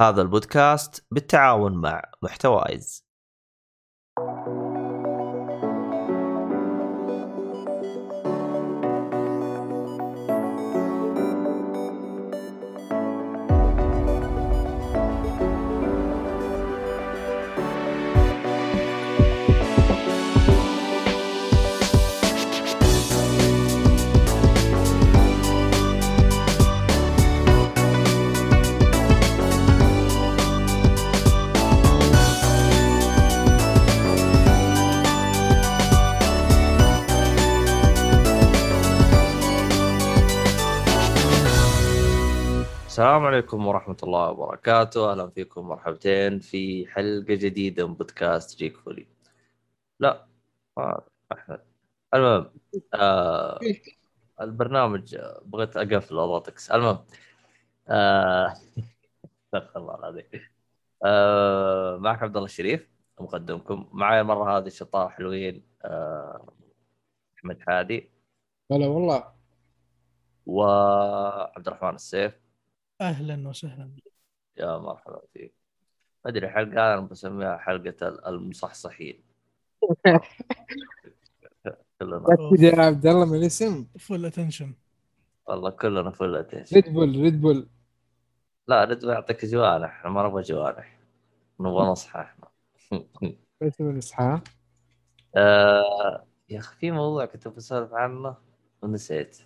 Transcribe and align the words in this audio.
هذا 0.00 0.22
البودكاست 0.22 1.06
بالتعاون 1.10 1.72
مع 1.72 2.02
محتوايز. 2.22 3.03
السلام 42.94 43.26
عليكم 43.26 43.66
ورحمة 43.66 43.96
الله 44.02 44.30
وبركاته، 44.30 45.12
أهلا 45.12 45.30
فيكم 45.30 45.68
مرحبتين 45.68 46.38
في 46.38 46.86
حلقة 46.86 47.34
جديدة 47.34 47.88
من 47.88 47.94
بودكاست 47.94 48.58
جيك 48.58 48.76
فولي. 48.76 49.06
لا 50.00 50.26
أحمد. 51.32 51.60
المهم 52.14 52.50
آه 52.94 53.60
البرنامج 54.40 55.16
بغيت 55.44 55.76
أقفل 55.76 56.18
أضغطكس، 56.18 56.70
المهم 56.70 57.04
آه 57.88 58.54
استغفر 59.44 59.80
الله 59.80 59.94
العظيم. 59.94 60.24
آه 61.04 61.96
معك 61.96 62.22
عبد 62.22 62.36
الله 62.36 62.46
الشريف 62.46 62.90
مقدمكم، 63.20 63.88
معي 63.92 64.20
المرة 64.20 64.58
هذه 64.58 64.68
شطار 64.68 65.08
حلوين 65.08 65.66
آه 65.84 66.46
أحمد 67.38 67.60
حادي 67.60 68.10
هلا 68.72 68.86
والله 68.86 69.24
وعبد 70.46 71.68
الرحمن 71.68 71.94
السيف. 71.94 72.43
أهلا 73.08 73.48
وسهلا. 73.48 73.90
يا 74.56 74.78
مرحبا 74.78 75.20
فيك. 75.32 75.54
ما 76.24 76.30
أدري 76.30 76.48
حلقة 76.48 76.94
أنا 76.94 77.00
بسميها 77.00 77.56
حلقة 77.56 78.08
ال- 78.08 78.26
المصحصحين. 78.26 79.22
كلنا. 82.00 82.24
يا 82.58 82.80
عبد 82.80 83.06
الله 83.06 83.24
من 83.24 83.38
الاسم. 83.38 83.86
full 83.98 84.26
attention 84.26 84.74
والله 85.46 85.70
كلنا 85.70 86.10
full 86.10 86.36
attention 86.36 86.76
Red 86.76 86.92
Bull 86.92 87.20
Red 87.20 87.40
Bull 87.40 87.68
لا 88.68 88.84
Red 88.84 89.04
يعطيك 89.04 89.44
جوانح 89.44 89.88
إحنا 89.98 90.10
ما 90.10 90.26
نبغى 90.28 90.42
جوانح 90.42 90.98
نبغى 91.60 91.86
نصحى 91.86 92.20
إحنا. 92.20 92.48
بس 93.60 93.80
من 93.80 93.96
اصحى 93.98 94.40
آه 95.36 96.26
يا 96.48 96.58
أخي 96.58 96.76
في 96.78 96.90
موضوع 96.90 97.24
كنت 97.24 97.48
بسولف 97.48 97.92
عنه 97.92 98.36
ونسيت. 98.82 99.38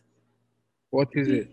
what 0.93 1.17
is 1.17 1.29
it 1.29 1.49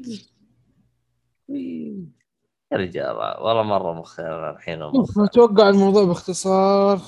يا 1.50 2.78
رجال 2.78 3.16
والله 3.16 3.64
مرة 3.64 3.94
مخي 3.94 4.24
أنا 4.24 4.50
الحين. 4.52 4.80
أتوقع 5.18 5.70
الموضوع 5.70 6.04
باختصار. 6.04 7.00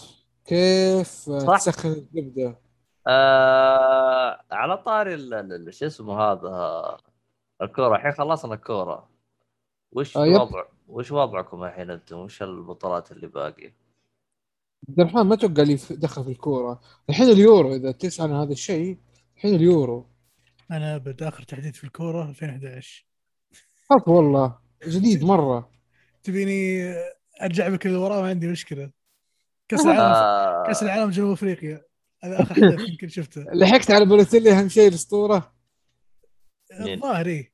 كيف. 0.45 1.29
تسخن 1.29 1.89
الزبدة؟ 1.89 2.59
آه 3.07 4.41
على 4.51 4.77
طاري 4.77 5.13
ال- 5.13 5.33
ال- 5.33 5.67
ال- 5.67 5.73
شو 5.73 5.85
اسمه 5.85 6.19
هذا؟ 6.21 6.97
الكورة. 7.61 7.95
الحين 7.95 8.11
خلصنا 8.11 8.53
الكورة. 8.53 9.09
وش 9.91 10.17
آه،. 10.17 10.21
وضع 10.21 10.63
وش 10.87 11.11
وضعكم 11.11 11.63
الحين 11.63 11.89
أنتم؟ 11.91 12.17
وش 12.17 12.43
البطولات 12.43 13.11
اللي 13.11 13.27
باقيه 13.27 13.75
عبد 14.89 14.99
الرحمن 14.99 15.21
ما 15.21 15.33
أتوقع 15.33 15.63
لي 15.63 15.75
دخل 15.91 16.23
في 16.23 16.31
الكورة. 16.31 16.79
الحين 17.09 17.29
اليورو 17.29 17.75
إذا 17.75 17.91
تسأل 17.91 18.25
عن 18.25 18.31
هذا 18.41 18.51
الشيء 18.51 18.97
الحين 19.35 19.55
اليورو. 19.55 20.05
أنا 20.71 20.95
ابد 20.95 21.23
آخر 21.23 21.43
تحديث 21.43 21.75
في 21.75 21.83
الكورة 21.83 22.29
2011 22.29 23.06
خلاص 23.89 24.07
والله. 24.07 24.59
جديد 24.87 25.23
مرة. 25.23 25.69
تبيني 26.23 26.83
أرجع 27.41 27.69
بك 27.69 27.85
للوراء 27.87 28.21
ما 28.21 28.27
عندي 28.29 28.47
مشكلة. 28.47 28.91
كأس 29.67 29.85
العالم 29.85 30.01
آه 30.01 30.63
كأس 30.67 30.83
العالم 30.83 31.09
جنوب 31.09 31.31
أفريقيا. 31.31 31.81
هذا 32.23 32.41
آخر 32.41 32.55
حدث 32.63 32.89
يمكن 32.89 33.07
شفته. 33.09 33.41
لحقت 33.53 33.91
على 33.91 34.05
بولوتيلي 34.05 34.51
أهم 34.51 34.69
شيء 34.69 34.87
الأسطورة؟ 34.87 35.53
الظاهر 36.81 37.25
إيه. 37.25 37.51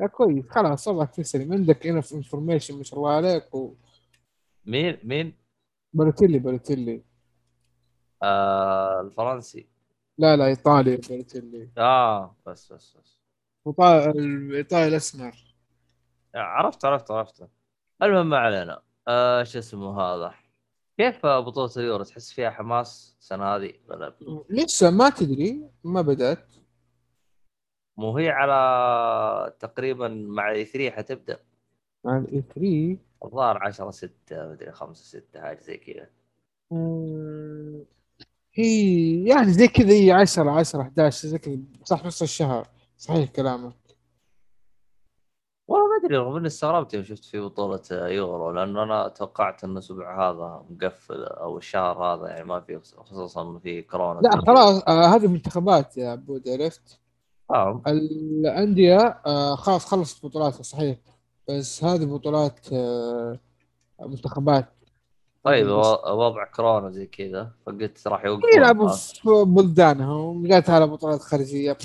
يا 0.00 0.06
كويس. 0.06 0.44
خلاص 0.50 0.84
صبعك 0.84 1.12
في 1.12 1.18
السليم 1.18 1.52
عندك 1.52 1.86
inf 1.86 2.12
information 2.12 2.76
ما 2.76 2.82
شاء 2.82 2.98
الله 2.98 3.10
عليك 3.10 3.54
و... 3.54 3.74
مين؟ 4.64 4.98
مين؟ 5.04 5.36
بولوتيلي 5.92 6.38
بولوتيلي 6.38 7.02
آه 8.22 9.00
الفرنسي. 9.00 9.66
لا 10.18 10.36
لا 10.36 10.46
إيطالي 10.46 10.96
بولوتيلي 10.96 11.70
آه 11.78 12.36
بس 12.46 12.72
بس 12.72 12.96
بس. 12.96 13.18
وطا... 13.64 14.10
الإيطالي 14.10 14.88
الأسمر. 14.88 15.45
عرفت 16.36 16.84
عرفت 16.84 17.10
عرفت. 17.10 17.48
المهم 18.02 18.28
ما 18.28 18.38
علينا. 18.38 18.82
آه 19.08 19.42
شو 19.42 19.58
اسمه 19.58 20.00
هذا؟ 20.00 20.34
كيف 20.98 21.26
بطولة 21.26 21.70
اليورو؟ 21.76 22.04
تحس 22.04 22.32
فيها 22.32 22.50
حماس 22.50 23.16
السنة 23.20 23.44
هذه؟ 23.44 23.72
ولا 23.88 24.16
لسه 24.50 24.90
ما 24.90 25.10
تدري 25.10 25.70
ما 25.84 26.02
بدأت. 26.02 26.54
مو 27.96 28.16
هي 28.18 28.28
على 28.28 29.52
تقريبا 29.60 30.08
مع 30.08 30.50
E3 30.50 30.90
حتبدأ؟ 30.90 31.38
مع 32.04 32.16
الاي 32.18 32.42
3 32.54 32.98
الظاهر 33.24 33.58
10 33.62 33.90
6 33.90 34.12
مدري 34.32 34.72
5 34.72 35.04
6 35.04 35.40
حاجة 35.40 35.60
زي 35.60 35.76
كذا. 35.76 36.08
هي 38.54 39.24
يعني 39.24 39.52
زي 39.52 39.68
كذا 39.68 39.92
هي 39.92 40.12
10 40.12 40.50
10 40.50 40.82
11 40.82 41.28
زي 41.28 41.38
كذا. 41.38 41.58
صح 41.84 42.04
نص 42.04 42.22
الشهر. 42.22 42.68
صحيح 42.98 43.30
كلامك. 43.30 43.85
ادري 46.06 46.16
رغم 46.16 46.36
إني 46.36 46.46
استغربت 46.46 46.94
يوم 46.94 47.04
شفت 47.04 47.24
في 47.24 47.40
بطولة 47.40 47.80
يورو 47.90 48.50
لأنه 48.50 48.82
أنا 48.82 49.08
توقعت 49.08 49.64
انه 49.64 49.72
الأسبوع 49.72 50.30
هذا 50.30 50.64
مقفل 50.70 51.24
أو 51.24 51.58
الشهر 51.58 52.04
هذا 52.04 52.28
يعني 52.28 52.44
ما 52.44 52.60
في 52.60 52.80
خصوصا 52.96 53.42
إنه 53.42 53.58
في 53.58 53.82
كورونا 53.82 54.20
لا 54.20 54.30
خلاص 54.46 54.82
آه 54.88 55.06
هذه 55.06 55.26
منتخبات 55.26 55.96
يا 55.96 56.10
عبود 56.10 56.48
عرفت 56.48 57.00
آه. 57.50 57.82
الأندية 57.86 59.20
آه 59.26 59.54
خلاص 59.54 59.86
خلصت 59.86 60.26
بطولاتها 60.26 60.62
صحيح 60.62 60.98
بس 61.48 61.84
هذه 61.84 62.04
بطولات 62.04 62.72
آه 62.72 63.38
منتخبات 64.00 64.66
طيب 65.44 65.68
وضع 66.06 66.44
كورونا 66.44 66.90
زي 66.90 67.06
كذا 67.06 67.50
فقلت 67.66 68.08
راح 68.08 68.24
يوقفون 68.24 68.50
يلعبوا 68.56 68.88
آه. 68.88 68.96
في 68.96 69.44
بلدانهم 69.46 70.46
جات 70.46 70.70
على 70.70 70.86
بطولات 70.86 71.20
خارجية 71.20 71.76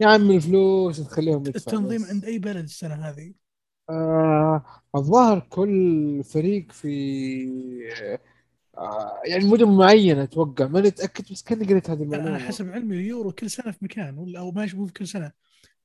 يا 0.00 0.08
عمي 0.08 0.36
الفلوس 0.36 1.08
تخليهم 1.08 1.42
التنظيم. 1.46 2.04
عند 2.04 2.24
أي 2.24 2.38
بلد 2.38 2.64
السنة 2.64 2.94
هذه 2.94 3.32
آه 3.90 4.64
الظاهر 4.94 5.40
كل 5.50 6.24
فريق 6.24 6.72
في 6.72 6.88
آه 8.78 9.22
يعني 9.26 9.44
مدن 9.44 9.76
معينة 9.78 10.22
أتوقع 10.22 10.66
ماني 10.66 10.86
متأكد 10.88 11.32
بس 11.32 11.42
كأني 11.42 11.64
قريت 11.66 11.90
هذه 11.90 12.02
أنا 12.12 12.38
المعلومة. 12.38 12.38
حسب 12.38 12.68
علمي 12.70 12.96
اليورو 12.96 13.32
كل 13.32 13.50
سنة 13.50 13.72
في 13.72 13.84
مكان 13.84 14.18
ولا 14.18 14.38
أو 14.40 14.50
ماشي 14.52 14.76
مو 14.76 14.86
كل 14.88 15.08
سنة. 15.08 15.32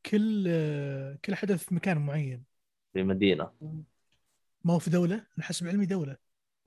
كل 0.06 0.46
آه، 0.50 1.20
كل 1.26 1.36
حدث 1.36 1.64
في 1.66 1.76
مكان 1.76 1.98
معين. 2.08 2.46
في 2.94 3.04
مدينة. 3.04 3.52
ما 4.64 4.74
هو 4.74 4.80
في 4.80 4.90
دولة؟ 4.90 5.16
أنا 5.16 5.46
حسب 5.46 5.68
علمي 5.68 5.86
دولة. 5.86 6.18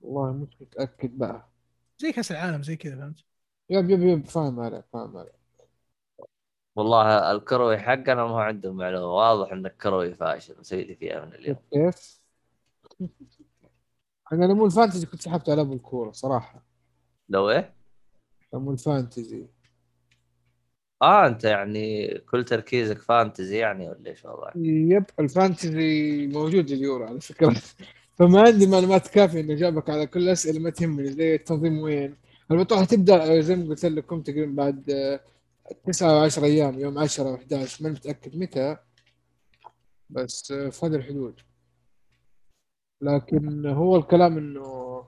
والله 0.01 0.33
مش 0.33 0.61
متأكد 0.61 1.17
بقى. 1.17 1.49
زي 1.99 2.11
كأس 2.11 2.31
العالم 2.31 2.63
زي 2.63 2.75
كذا 2.75 2.95
فهمت؟ 2.95 3.23
يب 3.69 3.89
يب 3.89 4.01
يب 4.01 4.25
فاهم 4.25 4.59
عليك 4.59 4.85
فاهم 4.93 5.17
عليك. 5.17 5.33
والله 6.77 7.31
الكروي 7.31 7.77
حقنا 7.77 8.15
ما 8.15 8.21
هو 8.21 8.37
عنده 8.37 8.73
معلومة 8.73 9.05
واضح 9.05 9.51
إن 9.51 9.65
الكروي 9.65 10.13
فاشل 10.13 10.55
مسوي 10.59 10.83
لي 10.83 10.95
فيها 10.95 11.25
من 11.25 11.33
اليوم 11.33 11.57
كيف؟ 11.71 12.21
أنا 14.33 14.45
لمو 14.45 14.65
الفانتزي 14.65 15.05
كنت 15.05 15.21
سحبت 15.21 15.49
على 15.49 15.61
أبو 15.61 15.73
الكورة 15.73 16.11
صراحة 16.11 16.63
لو 17.29 17.49
إيه؟ 17.49 17.73
لمو 18.53 18.71
الفانتزي 18.71 19.45
آه 21.01 21.27
أنت 21.27 21.43
يعني 21.43 22.07
كل 22.17 22.45
تركيزك 22.45 23.01
فانتزي 23.01 23.57
يعني 23.57 23.89
ولا 23.89 24.09
إيش 24.09 24.25
وضعك؟ 24.25 24.53
يب 24.55 25.05
الفانتزي 25.19 26.27
موجود 26.27 26.71
اليورو 26.71 27.05
على 27.05 27.19
فكرة 27.21 27.55
فما 28.17 28.41
عندي 28.41 28.67
معلومات 28.67 29.07
كافية 29.07 29.39
إني 29.39 29.53
أجاوبك 29.53 29.89
على 29.89 30.07
كل 30.07 30.19
الأسئلة 30.19 30.59
ما 30.59 30.69
تهمني 30.69 31.11
زي 31.11 31.35
التنظيم 31.35 31.79
وين 31.79 32.15
البطولة 32.51 32.81
حتبدأ 32.81 33.37
آه، 33.37 33.39
زي 33.39 33.55
ما 33.55 33.69
قلت 33.69 33.85
لكم 33.85 34.21
تقريبا 34.21 34.51
بعد 34.63 35.19
آه، 35.71 35.75
تسعة 35.91 36.15
وعشر 36.19 36.43
أيام 36.43 36.79
يوم 36.79 36.97
10 36.99 37.37
و11 37.37 37.81
ما 37.81 37.89
متأكد 37.89 38.35
متى 38.37 38.77
بس 40.09 40.51
آه، 40.51 40.69
في 40.69 40.85
هذه 40.85 40.95
الحدود. 40.95 41.39
لكن 43.01 43.65
هو 43.65 43.95
الكلام 43.97 44.37
إنه 44.37 45.07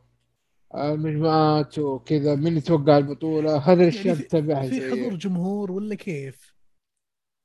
المجموعات 0.76 1.80
وكذا 1.80 2.36
من 2.36 2.58
يتوقع 2.58 2.98
البطولة 2.98 3.58
هذه 3.58 3.82
الأشياء 3.84 4.06
يعني 4.06 4.18
في- 4.18 4.24
بتتابعها 4.24 4.70
في 4.70 4.92
حضور 4.92 5.16
جمهور 5.16 5.72
ولا 5.72 5.96
كيف؟ 5.96 6.56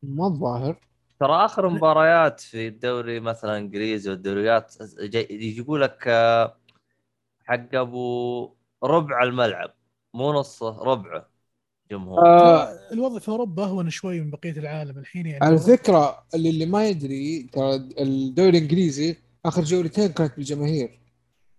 ما 0.02 0.26
الظاهر. 0.26 0.80
ترى 1.20 1.44
آخر 1.44 1.68
مباريات 1.68 2.40
في 2.40 2.68
الدوري 2.68 3.20
مثلا 3.20 3.58
إنجليزي 3.58 4.10
والدوريات 4.10 4.74
يجيبوا 5.30 5.78
لك 5.78 6.04
آه، 6.08 6.56
حق 7.44 7.74
أبو 7.74 8.54
ربع 8.84 9.22
الملعب 9.22 9.74
مو 10.14 10.32
نصه 10.32 10.82
ربعه. 10.82 11.28
جمهور. 11.90 12.26
آه 12.26 12.64
ترى 12.64 12.78
الوضع 12.92 13.18
في 13.18 13.28
أوروبا 13.28 13.64
أهون 13.64 13.90
شوي 13.90 14.20
من 14.20 14.30
بقية 14.30 14.50
العالم 14.50 14.98
الحين 14.98 15.26
يعني. 15.26 15.44
على 15.44 15.58
فكرة 15.58 16.24
اللي, 16.34 16.50
اللي 16.50 16.66
ما 16.66 16.88
يدري 16.88 17.42
ترى 17.42 17.74
الدوري 17.74 18.48
الإنجليزي 18.48 19.16
آخر 19.46 19.62
جولتين 19.62 20.08
كانت 20.08 20.36
بالجماهير. 20.36 21.00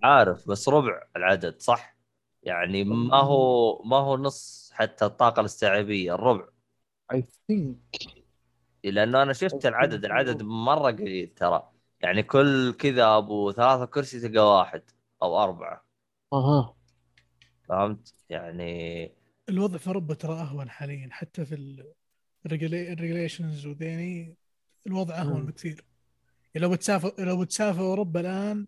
عارف 0.04 0.50
بس 0.50 0.70
ربع 0.70 1.04
العدد 1.16 1.62
صح؟ 1.62 1.96
يعني 2.44 2.84
ما 2.84 3.18
هو 3.18 3.82
ما 3.84 3.98
هو 3.98 4.18
نص 4.18 4.72
حتى 4.74 5.06
الطاقة 5.06 5.40
الاستيعابية 5.40 6.16
الربع 6.16 6.46
اي 7.14 7.26
ثينك 7.48 7.78
لأنه 8.84 9.24
أنا 9.24 9.34
شفت 9.34 9.66
العدد 9.66 10.06
العدد 10.06 10.44
مرة 10.44 10.92
قليل 10.92 11.34
ترى. 11.36 11.70
يعني 12.02 12.24
كل 12.24 12.74
كذا 12.74 13.18
أبو 13.18 13.52
ثلاثة 13.52 13.86
كرسي 13.86 14.20
تلقى 14.20 14.58
واحد 14.58 14.82
أو 15.24 15.44
أربعة. 15.44 15.86
أها. 16.34 16.76
فهمت؟ 17.70 18.14
يعني 18.30 19.12
الوضع 19.50 19.78
في 19.78 19.88
أوروبا 19.88 20.14
ترى 20.14 20.34
أهون 20.34 20.70
حاليا 20.70 21.08
حتى 21.12 21.46
في 21.46 21.84
ال 22.46 22.56
regulations 22.56 23.66
وذيني 23.66 24.36
الوضع 24.88 25.22
أهون. 25.22 25.46
بكثير. 25.46 25.84
يعني 26.56 26.68
لو 26.68 26.74
بتسافر 26.74 27.14
لو 27.20 27.42
بتسافر 27.42 27.82
أوروبا 27.82 28.20
الآن 28.20 28.68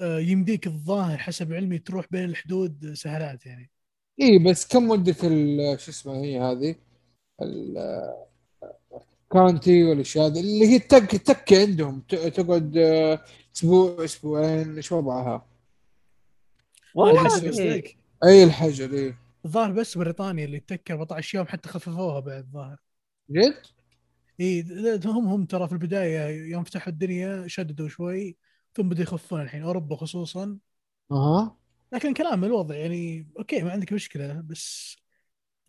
آه، 0.00 0.18
يمديك 0.18 0.66
الظاهر 0.66 1.18
حسب 1.18 1.52
علمي 1.52 1.78
تروح 1.78 2.06
بين 2.10 2.24
الحدود 2.24 2.92
سهلات 2.94 3.46
يعني. 3.46 3.70
إي 4.20 4.26
إيه، 4.28 4.44
بس 4.44 4.66
كم 4.66 4.88
مده 4.88 5.16
ال- 5.24 5.80
شو 5.80 5.90
اسمها 5.90 6.16
هي 6.16 6.40
هذه؟ 6.40 6.74
ال 9.32 9.37
quarantine 9.37 9.84
والاشياء 9.84 10.26
هذه؟ 10.26 10.40
اللي 10.40 10.66
هي 10.66 10.76
التك 10.76 11.10
تكه 11.10 11.60
عندهم 11.60 12.00
ت- 12.08 12.14
تقعد 12.14 12.76
آه، 12.76 13.24
أسبوع 13.56 14.04
أسبوعين 14.04 14.76
إيش 14.76 14.92
وضعها؟ 14.92 15.46
والله 16.94 17.26
إي 18.24 18.44
الحجر 18.44 18.92
إي. 18.98 19.14
الظاهر 19.44 19.72
بس 19.72 19.98
بريطانيا 19.98 20.44
اللي 20.44 20.60
تتكى 20.60 20.92
14 20.92 21.38
يوم 21.38 21.46
حتى 21.46 21.68
خففوها 21.68 22.20
بعد 22.20 22.44
الظاهر. 22.44 22.76
جد؟ 23.30 23.54
إي 24.40 24.64
هم 25.04 25.26
هم 25.28 25.44
ترى 25.44 25.66
في 25.66 25.72
البداية 25.72 26.50
يوم 26.50 26.64
فتحوا 26.64 26.92
الدنيا 26.92 27.46
شددوا 27.46 27.88
شوي 27.88 28.36
ثم 28.74 28.88
بدوا 28.88 29.02
يخفون 29.02 29.40
الحين 29.40 29.62
أوروبا 29.62 29.96
خصوصا. 29.96 30.58
أها. 31.12 31.56
لكن 31.92 32.14
كلام 32.14 32.44
الوضع 32.44 32.74
يعني 32.74 33.28
okay 33.38 33.62
ما 33.62 33.72
عندك 33.72 33.92
مشكلة 33.92 34.40
بس 34.40 34.96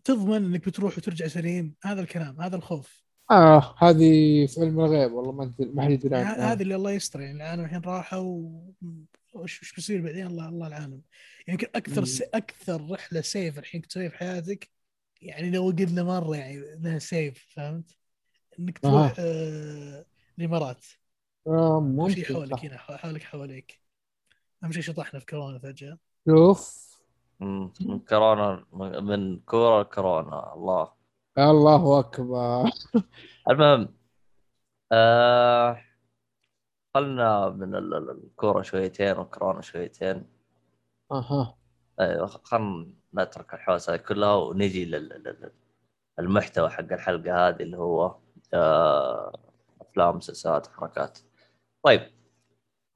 تضمن 0.04 0.44
إنك 0.44 0.66
بتروح 0.66 0.98
وترجع 0.98 1.26
سليم 1.26 1.74
هذا 1.84 2.00
الكلام 2.00 2.40
هذا 2.40 2.56
الخوف. 2.56 3.06
آه 3.30 3.74
هذه 3.78 4.46
في 4.46 4.60
علم 4.60 4.80
الغيب 4.80 5.12
والله 5.12 5.32
ما 5.32 5.54
ما 5.60 5.82
حد 5.82 5.90
يدري 5.90 6.16
عنها 6.16 6.52
هذا 6.52 6.62
اللي 6.62 6.74
الله 6.74 6.90
يستر 6.90 7.20
يعني 7.20 7.36
العالم 7.36 7.64
الحين 7.64 7.80
راحوا 7.80 8.50
وش 9.36 9.62
وش 9.62 9.74
بيصير 9.74 10.02
بعدين؟ 10.02 10.26
الله 10.26 10.48
الله 10.48 10.66
العالم. 10.66 11.02
يمكن 11.48 11.66
أكثر 11.74 12.00
مم. 12.00 12.06
س... 12.06 12.22
أكثر 12.22 12.90
رحلة 12.90 13.20
سيف 13.20 13.58
الحين 13.58 13.80
كنت 13.80 13.90
تسويها 13.90 14.08
في 14.08 14.16
حياتك 14.16 14.70
يعني 15.22 15.50
لو 15.50 15.70
قلنا 15.70 16.02
مرة 16.02 16.36
يعني 16.36 16.74
إنها 16.74 16.98
سيف 16.98 17.46
فهمت؟ 17.54 17.96
إنك 18.58 18.78
تروح 18.78 19.14
آه 19.18 20.04
الإمارات. 20.38 20.84
آه 21.46 21.80
ممكن 21.80 22.24
حولك. 22.24 22.64
هنا 22.64 22.78
حولك 22.78 23.22
حواليك. 23.22 23.80
أهم 24.64 24.72
شيء 24.72 24.82
شطحنا 24.82 25.20
في 25.20 25.26
كورونا 25.26 25.58
فجأة. 25.58 25.98
شوف. 26.28 26.86
من 27.40 27.98
كورونا 28.08 28.66
من 29.00 29.38
كورة 29.38 29.82
كورونا 29.82 30.54
الله. 30.54 30.92
الله 31.38 31.98
أكبر. 31.98 32.70
المهم 33.50 33.94
آه 34.92 35.85
خلنا 36.96 37.48
من 37.48 37.74
ال- 37.74 37.94
ال- 37.94 38.10
الكورة 38.10 38.62
شويتين 38.62 39.18
وكورونا 39.18 39.60
شويتين. 39.60 40.26
أها. 41.12 41.56
أيوه 42.00 42.26
خلنا 42.26 42.86
نترك 43.14 43.54
الحوسه 43.54 43.94
هذه 43.94 43.98
كلها 44.00 44.34
ونجي 44.34 44.84
لل- 44.84 45.52
للمحتوى 46.18 46.68
حق 46.70 46.92
الحلقة 46.92 47.48
هذه 47.48 47.62
اللي 47.62 47.76
هو 47.76 48.16
آه 48.54 49.38
أفلام 49.80 50.16
مسلسلات 50.16 50.66
حركات. 50.66 51.18
طيب 51.82 52.00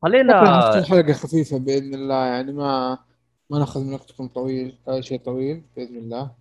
خلينا 0.02 0.60
حلقة 0.82 1.12
خفيفة 1.12 1.58
بإذن 1.58 1.94
الله 1.94 2.24
يعني 2.26 2.52
ما 2.52 2.98
ما 3.50 3.58
نأخذ 3.58 3.80
من 3.80 3.94
وقتكم 3.94 4.28
طويل 4.28 4.78
هذا 4.88 5.00
شيء 5.00 5.20
طويل 5.24 5.64
بإذن 5.76 5.96
الله. 5.96 6.34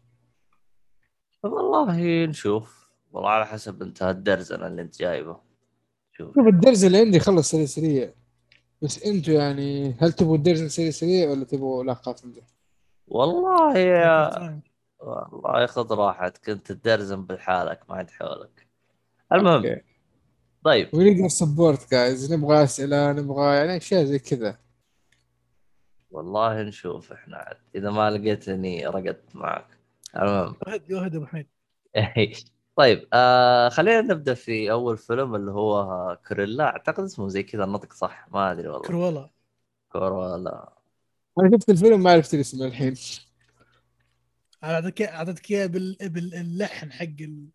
والله 1.43 2.25
نشوف 2.25 2.89
والله 3.11 3.29
على 3.29 3.45
حسب 3.45 3.81
انت 3.81 4.03
الدرزنه 4.03 4.67
اللي 4.67 4.81
أنت 4.81 4.99
جايبه. 4.99 5.48
شوف. 6.19 6.35
شوف 6.35 6.47
الدرز 6.47 6.85
اللي 6.85 6.97
عندي 6.97 7.19
خلص 7.19 7.51
سريع 7.51 7.65
سريع. 7.65 8.13
بس 8.81 9.03
أنتوا 9.03 9.33
يعني 9.33 9.95
هل 9.99 10.13
تبغوا 10.13 10.37
الدرز 10.37 10.63
سريع 10.63 10.89
سريع 10.89 11.29
ولا 11.29 11.43
تبغوا 11.43 11.83
لا 11.83 11.93
قافله؟ 11.93 12.41
والله 13.07 13.77
يا. 13.77 14.61
والله 14.99 15.65
خذ 15.65 15.93
راحتك 15.93 16.49
انت 16.49 16.71
تدرزن 16.71 17.25
بحالك 17.25 17.79
ما 17.89 17.95
عاد 17.95 18.09
حولك. 18.11 18.67
المهم 19.33 19.65
أوكي. 19.65 19.81
طيب. 20.63 20.89
ونقدر 20.93 21.27
سبورت 21.27 21.91
جايز 21.91 22.33
نبغى 22.33 22.63
أسئلة 22.63 23.11
نبغى 23.11 23.55
يعني 23.55 23.77
أشياء 23.77 24.03
زي 24.03 24.19
كذا. 24.19 24.57
والله 26.11 26.63
نشوف 26.63 27.11
إحنا 27.11 27.37
عاد 27.37 27.57
إذا 27.75 27.91
ما 27.91 28.09
لقيتني 28.09 28.87
رقدت 28.87 29.35
معك. 29.35 29.67
المهم. 30.15 30.55
يوهد 30.67 30.89
يوهد 30.89 31.15
أبو 31.15 31.25
حميد. 31.25 31.47
طيب 32.79 33.07
آه 33.13 33.69
خلينا 33.69 34.01
نبدأ 34.01 34.33
في 34.33 34.71
أول 34.71 34.97
فيلم 34.97 35.35
اللي 35.35 35.51
هو 35.51 36.17
كوريلا. 36.27 36.63
أعتقد 36.63 37.03
اسمه 37.03 37.27
زي 37.27 37.43
كذا 37.43 37.63
النطق 37.63 37.93
صح 37.93 38.27
ما 38.31 38.51
أدري 38.51 38.67
والله. 38.67 38.87
كرولا 38.87 39.29
كورولا. 39.89 40.73
أنا 41.39 41.51
شفت 41.57 41.69
الفيلم 41.69 42.03
ما 42.03 42.11
عرفت 42.11 42.33
الاسم 42.33 42.63
الحين. 42.63 42.93
اعطيتك 44.63 45.01
اعطيتك 45.01 45.51
اياه 45.51 45.65
بال... 45.65 45.97
باللحن 46.01 46.91
حق 46.91 47.03
ال... 47.03 47.47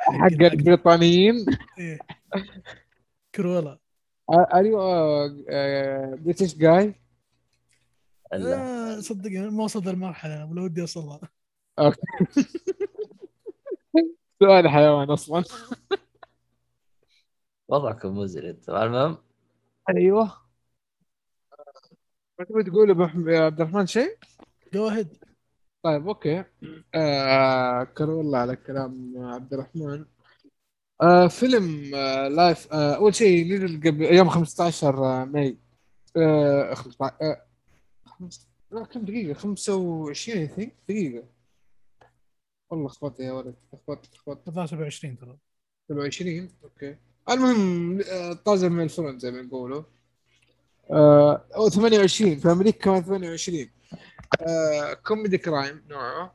حق 0.00 0.42
البريطانيين. 0.42 1.46
إيه. 1.78 1.98
كرولا 3.34 3.78
ار 4.30 4.66
يو 4.66 4.78
بريتش 6.16 6.54
جاي 6.56 6.94
صدقني 9.00 9.50
ما 9.50 9.64
وصلت 9.64 9.86
المرحله 9.86 10.46
ولا 10.50 10.62
ودي 10.62 10.80
اوصلها 10.80 11.20
سؤال 14.40 14.68
حيوان 14.68 15.10
أصلا. 15.10 15.44
وضعكم 17.68 18.18
مزري 18.18 18.50
انت 18.50 18.68
المهم؟ 18.68 19.18
أيوه. 19.96 20.32
ما 22.38 22.44
تبي 22.44 22.62
تقول 22.62 22.90
يا 23.28 23.40
عبد 23.40 23.60
الرحمن 23.60 23.86
شيء؟ 23.86 24.18
جو 24.74 24.88
اهيد 24.88 25.08
طيب 25.82 26.08
أوكي. 26.08 26.44
آه 26.94 27.84
كرولا 27.84 28.38
على 28.38 28.56
كلام 28.56 29.14
عبد 29.18 29.54
الرحمن. 29.54 30.04
آه 31.02 31.26
فيلم 31.26 31.94
آه 31.94 32.28
live 32.28 32.72
آه 32.72 32.94
أول 32.96 33.14
شيء 33.14 33.54
نزل 33.54 33.80
قبل 33.80 34.02
يوم 34.02 34.28
15 34.28 35.24
May. 35.24 35.58
آه 36.16 36.74
15 36.74 37.14
آه 37.22 37.46
خمس- 38.06 38.48
لا 38.70 38.84
كم 38.84 39.00
دقيقة؟ 39.04 39.34
25 39.34 40.38
I 40.38 40.48
think 40.48 40.74
دقيقة. 40.88 41.24
والله 42.70 42.88
خبطت 42.88 43.20
يا 43.20 43.32
ولد 43.32 43.54
خبطت 43.72 44.14
خبطت 44.16 44.50
27 44.50 45.18
ترى. 45.18 45.36
27 45.88 46.48
okay. 46.64 46.96
المهم 47.30 48.02
طازة 48.44 48.68
من 48.68 48.82
الفرن 48.84 49.18
زي 49.18 49.30
ما 49.30 49.40
يقولوا. 49.40 49.82
آه 50.90 51.44
أو 51.56 51.68
28 51.68 52.36
في 52.38 52.52
أمريكا 52.52 52.78
كمان 52.80 53.02
28 53.02 53.70
آه 54.40 54.92
comedy 54.94 55.38
crime 55.38 55.82
نوعه. 55.88 56.34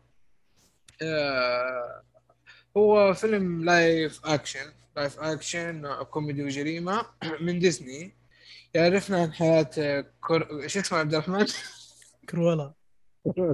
آه 1.02 2.02
هو 2.78 3.14
فيلم 3.14 3.66
live 3.66 4.26
action. 4.26 4.72
live 4.96 5.20
action 5.20 5.82
نوع 5.82 6.04
كوميدي 6.04 6.44
وجريمة 6.44 7.06
من 7.46 7.60
ديزني. 7.60 8.16
يعرفنا 8.74 9.22
عن 9.22 9.34
حياة 9.34 10.06
كور... 10.22 10.68
شو 10.68 10.80
اسمه 10.80 10.98
عبد 10.98 11.14
الرحمن؟ 11.14 11.46
كرولا. 12.30 12.74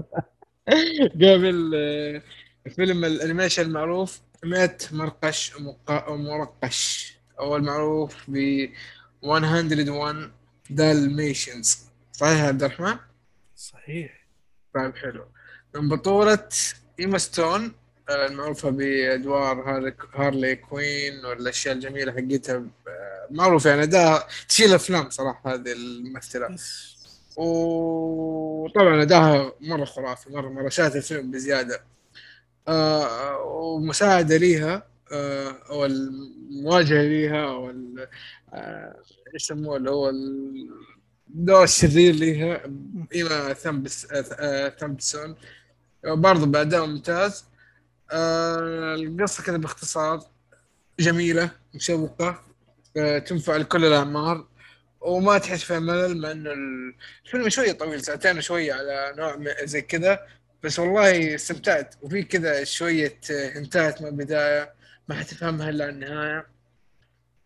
قبل 1.16 1.72
آه، 1.76 2.22
فيلم 2.76 3.06
ال 3.06 3.12
animation 3.12 3.62
المعروف 3.62 4.20
100 4.44 4.78
مرقش 4.92 5.54
مرقش. 6.10 7.14
أو 7.40 7.56
المعروف 7.56 8.16
ب 8.28 8.70
101 9.24 10.32
Dalmatians 10.70 11.78
صحيح 12.14 12.40
يا 12.40 12.48
عبد 12.48 12.64
الرحمن؟ 12.64 12.98
صحيح. 13.56 14.28
طيب 14.76 14.96
حلو. 14.96 15.26
من 15.76 15.90
بطولة 15.90 16.44
ستون 17.18 17.72
آه، 18.10 18.26
المعروفة 18.28 18.70
بأدوار 18.70 19.62
هارلي- 20.16 20.56
كوين 20.56 21.26
والأشياء 21.26 21.76
الجميلة 21.76 22.12
حقتها 22.12 22.56
آه، 22.88 23.28
معروفة 23.32 23.70
يعني 23.70 23.86
ده 23.86 24.28
تشيل 24.50 24.74
أفلام 24.74 25.10
صراحة 25.10 25.54
هذه 25.54 25.72
الممثلة. 25.72 26.56
وطبعا 27.38 29.02
أداها 29.02 29.52
مرة 29.62 29.86
خرافي 29.86 30.30
مرة 30.30 30.50
مرة 30.50 30.70
شاهدت 30.70 30.96
الفيلم 30.96 31.32
بزيادة. 31.32 31.80
آه 32.68 33.38
ومساعدة 33.42 34.38
ليها 34.38 34.88
آه، 35.12 35.56
أو 35.70 35.86
المواجهة 35.86 37.02
ليها 37.02 37.46
أو 37.48 37.74
آه، 38.54 38.96
يسموه 39.36 39.78
اللي 39.78 39.92
هو 39.92 40.10
الدور 41.30 41.64
الشرير 41.64 42.16
ليها 42.16 42.62
ايما 43.16 43.54
ثامبس 43.54 44.08
ثامبسون 44.80 45.36
برضه 46.04 46.46
بأداء 46.46 46.86
ممتاز. 46.86 47.46
القصة 48.12 49.44
كذا 49.44 49.58
باختصار 49.58 50.24
جميلة 51.00 51.52
مشوقة 51.74 52.42
تنفع 53.26 53.56
لكل 53.58 53.86
الأعمار. 53.86 54.48
وما 55.02 55.38
تحس 55.38 55.64
فيها 55.64 55.80
ملل 55.80 56.22
مع 56.22 56.32
إنه 56.32 56.52
الفيلم 57.26 57.50
شوية 57.50 57.72
طويل 57.72 58.02
ساعتين 58.02 58.38
وشوية 58.38 58.74
على 58.74 59.14
نوع 59.18 59.38
زي 59.64 59.82
كذا. 59.82 60.28
بس 60.64 60.80
والله 60.80 61.36
استمتعت. 61.36 61.96
وفي 62.02 62.24
كذا 62.24 62.64
شوية 62.64 63.20
هنتات 63.30 64.02
من 64.02 64.08
البداية 64.08 64.74
ما 65.08 65.16
حتفهمها 65.16 65.70
إلا 65.70 65.90
النهاية. 65.90 66.48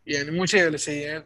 يعني 0.06 0.32
مو 0.32 0.46
شيء 0.46 0.65
ولا 0.65 0.77
شيئين 0.77 1.24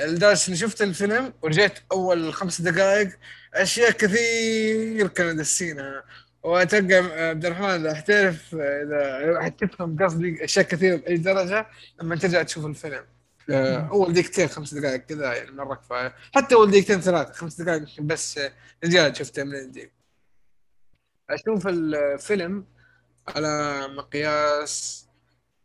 لدرجة 0.00 0.48
إني 0.48 0.56
شفت 0.56 0.82
الفيلم 0.82 1.32
ورجعت 1.42 1.78
أول 1.92 2.34
خمس 2.34 2.60
دقائق 2.60 3.08
أشياء 3.54 3.90
كثير 3.90 5.06
كانوا 5.06 5.32
دسينها 5.32 6.04
وأتوقع 6.42 7.28
عبد 7.28 7.46
الرحمن 7.46 7.68
إذا 7.68 7.94
حتعرف 7.94 8.54
إذا 8.54 9.40
حتفهم 9.42 10.04
قصدي 10.04 10.44
أشياء 10.44 10.64
كثير 10.64 10.96
بأي 10.96 11.16
درجة 11.16 11.66
لما 12.00 12.16
ترجع 12.16 12.42
تشوف 12.42 12.66
الفيلم. 12.66 13.04
آه، 13.50 13.88
أول 13.92 14.12
دقيقتين 14.12 14.48
خمس 14.48 14.74
دقائق 14.74 15.00
كذا 15.00 15.34
يعني 15.34 15.50
مرة 15.50 15.74
كفاية. 15.74 16.14
حتى 16.34 16.54
أول 16.54 16.70
دقيقتين 16.70 17.00
ثلاث 17.00 17.32
خمس 17.32 17.60
دقائق 17.60 18.00
بس 18.00 18.40
رجال 18.84 19.16
شفته 19.16 19.44
من 19.44 19.56
عندي. 19.56 19.95
أشوف 21.30 21.66
الفيلم 21.66 22.66
على 23.28 23.80
مقياس 23.88 25.06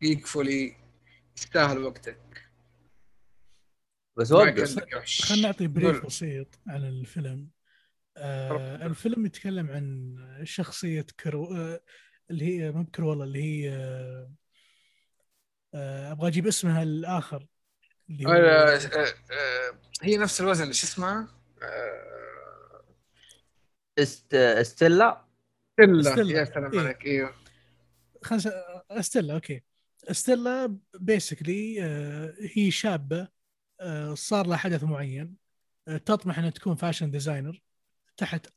جيك 0.02 0.28
فولي 0.28 0.76
يستاهل 1.38 1.78
وقتك. 1.78 2.52
بس 4.18 4.32
وقف. 4.32 4.76
خلينا 5.22 5.48
نعطي 5.48 5.68
brief 5.68 6.06
بسيط 6.06 6.60
عن 6.68 6.84
الفيلم. 6.84 7.50
آه 8.18 8.86
الفيلم 8.86 9.26
يتكلم 9.26 9.70
عن 9.70 10.16
شخصية 10.44 11.06
كرو 11.20 11.56
آه 11.56 11.82
اللي 12.32 12.46
هي 12.46 12.72
مو 12.72 12.88
والله 13.00 13.24
اللي 13.24 13.44
هي 13.44 13.70
آه 13.76 14.34
آه 15.74 16.12
أبغى 16.12 16.28
أجيب 16.28 16.48
اسمها 16.48 16.84
الآخر. 16.84 17.48
اللي 18.10 18.26
هو 18.26 18.32
آه 18.32 18.76
آه 18.76 19.14
آه 19.32 19.80
هي 20.02 20.18
نفس 20.18 20.42
الوزن 20.42 20.72
شو 20.72 20.88
اسمها؟ 20.88 21.28
آه 21.64 22.84
است 24.00 24.34
إستيلا؟ 24.34 25.31
استيلا 25.80 26.40
يا 26.40 26.46
سلام 26.46 26.74
إيه. 26.74 26.80
عليك 26.80 27.06
أيوه. 27.06 27.34
خلنا 28.24 28.42
استيلا 28.92 29.34
okay. 29.34 29.64
استيلا 30.04 30.78
basically 31.00 31.84
آه 31.84 32.34
هي 32.56 32.72
شابة 32.72 33.28
آه 33.82 34.14
صار 34.14 34.48
لها 34.48 34.58
حدث 34.58 34.84
معين 34.84 35.36
آه 35.88 35.98
تطمح 35.98 36.38
إنها 36.40 36.50
تكون 36.50 36.76
fashion 36.76 37.12
designer 37.12 37.62
تحت 38.18 38.48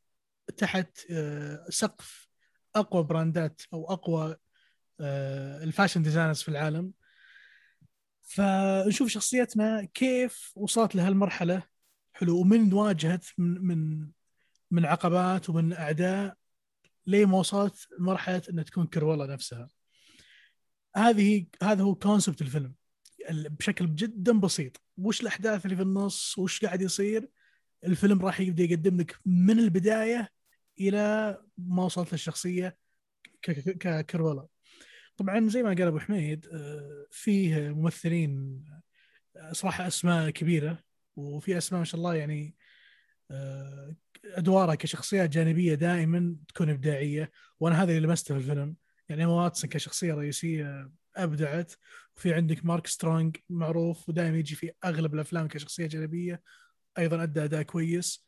تحت 0.57 0.99
آه 1.11 1.67
سقف 1.69 2.29
أقوى 2.77 3.03
براندات 3.03 3.63
أو 3.73 3.93
أقوى 3.93 4.37
آه 5.01 5.65
ال 5.65 5.69
fashion 5.70 6.03
designers 6.03 6.43
في 6.43 6.49
العالم. 6.49 6.93
فنشوف 8.23 9.09
شخصيتنا 9.09 9.85
كيف 9.95 10.53
وصلت 10.57 10.95
لهالمرحلة. 10.95 11.63
حلو. 12.13 12.41
ومن 12.41 12.73
واجهت 12.73 13.27
من 13.39 13.67
من 13.67 14.09
من 14.71 14.87
عقبات 14.87 15.51
ومن 15.51 15.73
أعداء 15.73 16.37
لين 17.07 17.29
ما 17.29 17.39
وصلت 17.39 17.89
لمرحله 17.99 18.43
إنها 18.51 18.65
تكون 18.65 18.87
كرولا 18.87 19.27
نفسها؟ 19.27 19.69
هذه 20.97 21.47
هذا 21.63 21.83
هو 21.83 21.95
كونسبت 21.95 22.43
الفيلم. 22.43 22.75
بشكل 23.31 23.95
جدا 23.95 24.41
بسيط. 24.41 24.83
وش 24.99 25.21
الأحداث 25.21 25.65
اللي 25.65 25.77
في 25.77 25.83
النص؟ 25.83 26.39
وش 26.39 26.65
قاعد 26.65 26.83
يصير؟ 26.83 27.29
الفيلم 27.85 28.27
راح 28.27 28.41
يبدأ 28.41 28.65
يقدم 28.65 29.01
لك 29.01 29.19
من 29.27 29.59
البداية 29.59 30.29
إلى 30.81 31.37
ما 31.59 31.85
وصلت 31.85 32.13
للشخصية 32.13 32.77
ككرولا 33.43 34.47
طبعا 35.17 35.49
زي 35.49 35.63
ما 35.63 35.69
قال 35.69 35.83
أبو 35.83 35.99
حميد 35.99 36.47
آه، 36.53 37.07
فيه 37.11 37.69
ممثلين 37.69 38.65
آه، 39.37 39.53
صراحة 39.53 39.87
أسماء 39.87 40.31
كبيرة 40.31 40.79
وفي 41.17 41.59
أسماء 41.59 41.79
ما 41.79 41.85
شاء 41.85 41.99
الله 41.99 42.15
يعني 42.15 42.57
آه، 44.25 44.39
أدوارها 44.39 44.75
كشخصيات 44.75 45.31
جانبية 45.31 45.75
دائما 45.75 46.37
تكون 46.49 46.71
إبداعية 46.71 47.31
وأنا 47.61 47.83
هذا 47.83 47.93
اللي 47.93 48.07
لمسته 48.07 48.35
في 48.35 48.41
الفيلم. 48.41 48.77
يعني 49.09 49.27
واتسون 49.27 49.71
كشخصية 49.71 50.15
رئيسية 50.15 50.91
أبدعت 51.17 51.73
وفي 52.17 52.35
عندك 52.35 52.65
مارك 52.65 52.87
سترونج 52.87 53.37
معروف 53.51 54.09
ودائما 54.09 54.39
يجي 54.39 54.55
في 54.55 54.71
أغلب 54.85 55.15
الأفلام 55.15 55.49
كشخصية 55.49 55.87
جانبية. 55.87 56.43
أيضا 56.99 57.23
أدى 57.23 57.45
أداء 57.45 57.63
كويس. 57.63 58.27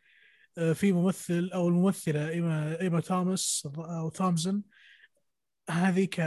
في 0.75 0.93
ممثل 0.93 1.51
أو 1.55 1.69
الممثلة 1.69 2.29
إيما 2.29 2.81
إيما 2.81 3.01
توماس 3.01 3.69
أو 3.79 4.11
ثامسون 4.11 4.63
هذه 5.71 6.05
ك 6.05 6.21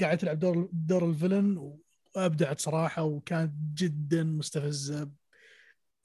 قاعدة 0.00 0.14
تلعب 0.14 0.38
دور 0.38 0.68
دور 0.72 1.08
الفيلن 1.10 1.76
وأبدعت 2.16 2.60
صراحة 2.60 3.02
وكانت 3.02 3.52
جدا 3.74 4.24
مستفزة 4.24 5.10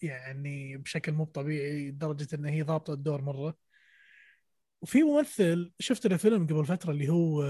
يعني 0.04 0.78
بشكل 0.78 1.12
مو 1.12 1.26
طبيعي 1.26 1.90
لدرجة 1.90 2.36
إن 2.36 2.46
هي 2.46 2.62
ضابطة 2.62 2.94
الدور 2.94 3.22
مرة. 3.22 3.58
وفي 4.82 5.04
ممثل 5.04 5.74
شفت 5.80 6.08
له 6.08 6.18
فيلم 6.18 6.48
قبل 6.48 6.66
فترة 6.66 6.92
اللي 6.92 7.10
هو 7.10 7.44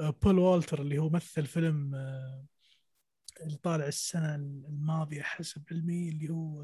بول 0.00 0.38
والتر 0.38 0.82
اللي 0.82 0.98
هو 0.98 1.10
مثل 1.10 1.46
فيلم 1.46 1.94
آه، 1.94 2.44
اللي 3.40 3.56
طالع 3.56 3.86
السنة 3.86 4.34
الماضية 4.34 5.22
حسب 5.22 5.64
علمي 5.70 6.08
اللي 6.08 6.30
هو 6.30 6.62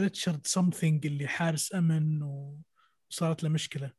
ريتشارد 0.00 0.36
آه، 0.36 0.42
something 0.44 1.06
آه، 1.06 1.10
اللي 1.10 1.28
حارس 1.28 1.74
أمن 1.74 2.22
وصارت 3.10 3.42
له 3.42 3.48
مشكلة. 3.48 3.92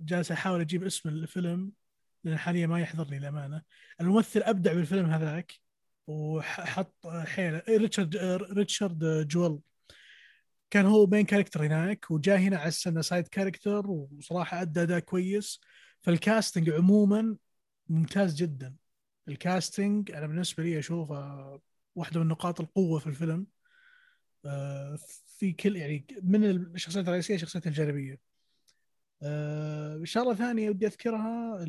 جالس 0.00 0.32
أحاول 0.32 0.60
أجيب 0.60 0.84
اسم 0.84 1.08
الفيلم 1.08 1.72
لأن 2.24 2.38
حاليا 2.38 2.66
ما 2.66 2.80
يحضرني 2.80 3.16
الامانه 3.16 3.62
الممثل 4.00 4.42
أبدع 4.42 4.72
بالفيلم 4.72 5.06
هذاك. 5.06 5.63
وحط 6.06 7.06
حيله 7.06 7.62
إيه، 7.68 7.76
ريتشارد 7.78 8.16
ريتشارد 8.52 9.28
جويل. 9.28 9.58
كان 10.70 10.86
هو 10.86 11.06
main 11.06 11.24
character 11.24 11.66
هناك 11.66 12.10
وجاء 12.10 12.38
هنا 12.38 12.56
على 12.58 12.68
السنة 12.68 13.00
side 13.00 13.28
character 13.28 13.86
وصراحة 13.86 14.62
أدى 14.62 14.82
أداء 14.82 14.98
كويس. 14.98 15.60
فال 16.02 16.17
casting 16.17 16.70
عموما 16.70 17.36
ممتاز 17.88 18.34
جدا. 18.34 18.74
ال 19.28 19.38
casting 19.38 20.10
أنا 20.10 20.26
بالنسبة 20.26 20.62
لي 20.62 20.78
أشوفه 20.78 21.60
واحدة 21.94 22.20
من 22.20 22.28
نقاط 22.28 22.60
القوة 22.60 22.98
في 22.98 23.06
الفيلم. 23.06 23.46
آه، 24.46 24.98
في 25.38 25.52
كل 25.52 25.76
يعني 25.76 26.06
من 26.22 26.44
الشخصيات 26.44 27.08
الرئيسية 27.08 27.34
الشخصيات 27.34 27.66
الجانبية. 27.66 28.20
آه 29.22 30.00
شغلة 30.04 30.34
ثانية 30.34 30.70
ودي 30.70 30.86
أذكرها 30.86 31.64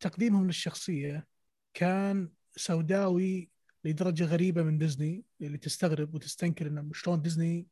تقديمهم 0.00 0.46
للشخصية 0.46 1.26
كان 1.74 2.28
سوداوي 2.56 3.50
لدرجة 3.84 4.24
غريبة 4.24 4.62
من 4.62 4.78
ديزني 4.78 5.24
اللي 5.40 5.58
تستغرب 5.58 6.14
وتستنكر 6.14 6.66
إنه 6.66 6.90
شلون 6.92 7.22
ديزني 7.22 7.66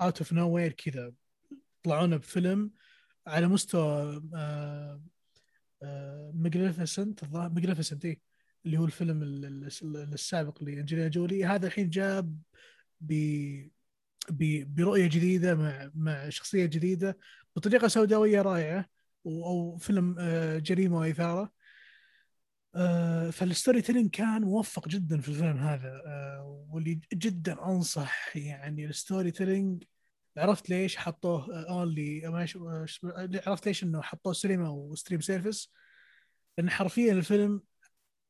out 0.00 0.18
of 0.18 0.32
nowhere 0.32 0.72
كذا 0.72 1.12
طلعونا 1.82 2.16
بفيلم 2.16 2.70
على 3.26 3.48
مستوى 3.48 4.22
Maleficent 6.34 7.22
الظاهر 7.22 7.50
Maleficent 7.50 8.04
اي 8.04 8.20
اللي 8.66 8.78
هو 8.78 8.84
الفيلم 8.84 9.22
السابق 10.12 10.62
لأنجلينا 10.62 11.08
جولي. 11.08 11.44
هذا 11.44 11.66
الحين 11.66 11.90
جاب 11.90 12.38
ب 13.00 13.68
برؤية 14.74 15.06
جديدة 15.06 15.54
مع 15.54 15.90
مع 15.94 16.28
شخصية 16.28 16.66
جديدة 16.66 17.18
بطريقة 17.56 17.88
سوداوية 17.88 18.42
رائعة 18.42 18.86
أو 19.26 19.76
فيلم 19.76 20.16
آه، 20.18 20.58
جريمة 20.58 20.98
وإثارة. 20.98 21.52
فال 23.32 23.82
storytelling 23.82 24.10
كان 24.10 24.42
موفق 24.42 24.88
جدا 24.88 25.20
في 25.20 25.28
الفيلم 25.28 25.56
هذا 25.56 26.02
آه، 26.06 26.66
واللي 26.70 27.00
جدا 27.12 27.64
أنصح 27.64 28.36
يعني 28.36 28.86
ال 28.86 29.30
storytelling. 29.30 29.84
عرفت 30.36 30.70
ليش 30.70 30.96
حطوه 30.96 31.64
only 31.68 32.26
عرفت 33.46 33.66
ليش 33.66 33.82
إنه 33.84 34.02
حطوه 34.02 34.32
سينما 34.32 34.68
و 34.68 34.75
stream 34.75 35.20
service؟ 35.20 35.72
لأن 36.58 36.70
حرفيا 36.70 37.12
الفيلم 37.12 37.62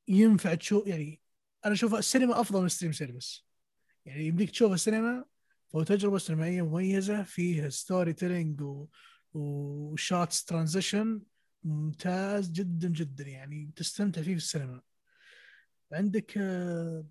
ينفع 0.09 0.55
تشوف 0.55 0.87
يعني 0.87 1.21
أنا 1.65 1.75
أشوف 1.75 1.95
السينما 1.95 2.41
أفضل 2.41 2.63
من 2.63 2.69
stream 2.69 2.93
service. 2.93 3.47
يعني 4.07 4.27
يمديك 4.27 4.51
تشوف 4.51 4.73
السينما 4.73 5.25
فهو 5.69 5.83
تجربة 5.83 6.19
سينمائية 6.19 6.63
مميزة 6.63 7.23
فيها 7.23 7.69
storytelling 7.69 8.13
و 8.13 8.63
shots 9.35 10.45
transition 10.45 11.21
ممتاز 11.65 12.51
جدا 12.51 12.89
جدا 12.89 13.25
يعني 13.25 13.71
تستمتع 13.77 14.23
فيه 14.23 14.33
في 14.33 14.37
السينما. 14.37 14.83
عندك 15.93 16.39
آه، 16.39 17.07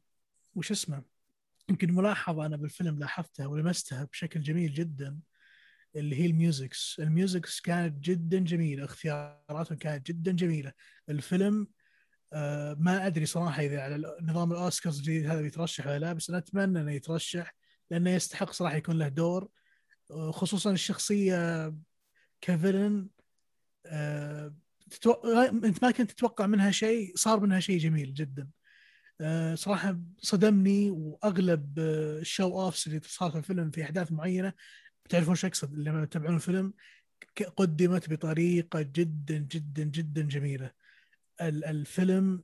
وش 0.56 0.72
اسمه؟ 0.72 1.04
يمكن 1.70 1.94
ملاحظة 1.94 2.46
أنا 2.46 2.58
بالفيلم 2.58 3.00
لاحظتها 3.00 3.48
ولمستها 3.48 4.04
بشكل 4.04 4.42
جميل 4.42 4.74
جدا 4.74 5.20
اللي 5.96 6.16
هي 6.16 6.26
ال 6.26 6.34
musics. 6.34 6.96
ال 7.00 7.09
musics 7.09 7.62
كانت 7.62 8.00
جدا 8.00 8.40
جميلة 8.40 8.86
اختياراتهم 8.86 9.78
كانت 9.78 10.08
جدا 10.08 10.32
جميلة. 10.32 10.74
الفيلم 11.10 11.68
آه 12.34 12.74
ما 12.80 13.08
أدري 13.08 13.26
صراحة 13.26 13.62
إذا 13.62 13.82
على 13.82 14.18
نظام 14.22 14.52
الأوسكارز 14.52 14.98
الجديد 14.98 15.26
هذا 15.26 15.42
بيترشح 15.42 15.88
ولا 15.88 16.00
لا 16.00 16.14
بس 16.14 16.30
أنا 16.30 16.38
أتمنى 16.38 16.82
إنه 16.82 16.92
يترشح 16.92 17.56
لأنه 17.92 18.10
يستحق 18.10 18.52
صراحة 18.52 18.76
يكون 18.76 18.98
له 19.00 19.08
دور 19.08 19.50
آه، 20.12 20.32
خصوصا 20.32 20.72
الشخصية 20.72 21.74
ك 22.42 22.50
villain 22.50 23.10
تتو... 24.90 25.12
أنت 25.64 25.84
ما 25.84 25.92
كنت 25.92 26.12
تتوقع 26.12 26.46
منها 26.46 26.72
شيء 26.72 27.16
صار 27.16 27.40
منها 27.40 27.60
شيء 27.60 27.78
جميل 27.80 28.14
جدا. 28.14 28.50
آه 29.22 29.56
صراحة 29.56 30.00
صدمني 30.18 30.90
وأغلب 30.90 31.80
آه، 31.80 32.20
ال 32.20 32.28
show 32.28 32.62
offs 32.62 32.88
اللي 32.88 33.02
صار 33.04 33.32
في 33.32 33.38
الفيلم 33.38 33.72
في 33.72 33.84
أحداث 33.84 34.12
معينة. 34.12 34.54
بتعرفون 35.06 35.36
شو 35.36 35.48
اقصد 35.48 35.74
لما 35.78 36.06
تتابعون 36.06 36.36
الفيلم 36.36 36.74
قدمت 37.58 38.10
بطريقة 38.10 38.82
جدا 38.82 39.38
جدا 39.38 39.84
جدا 39.84 40.22
جميلة. 40.22 40.72
ال- 41.42 41.66
الفيلم 41.66 42.44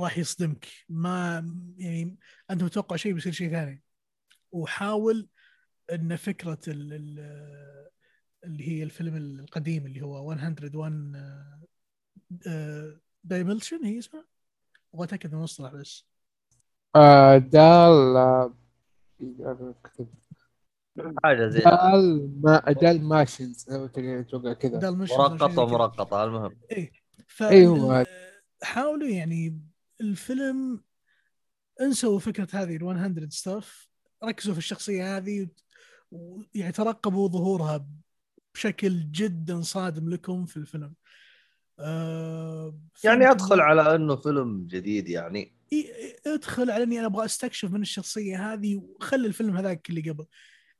راح 0.00 0.18
يصدمك. 0.18 0.66
ما 0.88 1.46
يعني 1.76 2.18
أنت 2.50 2.62
متوقع 2.62 2.96
شيء 2.96 3.12
بيصير 3.12 3.32
شيء 3.32 3.50
ثاني. 3.50 3.82
وحاول 4.52 5.28
إن 5.92 6.16
فكرة 6.16 6.60
ال 6.68 6.92
ال 6.92 7.18
اللي 8.44 8.68
هي 8.68 8.82
الفيلم 8.82 9.16
القديم 9.16 9.86
اللي 9.86 10.02
هو 10.02 10.34
101 10.34 10.60
دايمنشن 13.24 13.84
هي 13.84 13.98
اسمها؟ 13.98 14.24
أبغى 14.94 15.04
أتأكد 15.06 15.30
من 15.32 15.38
المصطلح 15.38 15.72
بس. 15.72 16.04
آه 16.96 17.38
دال 17.38 18.16
آه، 18.16 18.54
حاجة 21.24 21.48
زي 21.48 21.60
دال 21.60 22.40
ما 22.42 22.58
دال 22.72 23.04
ماشنز 23.04 23.66
أتوقع 23.70 24.52
كذا. 24.52 24.78
Dalmatian 24.78 25.14
مرقطة 25.14 25.66
مرقطه 25.66 26.24
المهم. 26.24 26.56
ف 27.28 27.42
أيوة. 27.42 28.00
ال- 28.00 28.06
حاولوا 28.62 29.08
يعني 29.08 29.60
الفيلم 30.00 30.82
انسوا 31.80 32.18
فكرة 32.18 32.48
هذه 32.52 32.76
ال 32.76 32.84
100 32.84 33.28
stuff 33.28 33.88
ركزوا 34.24 34.52
في 34.52 34.58
الشخصية 34.58 35.16
هذه 35.16 35.48
ويعني 36.10 36.72
ترقبوا 36.72 37.28
ظهورها 37.28 37.86
بشكل 38.54 39.10
جدا 39.10 39.60
صادم 39.60 40.10
لكم 40.10 40.46
في 40.46 40.56
الفيلم. 40.56 40.94
آه 41.78 42.80
يعني 43.04 43.30
أدخل 43.30 43.60
على 43.60 43.94
إنه 43.94 44.16
فيلم 44.16 44.66
جديد 44.66 45.08
يعني. 45.08 45.56
أدخل 46.26 46.70
على 46.70 46.82
إني 46.82 46.98
أنا 46.98 47.06
أبغى 47.06 47.24
أستكشف 47.24 47.70
من 47.70 47.82
الشخصية 47.82 48.52
هذه 48.52 48.76
وخلي 48.76 49.26
الفيلم 49.26 49.56
هذاك 49.56 49.90
اللي 49.90 50.10
قبل. 50.10 50.26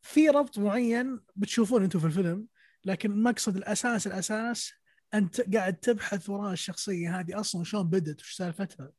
في 0.03 0.29
ربط 0.29 0.59
معين 0.59 1.21
بتشوفون 1.37 1.83
أنتم 1.83 1.99
في 1.99 2.07
الفيلم 2.07 2.47
لكن 2.85 3.11
المقصد 3.11 3.57
الأساس 3.57 4.07
الأساس 4.07 4.73
أنت 5.15 5.57
قاعد 5.57 5.77
تبحث 5.77 6.31
وراء 6.31 6.53
الشخصية 6.53 7.21
هذه 7.21 7.41
أصلا 7.41 7.65
شلون 7.65 7.91
بدت 7.91 8.21
وش 8.21 8.35
سالفتها. 8.35 8.93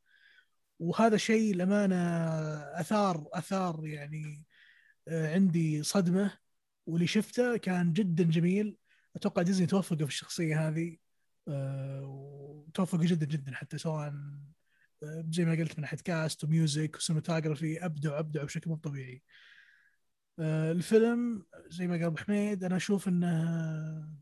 وهذا 0.80 1.18
شيء 1.18 1.54
الامانه 1.54 1.96
أثار 2.80 3.28
أثار 3.34 3.88
يعني 3.88 4.46
آه، 5.08 5.34
عندي 5.34 5.84
صدمة. 5.84 6.41
واللي 6.86 7.08
شفته 7.08 7.58
كان 7.58 7.94
جدا 7.94 8.24
جميل 8.24 8.78
أتوقع 9.16 9.42
ديزني 9.42 9.68
توفقوا 9.68 10.06
في 10.06 10.12
الشخصية 10.14 10.68
هذه 10.68 10.98
آه، 11.48 12.02
وتوفقوا 12.06 13.06
جدا 13.06 13.26
جدا 13.26 13.56
حتى 13.56 13.78
سواء 13.78 14.14
آه، 15.04 15.26
زي 15.32 15.46
ما 15.46 15.52
قلت 15.52 15.78
من 15.78 15.82
ناحية 15.82 15.98
cast 15.98 16.44
و 16.44 16.53
music 16.53 16.96
و 16.96 17.02
cinematography 17.02 17.86
أبدعوا 17.86 18.20
أبدعوا 18.20 18.46
بشكل 18.46 18.70
مو 18.70 18.76
طبيعي. 18.76 19.24
آه، 20.40 20.72
الفيلم 20.72 21.46
زي 21.68 21.88
ما 21.88 21.94
قال 21.94 22.04
أبو 22.06 22.18
حميد 22.18 22.64
أنا 22.64 22.78
أشوف 22.78 23.08
إنه 23.08 24.22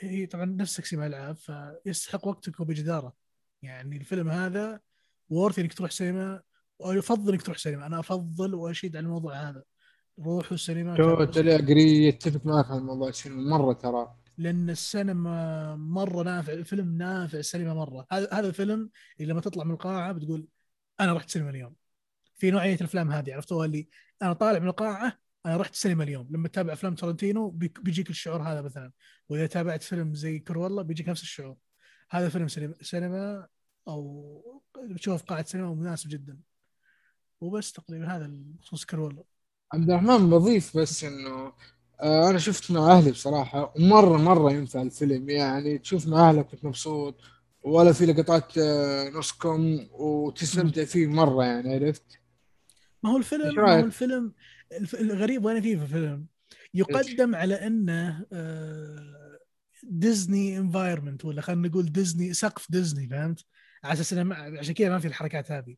هي 0.00 0.26
طبعا 0.26 0.44
نفس 0.44 0.76
تقسيم 0.76 1.02
الالعاب 1.02 1.36
فيستحق 1.36 2.26
وقتك 2.26 2.60
وبجدارة. 2.60 3.14
يعني 3.62 3.96
الفيلم 3.96 4.28
هذا 4.30 4.80
worth 5.30 5.58
إنك 5.58 5.74
تروح 5.74 5.90
سينما 5.90 6.42
ويفضل 6.78 7.32
إنك 7.32 7.42
تروح 7.42 7.58
سينما 7.58 7.86
أنا 7.86 8.00
أفضل 8.00 8.54
وأشيد 8.54 8.96
على 8.96 9.04
الموضوع 9.06 9.34
هذا. 9.34 9.62
روحوا 10.22 10.54
السينما 10.54 10.96
totally 10.96 11.54
agree 11.56 12.08
اتفق 12.08 12.46
معك 12.46 12.70
على 12.70 12.78
الموضوع 12.78 13.12
مرة 13.26 13.72
ترى. 13.72 14.14
لأن 14.38 14.70
السينما 14.70 15.76
مرة 15.76 16.22
نافع 16.22 16.52
الفيلم 16.52 16.98
نافع 16.98 17.38
السينما 17.38 17.74
مرة. 17.74 18.06
هذا 18.12 18.28
هذا 18.32 18.48
الفيلم 18.48 18.90
اللي 19.20 19.32
لما 19.32 19.40
تطلع 19.40 19.64
من 19.64 19.70
القاعة 19.70 20.12
بتقول 20.12 20.46
أنا 21.00 21.12
رحت 21.12 21.30
سينما 21.30 21.50
اليوم. 21.50 21.74
في 22.34 22.50
نوعية 22.50 22.74
الأفلام 22.74 23.12
هذه 23.12 23.34
عرفتوها 23.34 23.66
اللي 23.66 23.88
أنا 24.22 24.32
طالع 24.32 24.58
من 24.58 24.68
القاعة 24.68 25.18
أنا 25.46 25.56
رحت 25.56 25.74
سينما 25.74 26.04
اليوم. 26.04 26.28
لما 26.30 26.48
تتابع 26.48 26.72
افلام 26.72 26.94
ترنتينو 26.94 27.50
بيجيك 27.50 28.10
الشعور 28.10 28.42
هذا 28.42 28.62
مثلا. 28.62 28.92
وإذا 29.28 29.46
تابعت 29.46 29.82
فيلم 29.82 30.14
زي 30.14 30.38
كرولا 30.38 30.82
بيجيك 30.82 31.08
نفس 31.08 31.22
الشعور. 31.22 31.56
هذا 32.10 32.28
فيلم 32.28 32.48
سينما, 32.48 32.74
سينما 32.80 33.46
أو 33.88 34.62
بتشوف 34.90 35.22
قاعة 35.22 35.44
سينما 35.44 35.74
مناسب 35.74 36.08
جدا. 36.08 36.38
وبس 37.40 37.72
تقريبا 37.72 38.16
هذا 38.16 38.30
بخصوص 38.32 38.84
كرولا 38.84 39.22
عبد 39.72 39.90
الرحمن 39.90 40.30
بضيف 40.30 40.76
بس 40.76 41.04
إنه 41.04 41.52
آه 42.00 42.30
أنا 42.30 42.38
شفت 42.38 42.70
مع 42.70 42.92
أهلي 42.92 43.10
بصراحة 43.10 43.72
ومره 43.76 44.16
مرة 44.16 44.52
ينفع 44.52 44.82
الفيلم. 44.82 45.30
يعني 45.30 45.78
تشوف 45.78 46.06
مع 46.08 46.28
أهلك 46.28 46.46
كنت 46.46 46.64
مبسوط 46.64 47.20
ولا 47.62 47.92
في 47.92 48.06
لقطات 48.06 48.58
آه 48.58 49.08
نص 49.10 49.32
كم 49.32 49.86
وتستمتع 49.92 50.84
فيه 50.84 51.06
مرة 51.06 51.44
يعني 51.44 51.74
عرفت؟ 51.74 52.18
ما 53.02 53.10
هو 53.10 53.16
الفيلم 53.16 53.54
ما؟ 53.54 53.80
هو 53.80 53.84
الفيلم 53.84 54.32
الف- 54.72 54.94
الغريب 54.94 55.44
وأنا 55.44 55.60
فيه 55.60 55.76
في 55.76 55.82
الفيلم؟ 55.82 56.26
يقدم 56.74 57.34
على 57.34 57.54
إنه 57.54 58.26
آه، 58.32 59.38
ديزني 59.82 60.58
environment 60.58 61.24
ولا 61.24 61.40
خلينا 61.42 61.68
نقول 61.68 61.92
ديزني 61.92 62.32
سقف 62.32 62.66
ديزني 62.70 63.08
فهمت؟ 63.08 63.44
على 63.84 63.92
أساس 63.92 64.14
عشان 64.58 64.74
كذا 64.74 64.88
ما 64.88 64.98
في 64.98 65.08
الحركات 65.08 65.52
هذه. 65.52 65.76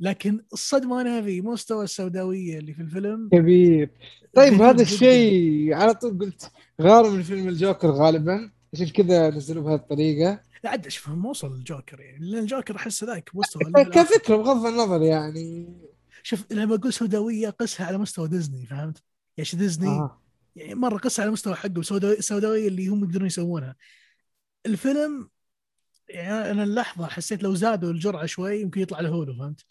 لكن 0.00 0.40
الصدمة 0.52 1.00
أنا 1.00 1.22
في 1.22 1.40
مستوى 1.40 1.84
السوداوية 1.84 2.58
اللي 2.58 2.74
في 2.74 2.82
الفيلم 2.82 3.28
كبير 3.32 3.90
طيب 4.34 4.52
هذا. 4.62 4.82
الشيء 4.82 5.72
على 5.74 5.94
طول 5.94 6.18
قلت 6.18 6.50
غار 6.82 7.10
من 7.10 7.22
فيلم 7.22 7.48
الجوكر 7.48 7.90
غالبا 7.90 8.50
عشان 8.74 8.88
كذا 8.88 9.30
نزلوه 9.30 9.64
بهذه 9.64 9.74
الطريقة 9.74 10.40
لا 10.64 10.70
عاد 10.70 10.88
شوف 10.88 11.08
ما 11.08 11.28
وصل 11.30 11.54
الجوكر 11.54 12.00
يعني 12.00 12.30
لأن 12.30 12.42
الجوكر 12.42 12.76
أحس 12.76 13.04
ذاك 13.04 13.30
مستوى 13.34 13.62
آخر. 13.76 13.90
كفكرة 13.90 14.36
بغض 14.36 14.66
النظر 14.66 15.02
يعني 15.02 15.68
شوف 16.22 16.44
لما 16.52 16.74
أقول 16.74 16.92
سوداوية 16.92 17.50
قسها 17.50 17.86
على 17.86 17.98
مستوى 17.98 18.28
ديزني 18.28 18.66
فهمت؟ 18.66 19.02
إيش 19.38 19.54
ديزني 19.54 19.88
آه. 19.88 20.20
يعني 20.56 20.74
مرة 20.74 20.98
قصه 20.98 21.22
على 21.22 21.30
مستوى 21.32 21.54
حقه 21.54 21.82
سوداوي- 21.82 22.18
السوداويه 22.18 22.68
اللي 22.68 22.88
هم 22.88 23.04
يقدرون 23.04 23.26
يسوونها 23.26 23.76
الفيلم 24.66 25.28
يعني 26.08 26.50
أنا 26.50 26.62
اللحظة 26.64 27.06
حسيت 27.06 27.42
لو 27.42 27.54
زادوا 27.54 27.90
الجرعة 27.90 28.26
شوي 28.26 28.60
يمكن 28.60 28.80
يطلع 28.80 29.00
الهولو 29.00 29.34
فهمت؟ 29.38 29.64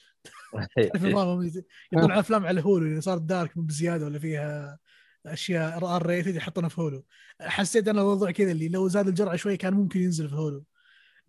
تعرف 0.76 1.04
نظامهم 1.06 1.52
يطلعون 1.92 2.12
أفلام 2.12 2.46
على 2.46 2.60
الهولو 2.60 2.88
إذا 2.92 3.00
صارت 3.00 3.22
دارك 3.22 3.58
بزيادة 3.58 4.06
ولا 4.06 4.20
فيها 4.20 4.80
أشياء 5.26 5.86
R 5.86 6.06
rated 6.06 6.36
يحطونها 6.36 6.70
في 6.70 6.82
Hulu. 6.82 7.06
حسيت 7.42 7.88
أنا 7.88 8.02
الموضوع 8.02 8.32
كذا 8.32 8.52
اللي 8.52 8.70
لو 8.70 8.88
زاد 8.88 9.08
الجرعة 9.08 9.36
شوي 9.36 9.58
كان 9.58 9.74
ممكن 9.74 10.00
ينزل 10.00 10.30
في 10.30 10.36
Hulu. 10.36 10.64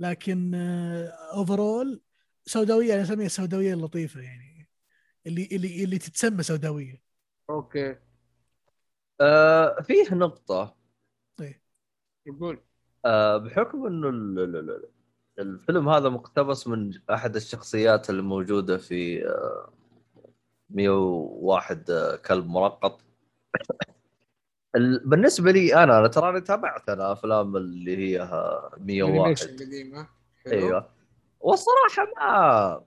لكن 0.01 0.55
overall 1.35 2.01
سوداوية 2.47 2.95
أنا 2.95 3.03
أسميها 3.03 3.27
السوداويه 3.27 3.75
اللطيفه 3.75 4.21
يعني. 4.21 4.69
اللي 5.27 5.49
اللي 5.53 5.85
اللي 5.85 5.99
تتسمى 5.99 6.43
سوداوية. 6.43 7.03
أوكي. 7.51 7.97
آه 9.21 9.81
فيه 9.83 10.15
نقطة. 10.15 10.77
يقول 12.27 12.61
آه 13.05 13.37
بحكم 13.37 13.87
إنه 13.87 14.09
ال- 14.09 14.39
ال- 14.39 14.57
ال- 14.57 14.89
الفيلم 15.39 15.89
هذا 15.89 16.09
مقتبس 16.09 16.67
من 16.69 16.93
أحد 17.11 17.37
الشخصيات 17.37 18.11
الموجودة 18.11 18.79
في 18.79 19.27
آه 19.29 19.71
101 20.71 21.91
آه، 21.91 22.17
كلب 22.17 22.47
مرقط. 22.47 23.01
ال- 24.77 25.03
بالنسبة 25.09 25.51
لي 25.53 25.75
أنا 25.85 25.99
أنا 25.99 26.09
تراني 26.09 26.41
تابعت 26.41 26.89
أنا 26.89 27.13
افلام 27.13 27.57
اللي 27.57 27.97
هي 27.97 28.21
آه، 28.23 28.71
101 28.79 29.11
انيميشن 29.21 29.67
قديمه 29.67 30.09
حلو. 30.45 30.53
أيوه. 30.53 30.91
والصراحة 31.41 32.07
ما 32.17 32.85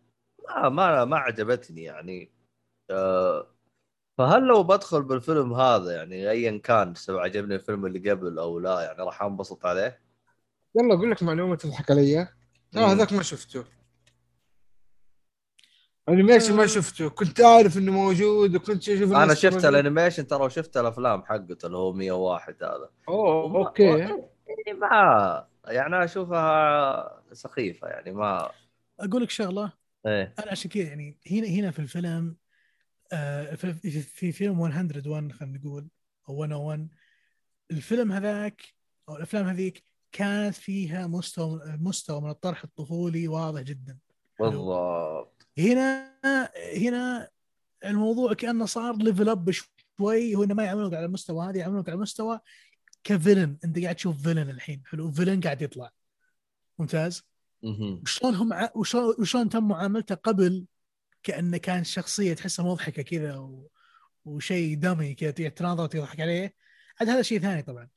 ما 0.60 0.70
ما, 0.70 1.06
ما 1.06 1.18
عجبتني 1.18 1.84
يعني. 1.84 2.32
آه، 2.90 3.48
فهل 4.18 4.42
لو 4.44 4.64
بدخل 4.64 5.04
بالفيلم 5.04 5.54
هذا 5.54 5.96
يعني 5.96 6.30
ايا 6.30 6.58
كان 6.58 6.96
سواء 6.96 7.24
عجبني 7.24 7.56
الفيلم 7.56 7.86
اللي 7.86 8.12
قبل 8.12 8.40
أو 8.40 8.60
لا 8.60 8.82
يعني 8.82 9.04
راح 9.04 9.24
أنبسط 9.24 9.66
عليه؟ 9.66 10.02
يلا 10.76 10.94
أقول 10.94 11.12
لك 11.12 11.24
معلومة 11.24 11.56
تضحك 11.56 11.92
علي. 11.92 12.28
ترى 12.72 12.84
مم. 12.84 12.90
هذاك 12.90 13.14
ما 13.14 13.24
شفته 13.24 13.64
animation 16.10 16.56
ما 16.56 16.64
آه. 16.64 16.66
شفته 16.66 17.10
كنت 17.10 17.42
أعرف 17.42 17.78
إنه 17.78 17.92
موجود 17.92 18.56
وكنت 18.56 18.90
أشوف 18.90 19.12
أنا 19.14 19.34
شفت. 19.34 19.66
ال 19.66 19.72
animation 19.72 20.28
ترى 20.28 20.44
وشفت 20.46 20.78
الأفلام 20.78 21.24
حقته 21.26 21.66
اللي 21.66 21.78
هو 21.78 21.94
101 21.94 22.64
هذا 22.64 22.90
أوه 23.10 23.44
وما- 23.44 23.60
أوكي 23.68 23.84
يعني 23.84 24.24
ما 24.80 25.48
يعني 25.68 25.88
أنا 25.88 26.04
أشوفها 26.04 27.24
سخيفة 27.34 27.88
يعني 27.88 28.12
ما 28.12 28.52
أقول 29.00 29.24
لك 29.24 29.30
شغلة 29.30 29.74
إيه 30.06 30.34
أنا 30.40 30.52
عشان 30.52 30.72
كذا 30.72 30.84
يعني 30.84 31.18
هنا 31.32 31.48
هنا 31.48 31.72
في 31.72 31.80
الفيلم 31.80 32.36
آه 33.12 33.56
في, 33.56 33.74
في- 33.74 34.02
في 34.02 34.32
فيلم 34.32 34.60
101 34.60 35.32
خلينا 35.32 35.58
نقول 35.58 35.88
أو 36.30 36.36
101 36.40 36.88
الفيلم 37.72 38.12
هذاك 38.12 38.62
أو 39.10 39.16
الأفلام 39.16 39.46
هذيك 39.46 39.84
كانت 40.12 40.56
فيها 40.56 41.08
مستوى 41.08 41.62
مستوى 41.66 42.22
من 42.22 42.30
الطرح 42.30 42.64
الطفولي 42.64 43.28
واضح 43.28 43.62
جدا. 43.62 43.98
بالضبط. 44.40 45.48
هنا 45.58 46.14
هنا 46.76 47.30
الموضوع 47.86 48.34
كأنه 48.34 48.66
صار 48.66 48.96
level 48.96 49.30
up 49.30 49.52
شوي. 49.52 50.36
هو 50.36 50.44
إنه 50.44 50.54
ما 50.54 50.64
يعاملونك 50.64 50.94
على 50.94 51.06
المستوى 51.06 51.50
هذا 51.50 51.58
يعاملونك 51.58 51.90
على 51.90 51.96
المستوى 51.96 52.40
ك 53.04 53.11
villain 53.11 53.58
أنت 53.66 53.80
قاعد 53.80 53.96
تشوف 53.96 54.22
villain 54.22 54.50
الحين. 54.50 54.84
حلو. 54.86 55.12
villain 55.12 55.42
قاعد 55.42 55.62
يطلع. 55.62 55.92
ممتاز. 56.80 57.24
وشلون 57.64 58.36
هم 58.36 58.54
ع- 58.54 58.72
وشلون 59.20 59.50
تم 59.50 59.68
معاملته 59.68 60.16
قبل 60.16 60.66
كأنه 61.24 61.58
كان 61.58 61.84
شخصية 61.84 62.34
تحسها 62.34 62.66
مضحكة 62.66 63.02
كذا 63.02 63.36
و... 63.38 63.70
وشيء 64.26 64.78
dummy 64.78 65.14
كذا 65.14 65.32
تناظر 65.32 65.84
وتضحك 65.84 66.20
عليه. 66.20 66.54
عاد 67.00 67.10
هذا 67.10 67.22
شيء 67.22 67.40
ثاني 67.40 67.62
طبعا. 67.62 67.90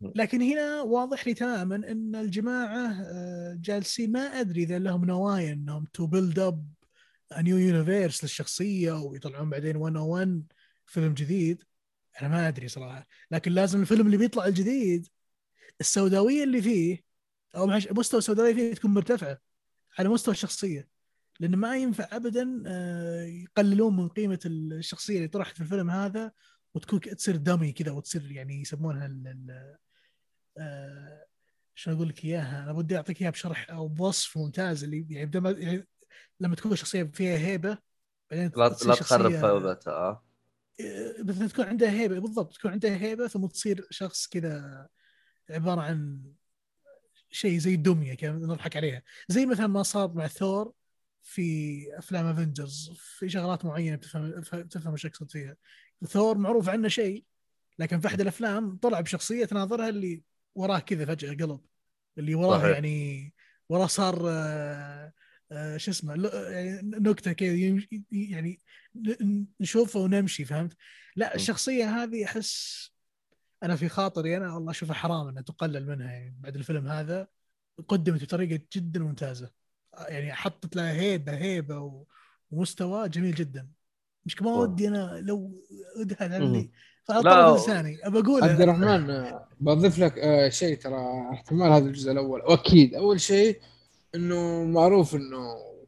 لكن 0.00 0.42
هنا 0.42 0.82
واضح 0.82 1.26
لي 1.26 1.34
تماما 1.34 1.76
إن 1.76 2.16
الجماعة 2.16 2.92
آه، 3.00 3.58
جالسين 3.60 4.12
ما 4.12 4.20
أدري 4.20 4.62
إذا 4.62 4.78
لهم 4.78 5.04
نوايا 5.04 5.52
إنهم 5.52 5.84
to 5.92 6.06
build 6.06 6.38
up 6.38 6.68
new 7.38 7.58
universe 7.58 8.24
للشخصية 8.24 8.92
ويطلعون 8.92 9.50
بعدين 9.50 9.76
101 9.76 10.52
فيلم 10.86 11.14
جديد. 11.14 11.64
أنا 12.20 12.28
ما 12.28 12.48
أدري 12.48 12.68
صراحة. 12.68 13.06
لكن 13.30 13.52
لازم 13.52 13.80
الفيلم 13.80 14.06
اللي 14.06 14.16
بيطلع 14.16 14.46
الجديد 14.46 15.08
السوداوية 15.80 16.44
اللي 16.44 16.62
فيه 16.62 17.02
أو 17.56 17.66
مستوى 17.90 18.18
السوداوية 18.18 18.54
فيه 18.54 18.74
تكون 18.74 18.94
مرتفعة 18.94 19.38
على 19.98 20.08
مستوى 20.08 20.34
الشخصية. 20.34 20.88
لأن 21.40 21.56
ما 21.56 21.76
ينفع 21.76 22.08
ابدا 22.12 22.62
آه، 22.66 23.22
يقللون 23.24 23.96
من 23.96 24.08
قيمة 24.08 24.40
الشخصية 24.46 25.16
اللي 25.16 25.28
طرحت 25.28 25.54
في 25.54 25.60
الفيلم 25.60 25.90
هذا 25.90 26.32
وتكون 26.74 27.00
تصير 27.00 27.36
dummy 27.36 27.72
كذا 27.72 27.90
وتصير 27.92 28.30
يعني 28.30 28.60
يسمونها 28.60 29.06
ال 29.06 29.26
ال 29.26 29.76
آه، 30.58 31.24
شلون 31.74 31.96
أقول 31.96 32.08
لك 32.08 32.24
إياها؟ 32.24 32.64
أنا 32.64 32.72
بدي 32.72 32.96
أعطيك 32.96 33.20
إياها 33.22 33.30
بشرح 33.30 33.70
أو 33.70 33.88
بوصف 33.88 34.38
ممتاز 34.38 34.84
اللي 34.84 35.06
يعني, 35.10 35.26
بدل 35.26 35.40
ما- 35.40 35.50
يعني 35.50 35.88
لما 36.40 36.56
تكون 36.56 36.76
شخصية 36.76 37.02
فيها 37.02 37.38
هيبة 37.38 37.78
بعدين 38.30 38.50
لا 38.56 38.68
لا 38.68 38.94
تخرب 38.94 39.32
فوضتها 39.32 39.92
آه. 39.92 40.24
آه، 40.80 41.22
مثلا 41.22 41.48
تكون 41.48 41.64
عندها 41.64 41.90
هيبة 41.90 42.18
بالضبط 42.18 42.56
تكون 42.56 42.70
عندها 42.70 42.96
هيبة 42.96 43.28
ثم 43.28 43.46
تصير 43.46 43.86
شخص 43.90 44.26
كذا 44.26 44.88
عبارة 45.50 45.80
عن 45.80 46.22
شيء 47.30 47.58
زي 47.58 47.74
الدميه 47.74 48.14
كذا 48.14 48.32
نضحك 48.32 48.76
عليها. 48.76 49.02
زي 49.28 49.46
مثلا 49.46 49.66
ما 49.66 49.82
صار 49.82 50.12
مع 50.14 50.26
ثور 50.26 50.72
في 51.22 51.98
أفلام 51.98 52.26
افنجرز 52.26 52.92
في 52.96 53.28
شغلات 53.28 53.64
معينة 53.64 53.96
بتفهم 53.96 54.40
تفهم 54.42 54.92
إيش 54.92 55.06
أقصد 55.06 55.30
فيها 55.30 55.56
ثور 56.06 56.38
معروف 56.38 56.68
عنه 56.68 56.88
شيء 56.88 57.24
لكن 57.78 58.00
في 58.00 58.06
أحد 58.06 58.20
الأفلام 58.20 58.76
طلع 58.76 59.00
بشخصية 59.00 59.44
تناظرها 59.44 59.88
اللي 59.88 60.22
وراه 60.54 60.78
كذا 60.78 61.04
فجأة 61.04 61.30
قلب 61.30 61.60
اللي 62.18 62.34
وراه 62.34 62.58
صحيح. 62.58 62.74
يعني 62.74 63.34
وراه 63.68 63.86
صار 63.86 64.22
آه، 64.28 65.12
آه، 65.52 65.76
شو 65.76 65.90
اسمه 65.90 66.30
يعني 66.50 66.80
نكتة 66.82 67.32
كذا 67.32 67.80
يعني 68.12 68.60
نشوفه 69.60 70.00
ونمشي 70.00 70.44
فهمت؟ 70.44 70.76
لا 71.16 71.34
الشخصية 71.34 72.02
هذه 72.02 72.24
أحس 72.24 72.90
أنا 73.62 73.76
في 73.76 73.88
خاطري 73.88 74.36
أنا 74.36 74.54
والله 74.54 74.70
أشوفها 74.70 74.94
حرام 74.94 75.28
إنها 75.28 75.42
تقلل 75.42 75.86
منها 75.86 76.12
يعني 76.12 76.36
بعد 76.40 76.56
الفيلم 76.56 76.88
هذا 76.88 77.28
قدمت 77.88 78.22
بطريقة 78.22 78.62
جدا 78.72 79.00
ممتازة 79.00 79.50
يعني 80.08 80.32
حطت 80.32 80.76
لها 80.76 80.92
هيبة 80.92 81.32
هيبة 81.36 82.04
ومستوى 82.50 83.08
جميل 83.08 83.34
جدا. 83.34 83.68
مش 84.26 84.36
كمان. 84.36 84.54
ودي 84.54 84.88
أنا 84.88 85.20
لو 85.24 85.64
أدهن 85.96 86.68
لا، 87.08 87.22
طرف 87.22 87.62
لساني 87.62 88.06
أبى 88.06 88.18
أقول 88.18 88.42
عبد 88.44 88.60
الرحمن 88.60 89.32
بضيف 89.60 89.98
لك 89.98 90.18
آه، 90.18 90.48
شيء 90.48 90.76
ترى 90.76 91.28
احتمال 91.32 91.72
هذا 91.72 91.86
الجزء 91.86 92.12
الأول. 92.12 92.40
وأكيد 92.40 92.94
أول 92.94 93.20
شيء 93.20 93.60
إنه 94.14 94.64
معروف 94.64 95.14
إنه 95.14 95.38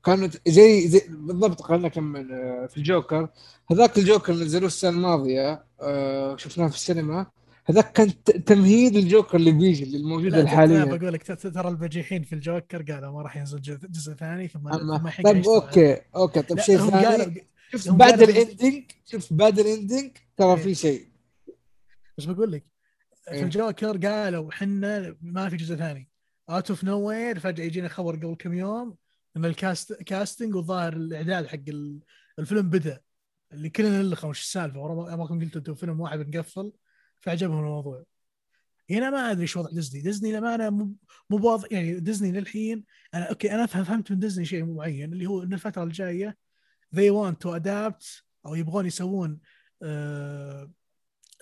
كانت 0.05 0.49
زي, 0.49 0.89
زي 0.89 1.03
بالضبط 1.09 1.63
خلينا 1.63 1.89
نكمل 1.89 2.33
آه، 2.33 2.67
في 2.67 2.77
الجوكر. 2.77 3.29
هذاك 3.71 3.99
الجوكر 3.99 4.33
اللي 4.33 4.45
نزلوه 4.45 4.67
السنة 4.67 4.91
الماضية 4.91 5.65
آه، 5.81 6.37
شفناه 6.37 6.69
في 6.69 6.75
السينما. 6.75 7.27
هذاك 7.71 7.93
كان 7.93 8.25
تمهيد 8.45 8.97
الجوكر 8.97 9.37
اللي 9.37 9.53
بيجي 9.53 9.85
اللي 9.85 9.97
الموجود 9.97 10.33
لا 10.33 10.47
حاليا 10.47 10.85
بقول 10.85 11.13
لك 11.13 11.23
ترى 11.43 11.69
البجيحين 11.69 12.23
في 12.23 12.33
الجوكر 12.33 12.83
قالوا 12.93 13.13
ما 13.13 13.23
راح 13.23 13.37
ينزل 13.37 13.61
جزء, 13.61 13.87
جزء 13.87 14.15
ثاني 14.15 14.49
ثم 14.49 14.69
الحين 14.69 15.25
طيب. 15.25 15.47
أوكي 15.47 16.01
أوكي 16.17 16.43
طيب 16.43 16.61
شيء 16.61 16.79
ثاني. 16.79 17.47
شفت 17.73 17.89
بعد 17.91 18.23
ال 18.23 18.32
ending 18.32 18.85
شفت 19.07 19.33
بعد 19.33 19.59
ال 19.59 19.66
ending 19.66 20.11
ترى 20.37 20.55
إيه. 20.55 20.63
في 20.63 20.75
شيء. 20.75 21.07
بس 22.19 22.25
بقول 22.25 22.53
لك 22.53 22.65
في 23.25 23.31
إيه. 23.31 23.43
الجوكر 23.43 24.07
قالوا 24.07 24.53
حنا 24.53 25.17
ما 25.23 25.49
في 25.49 25.57
جزء 25.57 25.75
ثاني. 25.77 26.09
out 26.51 26.71
of 26.71 26.85
nowhere 26.85 27.39
فجأة 27.39 27.65
يجينا 27.65 27.89
خبر 27.89 28.17
قبل 28.17 28.37
كم 28.39 28.55
يوم 28.55 28.95
إن 29.37 29.45
ال 29.45 29.54
cast 29.54 29.93
casting 30.03 30.55
والظاهر 30.55 30.93
الإعداد 30.93 31.47
حق 31.47 31.59
ال- 31.69 32.01
الفيلم 32.39 32.71
بدأ. 32.71 33.01
اللي 33.53 33.71
كلنا 33.71 34.03
نلخم 34.03 34.29
وش 34.29 34.41
السالفة؟ 34.41 34.81
ورا 34.81 35.17
ما 35.17 35.27
كنت 35.27 35.43
قلت 35.45 35.57
أنتم 35.57 35.75
فيلم 35.75 36.01
واحد 36.01 36.19
بنقفل. 36.19 36.73
فعجبهم 37.21 37.59
الموضوع. 37.59 38.05
هنا 38.91 39.11
ما 39.11 39.31
أدري 39.31 39.43
إيش 39.43 39.57
وضع 39.57 39.71
ديزني. 39.71 40.03
ديزني 40.03 40.33
لما 40.33 40.71
مو 40.71 40.95
مو 41.31 41.63
يعني 41.71 42.01
ديزني 42.01 42.33
للحين 42.33 42.85
أنا 43.15 43.25
أوكي 43.25 43.55
أنا 43.55 43.67
فهم- 43.67 43.85
فهمت 43.85 44.11
من 44.13 44.19
ديزني 44.19 44.45
شيء 44.45 44.65
معين 44.65 45.13
اللي 45.13 45.27
هو 45.27 45.43
إن 45.43 45.53
الفترة 45.53 45.83
الجاية 45.85 46.37
they 46.97 47.11
want 47.13 47.35
to 47.47 47.61
adapt 47.61 48.23
أو 48.47 48.55
يبغون 48.55 48.87
يسوون 48.87 49.41
آه 49.83 50.71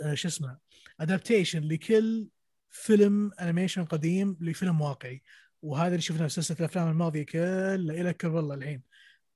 آه 0.03 0.15
شو 0.15 0.29
اسمه 0.29 0.59
adaptation 1.01 1.63
لكل 1.63 2.29
فيلم 2.71 3.31
animation 3.41 3.85
قديم 3.85 4.37
لفيلم 4.41 4.81
واقعي. 4.81 5.23
وهذا 5.63 5.89
اللي 5.89 6.01
شفناه 6.01 6.27
في 6.27 6.33
سلسلة 6.35 6.57
الأفلام 6.61 6.89
الماضية 6.91 7.23
كلها 7.23 7.75
إلى 7.75 8.13
Cruella 8.13 8.55
الحين. 8.55 8.83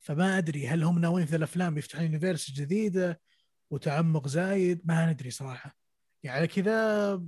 فما 0.00 0.38
أدري 0.38 0.68
هل 0.68 0.82
هم 0.82 0.98
ناويين 0.98 1.26
في 1.26 1.36
الأفلام 1.36 1.78
يفتحون 1.78 2.04
universe 2.04 2.50
جديدة 2.50 3.20
وتعمق 3.70 4.28
زايد؟ 4.28 4.80
ما 4.84 5.12
ندري 5.12 5.30
صراحة. 5.30 5.81
يعني 6.22 6.38
على 6.38 6.46
كذا 6.46 7.22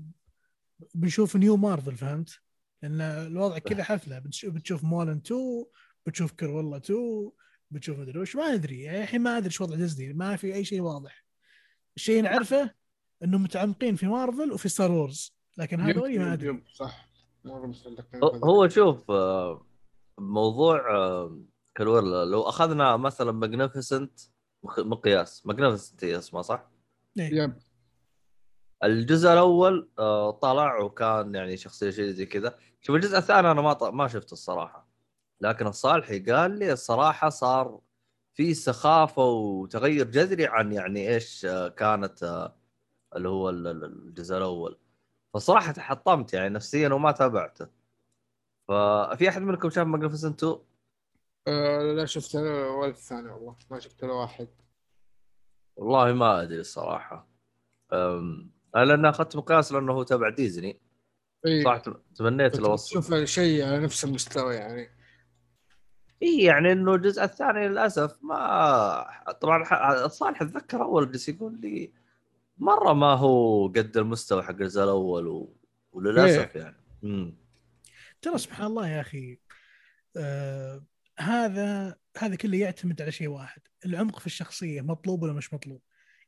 بنشوف 0.94 1.36
new 1.36 1.56
Marvel 1.56 1.96
فهمت؟ 1.96 2.38
لأن 2.82 3.00
الوضع 3.00 3.58
كذا 3.58 3.82
حفلة 3.84 4.18
بتش- 4.18 4.46
بتشوف 4.46 4.84
Mulan 4.84 5.20
2 5.26 5.64
بتشوف 6.06 6.32
Cruella 6.32 6.76
2 6.76 7.30
بتشوف 7.70 7.98
مدري 7.98 8.18
وش 8.18 8.36
ما 8.36 8.42
أدري. 8.54 8.80
يعني 8.82 9.02
الحين 9.02 9.20
ما 9.20 9.36
أدري 9.36 9.46
إيش 9.46 9.60
وضع 9.60 9.76
ديزني 9.76 10.12
ما 10.12 10.36
في 10.36 10.54
أي 10.54 10.64
شيء 10.64 10.80
واضح. 10.80 11.24
الشيء 11.96 12.18
اللي 12.18 12.30
نعرفه 12.30 12.74
انهم 13.24 13.42
متعمقين 13.42 13.96
في 13.96 14.06
مارفل 14.06 14.52
وفي 14.52 14.68
Star 14.68 14.92
Wars 14.92 15.34
لكن 15.58 15.80
هذول 15.80 16.18
ما 16.18 16.32
أدري. 16.32 16.62
صح. 16.74 17.08
هو- 18.44 18.68
شوف 18.68 19.10
آه، 19.10 19.66
موضوع 20.18 20.96
آه، 20.96 21.40
Cruella 21.74 22.24
لو 22.24 22.42
أخذنا 22.42 22.96
مثلا 22.96 23.32
Magnificent 23.32 24.20
مقياس. 24.78 25.46
Magnificent 25.46 26.04
هي 26.04 26.18
اسمها 26.18 26.42
صح؟ 26.42 26.70
yep. 27.16 27.58
الجزء 28.84 29.32
الأول 29.32 29.88
آه، 29.98 30.30
طلع 30.30 30.78
وكان 30.80 31.34
يعني 31.34 31.56
شخصية 31.56 31.90
شيء 31.90 32.10
زي 32.10 32.26
كذا. 32.26 32.58
شوف 32.80 32.96
الجزء 32.96 33.18
الثاني 33.18 33.50
أنا 33.50 33.60
ما 33.62 33.72
ط- 33.72 33.82
ما 33.84 34.08
شفته 34.08 34.32
الصراحة. 34.32 34.88
لكن 35.40 35.66
الصالحي 35.66 36.18
قال 36.18 36.58
لي 36.58 36.72
الصراحة 36.72 37.28
صار 37.28 37.80
في 38.34 38.54
سخافة 38.54 39.22
وتغير 39.24 40.06
جذري 40.10 40.46
عن 40.46 40.72
يعني 40.72 41.08
إيش 41.14 41.44
آه، 41.44 41.68
كانت 41.68 42.22
آه، 42.22 42.56
اللي 43.16 43.28
هو 43.28 43.50
ال- 43.50 43.66
ال- 43.66 43.84
الجزء 43.84 44.36
الأول. 44.36 44.78
فصراحه 45.34 45.72
تحطمت 45.72 46.32
يعني 46.34 46.48
نفسيا 46.54 46.88
وما 46.88 47.12
تابعته. 47.12 47.68
ففي 48.68 49.28
أحد 49.28 49.42
منكم 49.42 49.70
شاف 49.70 49.86
Maleficent 49.86 50.44
2 50.44 50.58
آه 51.48 51.82
لا 51.82 52.06
شفت 52.06 52.34
أنا 52.36 52.66
ولا 52.68 52.90
الثاني 52.90 53.28
والله. 53.28 53.56
ما 53.70 53.78
شفت 53.78 54.04
ولا 54.04 54.12
واحد. 54.12 54.48
والله 55.76 56.12
ما 56.12 56.42
أدري 56.42 56.60
الصراحة. 56.60 57.28
أم... 57.92 58.53
أنا 58.76 58.84
لأن 58.84 59.04
أخذت 59.04 59.36
مقياس 59.36 59.72
لأنه 59.72 59.92
هو 59.92 60.02
تبع 60.02 60.28
ديزني. 60.28 60.80
اي 61.46 61.64
صح 61.64 61.82
تمنيت 62.16 62.58
لو 62.58 62.76
شوف 62.76 63.14
شيء 63.14 63.64
على 63.64 63.80
نفس 63.80 64.04
المستوى 64.04 64.54
يعني. 64.54 64.88
إي 66.22 66.42
يعني 66.42 66.72
إنه 66.72 66.94
الجزء 66.94 67.24
الثاني 67.24 67.68
للأسف 67.68 68.18
ما 68.22 69.32
طبعا 69.40 69.64
ح- 69.64 70.06
صالح 70.06 70.42
أتذكر 70.42 70.82
أول 70.82 71.12
جلس 71.12 71.28
يقول 71.28 71.60
لي 71.60 71.92
مرة 72.58 72.92
ما 72.92 73.14
هو 73.14 73.68
قد 73.68 73.96
المستوى 73.96 74.42
حق 74.42 74.50
الجزء 74.50 74.84
الأول 74.84 75.26
و... 75.28 75.56
وللأسف 75.92 76.54
يعني. 76.56 76.76
امم 77.04 77.34
ترى 78.22 78.38
سبحان 78.38 78.66
الله 78.66 78.88
يا 78.88 79.00
أخي 79.00 79.38
آه 80.16 80.84
هذا 81.18 81.96
هذا 82.18 82.36
كله 82.36 82.58
يعتمد 82.58 83.02
على 83.02 83.12
شيء 83.12 83.28
واحد 83.28 83.62
العمق 83.86 84.18
في 84.18 84.26
الشخصية 84.26 84.80
مطلوب 84.80 85.22
ولا 85.22 85.32
مش 85.32 85.54
مطلوب. 85.54 85.82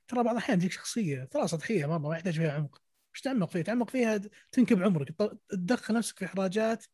ترى 0.08 0.22
بعض 0.22 0.34
الأحيان 0.34 0.58
تجيك 0.58 0.72
شخصية 0.72 1.24
ترى 1.24 1.48
سطحية 1.48 1.86
مرة 1.86 1.98
ما 1.98 2.14
يحتاج 2.14 2.34
فيها 2.34 2.52
عمق. 2.52 2.82
مش 3.14 3.20
تعمق 3.20 3.50
فيها 3.50 3.62
تعمق 3.62 3.90
فيها 3.90 4.20
تنكب 4.52 4.82
عمرك 4.82 5.14
تدخل 5.48 5.94
نفسك 5.94 6.18
في 6.18 6.24
إحراجات 6.24 6.84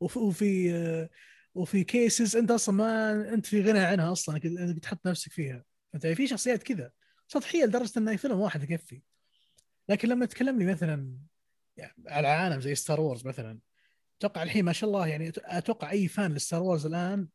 وفي 0.00 0.18
وفي, 0.18 1.08
وفي 1.54 1.84
cases 1.84 2.36
أنت 2.36 2.50
أصلا 2.50 2.74
ما 2.74 3.12
أنت 3.34 3.46
في 3.46 3.62
غنى 3.62 3.78
عنها 3.78 4.12
أصلا 4.12 4.36
أنك 4.44 4.78
تحط 4.78 5.06
نفسك 5.06 5.32
فيها. 5.32 5.64
فانت 5.92 6.06
في 6.06 6.26
شخصيات 6.26 6.62
كذا 6.62 6.92
سطحية 7.28 7.64
لدرجة 7.64 7.98
انه 7.98 8.16
فيلم 8.16 8.40
واحد 8.40 8.62
يكفي. 8.62 9.02
لكن 9.88 10.08
لما 10.08 10.26
تكلم 10.26 10.58
لي 10.58 10.64
مثلا 10.72 11.18
يعني 11.76 11.94
على 12.06 12.28
عالم 12.28 12.60
زي 12.60 12.74
ستار 12.74 13.00
وورز 13.00 13.26
مثلا 13.26 13.58
أتوقع 14.18 14.42
الحين 14.42 14.64
ما 14.64 14.72
شاء 14.72 14.90
الله 14.90 15.06
يعني 15.06 15.32
أتوقع 15.38 15.90
أي 15.90 16.08
fan 16.08 16.34
لستار 16.34 16.62
وورز 16.62 16.86
الآن 16.86 17.28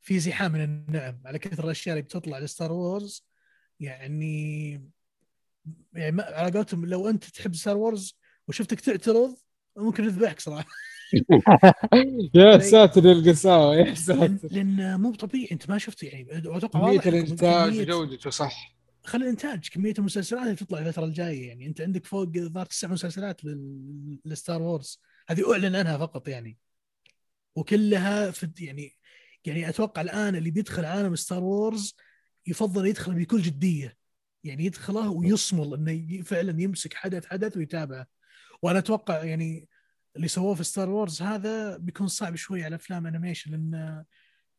في 0.00 0.18
زحام 0.18 0.52
من 0.52 0.64
النعم 0.64 1.20
على 1.24 1.38
كثر 1.38 1.64
الأشياء 1.64 1.92
اللي 1.92 2.02
بتطلع 2.02 2.38
لستار 2.38 2.72
وورز 2.72 3.27
يعني 3.80 4.72
يعني 5.94 6.12
ما- 6.16 6.24
على 6.24 6.50
قولتهم 6.52 6.86
لو 6.86 7.08
أنت 7.08 7.24
تحب 7.24 7.54
ستار 7.54 7.76
وورز 7.76 8.18
وشفتك 8.48 8.80
تعترض 8.80 9.36
ممكن 9.76 10.04
نذبحك 10.04 10.40
صراحة. 10.40 10.68
يا 12.34 12.58
ساتر 12.58 13.06
يا 13.06 13.12
القساوة 13.12 13.76
يا 13.76 13.84
لأن, 13.84 13.94
ساتر. 13.94 14.48
لأن 14.50 15.00
مو 15.00 15.14
طبيعي 15.14 15.48
أنت 15.52 15.70
ما 15.70 15.78
شفت 15.78 16.02
يعني 16.02 16.38
أتوقع 16.56 16.90
إنكم 16.92 17.08
الإنتاج 17.08 17.78
وجودته 17.90 18.30
صح. 18.30 18.76
خلي 19.04 19.24
الإنتاج 19.24 19.68
كمية 19.68 19.94
المسلسلات 19.98 20.42
اللي 20.42 20.54
تطلع 20.56 20.78
الفترة 20.78 21.04
الجاية 21.04 21.48
يعني. 21.48 21.66
أنت 21.66 21.80
عندك 21.80 22.06
فوق 22.06 22.28
الظاهر 22.36 22.66
تسع 22.66 22.88
مسلسلات 22.88 23.44
لل- 23.44 24.18
للستار 24.24 24.62
وورز 24.62 25.00
هذه 25.28 25.52
أعلن 25.52 25.76
عنها 25.76 25.98
فقط 25.98 26.28
يعني. 26.28 26.58
وكلها 27.56 28.30
في 28.30 28.50
يعني 28.60 28.92
يعني 29.44 29.68
أتوقع 29.68 30.02
الآن 30.02 30.36
اللي 30.36 30.50
بيدخل 30.50 30.84
عالم 30.84 31.16
ستار 31.16 31.44
وورز 31.44 31.96
يفضل 32.48 32.86
يدخل 32.86 33.14
بكل 33.14 33.42
جدية. 33.42 33.96
يعني 34.44 34.64
يدخله 34.64 35.10
ويصمل 35.10 35.74
إنه 35.74 36.22
فعلا 36.22 36.62
يمسك 36.62 36.94
حدث 36.94 37.26
حدث 37.26 37.56
ويتابعه. 37.56 38.06
وأنا 38.62 38.78
أتوقع 38.78 39.24
يعني 39.24 39.68
اللي 40.16 40.28
سووه 40.28 40.54
في 40.54 40.64
ستار 40.64 40.90
وورز 40.90 41.22
هذا 41.22 41.76
بيكون 41.76 42.08
صعب 42.08 42.36
شوي 42.36 42.64
على 42.64 42.76
أفلام 42.76 43.06
animation 43.06 43.50
لأن 43.50 44.04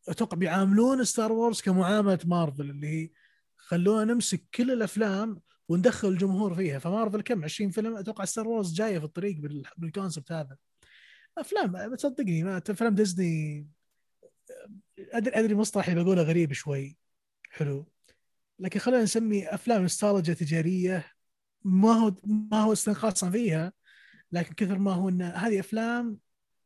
أتوقع 0.08 0.38
بيعاملون 0.38 1.04
ستار 1.04 1.32
وورز 1.32 1.62
كمعاملة 1.62 2.20
مارفل 2.26 2.70
اللي 2.70 2.88
هي 2.88 3.10
خلونا 3.58 4.14
نمسك 4.14 4.44
كل 4.54 4.72
الأفلام 4.72 5.42
وندخل 5.70 6.08
الجمهور 6.08 6.56
فيها. 6.56 6.80
فمارفل 6.80 7.22
كم؟ 7.22 7.44
20 7.44 7.72
فيلم؟ 7.72 7.98
أتوقع 7.98 8.26
ستار 8.26 8.48
وورز 8.48 8.74
جاية 8.74 9.00
في 9.00 9.06
الطريق 9.06 9.38
بال- 9.38 9.66
بال 9.78 9.90
concept 9.90 10.32
هذا. 10.32 10.58
أفلام 11.38 11.96
تصدقني 11.96 12.44
ما 12.44 12.58
افلام 12.58 12.96
ديزني 12.96 13.68
ادري 15.00 15.36
أدري 15.40 15.56
مصطلح 15.56 15.88
اللي 15.90 16.04
بقوله 16.04 16.22
غريب 16.22 16.54
شوي. 16.54 16.98
حلو. 17.50 17.86
لكن 18.60 18.80
خلينا 18.80 19.04
نسمي 19.04 19.48
أفلام 19.54 19.82
نوستالجيا 19.82 20.34
تجارية 20.34 21.06
ما 21.64 21.92
هو 21.94 22.16
ما 22.52 22.62
هو 22.62 22.74
استنقاصا 22.74 23.30
فيها 23.30 23.74
لكن 24.32 24.54
كثر 24.54 24.78
ما 24.80 24.94
هو 24.94 25.10
إن 25.10 25.22
هذه 25.22 25.60
أفلام 25.60 26.18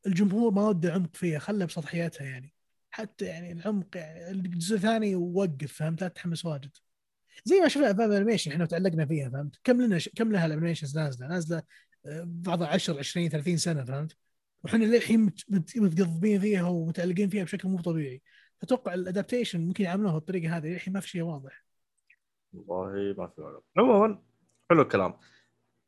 الجمهور 0.08 0.52
ما 0.54 0.68
وده 0.68 0.94
عمق 0.94 1.16
فيها 1.16 1.40
خلها 1.40 1.66
بسطحياتها 1.66 2.26
يعني. 2.26 2.54
حتى 2.92 3.26
يعني 3.26 3.52
العمق 3.52 3.98
يعني 3.98 4.32
الجزء 4.32 4.76
الثاني 4.76 5.16
وقف 5.16 5.74
فهمت؟ 5.74 6.02
لا 6.02 6.08
تتحمس 6.08 6.46
واجد. 6.46 6.72
زي 7.46 7.60
ما 7.60 7.68
شفنا 7.68 7.92
أفلام 7.92 8.12
animation 8.12 8.52
إحنا 8.52 8.66
تعلقنا 8.66 9.06
فيها 9.06 9.30
فهمت؟ 9.30 9.56
كم 9.64 9.82
لنا 9.82 10.00
كم 10.16 10.32
لها 10.32 10.46
ال 10.46 10.51
animations 10.51 10.98
نازلة؟ 10.98 11.28
نازلة 11.28 11.64
بعضها 12.24 12.68
10 12.68 13.00
20 13.00 13.30
30 13.30 13.58
سنة 13.58 13.84
فهمت؟ 13.84 14.16
وحنا 14.64 14.86
للحين 14.86 15.20
مت- 15.20 15.44
مت- 15.50 15.78
متقضبين 15.78 16.40
فيها 16.42 16.64
ومتعلقين 16.64 17.30
فيها 17.30 17.44
بشكل 17.44 17.68
مو 17.70 17.82
طبيعي. 17.82 18.22
أتوقع 18.64 18.94
ال 18.94 19.00
adaptation 19.00 19.62
ممكن 19.62 19.84
يعاملوها 19.84 20.14
بالطريقة 20.14 20.58
هذه 20.58 20.68
للحين 20.68 20.94
ما 20.94 21.00
في 21.00 21.10
شيء 21.10 21.22
واضح. 21.22 21.64
والله 22.54 23.16
ما 23.18 23.28
في 23.28 23.60
عموما 23.78 24.20
حلو 24.70 24.82
الكلام. 24.82 25.14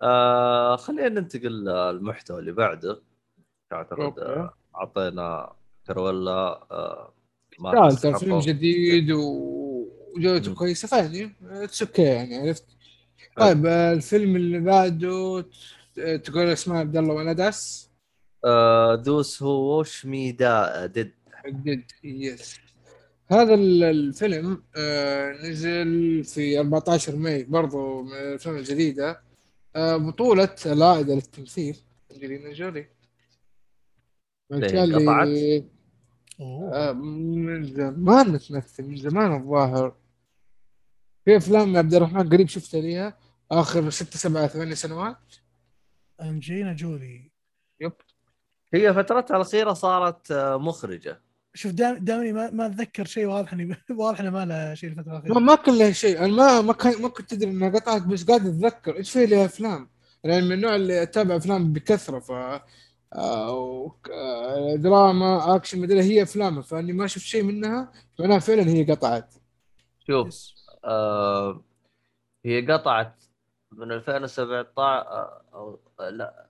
آه 0.01 0.75
خلينا 0.75 1.09
ننتقل 1.09 1.65
للمحتوى 1.65 2.39
اللي 2.39 2.51
بعده. 2.51 3.01
اعتقد 3.73 4.13
أعطينا 4.75 5.55
كرويلا 5.87 6.31
آه 6.71 7.13
ما. 7.59 7.89
فيلم 7.95 8.39
جديد 8.39 9.11
و- 9.11 10.11
وجودته. 10.15 10.55
كويسة. 10.55 10.87
فيعني 10.87 11.35
it's 11.43 11.81
okay 11.81 12.01
يعني 12.01 12.35
عرفت؟ 12.47 12.65
طيب 13.37 13.65
آه، 13.65 13.93
الفيلم 13.93 14.35
اللي 14.35 14.59
بعده 14.59 15.45
تقول 16.23 16.47
اسمه 16.47 16.79
عبد 16.79 16.97
الله 16.97 17.13
ونادس 17.13 17.91
آه 18.45 18.95
دوس 18.95 19.43
هو 19.43 19.83
شميدا 19.83 20.85
ديد. 20.85 21.13
جديد 21.47 21.91
يس 22.03 22.59
هذا 23.31 23.53
ال- 23.53 23.83
الفيلم 23.83 24.63
آه، 24.77 25.31
نزل 25.31 26.23
في 26.23 26.59
14 26.59 27.15
ماي 27.15 27.43
برضو 27.43 28.01
من 28.03 28.13
الأفلام 28.13 28.55
الجديدة. 28.57 29.21
آه، 29.75 29.97
بطولة 29.97 30.55
العائدة 30.65 31.13
للتمثيل 31.15 31.77
أنجلينا 32.11 32.53
جولي. 32.53 32.87
قطعت؟ 34.95 35.27
أوه. 36.39 36.73
آه، 36.89 36.91
من 36.93 37.63
زمان 37.63 38.39
تمثل 38.39 38.83
من 38.83 38.95
زمان 38.97 39.33
الظاهر. 39.41 39.95
في 41.25 41.37
أفلام 41.37 41.73
يا 41.73 41.79
عبد 41.79 41.93
الرحمن 41.93 42.29
قريب 42.29 42.47
شفتها 42.49 42.81
ليها 42.81 43.17
آخر 43.51 43.89
ست 43.89 44.17
سبعة 44.17 44.47
ثمانية 44.47 44.73
سنوات. 44.73 45.17
أنجينا 46.21 46.73
جولي. 46.73 47.31
يب. 47.79 47.93
هي 48.73 48.93
فترتها 48.93 49.35
الأخيرة 49.35 49.73
صارت 49.73 50.31
مخرجة. 50.61 51.21
شوف 51.55 51.71
دام 51.71 51.97
دامني 51.97 52.31
ما, 52.33 52.49
ما 52.51 52.65
أتذكر 52.65 53.05
شيء 53.05 53.25
واضح 53.25 53.53
اني 53.53 53.75
واضح 53.89 54.19
إنه 54.19 54.29
ما 54.29 54.45
له 54.45 54.73
شيء 54.73 54.89
الفترة 54.89 55.11
الأخيرة. 55.11 55.39
ما 55.39 55.55
كان 55.55 55.77
لها 55.77 55.91
شيء. 55.91 56.19
أنا 56.19 56.27
ما 56.27 56.61
ما 56.61 56.73
كان 56.73 57.01
ما 57.01 57.07
كنت 57.07 57.33
أدري 57.33 57.49
انها 57.51 57.69
قطعت 57.69 58.01
بس 58.01 58.23
قاعد 58.23 58.45
أتذكر. 58.47 58.97
إيش 58.97 59.11
في 59.11 59.25
لها 59.25 59.45
أفلام؟ 59.45 59.89
يعني 60.23 60.41
من 60.41 60.51
النوع 60.51 60.75
اللي 60.75 61.03
أتابع 61.03 61.35
أفلام 61.35 61.73
بكثرة 61.73 62.19
ف 62.19 62.31
آه، 63.15 63.95
آه، 64.11 64.75
دراما 64.75 65.55
أكشن 65.55 65.79
مدري 65.79 66.01
هي 66.01 66.23
افلامها 66.23 66.61
فأني 66.61 66.93
ما 66.93 67.07
شفت 67.07 67.25
شيء 67.25 67.43
منها 67.43 67.91
معناها 68.19 68.39
فعلا 68.39 68.67
هي 68.67 68.83
قطعت. 68.83 69.33
شوف. 70.07 70.35
آه 70.85 71.63
هي 72.45 72.71
قطعت 72.71 73.23
من 73.71 73.91
2017 73.91 74.77
آه، 74.77 75.41
أو 75.53 75.79
آه، 75.99 76.09
لا 76.09 76.45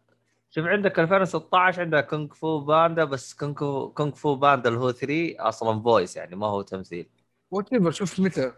شوف 0.56 0.66
عندك 0.66 1.00
2016 1.00 1.82
عندك 1.82 2.08
كونغ 2.08 2.34
فو 2.34 2.60
باندا 2.60 3.04
بس 3.04 3.34
كونغ 3.34 3.54
فو 3.54 3.90
كونغ 3.90 4.12
فو 4.12 4.36
باندا 4.36 4.70
اللي 4.70 4.80
هو 4.80 4.92
3 4.92 5.36
أصلا 5.40 5.82
voice 5.82 6.18
يعني 6.18 6.36
ما 6.36 6.48
هو 6.48 6.62
تمثيل. 6.62 7.10
whatever 7.52 7.92
شوف 7.92 8.20
متى. 8.20 8.54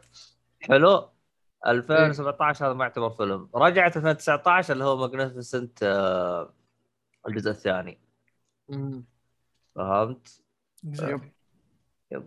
حلو؟ 0.62 1.10
2017 1.68 2.66
هذا 2.66 2.74
ما 2.74 2.84
يعتبر 2.84 3.10
فيلم. 3.10 3.50
رجعت 3.56 3.98
2019 3.98 4.74
اللي 4.74 4.84
هو 4.84 4.98
Maleficent 4.98 5.84
آه 5.84 6.54
الجزء 7.28 7.52
الثاني. 7.52 8.00
مم. 8.70 9.06
فهمت؟ 9.76 10.42
Exactly. 10.86 12.18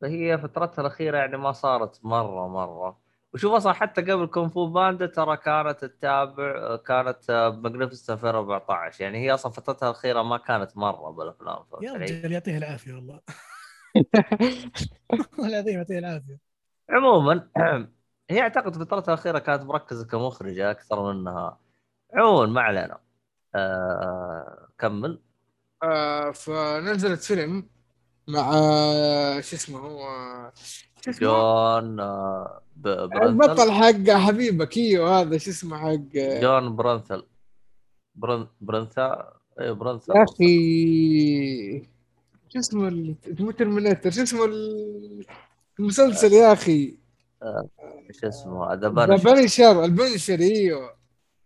فهي 0.00 0.38
فترتها 0.38 0.80
الأخيرة 0.82 1.18
يعني 1.18 1.36
ما 1.36 1.52
صارت 1.52 2.04
مرة 2.04 2.48
مرة. 2.48 3.00
وشوف 3.34 3.52
أصلا 3.52 3.72
حتى 3.72 4.00
قبل 4.02 4.26
كونغ 4.26 4.48
فو 4.48 4.66
باندا 4.66 5.06
ترى 5.06 5.36
كانت 5.36 5.84
تتابع 5.84 6.76
كانت 6.76 7.30
Maleficent 7.62 8.10
2014 8.10 9.04
يعني 9.04 9.18
هي 9.18 9.34
أصلا 9.34 9.52
فترتها 9.52 9.90
الأخيرة 9.90 10.22
ما 10.22 10.36
كانت 10.38 10.76
مرة 10.76 11.10
بالأفلام 11.10 11.64
يا؟ 11.80 11.92
رجال 11.92 12.32
يعطيه 12.32 12.58
العافية 12.58 12.92
والله. 12.94 13.20
والله 15.38 15.48
العظيم 15.48 15.74
يعطيه 15.74 15.98
العافية. 15.98 16.38
عموما 16.90 17.48
هي 18.30 18.40
أعتقد 18.40 18.76
فترتها 18.76 19.14
الأخيرة 19.14 19.38
كانت 19.38 19.62
مركزة 19.62 20.06
كمخرجة 20.06 20.70
أكثر 20.70 21.12
منها. 21.12 21.58
عموما 22.14 22.46
ما 22.46 22.60
علينا. 22.60 22.98
آه... 23.54 24.68
كمل. 24.78 25.22
آه 25.82 26.30
فنزلت 26.30 27.20
فيلم 27.22 27.70
مع 28.28 28.52
آه، 28.54 29.40
شو 29.40 29.56
اسمه 29.56 29.78
هو 29.78 30.00
شو 30.56 30.62
اسمه 30.64 30.87
جون 31.08 32.00
آه... 32.00 32.62
برنثل 32.76 33.22
البطل 33.26 33.72
حق 33.72 34.10
حبيبك 34.10 34.76
أيوه 34.76 35.20
هذا 35.20 35.38
شو 35.38 35.50
اسمه 35.50 35.78
حق؟ 35.78 36.16
جون 36.40 36.76
برنثل 36.76 37.22
برن... 38.14 38.46
برنثا 38.60 39.32
إيه 39.60 39.72
برنثل 39.72 40.12
يا 40.16 40.24
أخي. 40.24 41.82
شو 42.48 42.58
اسمه 42.58 43.14
مو 43.40 43.50
Terminator 43.50 44.10
شو 44.10 44.22
اسمه 44.22 44.44
ال- 44.44 45.24
المسلسل 45.80 46.32
يا 46.32 46.52
أخي؟ 46.52 46.96
إيش 48.08 48.24
اسمه؟ 48.24 48.74
The 48.74 48.88
Punisher 48.88 49.84
ال 49.84 49.90
Punisher 49.90 50.38
إيوه. 50.40 50.94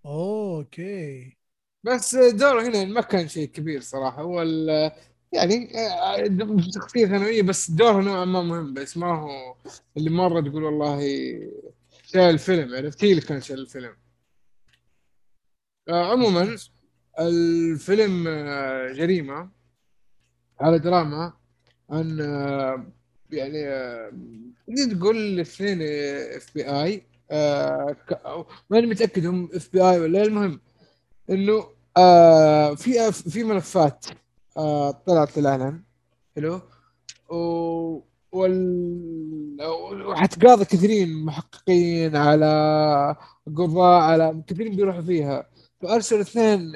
okay. 0.06 1.36
بس 1.84 2.14
دوره 2.14 2.62
هنا 2.62 2.84
ما 2.84 3.00
كان 3.00 3.28
شيء 3.28 3.48
كبير 3.48 3.80
صراحة. 3.80 4.22
هو 4.22 4.42
يعني 5.32 5.68
شخصيه 6.74 7.06
ثانوية 7.06 7.42
بس 7.42 7.70
دوره 7.70 8.02
نوعا 8.02 8.24
ما 8.24 8.42
مهم 8.42 8.74
بس 8.74 8.96
ما 8.96 9.06
هو 9.20 9.54
اللي 9.96 10.10
مرة 10.10 10.40
تقول 10.40 10.64
والله 10.64 10.98
شايل 12.06 12.30
الفيلم 12.34 12.74
عرفت 12.74 13.04
هي 13.04 13.10
اللي 13.10 13.20
كان 13.22 13.40
شايل 13.40 13.58
الفيلم. 13.60 13.96
آه، 15.88 16.12
عموما 16.12 16.56
الفيلم 17.20 18.28
آه، 18.28 18.92
جريمة 18.92 19.48
على 20.60 20.78
دراما 20.78 21.32
عن 21.90 22.20
آه، 22.20 22.86
يعني 23.30 23.62
تقدر 24.66 24.96
تقول 24.98 25.16
الاثنين 25.16 25.78
FBI 26.36 27.02
ماني 28.70 28.86
متأكد 28.86 29.26
هم 29.26 29.50
FBI 29.54 30.00
ولا 30.00 30.18
لا، 30.18 30.22
المهم 30.24 30.60
إنه 31.30 31.60
في 32.76 33.12
في 33.12 33.44
ملفات 33.44 34.06
آه، 34.56 34.90
طلعت 34.90 35.38
للعلن 35.38 35.82
حلو. 36.36 36.60
و 37.30 38.02
وال... 38.32 39.56
وحتقاضي 40.06 40.64
كثيرين 40.64 41.24
محققين 41.24 42.16
على 42.16 43.16
قضاء 43.56 44.00
على 44.02 44.42
كثيرين 44.46 44.76
بيروحوا 44.76 45.02
فيها. 45.02 45.46
فارسلوا 45.82 46.20
اثنين 46.20 46.72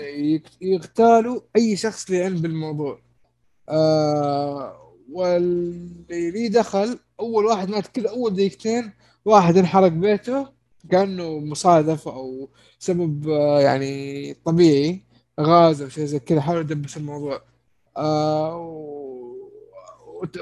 يغتالوا 0.60 1.40
أي 1.56 1.76
شخص 1.76 2.10
له 2.10 2.18
علم 2.24 2.40
بالموضوع. 2.40 3.00
آه 3.68 4.92
واللي 5.12 6.48
دخل 6.48 6.98
أول 7.20 7.44
واحد 7.44 7.68
مات 7.70 7.86
كذا 7.86 8.10
أول 8.10 8.34
دقيقتين 8.34 8.92
واحد 9.24 9.56
انحرق 9.56 9.88
بيته 9.88 10.48
كأنه 10.90 11.38
مصادف 11.38 12.08
أو 12.08 12.48
سبب 12.78 13.28
آه 13.28 13.60
يعني 13.60 14.34
طبيعي 14.34 15.02
غاز 15.40 15.82
أو 15.82 15.88
شيء 15.88 16.04
زي 16.04 16.18
كذا. 16.18 16.40
حاولوا 16.40 16.62
يدبس 16.62 16.96
الموضوع. 16.96 17.42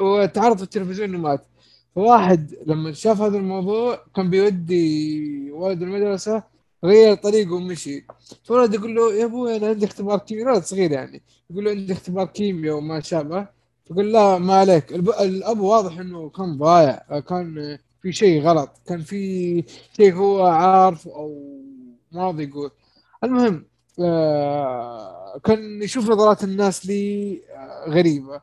وتعرض 0.01 0.57
في 0.57 0.63
التلفزيون 0.63 1.09
إنه 1.09 1.19
مات. 1.19 1.47
فواحد 1.95 2.55
لما 2.67 2.93
شاف 2.93 3.21
هذا 3.21 3.37
الموضوع 3.39 3.99
كان 4.17 4.31
بيودي 4.31 5.51
ولد 5.51 5.83
المدرسة 5.83 6.43
غير 6.85 7.15
طريقه 7.15 7.53
ومشي. 7.55 8.07
فولد 8.45 8.75
يقول 8.75 8.95
له 8.95 9.15
يا 9.15 9.25
أبوي 9.25 9.57
أنا 9.57 9.67
عندي 9.69 9.87
اختبار 9.87 10.19
كيمياء. 10.19 10.49
ولد 10.55 10.63
صغير 10.63 10.93
يعني. 10.93 11.23
يقول 11.51 11.65
له 11.65 11.71
عندي 11.71 11.93
اختبار 11.93 12.27
كيمياء 12.27 12.77
وما 12.77 13.01
شابه 13.01 13.47
فقال 13.91 14.13
لا 14.13 14.39
ما 14.39 14.55
عليك. 14.55 14.93
الب... 14.93 15.11
الأب 15.11 15.61
واضح 15.61 15.99
إنه 15.99 16.29
كان 16.29 16.59
ضايع 16.59 17.21
كان 17.21 17.79
في 18.03 18.13
شيء 18.13 18.43
غلط 18.43 18.71
كان 18.87 19.01
في 19.01 19.65
شيء 19.97 20.15
هو 20.15 20.47
عارف 20.47 21.09
أو 21.09 21.61
ما 22.13 22.23
راضي 22.27 22.45
يقول. 22.45 22.71
المهم 23.25 23.65
آه 24.01 24.94
كان 25.45 25.83
يشوف 25.83 26.11
نظرات 26.11 26.45
الناس 26.45 26.87
لي 26.87 27.41
آه 27.51 27.91
غريبة. 27.91 28.41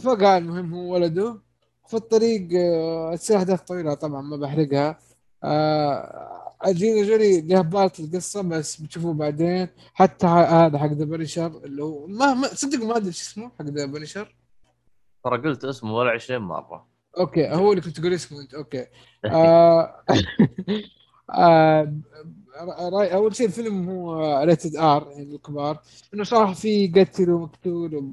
فقال 0.00 0.42
المهم 0.42 0.74
هو 0.74 0.94
ولده. 0.94 1.40
في 1.88 1.94
الطريق 1.96 2.48
آه 2.56 3.16
تصير 3.16 3.36
احداث 3.36 3.60
طويلة 3.62 3.94
طبعا 3.94 4.22
ما 4.22 4.36
بحرقها. 4.36 4.98
آه 5.44 6.30
أنجلينا 6.66 7.06
جولي 7.06 7.40
لها 7.40 7.62
part 7.62 8.00
القصة 8.00 8.42
بس 8.42 8.80
بتشوفوه 8.80 9.14
بعدين. 9.14 9.68
حتى 9.94 10.26
هذا 10.26 10.78
حق 10.78 10.86
The 10.92 11.04
Punisher 11.04 11.46
اللي 11.64 11.82
هو 11.84 12.06
ما, 12.06 12.34
ما 12.34 12.48
صدق 12.48 12.84
ما 12.84 12.96
أدري 12.96 13.12
شو 13.12 13.22
اسمه 13.22 13.50
حق 13.58 13.64
The 13.64 13.86
Punisher 13.86 14.34
ترى 15.24 15.38
قلت 15.38 15.64
اسمه 15.64 15.94
ولا 15.94 16.10
20 16.10 16.42
مرة. 16.42 16.86
okay 17.18 17.48
هو 17.50 17.70
اللي 17.72 17.82
كنت 17.82 18.00
تقول 18.00 18.12
اسمه 18.14 18.40
أنت 18.40 18.54
okay. 18.54 18.86
آه 19.26 20.04
آه 21.30 21.94
رأي 22.92 23.14
أول 23.14 23.36
شيء 23.36 23.46
الفيلم 23.46 23.88
هو 23.88 24.40
rated 24.44 24.76
R 24.76 25.10
يعني 25.10 25.34
الكبار. 25.34 25.80
إنه 26.14 26.24
صراحة 26.24 26.52
في 26.54 26.86
قتل 26.88 27.30
ومقتول 27.30 28.12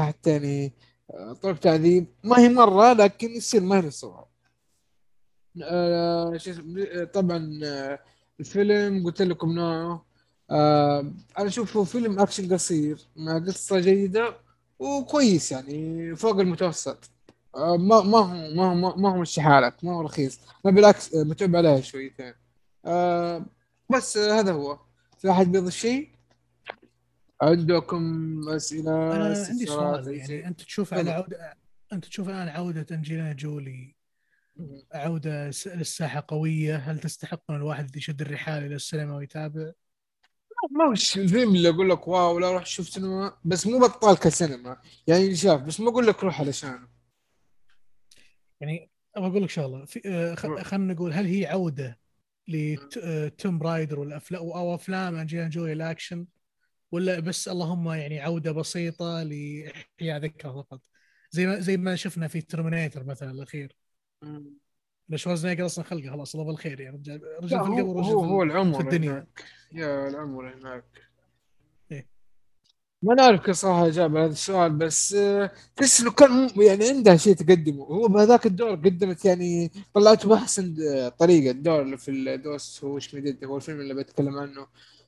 حتى 0.00 0.30
يعني 0.30 0.72
آه، 1.10 1.32
طرق 1.32 1.58
تعذيب. 1.58 2.06
ما 2.24 2.38
هي 2.38 2.48
مرة 2.48 2.92
لكن 2.92 3.30
يصير 3.30 3.60
ما 3.60 3.76
هي 3.76 3.82
للصغار 3.82 4.26
آه 5.62 6.38
طبعا 7.14 7.60
آه 7.64 7.98
الفيلم 8.40 9.04
قلت 9.06 9.22
لكم 9.22 9.52
نوعه 9.52 10.04
آه 10.50 11.00
أنا 11.38 11.46
اشوفه 11.48 11.84
فيلم 11.84 12.18
اكشن 12.20 12.52
قصير 12.54 12.98
مع 13.16 13.38
قصة 13.38 13.80
جيدة 13.80 14.34
وكويس 14.78 15.52
يعني 15.52 16.16
فوق 16.16 16.40
المتوسط. 16.40 17.10
آه، 17.54 17.76
ما 17.76 18.00
ما 18.02 18.18
هو 18.18 18.54
ما 18.54 18.70
هو 18.70 18.96
ما 18.96 19.10
هو 19.12 19.18
مشي 19.20 19.40
حالك 19.42 19.84
ما 19.84 19.92
هو 19.96 20.00
رخيص. 20.00 20.40
ما 20.64 20.70
بالعكس 20.70 21.14
متعب 21.14 21.56
عليه 21.56 21.80
شويتين. 21.80 22.34
آه 22.86 23.46
بس 23.94 24.16
آه، 24.16 24.40
هذا 24.40 24.52
هو 24.52 24.78
في 25.18 25.30
أحد 25.30 25.52
بيضيف 25.52 25.74
شيء 25.74 26.16
عندكم 27.42 28.40
أسئلة 28.48 29.16
أنا 29.16 29.44
عندي 29.48 29.66
سؤال 29.66 30.14
يعني؟ 30.14 30.46
أنت 30.46 30.60
تشوف 30.60 30.94
على. 30.94 31.10
عودة 31.10 31.56
أنت 31.92 32.04
تشوف 32.04 32.28
الآن 32.28 32.48
عودة 32.48 32.86
انجلينا 32.90 33.32
جولي 33.32 33.96
عودة 34.94 35.50
للساحة 35.66 36.24
قوية 36.28 36.76
هل 36.76 36.98
تستحق 36.98 37.50
ان 37.50 37.56
الواحد 37.56 37.96
يشد 37.96 38.20
الرحال 38.20 38.64
إلى 38.64 38.74
السينما 38.74 39.16
ويتابع؟ 39.16 39.72
ما 40.70 40.84
هو 40.84 40.92
الفيلم 40.92 41.54
اللي 41.54 41.68
أقول 41.68 41.90
لك 41.90 42.08
wow 42.08 42.38
لا 42.38 42.52
روح 42.52 42.66
شوف 42.66 42.88
سينما 42.88 43.36
بس 43.44 43.66
مو 43.66 43.78
بطال 43.78 44.18
كسينما 44.18 44.76
يعني 45.06 45.36
شاف 45.36 45.62
بس 45.62 45.80
ما 45.80 45.88
أقول 45.88 46.06
لك 46.06 46.24
روح 46.24 46.40
علشانه 46.40 46.88
يعني 48.60 48.90
أبغى 49.16 49.28
أقول 49.28 49.42
لك 49.42 49.50
شغلة 49.50 49.86
آه، 50.06 50.34
خلينا 50.34 50.94
نقول 50.94 51.12
هل 51.12 51.26
هي 51.26 51.46
عودة 51.46 51.98
ل 52.48 52.71
Tomb 52.71 53.62
Raider 53.62 54.00
والافلام 54.00 54.42
أو 54.42 54.74
أفلام 54.74 55.16
انجلينا 55.16 55.48
جولي 55.48 55.72
الاكشن 55.72 56.26
ولا 56.92 57.20
بس 57.20 57.48
اللهم 57.48 57.88
يعني 57.92 58.20
عودة 58.20 58.52
بسيطة 58.52 59.22
لإحياء 59.22 60.18
ذكرى 60.18 60.52
فقط. 60.52 60.80
زي 61.30 61.46
ما 61.46 61.60
زي 61.60 61.76
ما 61.76 61.96
شفنا 61.96 62.28
في 62.28 62.40
Terminator 62.40 63.04
مثلا 63.04 63.30
الأخير. 63.30 63.76
شوارزنيجر 65.14 65.66
أصلا 65.66 65.84
خلقه 65.84 66.10
خلاص 66.10 66.34
الله 66.34 66.46
بالخير 66.46 66.80
يا 66.80 66.90
رجال. 66.90 67.20
رجل 67.42 67.48
في 67.48 67.66
القبر 67.66 68.00
هو, 68.02 68.24
هو 68.24 68.42
العمر 68.42 68.74
في 68.74 68.80
الدنيا. 68.80 69.12
هناك. 69.12 69.44
يا 69.72 70.08
العمر 70.08 70.54
هناك. 70.54 71.05
ما 73.06 73.14
نعرف 73.14 73.40
كيف 73.46 73.56
صراحة 73.56 73.88
جاب 73.88 74.16
هذا 74.16 74.32
السؤال 74.32 74.72
بس 74.72 75.14
آه، 75.14 75.50
تحس 75.76 76.00
إنه 76.00 76.10
كان 76.10 76.50
يعني 76.56 76.88
عندها 76.88 77.16
شيء 77.16 77.34
تقدمه. 77.34 77.84
هو 77.84 78.08
بهذاك 78.08 78.46
الدور 78.46 78.70
قدمت 78.74 79.24
يعني 79.24 79.70
طلعته 79.94 80.28
بأحسن 80.28 80.74
طريقة 81.18 81.50
الدور 81.50 81.82
اللي 81.82 81.96
في 81.96 82.10
ال 82.10 82.22
Those 82.22 82.84
Who 82.84 82.94
Wish 82.94 83.16
هو 83.44 83.56
الفيلم 83.56 83.80
اللي 83.80 83.94
بتكلم 83.94 84.38
عنه. 84.38 84.66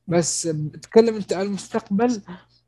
بس 0.08 0.46
بتكلم 0.46 1.14
أنت 1.16 1.32
عن 1.32 1.46
المستقبل 1.46 2.20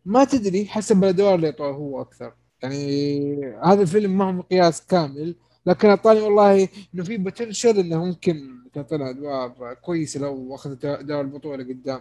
ما 0.05 0.25
تدري 0.25 0.67
حسب 0.67 1.05
الأدوار 1.05 1.35
اللي 1.35 1.47
يعطوها 1.47 1.73
هو 1.73 2.01
أكثر. 2.03 2.33
يعني 2.63 3.59
هذا 3.65 3.83
الفيلم 3.83 4.19
ما 4.19 4.25
هو 4.25 4.33
مقياس 4.33 4.87
كامل 4.87 5.35
لكن 5.67 5.89
أعطاني 5.89 6.21
والله 6.21 6.69
إنه 6.95 7.05
في 7.05 7.17
بوتنشل 7.17 7.79
إنه 7.79 8.05
ممكن 8.05 8.61
تعطينا 8.75 9.11
أدوار 9.11 9.75
كويسة 9.83 10.21
لو 10.21 10.55
أخذت 10.55 10.87
دور 10.87 11.21
البطولة 11.21 11.65
قدام. 11.65 12.01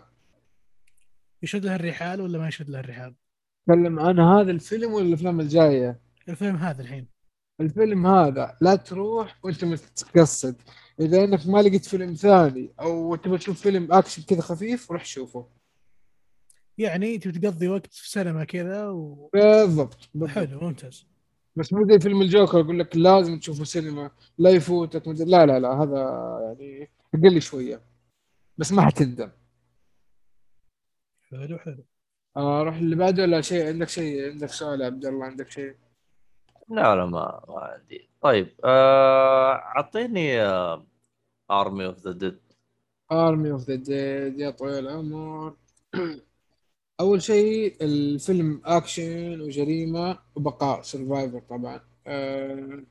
يشد 1.43 1.65
لها 1.65 1.75
الرحال 1.75 2.21
ولا 2.21 2.39
ما 2.39 2.47
يشد 2.47 2.69
لها 2.69 2.79
الرحال؟ 2.79 3.15
تكلم 3.67 3.99
عن 3.99 4.19
هذا 4.19 4.51
الفيلم 4.51 4.93
ولا 4.93 5.05
الأفلام 5.05 5.39
الجاية؟ 5.39 5.99
الفيلم 6.29 6.55
هذا 6.55 6.81
الحين. 6.81 7.07
الفيلم 7.61 8.07
هذا 8.07 8.57
لا 8.61 8.75
تروح 8.75 9.39
وأنت 9.43 9.65
متقصد. 9.65 10.55
إذا 10.99 11.23
إنك 11.23 11.47
ما 11.47 11.61
لقيت 11.61 11.85
فيلم 11.85 12.13
ثاني 12.13 12.73
أو 12.79 13.15
تبغى 13.15 13.37
تشوف 13.37 13.61
فيلم 13.61 13.93
أكشن 13.93 14.23
كذا 14.23 14.41
خفيف 14.41 14.91
روح 14.91 15.05
شوفه. 15.05 15.47
يعني 16.77 17.17
تبي 17.17 17.39
تقضي 17.39 17.67
وقت 17.67 17.93
في 17.93 18.09
سينما 18.09 18.43
كذا 18.43 18.87
و... 18.87 19.29
بالضبط 19.33 20.09
بالضبط. 20.13 20.29
حلو 20.29 20.59
ممتاز. 20.59 21.07
بس 21.55 21.73
مو 21.73 21.87
زي 21.87 21.99
فيلم 21.99 22.21
الجوكر 22.21 22.59
أقول 22.59 22.79
لك 22.79 22.97
لازم 22.97 23.39
تشوفه 23.39 23.63
سينما 23.63 24.11
لا 24.37 24.49
يفوتك 24.49 25.07
لا 25.07 25.45
لا 25.45 25.59
لا 25.59 25.69
هذا 25.69 25.99
يعني 26.47 26.89
أقل 27.15 27.41
شوية. 27.41 27.81
بس 28.57 28.71
ما 28.71 28.81
حتندم. 28.81 29.29
حلو 31.31 31.57
حلو. 31.59 31.83
آه 32.37 32.63
روح 32.63 32.75
اللي 32.75 32.95
بعده 32.95 33.23
ولا 33.23 33.41
شيء؟ 33.41 33.67
عندك 33.67 33.89
شيء؟ 33.89 34.29
عندك 34.31 34.49
سؤال 34.49 34.81
يا 34.81 34.85
عبد 34.85 35.05
الله؟ 35.05 35.25
عندك 35.25 35.51
شيء؟ 35.51 35.75
لا 36.69 36.95
لا 36.95 37.05
ما, 37.05 37.45
ما 37.47 37.59
عندي. 37.59 38.09
طيب 38.21 38.47
آه، 38.63 39.53
أعطيني 39.53 40.41
Army 41.51 41.85
of 41.85 41.99
the 41.99 42.11
Dead 42.11 42.39
Army 43.11 43.51
of 43.51 43.69
the 43.69 43.75
Dead 43.75 44.39
يا 44.39 44.49
طويل 44.49 44.87
العمر. 44.87 45.55
أول 46.99 47.21
شيء 47.21 47.75
الفيلم 47.81 48.61
أكشن 48.65 49.41
وجريمة 49.41 50.19
وبقاء 50.35 50.81
survivor 50.81 51.39
طبعا. 51.49 51.81
آه، 52.07 52.83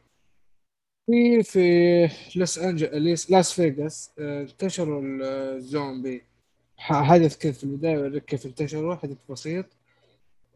في 1.07 1.43
في 1.43 2.09
لوس 2.37 2.59
انجلوس 2.59 3.31
لاس 3.31 3.53
فيغاس 3.53 4.13
آه، 4.19 4.43
انتشروا 4.43 5.03
الزومبي. 5.57 6.23
حدث 6.79 7.39
كذا 7.39 7.53
في 7.53 7.65
البداية 7.65 7.95
يوريك 7.95 8.25
كيف 8.25 8.47
انتشروا 8.47 8.95
حدث 8.95 9.17
بسيط. 9.31 9.67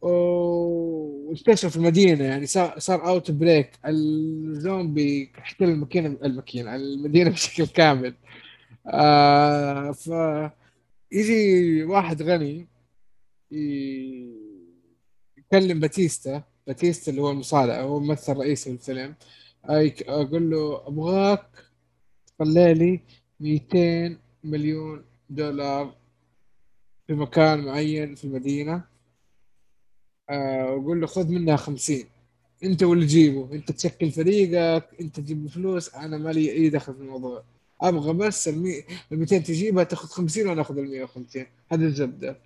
و- 0.02 1.28
وانتشر 1.28 1.68
في 1.68 1.76
المدينة 1.76 2.24
يعني 2.24 2.46
صار 2.46 3.06
outbreak 3.08 3.70
الزومبي 3.86 5.32
احتل 5.38 5.64
المكينه 5.64 6.16
المكينة 6.24 6.76
المدينة 6.76 7.30
بشكل 7.34 7.66
كامل. 7.66 8.14
آه 8.86 9.92
ف 9.92 10.06
يجي 11.12 11.84
واحد 11.84 12.22
غني 12.22 12.66
يكلم 15.38 15.80
باتيستا. 15.80 16.42
باتيستا 16.66 17.10
اللي 17.10 17.22
هو 17.22 17.30
المصارع 17.30 17.80
هو 17.80 17.98
الممثل 17.98 18.32
الرئيسي 18.32 18.64
في 18.78 18.90
الفيلم. 18.90 19.14
أي- 19.66 20.08
يقول 20.08 20.50
له 20.50 20.86
أبغاك 20.88 21.46
تطلع 22.38 22.70
لي 22.70 23.00
200 23.40 24.18
مليون 24.44 25.04
دولار 25.30 25.94
في 27.14 27.20
مكان 27.20 27.64
معين 27.64 28.14
في 28.14 28.24
المدينة 28.24 28.84
آه 30.30 30.70
واقول 30.74 31.00
له 31.00 31.06
خذ 31.06 31.28
منها 31.28 31.56
50 31.56 32.04
انت 32.64 32.82
واللي 32.82 33.06
تجيبه 33.06 33.48
انت 33.52 33.72
تشكل 33.72 34.10
فريقك 34.10 34.88
انت 35.00 35.20
تجيب 35.20 35.44
الفلوس 35.44 35.94
أنا 35.94 36.18
مالي 36.18 36.52
أي 36.52 36.68
دخل 36.70 36.94
في 36.94 37.00
الموضوع. 37.00 37.42
أبغى 37.80 38.12
بس 38.12 38.48
ال 38.48 38.82
200 39.10 39.38
تجيبها 39.38 39.84
تاخذ 39.84 40.08
50 40.08 40.48
وأنا 40.48 40.60
أخذ 40.60 40.78
ال 40.78 40.90
150 40.90 41.46
هذا 41.72 41.84
الزبدة. 41.86 42.38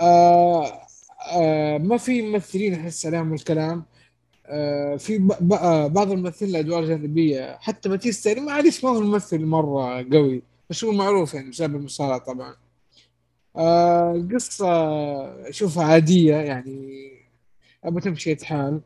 آه 0.00 0.82
آه 1.32 1.78
ما 1.78 1.96
في 1.96 2.22
ممثلين 2.22 2.74
أحس 2.74 3.06
عليهم 3.06 3.34
الكلام. 3.34 3.84
آه 4.46 4.96
في 4.96 5.28
آه 5.52 5.86
بعض 5.86 6.10
الممثلين 6.12 6.50
الأدوار 6.50 6.84
جانبيه 6.84 7.58
حتى 7.60 7.88
باتيستا 7.88 8.30
يعني 8.30 8.40
معليش 8.46 8.84
ما 8.84 8.90
هو 8.90 9.00
ممثل 9.00 9.44
مرة 9.44 10.06
قوي 10.12 10.42
بس 10.70 10.84
هو 10.84 10.92
معروف 10.92 11.34
يعني 11.34 11.50
بسبب 11.50 11.76
المصارعة 11.76 12.18
طبعا. 12.18 12.56
آه 13.58 14.12
القصة 14.14 14.68
أشوفها 15.48 15.84
عادية 15.84 16.34
يعني 16.36 16.98
أبو 17.84 17.98
تمشي 17.98 18.36
حال 18.46 18.80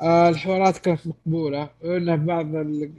آه 0.00 0.28
الحوارات 0.28 0.78
كانت 0.78 1.06
مقبولة. 1.06 1.70
وإنها 1.84 2.16
بعض 2.16 2.54
ال- 2.54 2.92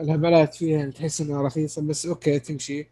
الهبلات 0.00 0.54
فيها 0.54 0.90
تحس 0.90 1.20
إنها 1.20 1.42
رخيصة 1.42 1.82
بس 1.82 2.06
okay 2.06 2.38
تمشي. 2.38 2.86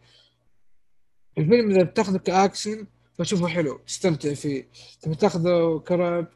الفيلم 1.38 1.70
إذا 1.70 1.82
بتاخذه 1.82 2.16
كأكشن 2.18 2.86
فشوفه 3.18 3.46
حلو 3.48 3.80
تستمتع 3.86 4.34
فيه. 4.34 4.68
تبي 5.02 5.14
تاخذه 5.14 5.78
كرعب 5.88 6.26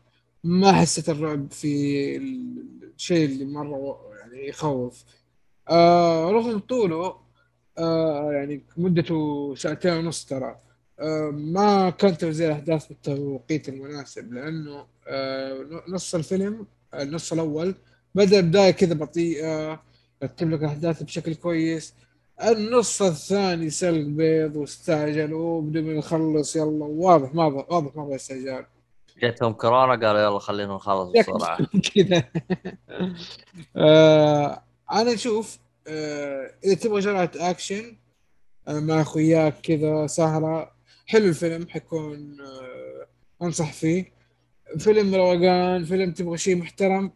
ما 0.45 0.73
حسيت 0.73 1.09
الرعب 1.09 1.53
في 1.53 2.17
الشيء 2.17 3.25
اللي 3.25 3.45
مرة 3.45 4.01
يعني 4.21 4.49
يخوف. 4.49 5.05
آه 5.69 6.31
رغم 6.31 6.59
طوله 6.59 7.17
آه 7.79 8.33
يعني 8.33 8.63
مدته 8.77 9.55
ساعتين 9.55 9.93
ونص 9.93 10.25
ترى. 10.25 10.47
آه 10.47 10.72
ما 11.31 11.91
كان 11.91 12.19
توزيع 12.19 12.47
الأحداث 12.49 12.87
بالتوقيت 12.87 13.69
المناسب 13.69 14.33
لأنه 14.33 14.87
آه 15.09 15.67
نص 15.89 16.15
الفيلم 16.15 16.67
النص 16.95 17.33
الأول 17.33 17.75
بدأ 18.15 18.41
بداية 18.41 18.71
كذا 18.71 18.95
بطيئة 18.95 19.83
رتب 20.25 20.51
لك 20.51 20.61
الأحداث 20.61 21.03
بشكل 21.03 21.35
كويس. 21.35 21.95
النص 22.45 23.03
الثاني 23.03 23.71
سلق 23.71 24.07
بيض 24.07 24.57
واستعجلوا 24.57 25.61
بدون 25.63 25.85
ما 25.85 25.93
يخلص 25.93 26.57
يلا 26.57 26.85
واضح 26.85 27.35
ما 27.35 27.45
واضح 27.47 27.97
ما 27.97 28.15
استعجال 28.15 28.67
جتهم 29.23 29.53
كورونا 29.53 30.07
قالوا 30.07 30.21
يلا 30.21 30.39
خلينا 30.39 30.75
نخلص 30.75 31.13
بسرعة. 31.19 31.59
كذا. 31.95 32.25
آه 33.77 34.63
أنا 34.93 35.15
أشوف 35.15 35.59
آه 35.89 36.51
إذا 36.65 36.75
تبغى 36.75 37.01
جرعة 37.01 37.31
أكشن 37.37 37.97
آه 38.69 38.81
مع 38.81 39.01
أخوياك 39.01 39.61
كذا 39.63 40.07
سهرة 40.07 40.72
حلو 41.07 41.29
الفيلم 41.29 41.69
حيكون 41.69 42.37
آه 42.41 43.07
أنصح 43.43 43.73
فيه. 43.73 44.13
فيلم 44.79 45.15
روقان 45.15 45.85
فيلم 45.85 46.13
تبغى 46.13 46.39
شيء 46.39 46.57
محترم. 46.57 47.13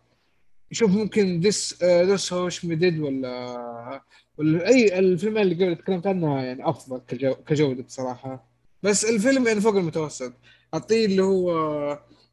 شوف 0.73 0.91
ممكن 0.91 1.43
آه 1.83 2.05
دس 2.05 2.33
هوش 2.33 2.65
ميدد 2.65 2.99
ولا 2.99 4.03
ولا 4.39 4.69
أي 4.69 4.99
الفيلم 4.99 5.39
اللي 5.39 5.65
قبل 5.65 5.77
تكلمت 5.77 6.07
عنها 6.07 6.43
يعني 6.43 6.69
أفضل 6.69 7.01
كجو 7.09 7.35
كجودة 7.35 7.83
بصراحة. 7.83 8.49
بس 8.83 9.05
الفيلم 9.05 9.47
يعني 9.47 9.61
فوق 9.61 9.77
المتوسط. 9.77 10.33
أعطيه 10.75 11.07
اللي 11.07 11.23
هو 11.23 11.53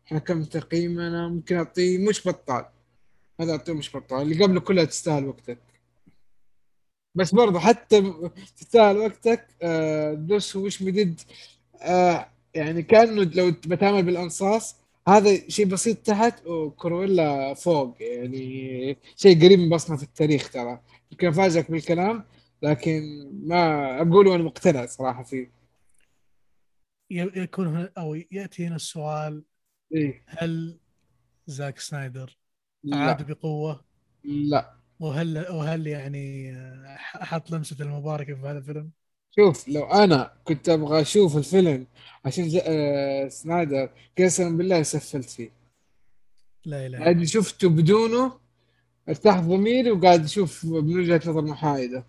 إحنا 0.07 0.19
كم 0.19 0.43
تقييمنا؟ 0.43 1.27
ممكن 1.27 1.55
أعطيه 1.55 1.97
مش 2.09 2.27
بطال. 2.27 2.65
هذا 3.39 3.51
أعطيه 3.51 3.73
مش 3.73 3.95
بطال. 3.95 4.21
اللي 4.21 4.43
قبله 4.43 4.59
كلها 4.59 4.85
تستاهل 4.85 5.25
وقتك. 5.25 5.57
بس 7.15 7.35
برضه 7.35 7.59
حتى 7.59 8.13
تستاهل 8.57 8.97
وقتك 8.97 9.47
آه 9.61 10.13
دوس 10.13 10.55
وش 10.55 10.81
مدد 10.81 11.21
آه 11.81 12.29
يعني 12.55 12.83
كأنه 12.83 13.23
لو 13.23 13.51
بتعامل 13.51 14.03
بالأنصاص 14.03 14.75
هذا 15.07 15.49
شيء 15.49 15.65
بسيط 15.65 15.97
تحت 15.97 16.47
وكورولا 16.47 17.53
فوق 17.53 17.95
يعني 17.99 18.97
شيء 19.15 19.45
قريب 19.45 19.59
من 19.59 19.69
بصمة 19.69 19.97
في 19.97 20.03
التاريخ 20.03 20.51
ترى. 20.51 20.79
يمكن 21.11 21.27
أفاجئك 21.27 21.71
بالكلام 21.71 22.23
لكن 22.61 23.01
ما 23.43 23.95
أقول 24.01 24.27
وأنا 24.27 24.43
مقتنع 24.43 24.85
صراحة 24.85 25.23
فيه. 25.23 25.51
يكون 27.09 27.67
هنا 27.67 27.91
أو 27.97 28.15
يأتي 28.31 28.67
هنا 28.67 28.75
السؤال 28.75 29.43
إيه؟ 29.93 30.23
هل 30.27 30.77
زاك 31.47 31.79
سنايدر 31.79 32.37
عاد 32.93 33.27
بقوة؟ 33.31 33.85
لا. 34.23 34.82
وهل 34.99 35.45
وهل 35.49 35.87
يعني 35.87 36.55
حط 36.97 37.51
لمسة 37.51 37.75
المباركة 37.79 38.35
في 38.35 38.41
هذا 38.41 38.57
الفيلم؟ 38.57 38.91
شوف 39.35 39.67
لو 39.67 39.83
أنا 39.83 40.31
كنت 40.43 40.69
أبغى 40.69 41.01
أشوف 41.01 41.37
الفيلم 41.37 41.87
عشان. 42.25 42.49
آه 42.65 43.27
سنايدر 43.27 43.89
قسما 44.19 44.57
بالله 44.57 44.83
سفلت 44.83 45.29
فيه. 45.29 45.51
لا 46.65 46.85
إله 46.85 46.99
قاعد 46.99 47.23
شفته 47.23 47.69
بدونه 47.69 48.31
ارتاح 49.09 49.39
ضميري 49.39 49.91
وقاعد 49.91 50.23
أشوف 50.23 50.65
من 50.65 50.99
وجهة 50.99 51.21
نظر 51.27 51.41
محايدة. 51.41 52.05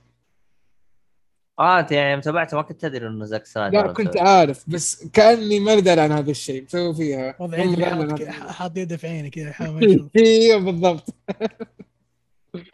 آه 1.58 1.80
انت 1.80 1.92
يعني 1.92 2.16
متابعته 2.16 2.56
ما 2.56 2.62
كنت 2.62 2.80
تدري 2.80 3.06
إنه 3.06 3.24
زاك 3.24 3.46
سنايدر 3.46 3.86
لا 3.86 3.92
كنت 3.92 4.16
عارف 4.16 4.70
بس 4.70 5.06
كأني 5.06 5.60
ما 5.60 5.72
أدري 5.72 6.00
عن 6.00 6.12
هذا 6.12 6.30
الشيء. 6.30 6.64
مسوي 6.64 6.94
فيها. 6.94 7.36
وضع 7.40 7.64
دائماً 7.64 8.30
حاط 8.30 8.76
يده 8.76 8.96
في 8.96 9.06
عيني 9.06 9.30
كذا 9.30 9.48
يحاول 9.48 10.10
أيوه 10.16 10.60
بالضبط. 10.60 11.14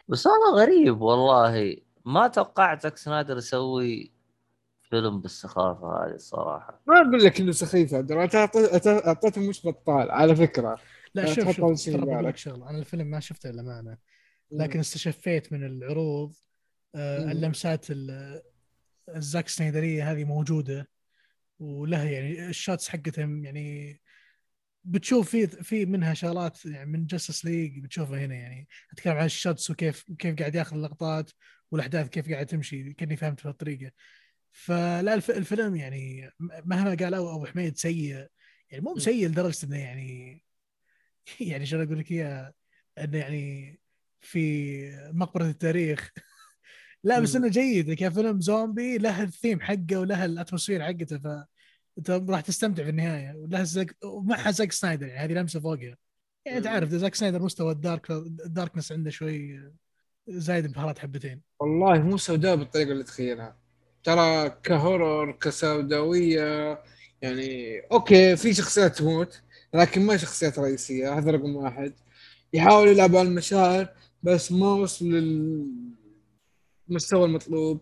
بس 0.07 0.27
والله 0.27 0.63
غريب 0.63 1.01
والله. 1.01 1.77
ما 2.05 2.27
توقعت 2.27 2.81
زاك 2.81 2.97
سنايدر 2.97 3.37
يسوي 3.37 4.11
فيلم 4.89 5.21
بالسخافة 5.21 5.87
هذه 5.87 6.15
الصراحة. 6.15 6.81
ما 6.87 7.01
أقول 7.01 7.23
لك 7.23 7.39
إنه 7.41 7.51
سخيف 7.51 7.93
عبد 7.93 8.11
اعطيته 8.11 9.41
مش 9.49 9.67
بطال 9.67 10.11
على 10.11 10.35
فكرة. 10.35 10.77
لا 11.15 11.25
شوف 11.25 11.51
شوف 11.51 11.85
ترى 11.85 11.97
بقول. 11.97 12.25
لك 12.25 12.37
شغلة 12.37 12.69
أنا 12.69 12.77
الفيلم 12.77 13.07
ما 13.07 13.19
شفته 13.19 13.49
للامانه 13.49 13.97
لكن 14.51 14.79
استشفيت 14.79 15.53
من 15.53 15.65
العروض 15.65 16.33
آه،. 16.95 17.31
اللمسات 17.31 17.85
ال- 17.91 18.41
الزاك 19.15 19.47
سنايدرية 19.47 20.11
هذه 20.11 20.23
موجودة 20.23 20.89
وله 21.59 22.03
يعني 22.03 22.49
ال 22.49 22.56
shots 22.56 22.89
حقتهم 22.89 23.45
يعني 23.45 23.99
بتشوف 24.83 25.29
في 25.29 25.47
في 25.47 25.85
منها 25.85 26.13
شغلات 26.13 26.65
يعني 26.65 26.91
من 26.91 27.05
Justice 27.05 27.45
League 27.45 27.79
بتشوفها 27.79 28.25
هنا 28.25 28.35
يعني. 28.35 28.67
أتكلم 28.93 29.13
عن 29.17 29.25
ال 29.25 29.32
shots 29.32 29.69
وكيف 29.71 30.05
كيف 30.19 30.35
قاعد 30.39 30.55
ياخذ 30.55 30.75
اللقطات 30.75 31.31
والأحداث 31.71 32.09
كيف 32.09 32.29
قاعد 32.29 32.45
تمشي 32.45 32.93
كأني 32.93 33.15
فهمت 33.17 33.39
في 33.39 33.47
الطريقة. 33.49 33.91
فلا 34.51 35.13
الف- 35.13 35.31
الفيلم 35.31 35.75
يعني 35.75 36.29
مهما 36.65 36.89
قال 36.95 37.13
ابو 37.13 37.45
حميد 37.45 37.77
سيء 37.77 38.27
يعني 38.69 38.83
مو 38.83 38.97
سيء 38.99 39.27
لدرجة 39.27 39.65
إنه 39.65 39.77
يعني 39.77 40.43
يعني 41.39 41.65
شلون 41.65 41.85
أقول 41.85 41.99
لك 41.99 42.11
اياها 42.11 42.53
إنه 42.97 43.17
يعني 43.17 43.79
في 44.21 45.09
مقبرة 45.13 45.45
التاريخ. 45.49 46.11
لا 47.03 47.19
بس. 47.19 47.35
إنه 47.35 47.47
جيد. 47.47 47.93
كفيلم 47.93 48.41
زومبي 48.41 48.97
له 48.97 49.23
الثيم 49.23 49.61
حقه 49.61 49.97
وله 49.99 50.25
ال 50.25 50.30
atmosphere 50.30 50.83
حقته 50.83 51.45
راح 52.09 52.41
تستمتع 52.41 52.83
في 52.83 52.89
النهاية. 52.89 53.35
وله 53.35 53.63
زك... 53.63 53.97
ومعها 54.03 54.51
زاك 54.51 54.71
سنايدر 54.71 55.07
يعني 55.07 55.33
هذه 55.33 55.33
لمسة 55.39 55.59
فوقها. 55.59 55.97
يعني 56.45 56.57
انت 56.57 56.67
مم. 56.67 56.73
عارف 56.73 56.89
زاك 56.89 57.15
سنايدر 57.15 57.41
مستوى 57.41 57.71
ال 57.71 57.79
dark 57.79 58.11
ال 58.11 58.20
darkness 58.20 58.91
عنده 58.91 59.09
شوي 59.09 59.71
زايد 60.27 60.71
بهارات 60.73 60.99
حبتين. 60.99 61.41
والله 61.59 62.01
مو 62.01 62.17
سوداء 62.17 62.55
بالطريقة 62.55 62.91
اللي 62.91 63.03
تخيلها. 63.03 63.57
ترى 64.03 64.49
ك 64.49 64.61
horror 64.61 65.31
كسوداوية 65.31 66.79
يعني 67.21 67.79
okay 67.79 68.35
في 68.35 68.53
شخصيات 68.53 68.97
تموت 68.97 69.41
لكن 69.73 70.05
ما 70.05 70.17
شخصيات 70.17 70.59
رئيسية 70.59 71.17
هذا 71.17 71.31
رقم 71.31 71.55
واحد. 71.55 71.93
يحاول 72.53 72.87
يلعب 72.87 73.15
على 73.15 73.27
المشاعر 73.27 73.87
بس 74.23 74.51
ما 74.51 74.73
وصل 74.73 75.05
للمستوى 76.89 77.25
المطلوب. 77.25 77.81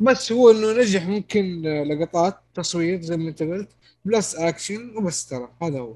بس 0.00 0.32
هو 0.32 0.50
انه 0.50 0.72
نجح 0.80 1.06
ممكن 1.06 1.62
لقطات 1.62 2.38
تصوير 2.54 3.00
زي 3.00 3.16
ما 3.16 3.28
انت 3.28 3.42
قلت 3.42 3.68
plus 4.04 4.34
اكشن 4.34 4.96
وبس 4.96 5.26
ترى 5.28 5.48
هذا 5.62 5.78
هو. 5.80 5.94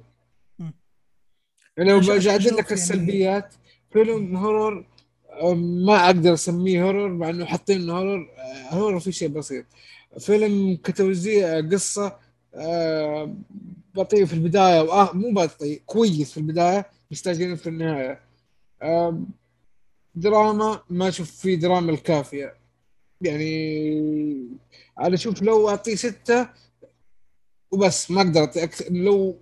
يعني 1.77 1.91
لو 1.91 1.99
أشوف 1.99 2.11
لك 2.16 2.25
يعني- 2.27 2.61
السلبيات 2.72 3.55
فيلم 3.93 4.37
horror 4.37 4.87
أم، 5.43 5.85
ما 5.87 6.05
أقدر 6.07 6.35
أسميه 6.35 6.85
هورر 6.85 7.09
مع 7.09 7.31
إنه 7.31 7.45
حاطين 7.45 7.81
إنه 7.81 7.93
هورر 7.99 8.29
آه، 8.39 8.75
هورر 8.75 9.01
في 9.01 9.12
شيء 9.12 9.29
بسيط. 9.29 9.64
فيلم 10.20 10.77
كتوزيع 10.85 11.61
قصة 11.61 12.16
آه، 12.55 13.35
بطيء 13.95 14.25
في 14.25 14.33
البداية 14.33 14.81
وآه 14.81 15.12
مو 15.12 15.33
بطيء 15.33 15.83
كويس 15.87 16.31
في 16.33 16.37
البداية 16.39 16.87
مستعجلين 17.11 17.57
في 17.57 17.68
النهاية. 17.68 18.20
آه، 18.83 19.22
دراما 20.14 20.81
ما 20.91 21.09
أشوف 21.09 21.31
فيه 21.31 21.55
دراما 21.55 21.93
الكافية. 21.93 22.55
يعني 23.25 24.59
أنا 25.01 25.14
أشوف 25.14 25.43
لو 25.43 25.68
أعطيه 25.68 25.95
ستة 25.95 26.49
وبس 27.70 28.11
ما 28.11 28.20
أقدر 28.20 28.41
أعطي 28.41 28.64
أكثر 28.64 28.93
لو 28.93 29.41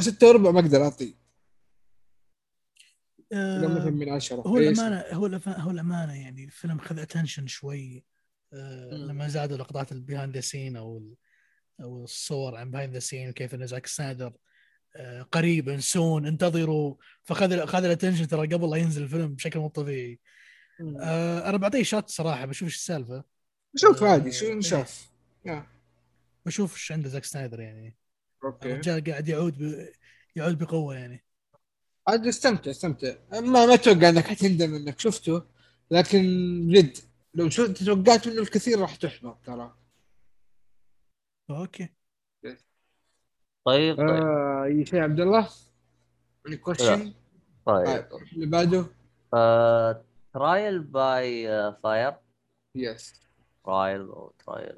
ستة 0.00 0.28
وربع 0.28 0.50
ما 0.50 0.60
أقدر 0.60 0.84
أعطيه 0.84 1.24
اذا 3.32 3.68
مثلا 3.68 3.86
آه 3.86 3.90
من 3.90 4.08
عشرة 4.08 4.42
هو 4.46 4.58
إيه، 4.58 4.68
الأمانة 4.68 5.04
هو 5.12 5.40
هو 5.46 5.70
الأمانة 5.70 6.22
يعني 6.22 6.44
الفيلم 6.44 6.78
خذ 6.78 6.98
attention 6.98 7.46
شوي 7.46 8.04
آه 8.52 8.90
مم. 8.92 9.06
لما 9.06 9.28
زادوا 9.28 9.56
لقطات 9.56 9.92
ال 9.92 9.98
behind 9.98 10.34
the 10.34 10.40
scene 10.40 10.76
أو 10.76 11.14
أو 11.80 12.04
الصور 12.04 12.56
عن 12.56 12.70
behind 12.70 12.92
the 12.92 12.98
scene 12.98 13.28
وكيف 13.28 13.54
إن 13.54 13.66
زاك 13.66 13.86
سنايدر 13.86 14.32
آه 14.96 15.22
قريبا 15.22 15.80
soon 15.80 16.26
انتظروا 16.26 16.94
فخذ 17.22 17.66
خذ 17.66 17.84
ال 17.84 17.88
attention 17.88 18.28
ترى 18.28 18.46
قبل 18.46 18.70
لا 18.70 18.76
ينزل 18.76 19.02
الفيلم 19.02 19.34
بشكل 19.34 19.58
مو 19.58 19.68
طبيعي. 19.68 20.20
آه 21.00 21.48
أنا 21.48 21.56
بعطيه 21.56 21.82
shot 21.82 22.08
صراحة 22.08 22.46
بشوف 22.46 22.68
إيش 22.68 22.76
السالفة. 22.76 23.24
شوف 23.76 24.02
آه، 24.02 24.08
عادي 24.08 24.32
شو. 24.32 24.54
نشاف 24.54 25.10
بشوف 26.46 26.74
إيش 26.74 26.92
عنده 26.92 27.08
زاك 27.08 27.24
سنايدر 27.24 27.60
يعني. 27.60 27.96
okay. 28.44 28.72
الرجال 28.72 29.04
قاعد 29.04 29.28
يعود 29.28 29.58
ب... 29.58 29.88
يعود 30.36 30.58
بقوة 30.58 30.94
يعني. 30.94 31.24
عاد 32.08 32.26
استمتع 32.26 32.70
استمتع. 32.70 33.14
ما 33.32 33.40
ما 33.40 33.74
أتوقع 33.74 34.08
إنك 34.08 34.24
حتندم 34.24 34.74
إنك 34.74 35.00
شفته 35.00 35.42
لكن 35.90 36.20
جد 36.68 36.98
لو 37.34 37.50
شو 37.50 37.66
توقعت 37.66 38.28
منه 38.28 38.42
الكثير 38.42 38.80
راح 38.80 38.96
تحبط 38.96 39.46
ترى. 39.46 39.74
okay. 41.50 41.88
طيب 43.64 43.96
طيب. 43.96 44.00
آه 44.00 44.64
أي 44.64 44.86
شيء 44.86 45.00
عبد 45.00 45.20
الله؟ 45.20 45.48
any 46.48 46.52
question؟ 46.52 47.08
طيب. 47.66 48.08
اللي 48.32 48.46
بعده؟ 48.46 48.86
Trial 50.34 50.78
by 50.78 51.48
Fire 51.82 52.14
yes 52.74 53.12
Trial 53.64 54.00
أو 54.00 54.32
trial 54.46 54.76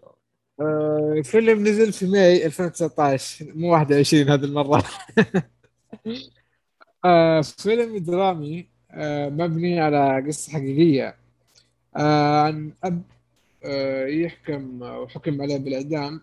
آه، 0.61 1.15
الفيلم 1.19 1.67
نزل 1.69 1.93
في 1.93 2.07
May 2.07 2.47
2019 2.47 3.53
مو 3.55 3.73
21 3.73 4.29
هذه 4.29 4.45
المرة. 4.45 4.85
آه، 7.05 7.41
فيلم 7.41 7.99
درامي 7.99 8.69
آه، 8.91 9.29
مبني 9.29 9.81
على 9.81 10.25
قصة 10.27 10.53
حقيقية 10.53 11.17
آه، 11.97 12.41
عن 12.43 12.73
أب 12.85 13.03
آه، 13.65 14.07
يحكم 14.07 14.83
وحكم 14.83 15.43
عليه 15.43 15.57
بالإعدام 15.57 16.21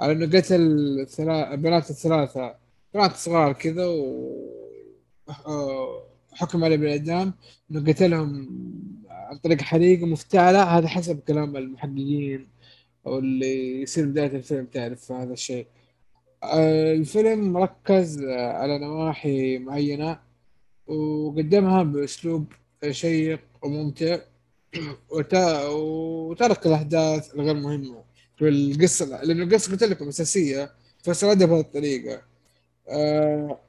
على 0.00 0.12
إنه 0.12 0.38
قتل 0.38 1.06
ثلا... 1.10 1.54
بنات 1.54 1.90
الثلاثة 1.90 2.54
بنات 2.94 3.12
صغار 3.16 3.52
كذا 3.52 3.86
و 3.86 4.30
آه، 5.46 6.09
حكم 6.32 6.64
عليه 6.64 6.76
بالإعدام 6.76 7.34
إنه 7.70 7.84
قتلهم 7.92 8.48
عن 9.10 9.38
طريق 9.38 9.62
حريقة 9.62 10.06
مفتعلة 10.06 10.62
هذا 10.64 10.88
حسب 10.88 11.20
كلام 11.20 11.56
المحققين 11.56 12.48
أو 13.06 13.18
اللي 13.18 13.82
يصير 13.82 14.06
بداية 14.06 14.26
الفيلم 14.36 14.66
تعرف 14.66 15.12
هذا 15.12 15.32
الشيء. 15.32 15.66
آه، 16.42 16.94
الفيلم 16.94 17.52
مركز 17.52 18.22
آه، 18.22 18.52
على 18.52 18.78
نواحي 18.78 19.58
معينة 19.58 20.20
وقدمها 20.86 21.82
بأسلوب 21.82 22.52
شيق 22.90 23.40
وممتع 23.62 24.18
وت- 25.14 25.34
وترك 25.70 26.66
الأحداث 26.66 27.34
الغير 27.34 27.54
مهمة 27.54 28.04
في 28.38 28.48
القصة 28.48 29.24
لأن 29.24 29.42
القصة 29.42 29.72
قلت 29.72 29.82
لكم 29.84 30.08
أساسية 30.08 30.70
فسردها 31.04 31.46
بهذه 31.46 31.60
الطريقة. 31.60 32.22
آه، 32.88 33.60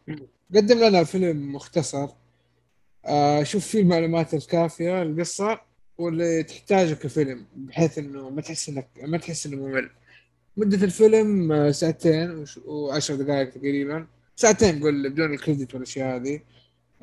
قدم 0.55 0.79
لنا 0.79 1.03
فيلم 1.03 1.53
مختصر 1.55 2.07
شوف 3.43 3.67
فيه 3.67 3.81
المعلومات 3.81 4.33
الكافية 4.33 5.01
القصة 5.01 5.61
واللي 5.97 6.43
تحتاجه 6.43 6.93
كفيلم 6.93 7.45
بحيث 7.55 7.97
إنه 7.97 8.29
ما 8.29 8.41
تحس 8.41 8.69
انك 8.69 8.87
ما 9.03 9.17
تحس 9.17 9.45
إنه 9.45 9.57
ممل. 9.57 9.89
مدة 10.57 10.85
الفيلم 10.85 11.51
آه، 11.51 11.71
ساعتين 11.71 12.45
وعشر 12.65 13.15
دقائق 13.15 13.49
تقريبا. 13.49 14.07
ساعتين 14.35 14.83
قول 14.83 15.09
بدون 15.09 15.33
ال 15.33 15.39
credit 15.39 15.73
والأشياء 15.73 16.15
هذه. 16.15 16.39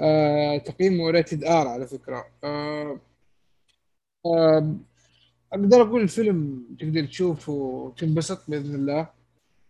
آه، 0.01 0.59
تقييمه 0.59 1.11
rated 1.11 1.45
R 1.45 1.69
على 1.69 1.87
فكرة. 1.87 2.27
آه، 2.45 3.01
آه، 4.27 4.77
أقدر 5.53 5.83
أقول 5.83 6.03
الفيلم 6.03 6.67
تقدر 6.81 7.05
تشوفه 7.07 7.53
وتنبسط 7.53 8.51
بإذن 8.51 8.75
الله. 8.75 9.09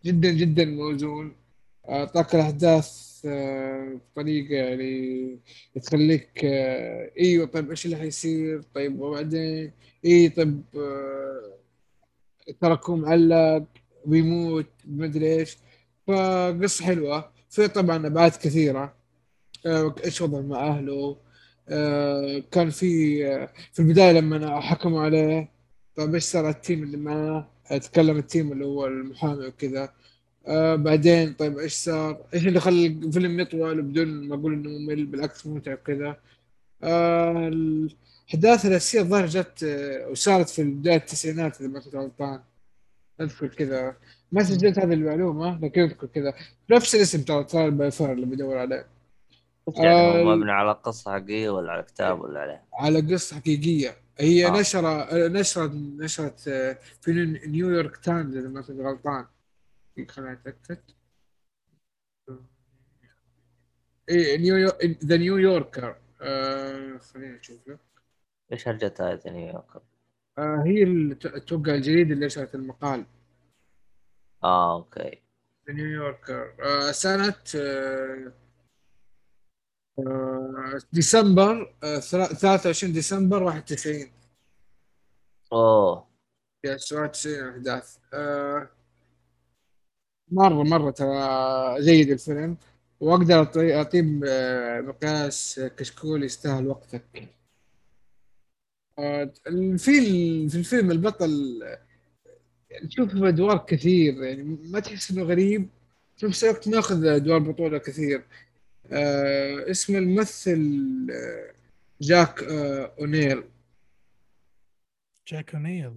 جدا 0.05 0.31
جدا 0.31 0.65
موزون. 0.65 1.35
اعطاك 1.89 2.35
الأحداث 2.35 3.08
آه، 3.25 3.99
بطريقه 4.13 4.55
يعني 4.55 5.39
تخليك 5.83 6.29
آه، 6.45 7.11
أيوه 7.19 7.45
طيب 7.45 7.69
إيش 7.69 7.85
اللي 7.85 7.97
حيصير؟ 7.97 8.61
طيب 8.75 8.99
وبعدين 9.01 9.71
اي 10.05 10.29
طيب 10.29 10.63
آه، 10.75 11.59
تركه 12.61 12.95
معلق 12.95 13.63
بيموت 14.05 14.65
مدري 14.85 15.35
إيش. 15.39 15.57
فقصة 16.07 16.85
حلوة. 16.85 17.31
في 17.49 17.67
طبعا 17.67 18.07
ابعاد 18.07 18.31
كثيرة. 18.31 18.93
آه، 19.65 19.95
إيش 20.05 20.21
وضعه 20.21 20.41
مع 20.41 20.67
أهله؟ 20.67 21.17
آه، 21.69 22.39
كان 22.51 22.69
في 22.69 23.25
آه، 23.27 23.49
في 23.73 23.79
البداية 23.81 24.11
لما 24.11 24.59
حكموا 24.61 25.01
عليه 25.01 25.49
طيب 25.95 26.13
إيش 26.15 26.23
صار 26.23 26.49
ال 26.49 26.56
team 26.56 26.83
اللي 26.83 26.97
معاه؟ 26.97 27.47
تكلم 27.77 28.17
ال 28.17 28.24
team 28.24 28.51
اللي 28.51 28.65
هو 28.65 28.85
المحامي 28.87 29.47
وكذا. 29.47 29.93
آه 30.49 30.75
بعدين 30.75 31.33
طيب 31.33 31.57
إيش 31.59 31.73
صار؟ 31.73 32.25
إيش 32.33 32.47
اللي 32.47 32.59
خلى 32.59 32.87
الفيلم 32.87 33.39
يطول 33.39 33.81
بدون 33.81 34.07
ما 34.27 34.35
أقول 34.35 34.53
إنه 34.53 34.69
ممل 34.69 35.05
بالعكس 35.05 35.47
ممتع 35.47 35.75
كذا 35.75 36.17
آه 36.83 37.47
الأحداث 37.47 38.65
الأساسية 38.65 39.01
الظاهر 39.01 39.25
جت 39.25 39.63
آه 39.63 40.09
وصارت 40.09 40.49
في 40.49 40.63
بداية 40.63 40.95
التسعينات 40.97 41.61
إذا 41.61 41.69
ما 41.69 41.79
كنت 41.79 41.95
غلطان. 41.95 42.39
أذكر 43.21 43.47
كذا. 43.47 43.95
ما 44.31 44.43
سجلت 44.43 44.79
هذه 44.79 44.93
المعلومة 44.93 45.59
لكن 45.61 45.81
أذكر 45.81 46.07
كذا. 46.07 46.33
نفس 46.69 46.95
الاسم 46.95 47.21
Trial 47.21 47.43
Trial 47.43 47.71
by 47.71 47.91
Fire 47.91 48.11
اللي 48.13 48.25
بدور 48.25 48.57
عليه. 48.57 48.85
يعني 49.77 50.23
هو 50.23 50.31
آه، 50.31 50.35
مبني 50.35 50.51
على 50.51 50.71
قصة 50.71 51.11
حقيقية 51.11 51.49
ولا 51.49 51.71
على 51.71 51.83
كتاب 51.83 52.21
ولا 52.21 52.39
عليه؟ 52.39 52.63
على 52.73 53.13
قصة 53.13 53.35
حقيقية. 53.35 53.95
هي 54.19 54.47
آه. 54.47 54.59
نشرة 54.59 55.01
آه، 55.01 55.27
نشرت 55.27 55.71
نشرت 55.73 56.47
آه، 56.47 56.77
في 57.01 57.11
نيويورك 57.47 57.97
تايمز 57.97 58.37
إذا 58.37 58.49
ما 58.49 58.61
كنت 58.61 58.79
غلطان. 58.79 59.25
إيه 64.09 64.37
نيويورك 64.37 65.03
The 65.05 65.17
New 65.17 65.43
Yorker 65.43 65.95
آه 66.21 66.97
خلينا 66.97 67.37
نشوف 67.37 67.67
لك 67.67 67.79
إيش 68.51 68.67
هرجتها 68.67 69.13
هذه 69.13 69.29
نيويورك؟ 69.29 69.75
آه 70.37 70.63
هي 70.65 71.11
أتوقع 71.25 71.75
الجريده 71.75 72.13
اللي 72.13 72.25
نشرت 72.25 72.55
المقال. 72.55 73.05
آه 74.43 74.75
أوكي. 74.75 75.21
The 75.67 75.73
New 75.73 76.00
Yorker 76.00 76.55
آه 76.63 76.91
سنة 76.91 77.35
آه 77.55 78.31
ديسمبر 80.91 81.75
آه 81.83 81.99
ثلا- 81.99 82.33
23 82.33 82.93
ديسمبر 82.93 83.43
91 83.43 84.11
أوه. 85.53 86.07
يا 86.63 86.77
97 86.77 87.49
أحداث. 87.49 87.97
آه 88.13 88.69
مرة 90.31 90.63
مرة 90.63 90.91
ترى 90.91 91.81
جيد 91.81 92.09
الفيلم. 92.11 92.57
وأقدر 92.99 93.35
اعطيه 93.75 94.19
آه، 94.27 94.81
مقياس 94.81 95.61
كشكول 95.77 96.23
يستاهل 96.23 96.67
وقتك. 96.67 97.29
آه، 98.99 99.31
في 99.77 99.91
في 100.49 100.55
الفيلم 100.57 100.91
البطل 100.91 101.61
يعني 102.69 102.87
تشوف 102.87 103.15
أدوار 103.15 103.57
كثير. 103.57 104.23
يعني 104.23 104.43
ما 104.43 104.79
تحس 104.79 105.11
إنه 105.11 105.23
غريب. 105.23 105.69
في 106.17 106.25
نفس 106.25 106.43
الوقت 106.43 106.67
ماخذ 106.67 107.05
أدوار 107.07 107.39
بطولة 107.39 107.77
كثير. 107.77 108.23
آه 108.91 109.71
اسم 109.71 109.95
الممثل 109.95 110.61
آه، 111.11 111.53
جاك 112.01 112.43
آه 112.43 112.93
أوكونيل. 112.99 113.43
جاك 115.27 115.55
أوكونيل. 115.55 115.93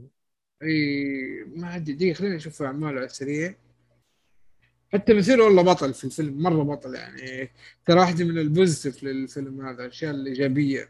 إي 0.63 1.45
ما 1.57 1.67
عندي 1.69 1.93
دقيقة 1.93 2.15
خلينا 2.15 2.37
نشوف 2.37 2.63
أعماله 2.63 2.97
على 2.97 3.05
السريع. 3.07 3.55
حتى 4.93 5.15
مثير 5.15 5.41
والله 5.41 5.63
بطل 5.63 5.95
في 5.95 6.05
الفيلم 6.05 6.43
مرة 6.43 6.63
بطل 6.63 6.95
يعني. 6.95 7.51
ترى 7.87 8.01
واحدة 8.01 8.25
من 8.25 8.39
ال 8.39 8.46
positive 8.46 9.03
للفيلم 9.05 9.67
هذا 9.67 9.85
الأشياء 9.85 10.11
الإيجابية. 10.15 10.89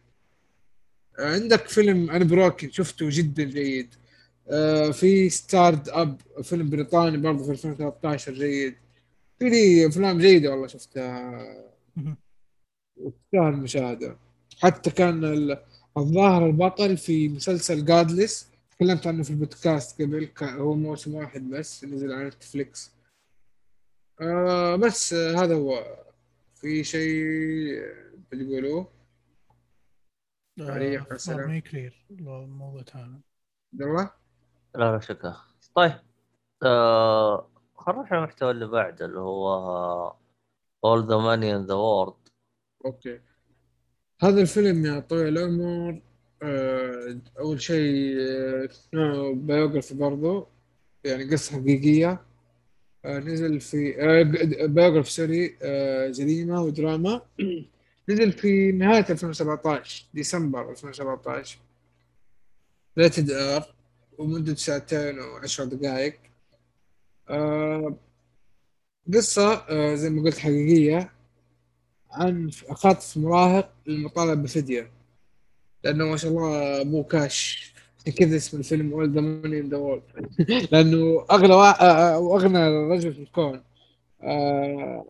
عندك 1.18 1.68
فيلم 1.68 2.10
Unbroken 2.10 2.70
شفته 2.70 3.06
جدا 3.10 3.42
جيد. 3.44 3.94
آه، 4.50 4.90
في 4.90 5.30
Starred 5.30 5.88
Up 5.88 6.20
فيلم 6.42 6.70
بريطاني 6.70 7.16
برضه 7.16 7.44
في 7.44 7.50
2013 7.50 8.32
جيد. 8.34 8.74
في 9.38 9.48
لي 9.48 9.86
أفلام 9.86 10.18
جيدة 10.18 10.50
والله 10.50 10.66
شفتها. 10.66 11.44
تستاهل 12.96 13.48
المشاهدة. 13.54 14.16
حتى 14.62 14.90
كان 14.90 15.24
ال- 15.24 15.58
الظاهر 15.96 16.46
البطل 16.46 16.96
في 16.96 17.28
مسلسل 17.28 17.84
Godless 17.84 18.46
تكلمت 18.70 19.06
عنه 19.06 19.22
في 19.22 19.30
البودكاست 19.30 20.02
قبل 20.02 20.28
هو 20.42 20.74
موسم 20.74 21.14
واحد 21.14 21.50
بس 21.50 21.84
نزل 21.84 22.12
على 22.12 22.26
نتفليكس 22.28 22.90
آه 24.22 24.76
بس 24.76 25.12
آه 25.12 25.44
هذا 25.44 25.54
هو. 25.54 25.84
في 26.54 26.84
شيء 26.84 27.82
بتقولوه؟ 28.32 28.92
عليك 30.60 31.12
السلام. 31.12 31.62
ما 32.10 32.44
الموضوع 32.44 32.82
ثاني 32.82 33.20
عبد 33.72 33.82
الله؟ 33.82 34.10
لا 34.74 34.92
لا 34.92 35.00
شكرا. 35.00 35.36
طيب 35.74 35.92
آه 36.62 37.50
خلينا 37.76 38.00
نروح 38.00 38.12
المحتوى 38.12 38.50
اللي 38.50 38.66
بعده 38.66 39.06
اللي 39.06 39.20
هو 39.20 40.16
All 40.86 41.02
the 41.02 41.18
Money 41.26 41.50
in 41.56 41.66
the 41.66 41.76
World. 41.76 42.32
okay. 42.84 43.20
هذا 44.22 44.40
الفيلم 44.40 44.86
يا 44.86 45.00
طويل 45.00 45.38
العمر 45.38 46.02
آه، 46.42 47.20
أول 47.38 47.60
شيء 47.60 48.16
آه، 48.94 49.32
biography 49.34 49.94
برضو 49.94 50.48
يعني 51.04 51.30
قصة 51.32 51.60
حقيقية. 51.60 52.10
آه، 52.10 52.31
نزل 53.06 53.60
في 53.60 53.92
biography 54.68 55.10
sorry 55.10 55.56
آه، 55.62 56.08
جريمة 56.08 56.62
ودراما. 56.62 57.22
نزل 58.08 58.32
في 58.32 58.72
نهاية 58.72 59.06
2017 59.10 60.06
ديسمبر 60.14 60.70
2017 60.70 61.58
rated 62.98 63.30
R 63.30 63.74
ومدة 64.18 64.54
ساعتين 64.54 65.18
وعشر 65.18 65.64
دقائق. 65.64 66.18
آه، 67.30 67.96
قصة 69.14 69.52
آه، 69.54 69.94
زي 69.94 70.10
ما 70.10 70.22
قلت 70.22 70.38
حقيقية 70.38 71.12
عن 72.10 72.50
خاطف 72.50 73.16
مراهق 73.16 73.72
للمطالبة 73.86 74.42
بفدية. 74.42 74.90
لأنه 75.84 76.04
ما 76.04 76.16
شاء 76.16 76.30
الله 76.30 76.80
أبوه 76.80 77.04
كاش 77.04 77.71
كذا 78.10 78.36
اسم 78.36 78.58
الفيلم 78.58 78.92
All 78.92 79.12
the 79.12 79.20
Money 79.20 79.60
in 79.60 79.68
the 79.68 79.76
World 79.76 80.02
لأنه 80.72 81.24
اغلى 81.30 81.54
وا... 81.54 81.82
آه، 82.14 82.18
وأغنى 82.18 82.68
رجل 82.68 83.14
في 83.14 83.20
الكون. 83.20 83.62
آه 84.22 85.04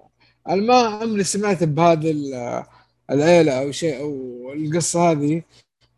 أنا 0.48 0.62
ما 0.62 0.74
عمري 0.74 1.24
سمعت 1.24 1.64
بهذه 1.64 2.10
ال- 2.10 2.64
العيلة 3.10 3.52
أو 3.52 3.70
شيء 3.70 4.00
أو 4.00 4.52
القصة 4.52 5.10
هذه 5.10 5.42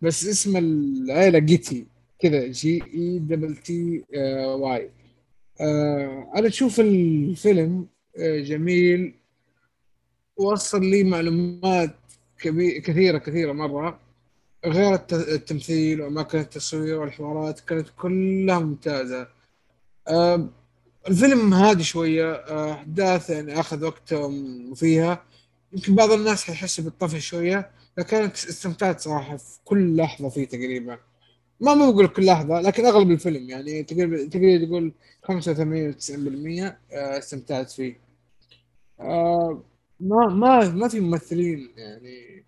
بس 0.02 0.26
اسم 0.26 0.56
العيلة 0.56 1.38
جيتي. 1.38 1.86
كذا 2.18 2.46
G 2.46 2.82
E 2.94 3.18
double 3.18 3.56
T 3.56 4.04
آه، 4.16 4.54
Y 4.56 4.90
آه 5.60 6.32
أنا 6.36 6.48
أشوف 6.48 6.80
الفيلم 6.80 7.86
آه، 8.18 8.40
جميل. 8.40 9.14
وصل 10.36 10.84
لي 10.84 11.04
معلومات 11.04 11.94
كبير 12.40 12.78
كثيره 12.78 13.18
كثيرة 13.18 13.52
مرة. 13.52 13.98
غير 14.66 14.94
الت- 14.94 15.12
التمثيل 15.12 16.00
وأماكن 16.00 16.38
التصوير 16.38 17.00
والحوارات 17.00 17.60
كانت 17.60 17.88
كلها 17.98 18.58
ممتازة. 18.58 19.28
الفيلم 21.08 21.54
هادي 21.54 21.82
شوية 21.84 22.32
آه، 22.32 22.72
أحداث 22.72 23.30
يعني 23.30 23.60
أخذ 23.60 23.84
وقتهم 23.84 24.74
فيها. 24.74 25.22
يمكن 25.72 25.94
بعض 25.94 26.10
الناس 26.12 26.44
حيحس 26.44 26.80
بالطفش 26.80 27.26
شوية 27.28 27.70
لكن 27.98 28.16
استمتعت 28.16 29.00
صراحة 29.00 29.36
في 29.36 29.58
كل 29.64 29.96
لحظة 29.96 30.28
فيه 30.28 30.44
تقريبا. 30.44 30.98
ما 31.60 31.74
ما 31.74 31.90
بقول 31.90 32.06
كل 32.06 32.26
لحظة 32.26 32.60
لكن 32.60 32.86
أغلب 32.86 33.10
الفيلم 33.10 33.50
يعني 33.50 33.82
تقريبا 33.82 34.16
تقدر 34.28 34.66
تقول 34.66 34.92
85 35.22 35.96
90% 35.96 36.78
آه، 36.92 37.18
استمتعت 37.18 37.70
فيه. 37.70 37.96
آه، 39.00 39.62
ما 40.00 40.26
ما 40.26 40.68
ما 40.68 40.88
في 40.88 41.00
ممثلين 41.00 41.70
يعني 41.76 42.44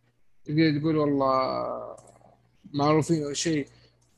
تقدر 0.46 0.78
تقول 0.80 0.96
والله 0.96 1.96
معروفين 2.72 3.24
أو 3.24 3.32
شيء 3.32 3.66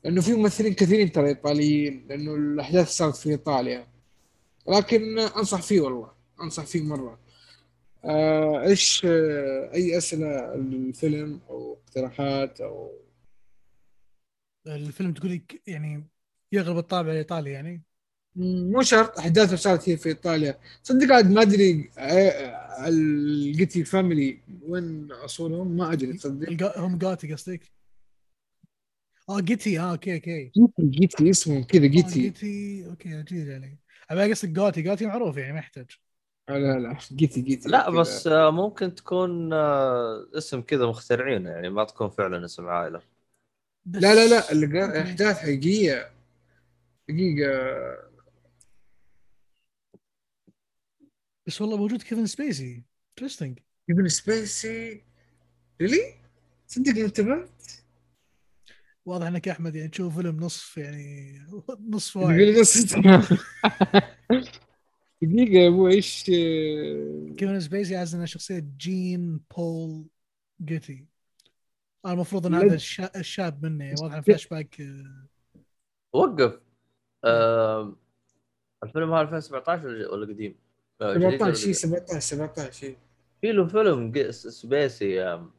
لأنه 0.05 0.21
في 0.21 0.35
ممثلين 0.35 0.75
كثيرين 0.75 1.13
ترى 1.13 1.29
إيطاليين 1.29 2.07
لأنه 2.09 2.35
الأحداث 2.35 2.89
صارت 2.89 3.17
في 3.17 3.31
إيطاليا. 3.31 3.87
لكن 4.69 5.19
أنصح 5.19 5.63
فيه 5.63 5.81
والله 5.81 6.13
أنصح 6.43 6.65
فيه 6.65 6.83
مرة. 6.83 7.19
آه، 8.05 8.63
إيش 8.63 9.05
آه، 9.05 9.71
أي 9.75 9.99
أسئلة 9.99 10.55
الفيلم 10.55 11.41
أو 11.51 11.79
اقتراحات 11.87 12.61
أو؟ 12.61 12.93
الفيلم 14.67 15.13
تقول 15.13 15.43
يعني 15.67 16.09
يغلب 16.53 16.79
الطابع 16.79 17.11
الإيطالي 17.11 17.51
يعني؟ 17.51 17.83
مو 18.39 18.83
شرط 18.83 19.19
أحداثه 19.19 19.57
صارت 19.57 19.89
هي 19.89 19.97
في 19.97 20.09
إيطاليا. 20.09 20.59
صدق 20.83 21.13
عاد 21.15 21.31
ما 21.31 21.43
أدري 21.43 21.91
آه، 21.99 22.89
الجيتي 22.89 23.85
family 23.85 24.39
وين 24.63 25.13
أصولهم؟ 25.13 25.77
ما 25.77 25.93
أدري 25.93 26.13
تصدق. 26.13 26.49
الجا- 26.49 26.79
هم 26.79 26.99
جاتي 26.99 27.33
قصدك؟ 27.33 27.61
آه 29.29 29.41
جيتي 29.41 29.79
آه 29.81 29.91
okay 29.93 30.15
okay. 30.15 30.53
جيتي 30.57 30.83
جيتي 30.83 31.31
اسمهم 31.31 31.65
كذا 31.65 31.85
آه 31.85 31.89
جيتي. 31.89 32.21
جيتي 32.21 32.87
okay 32.91 33.23
جديد 33.23 33.51
علي. 33.51 33.77
أبي 34.11 34.31
قصدك 34.33 34.49
جاتي 34.51 34.83
جاتي 34.83 35.07
معروف 35.07 35.37
يعني 35.37 35.53
ما 35.53 35.59
يحتاج. 35.59 35.87
آه، 36.49 36.59
لا 36.59 36.79
لا 36.79 36.97
جيتي 37.13 37.41
جيتي 37.41 37.69
لا 37.69 37.91
كذا. 37.91 38.01
بس 38.01 38.27
آه، 38.27 38.51
ممكن 38.51 38.95
تكون 38.95 39.53
آه، 39.53 40.27
اسم 40.35 40.61
كذا 40.61 40.87
مخترعينه 40.87 41.51
يعني 41.51 41.71
ما 41.71 41.85
تكون 41.85 42.09
فعلا 42.11 42.45
اسم 42.45 42.67
عائلة. 42.67 43.03
بس 43.87 44.03
لا 44.03 44.15
لا 44.15 44.29
لا. 44.29 45.03
أحداث 45.03 45.39
حقيقية. 45.39 46.11
دقيقه 47.09 48.08
بس 51.49 51.61
والله 51.61 51.77
موجود 51.77 52.03
كيفن 52.03 52.27
سبيسي. 52.27 52.83
interesting 53.11 53.59
كيفن 53.91 54.09
سبيسي؟ 54.09 55.03
really 55.81 56.15
صدق 56.67 56.95
ما 56.99 57.05
انتبهت؟ 57.05 57.63
واضح 59.07 59.27
إنك 59.27 59.47
يا 59.47 59.53
أحمد 59.53 59.77
يعني 59.77 59.89
تشوف 59.89 60.17
فيلم 60.17 60.37
نصف 60.37 60.77
يعني 60.77 61.39
نصف 61.95 62.17
نص 62.17 62.85
دقيقة 65.23 65.53
يا 65.53 65.69
أبو 65.69 65.89
إيش؟ 65.89 66.25
كيفن 67.37 67.61
سبيسي 67.61 67.97
as 67.97 68.15
انه 68.15 68.25
شخصية 68.25 68.67
جي 68.79 69.41
بول 69.57 70.07
جيتي 70.65 71.07
المفروض 72.07 72.47
إن. 72.47 72.55
هذا 72.55 72.75
الشا- 72.75 73.17
الشاب 73.19 73.65
منه 73.67 73.85
يعني 73.85 73.97
واضح 74.03 74.21
فلاش 74.21 74.47
باك 74.49 74.83
وقف 76.13 76.61
آه. 77.25 77.97
الفيلم 78.85 79.13
هذا 79.13 79.23
2017 79.23 79.87
ولا 79.87 80.09
ولا 80.13 80.27
قديم؟ 80.35 80.68
آه، 81.01 81.15
جديد 81.15 81.43
ولا 81.43 81.55
17 81.55 81.55
شيء 81.55 81.63
قديم؟ 81.63 81.73
17 81.73 82.21
17 82.21 82.73
شيء 82.73 82.97
في 83.41 83.53
له 83.53 83.67
فيلم 83.67 84.31
سبيسي 84.31 85.23
آه، 85.23 85.51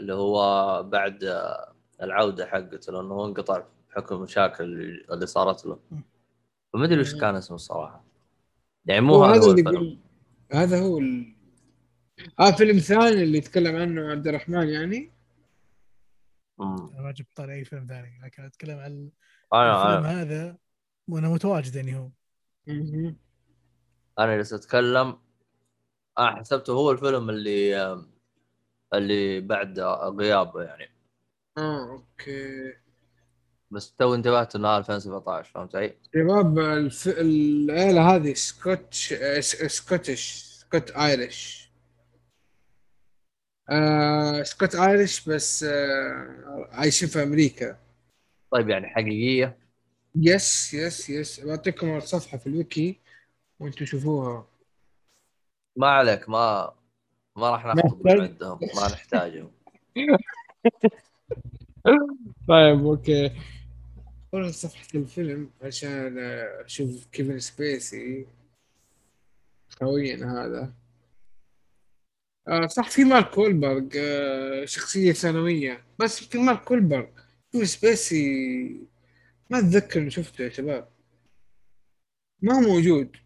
اللي 0.00 0.14
هو 0.14 0.82
بعد 0.82 1.24
آه، 1.24 1.74
العودة 2.02 2.46
حقته 2.46 2.92
لأنه 2.92 3.14
هو 3.14 3.26
انقطع 3.26 3.64
بحكم 3.90 4.14
المشاكل 4.14 4.64
اللي 5.10 5.26
صارت 5.26 5.66
له. 5.66 5.78
فما 6.72 6.84
أدري 6.84 7.00
وش 7.00 7.14
كان 7.14 7.34
اسمه 7.34 7.54
الصراحة 7.54 8.04
يعني 8.86 9.00
مو 9.00 9.14
هو 9.14 9.24
هذا 9.24 9.36
هذا 9.36 9.46
هو 9.46 9.50
الفيلم 9.52 9.98
هذا 10.52 10.80
هو 10.80 10.98
ال... 10.98 11.36
آه 12.40 12.50
فيلم 12.50 12.78
ثاني 12.78 13.22
اللي 13.22 13.38
يتكلم 13.38 13.76
عنه 13.76 14.10
عبد 14.10 14.28
الرحمن 14.28 14.68
يعني 14.68 15.12
مم. 16.58 16.76
أنا 16.76 17.02
ما 17.02 17.12
جبت 17.12 17.28
طالع 17.34 17.54
أي 17.54 17.64
فيلم 17.64 17.86
ثاني 17.86 18.20
لكن 18.24 18.42
أتكلم 18.42 18.78
عن 18.78 19.10
أنا 19.54 19.76
الفيلم 19.76 20.04
أنا 20.04 20.22
هذا 20.22 20.56
وأنا 21.08 21.28
متواجد 21.28 21.76
يعني 21.76 21.96
هو. 21.96 22.10
أنا 24.18 24.36
جالس 24.36 24.52
أتكلم. 24.52 25.18
أنا 26.18 26.36
حسبته 26.36 26.72
هو 26.72 26.90
الفيلم 26.90 27.30
اللي 27.30 28.04
اللي 28.94 29.40
بعد 29.40 29.80
غيابه 30.20 30.62
يعني. 30.62 30.90
آه 31.58 31.90
okay. 31.90 32.72
بس 33.70 33.94
تو 33.96 34.14
انتبهت 34.14 34.56
إنه 34.56 34.76
2017 34.78 35.50
فهمت 35.54 35.76
علي؟ 35.76 35.94
شباب 36.14 36.58
الف... 36.58 37.08
العيلة 37.08 38.16
هذه 38.16 38.34
Scotch 38.34 39.14
Scotch 39.66 40.42
Scot 40.42 40.90
Irish. 40.90 41.70
آه 43.70 44.42
Scot 44.42 44.74
Irish 44.74 45.28
بس 45.28 45.64
آه 45.64 46.68
عايشين 46.72 47.08
في 47.08 47.22
أمريكا. 47.22 47.78
طيب 48.50 48.68
يعني 48.68 48.86
حقيقية؟ 48.86 49.58
yes 50.16 50.74
yes 50.74 51.10
yes 51.10 51.40
بعطيكم 51.40 51.96
الصفحة 51.96 52.38
في 52.38 52.46
الويكي. 52.46 53.00
وأنتم 53.60 53.84
شوفوها. 53.84 54.46
ما 55.76 55.88
عليك 55.88 56.28
ما 56.28 56.74
ما 57.36 57.50
راح 57.50 57.66
ناخذ 57.66 57.96
من. 58.04 58.20
عندهم 58.20 58.58
ما 58.76 58.88
نحتاجهم. 58.92 59.50
طيب 62.48 62.86
أوكي. 62.86 63.30
والله 64.32 64.50
صفحة 64.50 64.86
الفيلم 64.94 65.50
عشان 65.62 66.18
أشوف 66.64 67.06
كيفن 67.06 67.38
سبيسي. 67.38 68.26
خوينا 69.70 70.44
هذا. 70.44 70.72
آه 72.48 72.66
صح 72.66 72.90
في 72.90 73.04
مارك 73.04 73.30
وولبرغ 73.30 73.88
آه 73.96 74.64
شخصية 74.64 75.12
ثانوية. 75.12 75.84
بس 75.98 76.24
في 76.24 76.38
مارك 76.38 76.64
وولبرغ 76.64 77.06
كيفن 77.52 77.64
سبيسي 77.64 78.86
ما 79.50 79.58
أتذكر 79.58 80.00
إني 80.00 80.10
شفته 80.10 80.44
يا 80.44 80.48
شباب. 80.48 80.88
ما 82.42 82.54
هو 82.54 82.60
موجود. 82.60 83.16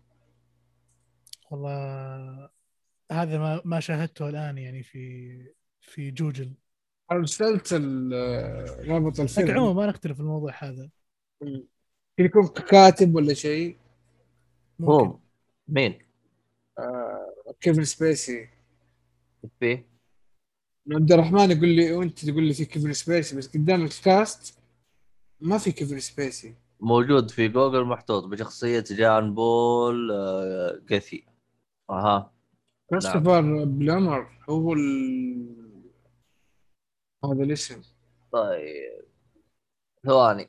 والله 1.51 2.51
هذا 3.13 3.39
ما 3.39 3.63
ما 3.65 3.81
شاهدته 3.81 4.29
الآن 4.29 4.59
يعني 4.59 4.83
في 4.83 5.55
في 5.81 6.11
جوجل. 6.11 6.53
ارسلت 7.13 7.73
رابط 7.73 9.13
لكن 9.13 9.23
الفيلم 9.23 9.51
عموما 9.51 9.73
ما 9.73 9.87
نختلف 9.87 10.15
في 10.15 10.21
الموضوع 10.21 10.53
هذا. 10.59 10.91
يكون 12.19 12.47
كاتب 12.49 13.15
ولا 13.15 13.35
شيء؟ 13.35 13.77
هو. 14.81 15.19
مين؟ 15.69 15.99
آه 16.79 17.35
كيفن 17.61 17.85
سبيسي. 17.85 18.49
فيه؟ 19.61 19.87
عبد 20.93 21.13
الرحمن 21.13 21.51
يقول 21.51 21.69
لي 21.69 21.93
وأنت 21.93 22.25
تقول 22.25 22.45
لي 22.45 22.55
في 22.55 22.65
كيفن 22.65 22.93
سبيسي 22.93 23.37
بس 23.37 23.49
قدام 23.57 23.85
ال 23.85 24.00
cast 24.00 24.59
ما 25.41 25.59
في 25.59 25.73
كيفن 25.73 26.01
سبيسي. 26.01 26.55
موجود 26.81 27.31
في 27.31 27.49
جوجل 27.49 27.85
محطوط 27.85 28.25
بشخصية 28.25 28.85
جان 28.91 29.35
بول 29.35 30.11
آه، 30.13 30.81
جثي 30.89 31.30
أها. 31.91 32.33
كريستوفر 32.91 33.65
بلامر 33.65 34.27
هو 34.51 34.73
ال... 34.73 35.47
هذا 37.25 37.43
الاسم. 37.43 37.83
طيب. 38.33 39.03
ثواني. 40.07 40.49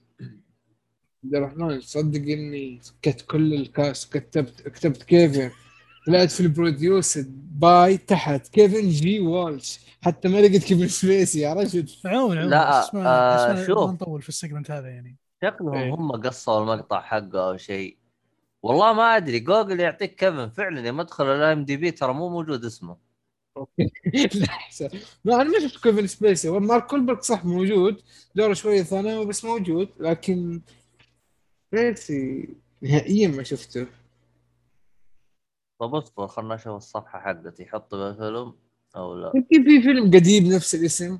عبد 1.23 1.35
الرحمن 1.35 1.79
تصدق 1.79 2.21
إني 2.21 2.79
سكت 2.81 3.21
كل 3.21 3.53
ال 3.53 3.66
cast 3.66 4.17
كتبت 4.17 4.61
كتبت 4.61 5.03
كيفن. 5.03 5.51
طلعت 6.07 6.31
في 6.31 6.39
ال 6.39 6.49
produced 6.49 7.26
by 7.51 7.97
تحت 7.97 8.47
كيفن 8.47 8.89
جي 8.89 9.19
والش. 9.19 9.79
حتى 10.01 10.27
ما 10.27 10.37
لقيت 10.37 10.63
كيفن 10.63 10.87
سبيسي 10.87 11.39
يا 11.39 11.53
رجل. 11.53 11.85
عموما 12.05 12.39
عموما 12.39 12.49
لا، 12.49 12.79
اسمع 12.79 13.05
آه، 13.05 13.35
اسمع 13.35 13.65
شوف. 13.65 13.87
ما 13.87 13.93
نطول 13.93 14.21
في 14.21 14.29
ال 14.30 14.35
segment 14.35 14.72
هذا 14.71 14.87
يعني. 14.87 15.17
شكلهم 15.43 15.73
إيه. 15.73 15.93
هم 15.95 16.11
قصوا 16.11 16.61
المقطع 16.61 17.01
حقه 17.01 17.49
أو 17.49 17.57
شيء. 17.57 18.01
والله 18.64 18.93
ما 18.93 19.18
أدري 19.18 19.39
جوجل 19.39 19.80
يعطيك 19.80 20.16
كيفن 20.16 20.49
فعلا 20.49 20.80
لما 20.80 21.01
ادخل 21.01 21.26
ال 21.26 21.53
IMDb 21.53 21.91
ترى 21.91 22.14
مو 22.14 22.30
موجود 22.30 22.66
اسمه. 22.66 22.97
أوكي. 23.57 23.91
لا 24.39 24.45
احسن 24.45 24.89
ما 25.26 25.41
أنا 25.41 25.43
ما 25.43 25.59
شفت 25.59 25.84
كيفن 25.84 26.07
سبيسي. 26.07 26.49
مارك 26.49 26.88
وولبرغ 26.88 27.22
صح 27.22 27.45
موجود 27.45 28.01
دوره 28.36 28.53
شوية 28.53 28.84
ثانوي 28.84 29.26
بس 29.26 29.45
موجود 29.45 29.89
لكن 29.99 30.62
سبيسي 31.72 32.49
نهائيا 32.82 33.28
ما 33.28 33.43
شفته. 33.43 33.88
طب 35.80 35.95
اصبر 35.95 36.28
خلنا 36.28 36.55
نشوف 36.55 36.76
الصفحة 36.76 37.20
حقتي. 37.20 37.64
بها 37.91 38.14
فيلم 38.14 38.53
أو 38.95 39.16
لا؟ 39.16 39.32
يمكن 39.36 39.64
في 39.64 39.82
فيلم 39.82 40.05
قديم 40.05 40.53
نفس 40.53 40.76
الاسم. 40.76 41.20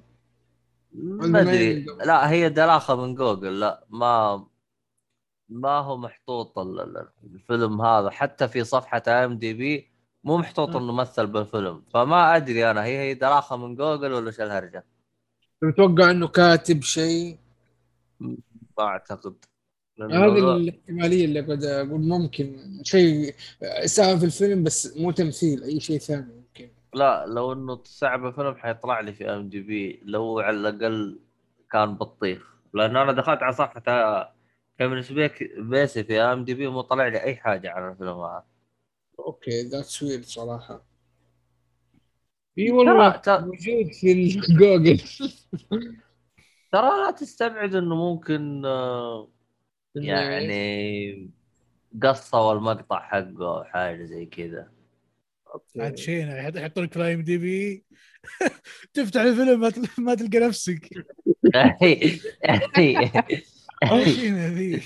ما 0.94 1.42
أدري. 1.42 1.86
لا 2.06 2.30
هي 2.32 2.50
دلاخه 2.50 2.96
من 2.96 3.16
جوجل. 3.16 3.60
لا 3.60 3.86
ما 3.90 4.46
ما 5.52 5.70
هو 5.80 5.98
محطوط 5.98 6.60
ال- 6.60 6.80
ال- 6.80 7.08
الفيلم 7.24 7.82
هذا. 7.82 8.10
حتى 8.10 8.48
في 8.48 8.64
صفحة 8.64 9.04
IMDb 9.08 9.92
مو 10.24 10.38
محطوط. 10.38 10.76
انه 10.76 10.94
مثل 10.94 11.28
بالفيلم. 11.28 11.84
فما 11.94 12.36
أدري 12.36 12.72
أنا 12.72 12.84
هي 12.84 12.98
هي 12.98 13.14
دلاخه 13.14 13.58
من 13.58 13.76
جوجل 13.76 14.14
ولا 14.14 14.32
شو 14.32 14.44
الهرجة؟ 14.44 14.86
متوقع 15.62 16.12
إنه 16.12 16.28
كاتب 16.28 16.82
شيء؟ 16.82 17.38
ما 18.20 18.38
أعتقد. 18.80 19.36
هذه 20.02 20.56
الاحتمالية 20.58 21.26
اللي 21.26 21.42
قد 21.42 21.64
أقول 21.64 22.02
ممكن 22.02 22.58
شيء 22.84 23.36
ساهم 23.86 24.20
في 24.20 24.26
الفيلم 24.26 24.64
بس 24.64 24.98
مو 24.98 25.12
تمثيل 25.12 25.64
أي 25.64 25.80
شيء 25.80 26.00
ثاني 26.00 26.34
ممكن. 26.36 26.70
لا 26.94 27.26
لو 27.28 27.54
إنه 27.54 27.80
صعب 27.84 28.34
فيلم 28.34 28.56
حيطلع 28.56 29.00
لي 29.00 29.14
في 29.14 29.30
IMDb 29.30 30.02
لو 30.06 30.40
على 30.40 30.58
الأقل 30.58 31.20
كان 31.72 31.96
بطيخ. 31.96 32.56
لأن 32.74 32.98
أنا 32.98 33.12
دخلت 33.12 33.44
على 33.44 33.54
صفحة 33.54 33.84
كيفن 34.82 35.02
سبيك 35.02 35.52
سبيسي 35.58 36.04
في 36.04 36.22
IMDb 36.22 36.68
مو 36.68 36.82
طلع 36.82 37.08
لي 37.08 37.24
أي 37.24 37.36
حاجة 37.36 37.72
عن 37.72 37.92
الفيلم 37.92 38.20
هذا؟ 38.20 38.44
okay 39.20 39.62
that's 39.62 40.04
weird 40.04 40.26
صراحة. 40.26 40.84
إي 42.60 42.72
والله 42.72 43.22
موجود 43.28 43.94
في 43.94 44.12
الجوجل. 44.12 44.98
ترى 46.72 46.90
لا 47.06 47.12
تستبعد 47.12 47.76
إنه 47.76 47.96
ممكن 47.96 48.66
آه، 48.66 49.30
يعني 49.96 51.32
قصوا 52.04 52.54
المقطع 52.54 53.00
حقه 53.00 53.58
أو 53.58 53.64
حاجة 53.64 54.04
زي 54.04 54.26
كذا. 54.26 54.72
عاد 55.80 55.98
شيء 55.98 56.28
يحط- 56.28 56.80
لك 56.80 56.92
في 56.92 56.98
ال 56.98 57.14
IMDb. 57.14 57.86
تفتح 58.94 59.22
الفيلم 59.22 59.60
ما 59.98 60.16
تلقى 60.16 60.40
نفسك. 60.40 60.90
شيء 63.86 64.34
ذي 64.34 64.82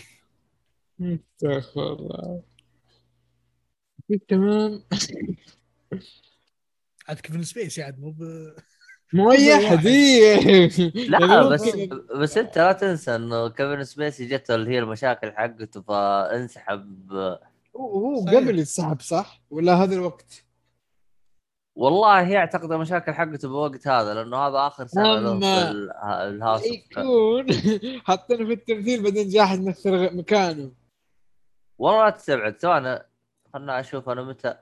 استغفر 1.02 1.94
الله. 1.94 2.44
تمام. 4.28 4.84
عاد 7.08 7.20
كيفن 7.20 7.44
سبيسي 7.44 7.80
عاد 7.80 8.00
مو 8.00 8.12
ب... 8.12 8.24
مو 9.14 9.32
أي 9.32 9.56
أحد. 9.56 9.86
إيه. 9.86 10.68
لا 11.10 11.20
يعني 11.20 11.50
بس 11.50 11.62
بس 12.16 12.38
أنت 12.38 12.58
لا 12.58 12.72
تنسى 12.72 13.16
انه 13.16 13.50
كيفن 13.50 13.84
سبيسي 13.84 14.26
جته 14.26 14.56
اللي 14.56 14.72
هي 14.72 14.80
المشاكل 14.80 15.32
حقته 15.32 15.82
فانسحب. 15.82 17.12
هو. 17.76 18.26
قبل 18.26 18.60
يتسحب 18.60 19.02
صح؟ 19.02 19.42
ولا 19.50 19.74
هذا 19.74 19.96
الوقت؟ 19.96 20.45
والله 21.76 22.22
هي 22.28 22.38
اعتقد 22.38 22.72
المشاكل 22.72 23.14
حقته 23.14 23.48
بالوقت 23.48 23.88
هذا 23.88 24.14
لأنه 24.14 24.38
هذا 24.38 24.68
آخر 24.68 24.88
سنة 24.88 25.20
له 25.20 25.40
في 25.40 25.46
ال- 25.72 25.92
الهاوس 26.04 26.62
يكون 26.66 27.46
حاطينه 28.06 28.46
في 28.46 28.54
التمثيل 28.54 29.04
بعدين 29.04 29.30
جاء 29.30 29.44
أحد 29.44 29.60
يمثل 29.60 29.96
غ- 29.96 30.14
مكانه. 30.14 30.72
والله 31.78 32.04
لا 32.06 32.10
تستبعد 32.10 32.60
ثواني 32.60 33.00
خلنا 33.54 33.80
أشوف 33.80 34.10
أنا 34.10 34.24
متى 34.24 34.56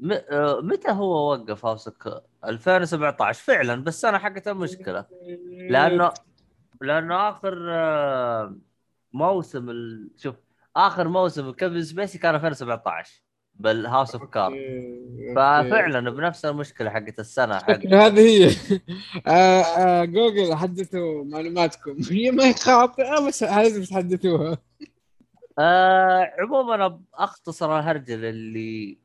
م... 0.00 0.12
آه، 0.12 0.60
متى 0.62 0.90
هو 0.90 1.32
وقف 1.32 1.66
House 1.66 1.88
of 1.88 2.18
2017 2.44 3.42
فعلا 3.44 3.84
بس 3.84 3.94
السنة 3.94 4.18
حقته 4.18 4.52
مشكلة. 4.52 5.04
لأنه 5.70 6.10
لأنه 6.80 7.28
آخر 7.28 7.66
آه، 7.70 8.56
موسم 9.12 9.70
ال... 9.70 10.10
شوف 10.16 10.34
آخر 10.76 11.08
موسم 11.08 11.50
كيفن 11.52 11.82
سبيسي 11.82 12.18
كان 12.18 12.34
2017 12.34 13.22
بال 13.54 13.71
House 13.71 14.14
of 14.14 14.24
Cards 14.24 14.52
ففعلا 15.36 16.10
بنفس 16.10 16.44
المشكلة 16.44 16.90
حقت 16.90 17.20
السنة 17.20 17.58
حق 17.58 17.72
شكل 17.72 17.94
هذه 17.94 18.20
هي. 18.20 18.50
آه، 19.26 19.62
آه، 19.62 20.04
جوجل 20.04 20.54
حدثوا 20.54 21.24
معلوماتكم. 21.24 21.96
هي 22.10 22.30
ما 22.30 22.44
هي 22.44 22.54
خاطئة 22.54 23.26
بس 23.26 23.42
لازم 23.42 23.84
تحدثوها. 23.84 24.58
آه 25.58 26.32
عموما 26.38 27.00
أختصر 27.14 27.78
الهرجة 27.78 28.14
اللي 28.14 28.98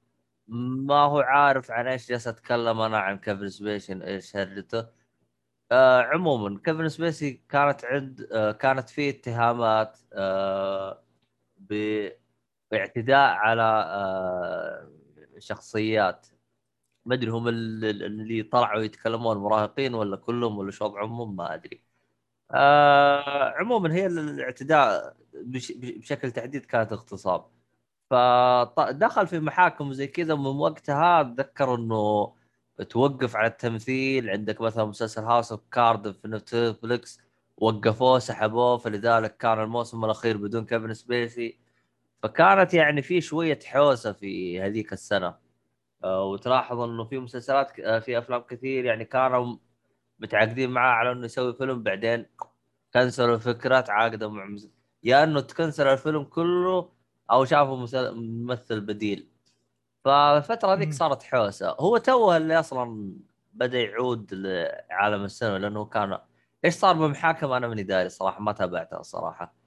ما 0.48 0.96
هو 0.96 1.20
عارف 1.20 1.72
عن 1.72 1.88
إيش 1.88 2.10
جالس 2.10 2.28
أتكلم 2.28 2.80
أنا 2.80 2.98
عن 2.98 3.18
كيفن 3.18 3.50
سبيسي 3.50 4.04
إيش 4.04 4.36
هرجته. 4.36 4.86
آه 5.72 6.02
عموما 6.02 6.60
كيفن 6.66 6.90
سبيسي 6.90 7.42
كانت 7.50 7.86
عند 7.86 8.28
آه 8.32 8.52
كانت 8.52 8.90
فيه 8.90 9.10
اتهامات 9.10 9.98
آه 10.14 11.04
باعتداء 12.72 13.30
على 13.30 13.62
آه 13.64 14.92
شخصيات. 15.40 16.28
ما 17.06 17.16
أدري 17.16 17.32
هم 17.32 17.48
ال- 17.48 17.86
ال- 17.86 18.04
اللي 18.04 18.44
طلعوا 18.44 18.82
يتكلمون 18.82 19.38
مراهقين 19.38 19.94
ولا 19.94 20.18
كلهم 20.18 20.58
ولا 20.58 20.72
شو 20.72 20.86
وضعهم 20.86 21.36
ما 21.36 21.54
أدري. 21.54 21.84
آه 22.52 23.54
عموما 23.58 23.94
هي 23.94 24.08
الاعتداء 24.08 25.18
بش 25.34 25.72
بشكل 25.72 26.32
تحديد 26.32 26.66
كانت 26.66 26.92
اغتصاب. 26.94 27.46
فدخل 28.10 29.28
في 29.28 29.40
محاكم 29.40 29.94
زي 29.94 30.08
كذا 30.08 30.36
من 30.36 30.46
وقتها 30.48 31.22
اتذكر 31.22 31.76
إنه 31.76 32.36
توقف 32.90 33.36
على 33.36 33.48
التمثيل. 33.48 34.30
عندك 34.30 34.62
مثلا 34.62 34.86
مسلسل 34.86 35.24
House 35.24 35.52
of 35.52 35.62
Cards 35.72 36.12
في 36.12 36.28
نتفلكس 36.28 37.20
وقفوه 37.58 38.20
سحبوه. 38.20 38.78
فلذلك 38.78 39.38
كان 39.38 39.60
الموسم 39.64 40.06
الأخير 40.06 40.38
بدون 40.38 40.66
كيفن 40.66 40.94
سبيسي. 40.94 41.59
فكانت 42.24 42.74
يعني 42.74 43.02
في 43.02 43.22
شوية 43.22 43.60
حوسة 43.66 44.12
في 44.14 44.62
هذيك 44.62 44.94
السنة. 44.94 45.36
آه، 46.04 46.24
وتلاحظ 46.24 46.80
إنه 46.80 47.04
في 47.06 47.20
مسلسلات 47.20 47.80
آه، 47.80 48.00
في 48.00 48.18
أفلام 48.18 48.42
كثير 48.42 48.86
يعني 48.86 49.06
كانوا 49.06 49.56
متعاقدين 50.20 50.70
معاه 50.72 50.94
على 50.94 51.12
إنه 51.12 51.26
يسوي 51.26 51.54
فيلم 51.54 51.84
بعدين 51.84 52.26
كنسلوا 52.94 53.36
الفكرة 53.36 53.80
تعاقدوا 53.82 54.30
مع 54.30 54.46
مس... 54.46 54.70
يا 55.04 55.24
إنه 55.24 55.40
تكنسل 55.40 55.88
الفيلم 55.88 56.24
كله 56.24 56.90
أو 57.32 57.46
شافوا 57.46 57.78
مسل- 57.78 58.16
ممثل 58.16 58.82
بديل. 58.82 59.30
فالفترة 60.06 60.74
ذيك. 60.76 60.94
صارت 60.94 61.24
حوسة. 61.24 61.76
هو 61.80 61.98
توه 61.98 62.38
اللي 62.38 62.60
أصلا 62.60 63.14
بدأ 63.54 63.80
يعود 63.80 64.34
لعالم 64.34 65.24
السينما 65.24 65.58
لأنه 65.58 65.86
كان 65.86 66.18
إيش 66.66 66.74
صار 66.74 66.94
بمحاكمه 66.96 67.58
أنا 67.58 67.68
ماني 67.68 67.84
داري 67.84 68.10
صراحة 68.10 68.42
ما 68.42 68.52
تابعتها 68.52 69.00
الصراحه 69.00 69.59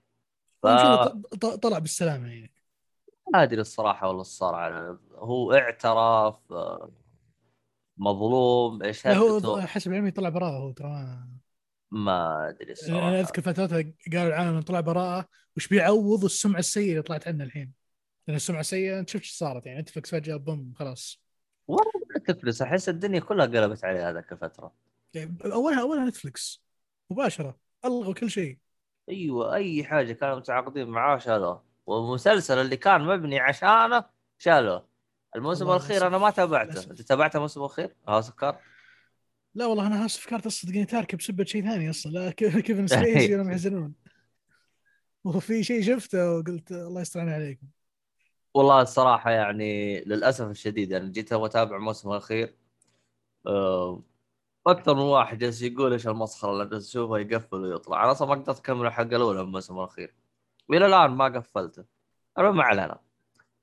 ف... 0.62 0.66
طلع 1.36 1.78
بالسلامة 1.78 2.28
يعني. 2.28 2.52
ما 3.34 3.42
أدري 3.42 3.60
الصراحة 3.60 4.08
والله 4.08 4.22
صار 4.22 4.54
على 4.54 4.98
هو 5.14 5.52
اعترف 5.52 6.38
مظلوم 7.96 8.82
إيش 8.82 9.06
هو 9.06 9.60
حسب 9.60 9.92
علمي 9.92 10.10
طلع 10.10 10.28
براءة 10.28 10.58
هو 10.58 10.72
ترى 10.72 11.18
ما- 11.90 12.48
أدري 12.48 12.64
أنا 12.64 12.72
الصراحة. 12.72 13.20
أذكر 13.20 13.42
فترتها 13.42 13.92
قالوا 14.12 14.28
العالم 14.28 14.60
طلع 14.60 14.80
براءة. 14.80 15.28
وش 15.56 15.68
بيعوض 15.68 16.24
السمعة 16.24 16.58
السيئة 16.58 16.90
اللي 16.90 17.02
طلعت 17.02 17.28
عنه 17.28 17.44
الحين؟ 17.44 17.72
لأن 18.26 18.36
السمعة 18.36 18.60
السيئة 18.60 18.98
أنت 18.98 19.08
شفت 19.10 19.22
إيش 19.22 19.32
صارت 19.32 19.66
يعني؟ 19.66 19.80
نتفلكس 19.80 20.10
فجأة 20.10 20.36
بوم 20.36 20.72
خلاص. 20.76 21.22
والله 21.68 21.92
تفلس 22.26 22.62
أحس 22.62 22.88
الدنيا 22.88 23.20
كلها 23.20 23.46
قلبت 23.46 23.84
عليه 23.84 24.10
هذاك 24.10 24.32
الفترة. 24.32 24.74
يعني 25.14 25.36
أولها 25.44 25.80
أولها 25.80 26.04
نتفلكس 26.04 26.62
مباشرة 27.10 27.58
ألغوا 27.84 28.14
كل 28.14 28.30
شيء. 28.30 28.58
أيوه 29.08 29.54
أي 29.54 29.84
حاجة 29.84 30.12
كانوا 30.12 30.36
متعاقدين 30.36 30.88
معاه 30.88 31.18
شالوه. 31.18 31.64
والمسلسل 31.86 32.58
اللي 32.58 32.76
كان 32.76 33.00
مبني 33.00 33.40
عشانه 33.40 34.04
شالوه. 34.38 34.88
الموسم 35.36 35.70
الأخير 35.70 36.06
أنا 36.06 36.18
ما. 36.18 36.30
تابعته. 36.30 36.90
أنت 36.90 37.02
تابعت 37.02 37.36
الموسم 37.36 37.60
الأخير؟ 37.60 37.94
هاوس 38.08 38.30
كارد 38.30 38.58
لا 39.54 39.66
والله 39.66 39.86
أنا 39.86 40.02
هاوس 40.02 40.16
أصلا 40.16 40.50
صدقني 40.50 40.84
تاركه 40.84 41.16
بسبه 41.16 41.44
شيء 41.44 41.62
ثاني 41.62 41.90
أصلا. 41.90 42.10
لا 42.12 42.30
كيفن 42.30 42.86
سبيسي 42.96 43.34
أنا 43.34 43.42
محزنون 43.42 43.94
وفي 45.24 45.64
شيء 45.64 45.82
شفته 45.82 46.32
وقلت 46.32 46.72
الله 46.72 47.00
يستر 47.00 47.20
عليكم. 47.20 47.66
والله 48.54 48.82
الصراحة 48.82 49.30
يعني 49.30 50.00
للأسف 50.04 50.50
الشديد 50.50 50.90
يعني 50.90 51.10
جيت 51.10 51.32
أتابع 51.32 51.76
الموسم 51.76 52.10
الأخير. 52.10 52.54
آه، 53.46 54.02
أكثر 54.66 54.94
من 54.94 55.00
واحد 55.00 55.38
جالس 55.38 55.62
يقول 55.62 55.92
إيش 55.92 56.06
المسخرة 56.06 56.52
اللي 56.52 56.66
جالس 56.66 56.88
اشوفه 56.88 57.18
يقفل 57.18 57.56
ويطلع. 57.56 58.04
أنا 58.04 58.12
أصلا 58.12 58.28
ما 58.28 58.34
قدرت 58.34 58.58
اكمل 58.58 58.86
الحلقة 58.86 59.16
الاولى 59.16 59.38
من 59.38 59.44
الموسم 59.44 59.78
الأخير. 59.78 60.14
والى 60.68 60.86
الآن 60.86 61.10
ما 61.10 61.24
قفلته. 61.24 61.84
المهم 62.38 62.56
ما 62.56 62.62
علينا. 62.62 63.00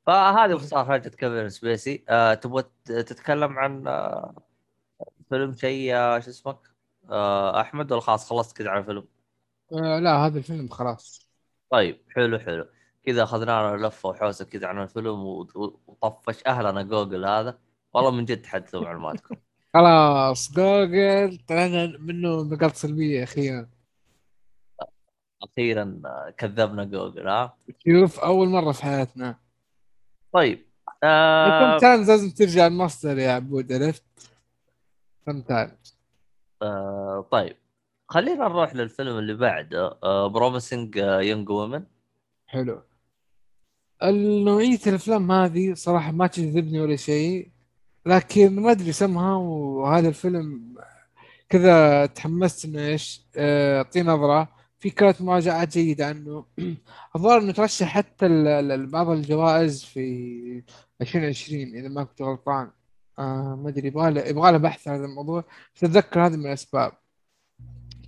فهذه 0.06 0.54
باختصار 0.54 0.86
حاجة 0.86 1.10
كيفن 1.10 1.50
سبيسي. 1.50 2.06
آه 2.10 2.34
تبغى 2.34 2.64
تتكلم 2.86 3.60
عن 3.60 3.88
آه 3.88 4.36
فيلم 5.30 5.54
شيء 5.54 5.96
آه 5.96 6.20
شو 6.20 6.30
اسمك؟ 6.30 6.60
آه 7.10 7.62
أحمد 7.62 7.92
ولا 7.92 8.02
خلاص 8.02 8.30
خلصت 8.30 8.58
كذا 8.58 8.70
على 8.70 8.80
الفيلم؟ 8.80 9.08
آه 9.74 10.00
لا 10.00 10.12
هذا 10.18 10.38
الفيلم 10.38 10.68
خلاص. 10.68 11.30
طيب 11.70 12.02
حلو 12.10 12.40
حلو. 12.40 12.66
كذا 13.06 13.24
أخذنا 13.24 13.78
لفة 13.78 14.10
وحوسة 14.10 14.46
كذا 14.46 14.68
عن 14.68 14.82
الفيلم 14.82 15.26
وطفش 15.88 16.44
اهلنا 16.48 16.82
جوجل 16.82 17.26
هذا. 17.26 17.60
والله 17.94 18.12
من 18.12 18.26
جد 18.26 18.42
تحدثوا 18.42 18.82
معلوماتكم. 18.82 19.36
خلاص 19.74 20.52
جوجل 20.52 21.38
طلعنا 21.48 21.98
منه 21.98 22.44
نقاط 22.44 22.74
سلبية 22.76 23.24
أخيرا. 23.24 23.70
أخيرا 25.44 26.02
كذبنا 26.38 26.84
جوجل 26.84 27.28
ها؟ 27.28 27.58
شوف 27.88 28.20
أول 28.20 28.48
مرة 28.50 28.72
في 28.72 28.84
حياتنا. 28.84 29.36
طيب 30.34 30.66
آه 31.04 31.78
تايمز 31.78 32.10
لازم 32.10 32.30
ترجع 32.30 32.68
المصدر 32.68 33.18
يا 33.18 33.32
عبود 33.32 33.74
عرفت؟ 33.74 34.04
تايمز 35.26 35.98
آه 36.62 37.28
طيب 37.32 37.56
خلينا 38.08 38.48
نروح 38.48 38.76
للفيلم 38.76 39.18
اللي 39.18 39.34
بعده 39.34 39.98
آه 40.04 40.28
Promising 40.28 40.96
Young 40.96 41.50
Woman 41.50 41.84
حلو. 42.48 42.82
النوعية 44.04 44.80
الأفلام 44.88 45.32
هذه 45.32 45.74
صراحة 45.74 46.12
ما 46.12 46.28
تجذبني 46.28 46.80
ولا 46.80 46.96
شيء. 46.96 47.52
لكن 48.10 48.56
ما 48.62 48.72
أدري 48.72 48.92
سمها 48.92 49.36
وهذا 49.36 50.08
الفيلم 50.10 50.76
كذا 51.50 52.06
تحمست 52.06 52.66
إنه 52.66 52.88
إيش 52.88 53.28
آه، 53.38 53.78
اعطيه 53.78 54.02
نظرة. 54.02 54.50
في 54.80 54.90
كانت 54.90 55.22
مراجعات 55.22 55.74
جيدة 55.78 56.06
عنه. 56.08 56.46
الظاهر 57.16 57.42
إنه 57.42 57.52
ترشح 57.52 57.88
حتى 57.88 58.28
بعض 58.92 59.10
الجوائز 59.10 59.84
في 59.84 60.64
2020 61.02 61.62
إذا 61.76 61.90
ما 61.90 62.04
كنت 62.04 62.22
غلطان. 62.22 62.72
آه 63.20 63.60
ما 63.64 63.70
أدري 63.70 63.88
يبغى 63.88 64.12
له 64.12 64.22
يبغى 64.22 64.52
له 64.52 64.58
بحث 64.58 64.88
عن 64.88 64.96
هذا 64.96 65.06
الموضوع 65.06 65.44
بس 65.76 65.84
أتذكر 65.84 66.26
هذه 66.26 66.36
من 66.36 66.46
الأسباب. 66.48 66.92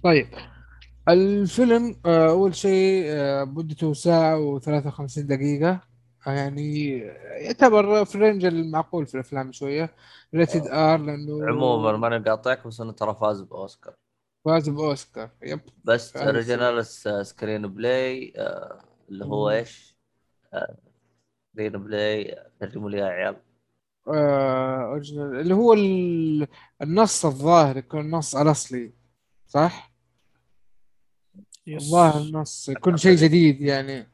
طيب 0.03 0.27
الفيلم 1.09 1.95
آه، 2.05 2.29
أول 2.29 2.55
شيء 2.55 3.03
آه، 3.07 3.43
مدته 3.43 3.93
ساعة 3.93 4.59
و53 4.59 5.19
دقيقة. 5.19 5.69
آه، 5.71 5.90
يعني 6.27 6.97
يعتبر 7.45 8.05
في 8.05 8.15
الرينج 8.15 8.45
المعقول 8.45 9.07
في 9.07 9.13
الأفلام 9.15 9.51
شوية 9.51 9.95
rated 10.35 10.67
R 10.67 10.97
لأنه 10.99 11.47
عموما 11.47 11.97
ما 11.97 12.17
نقاطعك 12.17 12.67
بس 12.67 12.81
إنه 12.81 12.91
ترى 12.91 13.15
فاز 13.21 13.41
بأوسكار 13.41 13.93
فاز 14.45 14.69
بأوسكار 14.69 15.29
yep 15.43 15.59
بس. 15.83 16.17
original 16.17 16.85
screenplay 16.85 18.33
آه 18.37 18.81
اللي 19.09 19.25
هو 19.25 19.49
مم. 19.49 19.55
إيش؟ 19.55 19.95
screenplay 21.53 22.37
ترجموا 22.59 22.89
لي 22.89 22.97
يا 22.97 23.05
عيال 23.05 23.35
آه، 24.07 24.83
original 24.85 25.39
اللي 25.39 25.53
هو 25.53 25.73
ال- 25.73 26.47
النص 26.81 27.25
الظاهر 27.25 27.77
يكون 27.77 27.99
النص 28.01 28.35
الأصلي 28.35 28.93
صح؟ 29.47 29.91
yes 31.67 31.83
الظاهر 31.83 32.21
النص 32.21 32.69
يكون 32.69 32.97
شيء 32.97 33.15
جديد 33.15 33.61
يعني 33.61 34.10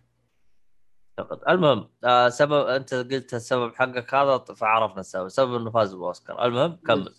أعتقد. 1.19 1.39
المهم 1.49 1.87
آه 2.03 2.29
سبب 2.29 2.67
أنت 2.67 2.93
قلت 2.93 3.33
السبب 3.33 3.75
حقك 3.75 4.13
هذا 4.13 4.37
فعرفنا 4.37 4.99
السبب. 4.99 5.27
سبب 5.27 5.55
إنه 5.55 5.71
فاز 5.71 5.93
بأوسكار. 5.93 6.45
المهم 6.45 6.75
كمل. 6.87 7.13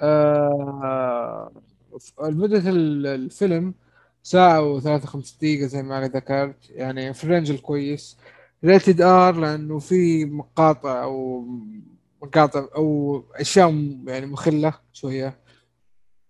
آه 0.00 1.52
مدة 2.20 2.70
ال- 2.70 3.06
الفيلم 3.06 3.74
ساعة 4.22 4.62
وثلاثة 4.62 5.04
وخمسين 5.04 5.38
دقيقة 5.38 5.66
زي 5.66 5.82
ما 5.82 6.00
ذكرت. 6.08 6.70
يعني 6.70 7.14
في 7.14 7.24
ال 7.24 7.28
range 7.28 7.50
الكويس. 7.50 8.18
rated 8.64 9.00
R 9.00 9.34
لأنه 9.36 9.78
في 9.78 10.24
مقاطع 10.24 11.02
أو 11.02 11.44
مقاطع 12.22 12.66
أو 12.76 13.24
أشياء 13.34 13.70
م- 13.70 14.04
يعني 14.08 14.26
مخلة 14.26 14.74
شوية. 14.92 15.38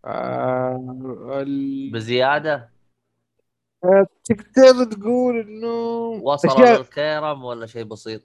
آه 0.05 0.97
ال- 1.43 1.91
بزيادة؟ 1.93 2.76
تقدر 4.25 4.85
تقول 4.85 5.41
إنه 5.41 5.69
وصل 6.23 6.49
أشياء 6.49 6.79
للكرم 6.79 7.45
ولا 7.45 7.67
شيء 7.67 7.85
بسيط؟ 7.85 8.23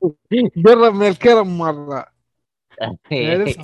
قرب 0.66 0.94
من 0.94 1.08
الكرم 1.08 1.58
مرة. 1.58 2.12
عرفت؟ 3.12 3.60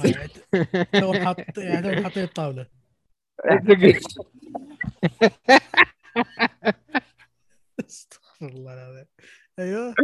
تو 1.01 1.13
حاط 1.13 1.59
يعني 1.59 2.03
حاطين 2.03 2.23
الطاولة. 2.25 2.67
استغفر 7.81 8.47
الله 8.47 8.75
العظيم. 8.75 9.07
أيوه. 9.59 9.95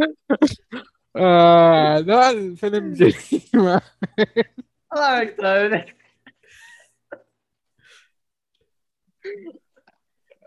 آه 1.15 1.99
لا 1.99 2.29
الفيلم 2.29 2.93
جريمة. 2.99 3.81
الله 4.93 5.21
يكتب 5.21 5.95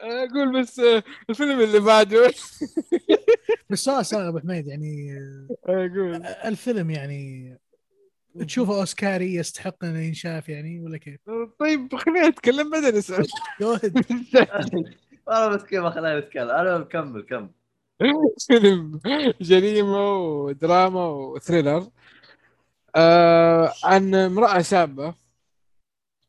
أقول 0.00 0.60
بس 0.60 0.78
آه، 0.80 1.02
الفيلم 1.30 1.60
اللي 1.60 1.80
بعده. 1.80 2.26
بس 3.70 3.78
سؤال 3.78 4.06
سؤال 4.06 4.26
أبو 4.26 4.38
حميد 4.38 4.66
يعني 4.66 5.18
أقول 5.64 6.22
الفيلم 6.24 6.90
يعني 6.90 7.58
تشوفه 8.46 8.80
أوسكاري 8.80 9.34
يستحق 9.34 9.84
إنه 9.84 9.98
ينشاف 9.98 10.48
يعني 10.48 10.80
ولا 10.80 10.98
كيف؟ 10.98 11.20
طيب 11.58 11.96
خلينا 11.96 12.28
نتكلم 12.28 12.70
بعدين 12.70 13.02
جوهد 13.60 13.92
والله 15.26 15.56
بس 15.56 15.62
كيف 15.64 15.84
خلينا 15.84 16.20
نتكلم 16.20 16.50
أنا 16.50 16.84
كمل 16.84 17.22
كمل. 17.22 17.50
فيلم 18.46 19.00
جريمة 19.40 20.16
ودراما 20.16 21.06
وثريلر. 21.06 21.88
آه 22.96 23.72
عن 23.84 24.14
امرأة 24.14 24.62
شابه 24.62 25.14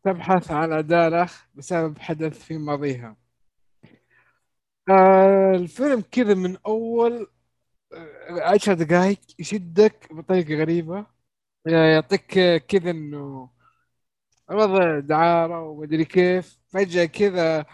تبحث 0.03 0.51
عن 0.51 0.73
عدالة 0.73 1.29
بسبب 1.55 1.99
حدث 1.99 2.39
في 2.45 2.57
ماضيها. 2.57 3.15
آه 4.89 5.51
الفيلم 5.55 6.01
كذا 6.11 6.33
من 6.33 6.57
أول 6.65 7.27
آه، 7.93 8.41
عشر 8.53 8.73
دقائق 8.73 9.19
يشدك 9.39 10.13
بطريقة 10.13 10.55
غريبة. 10.55 11.07
يعطيك 11.67 12.25
كذا 12.67 12.91
إنه 12.91 13.49
وضع 14.51 14.99
دعارة 14.99 15.61
ومدري 15.63 16.05
كيف. 16.05 16.59
فجأة 16.69 17.05
كذا 17.05 17.65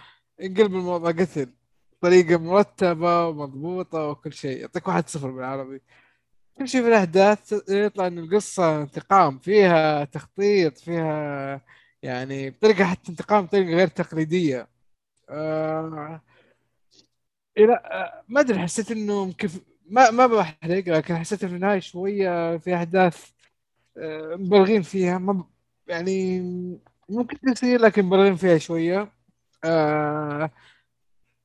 انقلب 0.41 0.75
الموضوع 0.75 1.11
قتل. 1.11 1.53
بطريقة 1.93 2.37
مرتبة 2.37 3.27
ومضبوطة 3.27 4.07
وكل 4.09 4.33
شيء. 4.33 4.61
يعطيك 4.61 4.87
واحد 4.87 5.09
صفر 5.09 5.31
بالعربي. 5.31 5.81
تمشي 6.55 6.81
في 6.81 6.87
الأحداث 6.89 7.53
يطلع 7.69 8.07
إن 8.07 8.19
القصة 8.19 8.81
انتقام. 8.83 9.39
فيها 9.39 10.05
تخطيط 10.05 10.77
فيها 10.77 11.61
يعني 12.03 12.49
بطريقة 12.49 12.85
حتى 12.85 13.11
انتقام 13.11 13.45
بطريقة 13.45 13.69
غير 13.77 13.87
تقليدية. 13.87 14.69
آه... 15.29 16.21
إلى 17.57 17.73
آه، 17.73 18.23
ما 18.27 18.39
أدري 18.39 18.59
حسيت 18.59 18.91
إنه 18.91 19.31
كيف 19.33 19.61
ما 19.89 20.11
ما 20.11 20.27
بحرق 20.27 20.89
لكن 20.89 21.17
حسيت 21.17 21.45
في 21.45 21.55
النهاية 21.55 21.79
شوية 21.79 22.57
في 22.57 22.75
أحداث 22.75 23.29
آه، 23.97 24.35
مبالغين 24.35 24.81
فيها 24.81 25.17
ما 25.17 25.33
ب- 25.33 25.45
يعني 25.87 26.39
ممكن 27.09 27.53
تصير 27.53 27.81
لكن 27.81 28.05
مبالغين 28.05 28.35
فيها 28.35 28.57
شوية. 28.57 29.11
آه 29.63 30.51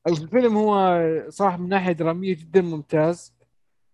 الفيلم 0.07 0.57
هو 0.57 0.99
صراحة 1.29 1.57
من 1.57 1.69
ناحية 1.69 1.91
درامية 1.91 2.35
جدا 2.35 2.61
ممتاز. 2.61 3.33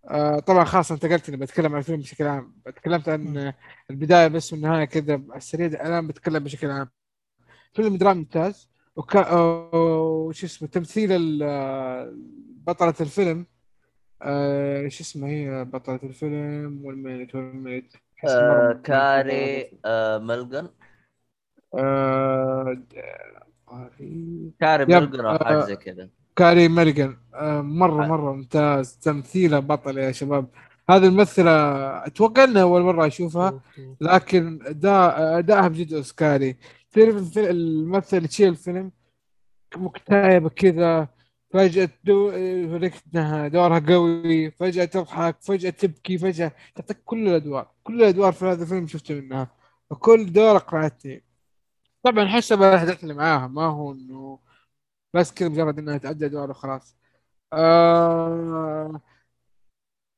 آه 0.09 0.39
طبعا 0.39 0.63
خاصة 0.63 0.95
انتقلت 0.95 1.29
إني 1.29 1.37
بتكلم 1.37 1.71
عن 1.73 1.77
الفيلم 1.79 1.99
بشكل 1.99 2.27
عام 2.27 2.55
تكلمت 2.65 3.09
عن 3.09 3.53
البداية 3.89 4.27
بس 4.27 4.53
والنهاية 4.53 4.85
كذا 4.85 5.13
على 5.13 5.37
السريع 5.37 5.67
الآن 5.67 6.07
بتكلم 6.07 6.43
بشكل 6.43 6.69
عام. 6.71 6.89
فيلم 7.73 7.97
درامي 7.97 8.19
ممتاز. 8.19 8.69
وكا 8.97 9.31
وش 9.75 10.43
اسمه 10.43 10.67
تمثيل 10.67 11.37
بطلة 12.67 12.93
الفيلم. 13.01 13.45
آه 14.21 14.87
شو 14.87 15.03
اسمه 15.03 15.27
هي 15.27 15.65
بطلة 15.65 15.99
الفيلم؟ 16.03 16.81
والميت 16.83 17.35
والميت 17.35 17.93
آه 18.29 18.79
كاري 18.83 19.71
آه 19.85 20.17
ملقن 20.17 20.67
آه 21.77 22.73
د- 22.73 22.93
كاري 24.59 24.83
يب، 24.83 24.89
ملقن 25.03 25.25
أو 25.25 25.37
حاجة 25.37 25.59
زي 25.59 25.75
كذا. 25.75 26.09
كاري 26.35 26.65
آه 27.35 27.61
مرة 27.61 28.03
آه. 28.03 28.07
مرة 28.07 28.33
ممتاز. 28.33 28.97
تمثيله 28.97 29.59
بطل 29.59 29.97
يا 29.97 30.11
شباب. 30.11 30.47
هذه 30.89 31.05
الممثلة 31.05 31.51
أتوقع 32.05 32.43
إنها 32.43 32.61
أول 32.61 32.81
مرة 32.81 33.07
أشوفها 33.07 33.59
لكن 34.01 34.59
أداء 34.65 35.37
ادائها 35.39 35.67
بجد 35.67 35.93
أوسكاري. 35.93 36.55
تعرف 36.91 37.37
الممثل 37.37 38.17
اللي 38.17 38.27
تشيل 38.27 38.49
الفيلم 38.49 38.91
مكتئبة 39.77 40.49
كذا 40.49 41.07
فجأة 41.53 41.89
دو... 42.03 42.29
انها 42.31 43.47
دورها 43.47 43.79
قوي 43.79 44.51
فجأة 44.51 44.85
تضحك 44.85 45.41
فجأة 45.41 45.69
تبكي 45.69 46.17
فجأة 46.17 46.51
تعطيك 46.75 46.97
كل 47.05 47.27
الأدوار. 47.27 47.71
كل 47.83 48.03
الأدوار 48.03 48.33
في 48.33 48.45
هذا 48.45 48.63
الفيلم 48.63 48.87
شفت 48.87 49.11
منها. 49.11 49.51
وكل 49.89 50.33
دور 50.33 50.55
اقنعتني 50.57 51.23
طبعا 52.03 52.27
حسب 52.27 52.63
الأحداث 52.63 53.03
اللي 53.03 53.13
معاها. 53.13 53.47
ما 53.47 53.65
هو 53.65 53.91
إنه 53.91 54.39
بس 55.13 55.33
كذا 55.33 55.49
مجرد 55.49 55.79
إنها 55.79 55.97
تأدي 55.97 56.25
أدوار 56.25 56.51
وخلاص. 56.51 56.97
آه... 57.53 59.01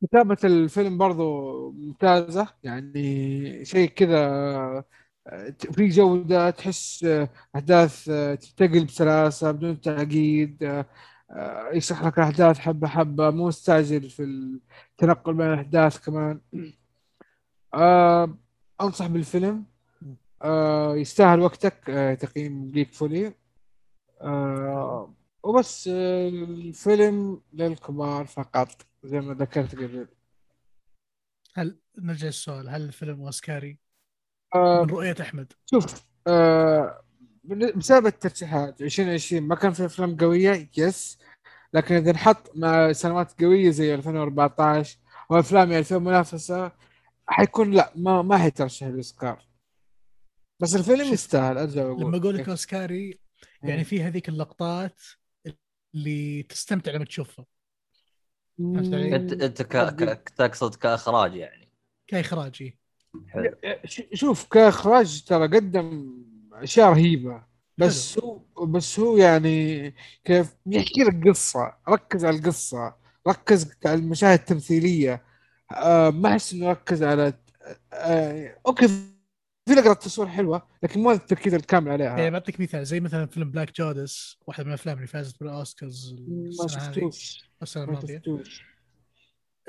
كتابة 0.01 0.37
الفيلم 0.43 0.97
برضو 0.97 1.71
ممتازة. 1.71 2.47
يعني 2.63 3.65
شيء 3.65 3.89
كذا 3.89 4.83
في 5.73 5.87
جودة 5.87 6.49
تحس 6.49 7.03
آه، 7.03 7.29
أحداث 7.55 8.09
آه، 8.09 8.35
تنتقل 8.35 8.85
بسلاسة 8.85 9.51
بدون 9.51 9.81
تعقيد 9.81 10.63
آه، 10.63 10.85
آه، 11.31 11.69
يشرح 11.73 12.03
لك 12.05 12.17
الأحداث 12.17 12.59
حبة 12.59 12.87
حبة 12.87 13.29
مو 13.29 13.47
مستعجل 13.47 14.09
في 14.09 14.23
التنقل 14.23 15.33
بين 15.33 15.47
الأحداث 15.47 16.05
كمان. 16.05 16.41
آه، 17.73 18.37
أنصح 18.81 19.07
بالفيلم 19.07 19.65
آه 20.41 20.95
يستاهل 20.95 21.39
وقتك 21.39 21.89
آه 21.89 22.13
تقييم 22.13 22.71
جيك 22.71 22.93
فولي. 22.93 23.33
آه 24.21 25.13
وبس 25.43 25.87
آه 25.87 26.29
الفيلم 26.29 27.41
للكبار 27.53 28.25
فقط 28.25 28.85
زي 29.03 29.19
ما 29.21 29.33
ذكرت 29.33 29.75
قبل. 29.75 30.07
هل 31.53 31.79
نرجع 31.97 32.27
السؤال 32.27 32.69
هل 32.69 32.81
الفيلم 32.81 33.21
أوسكاري؟ 33.21 33.88
آه 34.55 34.83
من 34.83 34.89
رؤية 34.89 35.15
أحمد 35.21 35.53
شوف 35.65 36.05
آه 36.27 37.01
بسبب 37.75 38.05
الترشيحات 38.05 38.81
2020 38.81 39.43
ما 39.43 39.55
كان 39.55 39.73
في 39.73 39.85
أفلام 39.85 40.17
قوية 40.17 40.69
يس 40.77 41.19
لكن 41.73 41.95
إذا 41.95 42.11
نحط 42.11 42.51
مع 42.55 42.91
سنوات 42.91 43.41
قوية 43.41 43.69
زي 43.69 43.95
2014 43.95 44.97
وأفلام 45.29 45.71
2000 45.71 45.97
منافسة 45.97 46.71
حيكون 47.27 47.71
لا 47.71 47.93
ما 47.95 48.21
ما 48.21 48.37
حيترشح 48.37 48.87
الأوسكار 48.87 49.45
بس 50.59 50.75
الفيلم 50.75 51.13
يستاهل 51.13 51.57
أرجع 51.57 51.85
وأقول 51.85 52.01
لما 52.01 52.17
أقول 52.17 52.35
لك 52.35 52.45
إيه. 52.45 52.51
أوسكاري 52.51 53.19
يعني 53.63 53.77
مم. 53.77 53.83
في 53.83 54.03
هذيك 54.03 54.29
اللقطات 54.29 55.01
اللي 55.95 56.43
تستمتع 56.43 56.91
لما 56.91 57.05
تشوفها؟ 57.05 57.45
انت 58.59 59.33
أنت. 59.33 59.61
تقصد 60.35 60.75
كإخراج 60.75 61.35
يعني 61.35 61.71
كاخراجي 62.07 62.79
حلو. 63.29 63.51
ش- 63.85 64.01
شوف 64.13 64.45
كإخراج 64.47 65.23
ترى 65.23 65.47
قدم 65.57 66.13
أشياء 66.53 66.89
رهيبة. 66.89 67.43
بس 67.77 68.19
هو 68.19 68.65
بس 68.65 68.99
هو 68.99 69.17
يعني 69.17 69.93
كيف 70.23 70.55
يحكي 70.65 71.03
لك 71.03 71.27
قصة 71.27 71.73
ركز 71.89 72.25
على 72.25 72.37
القصة 72.37 72.95
ركز 73.27 73.71
على 73.85 73.95
المشاهد 73.99 74.39
التمثيلية. 74.39 75.23
آه 75.71 76.09
ما 76.09 76.29
أحس 76.29 76.53
إنه 76.53 76.69
ركز 76.71 77.03
على 77.03 77.33
آه 77.93 78.57
okay 78.67 78.87
في 78.87 79.75
لقطة 79.75 79.93
تصوير 79.93 80.27
حلوة 80.29 80.67
لكن 80.83 80.99
مو 80.99 81.11
التركيز 81.11 81.53
الكامل 81.53 81.87
يعني 81.87 82.03
عليها 82.07 82.29
بعطيك 82.29 82.59
مثال 82.59 82.85
زي 82.85 82.99
مثلا 82.99 83.25
فيلم 83.25 83.51
Black 83.51 83.75
Judas 83.77 84.37
واحدة 84.47 84.63
من 84.63 84.69
الأفلام 84.69 84.95
اللي 84.97 85.07
فازت 85.07 85.39
بالأوسكارز 85.39 86.15
ما 86.61 86.67
شفتوش. 86.67 87.49
السنة 87.63 87.85
ما 87.85 87.89
الماضية. 87.91 88.17
شفتوش. 88.17 88.68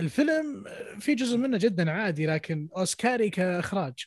الفيلم 0.01 0.65
في 0.99 1.15
جزء 1.15 1.37
منه 1.37 1.59
جدا 1.59 1.91
عادي 1.91 2.27
لكن 2.27 2.69
أوسكاري 2.77 3.31
كإخراج. 3.31 4.07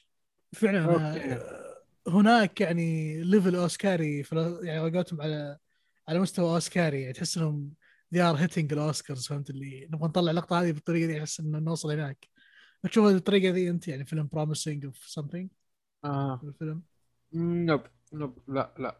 فعلا 0.53 0.85
okay. 0.85 1.33
آه، 1.33 1.73
هناك 2.07 2.61
يعني 2.61 3.17
level 3.23 3.55
أوسكاري 3.55 4.23
يعني 4.63 4.79
على 4.79 4.91
قولتهم 4.91 5.21
على 5.21 5.57
على 6.07 6.19
مستوى 6.19 6.55
أوسكاري 6.55 7.01
يعني 7.01 7.13
تحس 7.13 7.37
إنهم 7.37 7.73
they 8.15 8.19
are 8.19 8.37
hitting 8.37 8.71
الاوسكارز 8.71 9.27
فهمت 9.27 9.49
اللي 9.49 9.87
نبغى 9.91 10.07
نطلع 10.07 10.31
اللقطة 10.31 10.61
هذه 10.61 10.71
بالطريقة 10.71 11.07
دي 11.07 11.19
أحس 11.19 11.39
إنه 11.39 11.59
نوصل 11.59 11.91
هناك. 11.91 12.27
تشوف 12.83 13.05
بالطريقة 13.13 13.53
ذي 13.53 13.69
أنت 13.69 13.87
يعني 13.87 14.05
فيلم 14.05 14.29
promising 14.35 14.89
of 14.89 15.21
something 15.21 15.47
آه. 16.05 16.41
الفيلم؟ 16.43 16.81
nope 17.33 17.81
nope 18.13 18.37
لا 18.47 18.73
لا. 18.79 18.99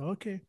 okay. 0.00 0.40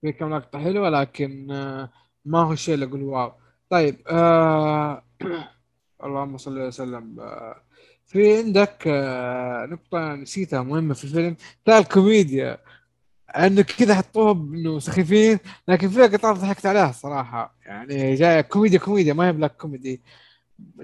في 0.00 0.12
كم 0.12 0.34
لقطة 0.34 0.58
حلوة 0.58 0.90
لكن 0.90 1.50
آه، 1.50 1.92
ما 2.24 2.42
هو 2.42 2.52
الشيء 2.52 2.74
اللي 2.74 2.86
أقول 2.86 3.02
wow. 3.02 3.32
طيب 3.70 4.02
آه 4.08 5.04
اللهم 6.04 6.38
صل 6.38 6.58
وسلم. 6.60 7.20
آه 7.20 7.62
في 8.06 8.36
عندك 8.38 8.84
آه 8.88 9.66
نقطة 9.66 10.14
نسيتها 10.14 10.62
مهمة 10.62 10.94
في 10.94 11.04
الفيلم 11.04 11.36
ترى 11.64 11.78
الكوميديا. 11.78 12.58
أنه 13.36 13.62
كذا 13.62 13.94
حطوها 13.94 14.32
انه 14.32 14.78
سخيفين 14.78 15.38
لكن 15.68 15.88
في 15.90 16.02
قطات 16.02 16.34
ضحكت 16.36 16.66
عليها 16.66 16.92
صراحة. 16.92 17.56
يعني 17.66 18.14
جاية 18.14 18.40
كوميديا 18.40 18.78
كوميديا 18.78 19.12
ما 19.14 19.28
هي 19.28 19.32
black 19.32 19.56
comedy. 19.56 20.02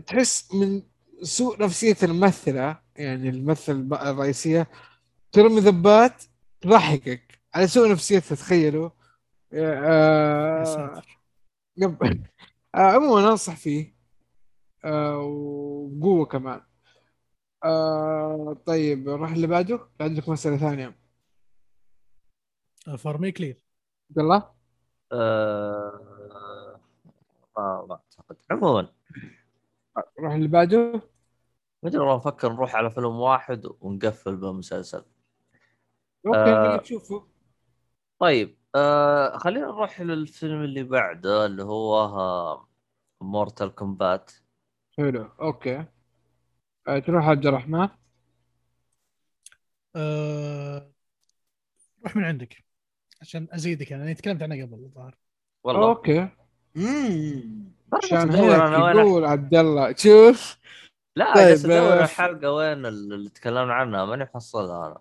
تحس 0.06 0.54
من 0.54 0.82
سوء 1.22 1.62
نفسية 1.62 1.96
الممثلة 2.02 2.78
يعني 2.96 3.28
الممثلة 3.28 4.10
الرئيسية 4.10 4.68
ترمي 5.32 5.60
ذبات 5.60 6.22
تضحكك. 6.60 7.40
على 7.54 7.66
سوء 7.68 7.90
نفسيتها 7.92 8.36
تخيلوا 8.36 8.90
آه. 9.54 11.02
آه 12.76 12.80
عموما 12.80 13.30
أنصح 13.30 13.56
فيه. 13.56 13.96
آه 14.84 15.18
وبقوة 15.18 16.26
كمان. 16.26 16.60
آه 17.64 18.56
طيب 18.66 19.08
نروح 19.08 19.30
اللي 19.30 19.46
بعده. 19.46 19.88
عندك 20.00 20.28
مسألة 20.28 20.56
ثانية. 20.56 20.98
for 22.98 23.18
me 23.18 23.32
clear 23.32 23.64
عبد 24.10 24.18
الله؟ 24.18 24.50
آه... 25.12 26.80
ما 27.58 27.86
ما 27.88 27.94
أعتقد. 27.94 28.36
عموما. 28.50 28.92
نروح 30.20 30.32
اللي 30.32 30.48
بعده. 30.48 30.92
ما 31.82 31.88
أدري 31.88 31.98
والله 31.98 32.16
نفكر 32.16 32.52
نروح 32.52 32.76
على 32.76 32.90
فيلم 32.90 33.20
واحد 33.20 33.66
ونقفل 33.80 34.36
بمسلسل. 34.36 35.04
okay 36.26 36.38
آه. 36.38 36.66
اللي 36.66 36.78
تشوفه. 36.78 37.26
طيب. 38.18 38.56
آه 38.76 39.38
خلينا 39.38 39.66
نروح 39.66 40.00
للفيلم 40.00 40.64
اللي 40.64 40.82
بعده 40.82 41.46
اللي 41.46 41.62
هو 41.62 42.66
Mortal 43.20 43.74
Kombat 43.74 44.32
حلو 44.98 45.28
okay. 45.40 45.84
آه 46.88 46.98
تروح 46.98 47.28
عبد 47.28 47.46
الرحمن؟ 47.46 47.88
أه... 49.96 50.92
روح 52.04 52.16
من 52.16 52.24
عندك 52.24 52.64
عشان 53.20 53.48
أزيدك 53.50 53.92
أنا 53.92 54.12
تكلمت 54.12 54.42
عنه 54.42 54.64
قبل 54.64 54.74
الظاهر 54.74 55.14
والله. 55.64 55.88
okay. 55.88 56.28
امم 56.76 57.72
عشان 57.92 58.30
هيك 58.30 58.96
يقول 58.96 59.24
عبد 59.24 59.54
الله. 59.54 59.94
شوف. 59.96 60.58
لا 61.16 61.34
طيب، 61.34 61.46
جالس 61.46 61.64
ادور 61.64 62.00
آه، 62.00 62.04
الحلقة 62.04 62.52
وين 62.52 62.86
اللي 62.86 63.30
تكلمنا 63.30 63.74
عنها. 63.74 64.04
ماني 64.04 64.24
محصلها 64.24 64.86
أنا. 64.86 65.00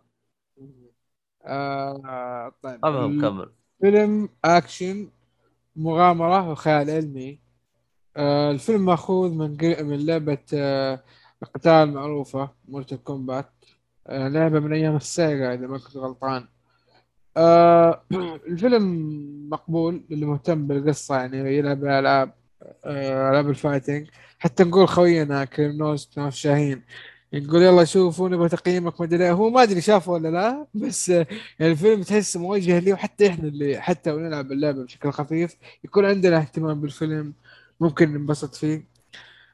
آه 1.46 2.54
طيب. 2.62 2.86
المهم 2.86 3.22
كمل 3.22 3.52
فيلم 3.82 4.30
أكشن 4.46 5.10
مغامرة 5.76 6.52
وخيال 6.52 6.90
علمي. 6.90 7.40
آه 8.18 8.52
الفيلم 8.52 8.86
مأخوذ 8.86 9.32
من 9.32 9.58
من 9.88 10.06
لعبة 10.06 10.38
آه 10.54 11.04
قتال 11.56 11.94
معروفة 11.94 12.52
Mortal 12.68 13.04
Kombat 13.04 13.52
آه 14.08 14.28
لعبة 14.28 14.60
من 14.60 14.74
أيام 14.74 14.96
ال 14.96 15.07
Sega 15.07 15.54
إذا 15.54 15.68
ما 15.68 15.78
كنت 15.78 15.98
غلطان. 15.98 16.48
آه 17.38 18.04
الفيلم 18.48 18.84
مقبول 19.50 20.06
للي 20.10 20.26
مهتم 20.26 20.68
بالقصة 20.68 21.16
يعني 21.18 21.38
يلعب 21.58 21.86
ألعاب 21.86 22.34
آه 22.86 23.30
ألعاب 23.32 23.50
ال 23.50 23.56
fighting. 23.56 24.10
حتى 24.40 24.64
نقول 24.64 24.88
خوينا 24.88 25.46
كريمنوز 25.46 26.10
ناف 26.18 26.36
شاهين. 26.36 26.84
يقول 27.36 27.62
يلا 27.62 27.84
شوفوا 27.84 28.30
نبغى 28.30 28.50
تقييمك 28.50 29.02
ما 29.02 29.06
أدري 29.08 29.26
إيه. 29.26 29.32
هو 29.32 29.50
ما 29.50 29.64
أدري 29.64 29.82
شافه 29.82 30.12
ولا 30.12 30.28
لا 30.28 30.68
بس 30.74 31.12
الفيلم 31.62 32.04
تحس 32.04 32.38
موجه 32.38 32.80
لي 32.80 32.94
وحتى 32.94 33.28
إحنا 33.28 33.48
اللي 33.48 33.82
حتى 33.82 34.12
ونلعب 34.12 34.52
اللعبة 34.52 34.84
بشكل 34.84 35.12
خفيف 35.12 35.56
يكون 35.84 36.06
عندنا 36.06 36.38
اهتمام 36.38 36.82
بالفيلم 36.82 37.34
ممكن 37.80 38.14
ننبسط 38.14 38.56
فيه 38.56 38.88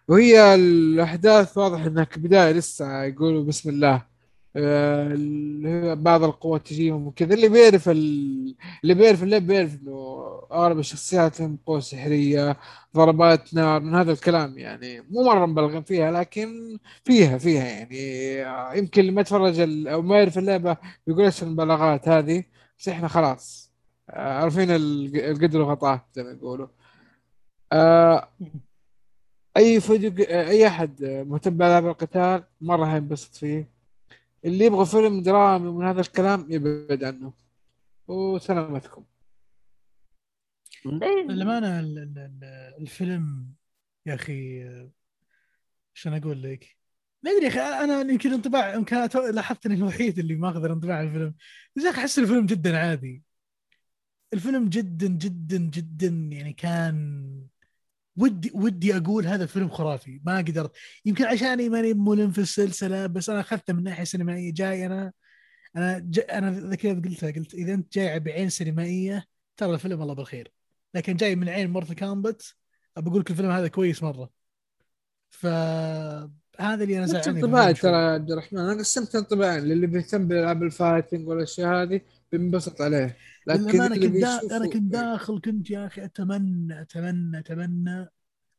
وهي 0.08 0.56
الأحداث 0.56 1.58
واضح 1.58 1.82
إنها 1.82 2.04
كبداية 2.04 2.52
لسه 2.52 3.04
يقولوا 3.04 3.44
بسم 3.44 3.70
الله 3.70 4.11
اللي 4.56 5.70
هي 5.70 5.96
بعض 5.96 6.24
القوات 6.24 6.68
تجيهم 6.68 7.08
وكذا. 7.08 7.34
اللي 7.34 7.50
بيعرف 7.50 7.90
ال... 7.90 8.56
اللي 8.84 8.94
بيعرف 8.94 9.24
اللعب 9.24 9.42
بيعرف 9.48 9.76
إنه 9.82 10.22
أغلب 10.52 10.80
الشخصيات 10.80 11.40
لهم 11.40 11.58
قوة 11.66 11.80
سحرية 11.80 12.58
ضربات 12.96 13.54
نار 13.54 13.80
من 13.82 13.96
هذا 13.96 14.12
الكلام 14.12 14.58
يعني. 14.58 15.02
مو 15.02 15.24
مرة 15.24 15.46
مبالغين 15.46 15.84
فيها 15.84 16.12
لكن 16.12 16.78
فيها 17.04 17.38
فيها 17.38 17.66
يعني. 17.66 17.98
آه، 18.46 18.74
يمكن 18.74 19.02
اللي 19.02 19.12
ما 19.12 19.22
يتفرج 19.22 19.60
ال... 19.60 19.88
أو 19.88 20.02
ما 20.02 20.18
يعرف 20.18 20.38
اللعبة 20.38 20.78
يقول 21.08 21.24
إيش 21.26 21.44
المبالغات 21.44 22.08
هذه؟ 22.10 22.44
بس 22.80 22.90
إحنا 22.90 23.08
خلاص 23.08 23.72
آه، 24.10 24.34
عارفين 24.42 24.72
ال- 24.72 25.18
القدر 25.18 25.62
وغطاه 25.62 26.06
زي 26.14 26.24
ما 26.24 26.32
يقولوا. 26.32 26.68
آه، 27.74 28.28
أي 29.58 29.80
فيديو 29.80 30.26
أي 30.30 30.68
أحد 30.68 31.04
مهتم 31.04 31.58
بألعاب 31.58 31.88
القتال 31.88 32.44
مرة 32.62 32.86
هينبسط 32.86 33.36
فيه. 33.36 33.71
اللي 34.46 34.66
يبغى 34.66 34.86
فيلم 34.86 35.22
درامي 35.22 35.68
ومن 35.68 35.86
هذا 35.86 36.02
الكلام 36.02 36.46
يبعد 36.50 37.04
عنه. 37.04 37.34
وسلامتكم. 38.08 39.06
للأمانة 40.86 41.80
ال- 41.80 41.98
ال- 41.98 42.74
الفيلم 42.82 43.54
يا 44.06 44.16
أخي 44.16 44.64
شلون 45.94 46.18
أقول 46.18 46.44
لك؟ 46.44 46.78
ما 47.24 47.32
أدري 47.32 47.44
يا 47.46 47.50
أخي 47.50 47.60
أنا 47.60 48.12
يمكن 48.12 48.34
انطباع 48.34 48.74
يمكن 48.76 48.98
لاحظت 49.34 49.66
إني 49.66 49.76
الوحيد 49.76 50.20
اللي 50.20 50.36
ماخذ 50.36 50.64
الانطباع 50.66 50.98
عن 50.98 51.08
الفيلم. 51.08 51.36
بس 51.76 51.84
يا 51.84 51.90
أخي 51.90 52.00
أحس 52.02 52.20
الفيلم 52.20 52.46
جدا 52.46 52.78
عادي. 52.78 53.24
الفيلم 54.34 54.70
جدا 54.70 55.08
جدا 55.08 55.58
جدا 55.58 56.08
يعني 56.08 56.54
كان 56.54 57.32
ودي 58.18 58.52
ودي 58.54 58.98
أقول 58.98 59.28
هذا 59.28 59.44
الفيلم 59.44 59.70
خرافي 59.70 60.22
ما 60.26 60.38
قدرت. 60.38 60.72
يمكن 61.06 61.26
عشاني 61.26 61.70
ماني 61.70 61.94
ملم 61.94 62.32
في 62.32 62.42
السلسلة 62.42 63.08
بس 63.08 63.30
أنا 63.30 63.40
أخذته 63.40 63.74
من 63.74 63.84
ناحية 63.84 64.04
سينمائية. 64.04 64.54
جاي 64.54 64.86
أنا 64.86 65.12
أنا 65.78 66.00
ج... 66.00 66.20
أنا 66.20 66.76
كذا 66.76 66.94
قلتها 66.94 67.32
قلت 67.32 67.54
إذا 67.54 67.74
أنت 67.74 67.94
جاي 67.94 68.20
بعين 68.20 68.50
سينمائية 68.50 69.26
ترى 69.58 69.74
الفيلم 69.74 70.02
الله 70.02 70.14
بالخير. 70.14 70.52
لكن 70.94 71.16
جاي 71.16 71.36
من 71.36 71.50
عين 71.50 71.70
Mortal 71.70 71.96
Kombat 71.96 72.56
بقول 72.98 73.20
لك 73.20 73.32
الفيلم 73.32 73.52
هذا 73.52 73.68
كويس 73.68 74.04
مرة. 74.04 74.30
ف 75.30 75.46
هذا 76.60 76.84
اللي 76.84 76.98
أنا 76.98 77.22
في 77.22 77.30
انطباعي 77.30 77.74
ترى 77.74 77.96
عبد 77.96 78.32
الرحمن. 78.32 78.60
أنا 78.60 78.80
قسمت 78.80 79.16
انطباعين 79.16 79.64
للي 79.64 79.88
بيهتم 79.88 80.28
بالألعاب 80.28 80.64
ال 80.64 80.71
fighting 80.71 81.28
والاشياء 81.28 81.84
هذه 81.84 82.02
بينبسط 82.32 82.82
عليه. 82.82 83.18
لكن 83.48 83.82
اللي 83.82 84.10
كنت 84.10 84.22
دا... 84.22 84.58
أنا 84.58 84.68
كنت 84.70 84.92
داخل 84.92 85.42
كنت 85.42 85.70
يا 85.70 85.88
أخي 85.88 86.06
اتمنى 86.06 86.82
اتمنى 86.82 87.40
أتمنى 87.40 88.08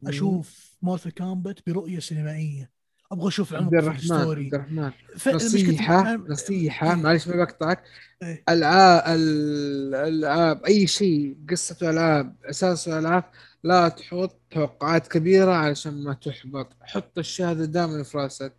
أشوف 0.06 0.76
Mortal 0.82 1.14
Kombat 1.14 1.58
برؤية 1.66 1.98
سينمائية. 1.98 2.70
أبغى 3.12 3.28
أشوف 3.28 3.54
عمق 3.54 3.64
عبد 3.64 3.74
الرحمن 3.74 4.12
عبد 4.12 4.54
الرحمن. 4.54 4.90
ف... 5.16 5.28
أنا- 5.28 6.30
نصيحة 6.30 6.90
إيه. 6.90 6.94
معلش 6.94 7.28
ما 7.28 7.36
بقطعك. 7.36 7.82
إيه. 8.22 8.44
العاب 8.48 9.02
الالعاب 9.06 10.64
أي 10.64 10.86
شيء 10.86 11.36
قصته 11.50 11.90
العاب 11.90 12.36
اساسه 12.44 12.98
العاب 12.98 13.24
لا 13.64 13.88
تحط 13.88 14.40
توقعات 14.50 15.08
كبيرة 15.08 15.52
علشان 15.52 16.04
ما 16.04 16.12
تحبط. 16.14 16.76
حط 16.80 17.18
الشيء 17.18 17.46
هذا 17.46 17.64
دائما 17.64 18.02
في 18.02 18.18
راسك. 18.18 18.54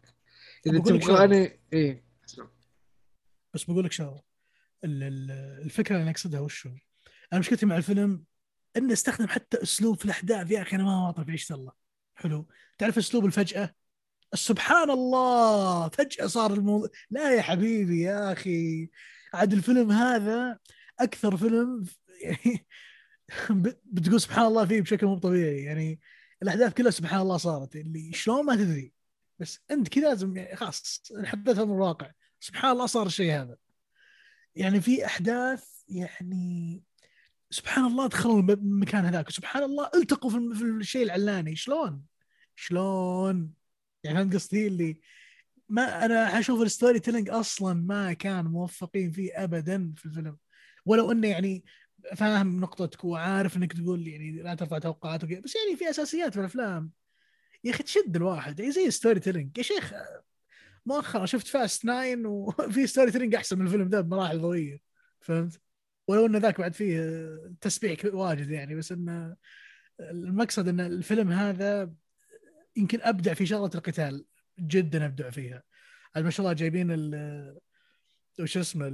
إذا 0.68 0.80
تبغى. 0.80 1.26
أنا 1.26 1.52
إيه. 1.74 2.04
بس 3.54 3.64
بقول 3.64 3.86
لك 3.86 3.92
شغلة. 3.92 4.33
الفكرة 4.84 5.98
اللي 5.98 6.12
اقصدها 6.12 6.40
وشو 6.40 6.70
أنا 7.34 7.40
مشكلتي 7.40 7.66
مع 7.66 7.78
الفيلم 7.78 8.24
إنه 8.78 8.94
استخدم 8.94 9.28
حتى 9.28 9.64
أسلوب 9.64 9.98
في 9.98 10.06
الأحداث 10.06 10.52
يا 10.52 10.62
أخي 10.62 10.76
أنا 10.76 10.84
ما 10.84 11.24
في 11.26 11.32
عيشه 11.32 11.56
الله. 11.56 11.72
حلو. 12.16 12.48
تعرف 12.78 12.98
أسلوب 12.98 13.26
الفجأة؟ 13.26 13.76
سبحان 14.34 14.90
الله! 14.90 15.90
فجأة 15.90 16.28
صار 16.28 16.54
الموضوع 16.54 16.90
لا 17.10 17.36
يا 17.36 17.42
حبيبي 17.42 18.02
يا 18.02 18.34
أخي. 18.34 18.90
عاد 19.34 19.54
الفيلم 19.54 19.92
هذا 19.92 20.60
أكثر 21.00 21.38
فيلم 21.38 21.86
يعني 22.24 22.68
بتقول 23.86 24.22
سبحان 24.22 24.46
الله 24.46 24.66
فيه 24.66 24.82
بشكل 24.82 25.08
مو 25.08 25.18
طبيعي. 25.18 25.64
يعني 25.64 26.00
الأحداث 26.44 26.74
كلها 26.74 26.92
سبحان 26.92 27.22
الله 27.22 27.38
صارت. 27.38 27.76
اللي 27.76 28.14
شلون 28.14 28.46
ما 28.46 28.56
تدري. 28.56 28.94
بس 29.40 29.60
أنت 29.72 29.88
كذا 29.88 30.10
لازم 30.10 30.38
يعني 30.38 30.56
خلاص 30.56 31.02
حدثها 31.26 31.66
من 31.66 31.74
الواقع. 31.74 32.12
سبحان 32.40 32.72
الله 32.72 32.86
صار 32.86 33.06
الشيء 33.06 33.34
هذا. 33.34 33.58
يعني 34.56 34.82
في 34.82 35.06
أحداث 35.06 35.66
يعني 35.90 36.82
سبحان 37.50 37.86
الله 37.86 38.08
دخلوا 38.08 38.40
الم- 38.40 38.50
المكان 38.50 39.06
هذاك 39.06 39.30
سبحان 39.30 39.64
الله 39.64 39.90
التقوا 39.96 40.30
في 40.30 40.64
الشيء 40.64 41.04
العلاني. 41.04 41.56
شلون؟ 41.56 42.02
شلون؟ 42.56 43.54
يعني 44.04 44.18
فهمت 44.18 44.34
قصدي؟ 44.34 44.68
اللي 44.68 45.02
ما 45.70 46.06
أنا 46.06 46.40
أشوف 46.40 46.62
ال 46.62 47.00
storytelling 47.00 47.30
أصلا 47.30 47.74
ما 47.74 48.14
كان 48.14 48.46
موفقين 48.46 49.12
فيه 49.12 49.44
ابدا 49.44 49.94
في 49.98 50.06
الفيلم. 50.06 50.38
ولو 50.86 51.12
إنه 51.12 51.28
يعني 51.28 51.64
فاهم 52.16 52.60
نقطتك 52.60 53.04
وعارف 53.04 53.58
إنك 53.58 53.74
تقول 53.74 54.08
يعني 54.08 54.32
لا 54.32 54.56
ترفع 54.56 54.80
توقعاتك 54.80 55.44
بس 55.44 55.54
يعني 55.56 55.78
في 55.78 55.90
أساسيات 55.90 56.34
في 56.34 56.40
الأفلام. 56.40 56.92
يا 57.64 57.72
أخي 57.72 57.84
تشد 57.84 58.16
الواحد 58.16 58.60
يعني 58.60 58.72
زي 58.72 58.92
storytelling 58.92 59.58
يا 59.58 59.64
شيخ 59.64 59.94
مؤخرا 60.86 61.26
شفت 61.26 61.48
Fast 61.48 61.86
Nine 61.86 62.26
وفي 62.26 62.88
storytelling 62.88 63.36
أحسن 63.36 63.60
من 63.60 63.66
الفيلم 63.66 63.88
ذا 63.90 64.02
بمراحل 64.02 64.40
ضوئية 64.42 64.80
فهمت؟ 65.22 65.62
ولو 66.08 66.26
إن 66.26 66.36
ذاك 66.36 66.60
بعد 66.62 66.74
فيه 66.74 67.30
تسبيع 67.62 67.96
واجد 68.06 68.50
يعني 68.50 68.76
بس 68.76 68.92
انه 68.92 69.36
المقصد 70.00 70.68
إن 70.68 70.80
الفيلم 70.80 71.32
هذا 71.32 71.94
يمكن 72.76 73.00
أبدع 73.02 73.34
في 73.34 73.46
شغلة 73.46 73.72
القتال 73.76 74.26
جدا 74.60 75.06
أبدع 75.06 75.30
فيها 75.30 75.64
ما 76.16 76.30
شاء 76.30 76.46
الله 76.46 76.54
جايبين 76.54 76.88
ال 76.92 77.58
وش 78.40 78.58
اسمه 78.58 78.88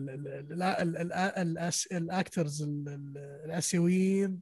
الأكترز 1.92 2.62
ال- 2.62 2.90
ال- 2.90 3.42
الأسيويين 3.46 4.40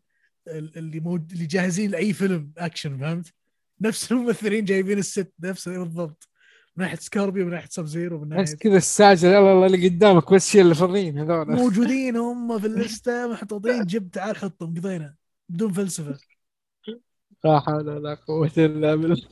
ال- 0.47 0.77
اللي 0.77 0.97
اللي 1.33 1.45
جاهزين 1.45 1.91
لأي 1.91 2.13
فيلم 2.13 2.51
أكشن 2.57 2.97
فهمت؟ 2.97 3.33
نفس 3.81 4.11
الممثلين 4.11 4.65
جايبين 4.65 4.97
الست 4.97 5.33
نفسه 5.39 5.77
بالضبط 5.83 6.29
من 6.77 6.83
ناحية 6.83 6.97
سكوربيو 6.97 7.45
من 7.45 7.51
ناحية 7.51 7.67
سب 7.69 7.85
زيرو 7.85 8.19
من 8.19 8.29
بس 8.29 8.35
ناحية 8.37 8.55
كذا 8.55 8.77
الساجل 8.77 9.27
يلا 9.27 9.51
الله 9.53 9.65
اللي 9.65 9.87
قدامك 9.89 10.33
بس 10.33 10.49
شيء 10.49 10.61
اللي 10.61 10.75
فاضيين 10.75 11.19
هذول. 11.19 11.51
موجودين 11.51 12.17
هم 12.25 12.59
في 12.59 12.67
ال 12.67 12.79
list 12.79 13.27
محطوطين 13.31 13.83
جيب 13.85 14.11
تعال 14.11 14.35
حطهم 14.37 14.75
قضينا 14.75 15.15
بدون 15.49 15.73
فلسفة. 15.73 16.17
لا 17.45 17.59
حول 17.59 17.89
ولا 17.89 18.13
قوة 18.13 18.51
إلا 18.57 18.95
بالله. 18.95 19.27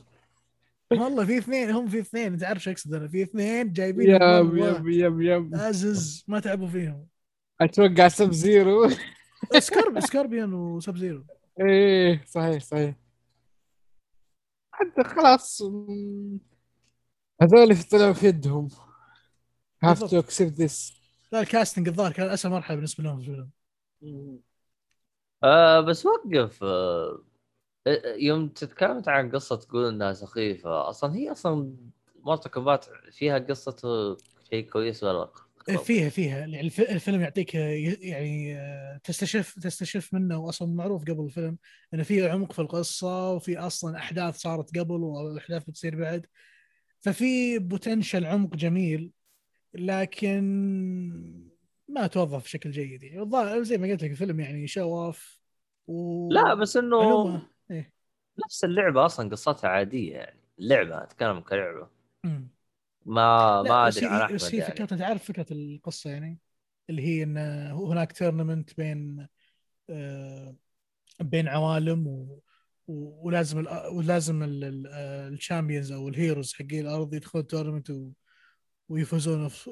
والله 0.92 1.24
في 1.24 1.38
اثنين 1.38 1.70
هم 1.70 1.88
في 1.88 1.98
اثنين 2.00 2.32
انت 2.32 2.44
عارف 2.44 2.62
شو 2.62 2.70
أقصد 2.70 2.94
أنا؟ 2.94 3.08
في 3.08 3.22
اثنين 3.22 3.72
جايبين 3.72 4.10
yep 4.10 4.56
yep 4.56 4.88
yep 4.88 5.20
yep. 5.20 5.54
ازز 5.54 6.24
ما 6.28 6.40
تعبوا 6.40 6.68
فيهم. 6.68 7.06
أتوقع 7.60 8.08
سب 8.08 8.32
زيرو. 8.32 8.88
سكارب 9.58 10.00
سكاربيون 10.00 10.52
وسب 10.54 10.96
زيرو. 10.96 11.24
إيه 11.60 12.24
صحيح 12.26 12.62
صحيح. 12.62 12.94
حتى 14.72 15.04
خلاص 15.04 15.62
هذول 17.42 17.82
طلعوا 17.82 18.12
في 18.12 18.26
يدهم. 18.26 18.68
Have 19.84 19.98
to 19.98 20.00
بالضبط. 20.00 20.24
accept 20.24 20.56
this. 20.58 20.92
لا 21.32 21.40
الكاستنج 21.40 21.88
الظاهر 21.88 22.12
كان 22.12 22.28
أسهل 22.28 22.52
مرحلة 22.52 22.76
بالنسبة 22.76 23.04
لهم 23.04 23.20
في 23.20 23.28
الفيلم. 23.30 23.50
آه 25.44 25.80
بس 25.80 26.06
وقف 26.06 26.64
آه 26.64 27.22
يوم 28.16 28.48
تتكلمت 28.48 29.08
عن 29.08 29.30
قصة 29.30 29.56
تقول 29.56 29.88
إنها 29.88 30.12
سخيفة 30.12 30.88
أصلا 30.90 31.14
هي 31.14 31.32
أصلا 31.32 31.76
مارتا 32.24 32.48
كومبات 32.48 32.86
فيها 33.12 33.38
قصة 33.38 33.76
شيء 34.50 34.70
كويس 34.70 35.04
ولا 35.04 35.30
فيها 35.84 36.08
فيها. 36.08 36.38
يعني 36.38 36.60
الف- 36.60 36.80
الفيلم 36.80 37.20
يعطيك 37.20 37.54
يعني 37.54 38.58
آه، 38.58 39.00
تستشف 39.04 39.58
تستشف 39.58 40.14
منه 40.14 40.38
واصلا 40.38 40.68
معروف 40.68 41.02
قبل 41.02 41.24
الفيلم 41.24 41.58
إنه 41.94 42.02
في 42.02 42.28
عمق 42.28 42.52
في 42.52 42.58
القصة 42.58 43.32
وفي 43.32 43.58
أصلا 43.58 43.98
أحداث 43.98 44.36
صارت 44.36 44.78
قبل 44.78 44.94
وأحداث 45.02 45.64
بتصير 45.64 45.96
بعد. 45.96 46.26
ففي 47.00 47.58
potential 47.58 48.24
عمق 48.26 48.56
جميل 48.56 49.12
لكن 49.74 50.42
ما 51.88 52.06
توظف 52.06 52.44
بشكل 52.44 52.70
جيد 52.70 53.02
يعني 53.02 53.64
زي 53.64 53.78
ما 53.78 53.88
قلت 53.88 54.02
لك 54.02 54.10
الفيلم 54.10 54.40
يعني 54.40 54.66
شو 54.66 55.06
اوف 55.06 55.40
و... 55.86 55.94
لا 56.30 56.54
بس 56.54 56.76
إنه. 56.76 57.42
إيه. 57.70 57.92
نفس 58.46 58.64
اللعبة 58.64 59.06
أصلا 59.06 59.30
قصتها 59.30 59.70
عادية 59.70 60.14
يعني 60.16 60.40
اللعبة 60.58 61.02
أتكلم 61.02 61.40
كلعبة 61.40 61.88
مم. 62.24 62.48
ما 63.06 63.62
ما 63.62 63.88
أدري 63.88 64.06
عن 64.06 64.20
أحمد 64.22 64.34
بس 64.34 64.54
هي 64.54 64.60
يعني 64.60 64.74
فكرة 64.74 64.86
تعرف 64.86 65.24
فكرة 65.24 65.46
القصة 65.52 66.10
يعني 66.10 66.38
اللي 66.90 67.02
هي 67.02 67.22
إن 67.22 67.38
هناك 67.72 68.12
tournament 68.12 68.76
بين 68.76 69.28
آه، 69.90 70.56
بين 71.20 71.48
عوالم 71.48 72.06
و- 72.08 72.42
ولازم 72.88 73.58
ال 73.58 73.68
ولازم 73.92 74.42
ال 74.42 74.57
champions 74.57 75.92
أو 75.92 76.08
ال 76.08 76.15
heroes 76.15 76.54
حقين 76.54 76.80
الأرض 76.86 77.14
يدخلون 77.14 77.46
tournament 77.46 77.90
و- 77.90 78.10
ويفوزون 78.88 79.48
في 79.48 79.70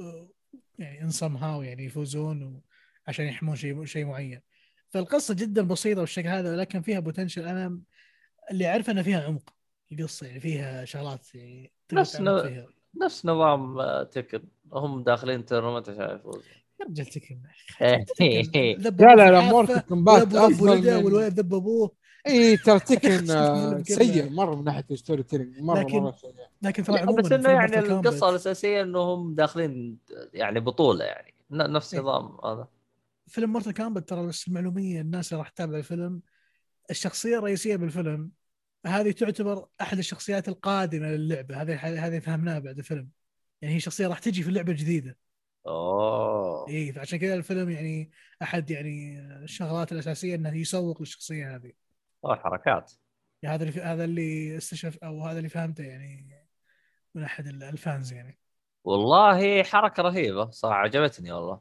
يعني 0.79 1.03
ان 1.03 1.11
somehow 1.11 1.63
يعني 1.65 1.85
يفوزون 1.85 2.43
و- 2.43 2.63
عشان 3.07 3.25
يحمون 3.27 3.57
شيء 3.57 3.85
شيء 3.85 4.05
معين. 4.07 4.41
فالقصة 4.91 5.35
جدا 5.35 5.63
بسيطة 5.63 6.01
بالشكل 6.01 6.29
هذا 6.29 6.57
لكن 6.57 6.81
فيها 6.83 7.01
potential 7.01 7.43
أنا 7.45 7.81
اللي 8.51 8.69
اعرف 8.69 8.91
ان 8.91 9.03
فيها 9.03 9.23
عمق 9.25 9.55
القصة 9.93 10.27
يعني 10.27 10.41
فيها 10.41 10.85
شغلات 10.85 11.35
يعني 11.35 11.73
نفس 11.93 12.17
فيها. 12.17 12.67
نفس 13.03 13.27
نظام 13.27 13.79
آه، 13.81 14.03
Tekken 14.03 14.43
هم 14.73 15.03
داخلين 15.03 15.45
tournament 15.45 15.89
عشان 15.89 16.17
يفوزوا 16.17 16.43
يا 16.81 16.87
رجال 16.87 17.07
Tekken 17.07 17.41
إيه. 17.81 18.77
لا 18.77 18.89
لا 18.91 19.31
لا 19.31 19.51
بالحافة، 19.61 19.81
كومبات 19.89 20.29
ذب 20.29 20.61
ولده 20.63 20.99
والولد 20.99 21.41
ذب 21.41 21.55
أبوه. 21.55 22.04
اي 22.27 22.57
ترى 22.57 22.81
Tekken 22.81 23.31
آه،. 23.31 23.83
سيء 23.83 24.31
مرة 24.31 24.55
من 24.55 24.65
ناحية 24.65 24.85
ال 24.91 25.23
storytelling 25.23 25.59
مرة 25.61 25.81
لكن 25.81 25.99
مره 25.99 26.17
سيء. 26.17 26.35
لكن 26.63 26.83
ترى 26.85 26.99
عموما 26.99 27.23
بس 27.23 27.33
إنه 27.33 27.51
يعني 27.51 27.79
القصة 27.79 28.31
الأساسية 28.31 28.83
إنهم 28.83 29.35
داخلين 29.35 29.99
يعني 30.35 30.61
بطولة 30.61 31.05
يعني 31.05 31.35
ن- 31.51 31.73
نفس 31.73 31.95
إيه. 31.95 32.01
نظام 32.01 32.39
هذا. 32.45 32.69
فيلم 33.27 33.53
مورتال 33.53 33.73
كامبت 33.73 34.09
ترى 34.09 34.27
بس 34.27 34.49
المعلومية 34.49 35.01
الناس 35.01 35.33
اللي 35.33 35.43
راح 35.43 35.49
تتابع 35.49 35.79
الفيلم 35.79 36.23
الشخصية 36.91 37.39
الرئيسية 37.39 37.77
بالفيلم 37.77 38.31
هذه 38.87 39.11
تعتبر 39.11 39.67
أحد 39.81 39.99
الشخصيات 39.99 40.49
القادمة 40.49 41.07
للعبة. 41.07 41.63
هذه 41.63 42.07
هذه 42.07 42.19
فهمناها 42.19 42.59
بعد 42.59 42.79
الفيلم. 42.79 43.09
يعني 43.63 43.75
هي 43.75 43.81
شخصية 43.81 44.07
راح 44.07 44.19
تجي 44.19 44.43
في 44.43 44.49
اللعبة 44.49 44.73
الجديدة. 44.73 45.19
أوه. 45.67 46.69
اي 46.69 46.93
فعشان 46.93 47.19
كذا 47.19 47.35
الفيلم 47.35 47.71
يعني 47.71 48.11
أحد 48.43 48.71
يعني 48.71 49.21
الشغلات 49.21 49.93
الأساسية 49.93 50.35
إنه 50.35 50.57
يسوق 50.57 51.01
للشخصية 51.01 51.57
هذه. 51.57 51.73
أوه، 52.25 52.37
حركات. 52.37 52.93
يعني 53.43 53.55
هذا 53.57 53.65
اللي 53.65 53.81
هذا 53.83 54.05
اللي 54.05 54.57
استشف 54.57 54.99
أو 55.05 55.23
هذا 55.23 55.39
اللي 55.39 55.49
فهمته 55.49 55.85
يعني 55.85 56.27
من 57.15 57.23
أحد 57.23 57.47
ال- 57.47 57.63
ال 57.63 57.73
fans 57.73 58.13
يعني. 58.13 58.39
والله 58.85 59.63
حركة 59.63 60.03
رهيبة 60.03 60.51
صراحة 60.51 60.77
عجبتني 60.77 61.33
والله. 61.33 61.61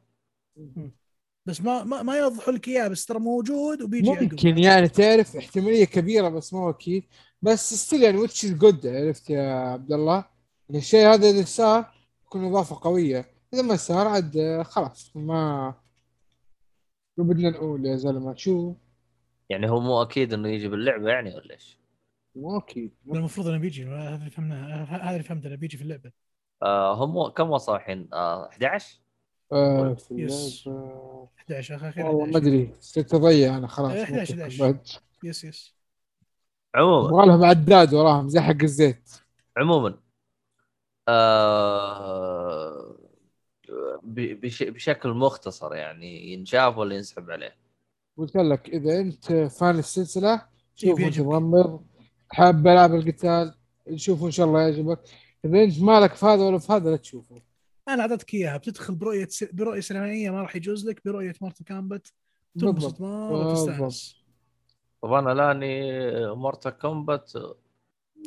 بس 1.45 1.61
ما 1.61 1.83
ما, 1.83 2.01
ما 2.03 2.17
يوضحوا 2.17 2.53
لك 2.53 2.67
إياه 2.67 2.87
بس 2.87 3.05
ترى 3.05 3.19
موجود 3.19 3.81
وبيجي 3.81 4.09
عقب. 4.09 4.21
ممكن 4.21 4.57
يعني 4.57 4.87
تعرف 4.87 5.35
احتمالية 5.35 5.85
كبيرة 5.85 6.29
بس 6.29 6.53
مو 6.53 6.69
أكيد. 6.69 7.03
بس 7.41 7.73
still 7.73 8.03
يعني 8.03 8.17
وتش 8.17 8.45
از 8.45 8.51
جود 8.51 8.87
عرفت 8.87 9.29
يا 9.29 9.53
عبد 9.53 9.91
الله؟ 9.91 10.25
يعني 10.69 10.79
الشيء 10.81 11.07
هذا 11.07 11.29
إذا 11.29 11.45
صار 11.45 11.93
يكون 12.25 12.45
إضافة 12.45 12.79
قوية. 12.81 13.25
إذا 13.53 13.61
ما 13.61 13.75
صار 13.75 14.07
عاد 14.07 14.37
آه، 14.37 14.63
خلاص 14.63 15.11
ما 15.15 15.73
شو 17.15 17.23
بدنا 17.23 17.49
نقول 17.49 17.85
يا 17.85 17.95
زلمة 17.95 18.35
شو. 18.35 18.73
يعني 19.49 19.69
هو 19.69 19.79
مو 19.79 20.01
أكيد 20.01 20.33
إنه 20.33 20.49
يجي 20.49 20.67
باللعبة 20.67 21.09
يعني 21.09 21.35
ولا 21.35 21.53
إيش؟ 21.53 21.77
مو 22.35 22.57
أكيد 22.57 22.91
المفروض 23.07 23.47
إنه 23.47 23.57
بيجي 23.57 23.85
هذا 23.85 24.15
اللي 24.15 24.29
فهمناه 24.29 24.83
هذا 24.83 25.11
اللي 25.11 25.23
فهمته 25.23 25.47
إنه 25.47 25.55
بيجي 25.55 25.77
في 25.77 25.83
اللعبة 25.83 26.11
آه 26.63 26.93
هم 26.93 27.27
كم 27.29 27.49
وصلوا 27.51 27.77
الحين؟ 27.77 28.09
آه 28.13 28.49
11 28.49 28.99
آه 29.53 29.93
في 29.93 30.13
يس. 30.13 30.67
اللعبة 30.67 31.29
11 31.37 31.75
آخر 31.75 31.89
أخيرا 31.89 32.07
والله 32.09 32.25
ما 32.25 32.37
11. 32.37 32.37
أدري 32.47 32.73
ستضيع 32.79 33.57
أنا 33.57 33.67
خلاص 33.67 33.91
إيه، 33.91 34.03
11 34.03 34.33
ممكن 34.33 34.41
11. 34.41 34.65
بعد. 34.71 34.87
يس 35.23 35.43
يس 35.43 35.73
عموما 36.75 37.09
يبغى 37.09 37.25
لهم 37.27 37.43
عداد 37.45 37.93
وراهم 37.93 38.29
زي 38.29 38.39
حق 38.41 38.61
الزيت 38.63 39.09
عموما 39.57 39.99
آه 41.07 42.97
ب- 44.03 44.41
بش 44.41 44.63
بشكل 44.63 45.09
مختصر 45.09 45.75
يعني 45.75 46.33
ينشاف 46.33 46.77
ولا 46.77 46.95
ينسحب 46.95 47.31
عليه 47.31 47.55
قلت 48.17 48.35
لك 48.35 48.69
إذا 48.69 48.99
أنت 48.99 49.33
fan 49.33 49.79
السلسلة 49.79 50.41
شوف 50.75 50.89
انت 50.89 50.99
بيعجبك. 50.99 51.25
مغمض 51.25 51.83
حاب 52.29 52.67
العاب 52.67 52.95
القتال 52.95 53.55
شوفه 53.95 54.25
إن 54.25 54.31
شاء 54.31 54.45
الله 54.45 54.61
يعجبك. 54.61 54.99
إذا 55.45 55.63
أنت 55.63 55.79
مالك 55.79 56.13
في 56.15 56.25
هذا 56.25 56.43
ولا 56.43 56.57
في 56.57 56.73
هذا 56.73 56.89
لا 56.89 56.97
تشوفه. 56.97 57.41
أنا 57.87 58.01
أعطيتك 58.01 58.33
إياها 58.33 58.57
بتدخل 58.57 58.95
برؤية 58.95 59.27
س... 59.27 59.43
برؤية 59.43 59.79
سينمائية 59.81 60.29
ما 60.29 60.41
راح 60.41 60.55
يجوز 60.55 60.89
لك 60.89 61.01
برؤية 61.05 61.33
Mortal 61.41 61.65
Kombat 61.65 62.07
بالضبط. 62.55 62.79
تنبسط 62.81 63.01
مره 63.01 63.51
وتستانس 63.51 64.23
طب 65.01 65.13
أنا 65.13 65.29
لاني 65.29 66.35
Mortal 66.35 66.69
Kombat 66.69 67.31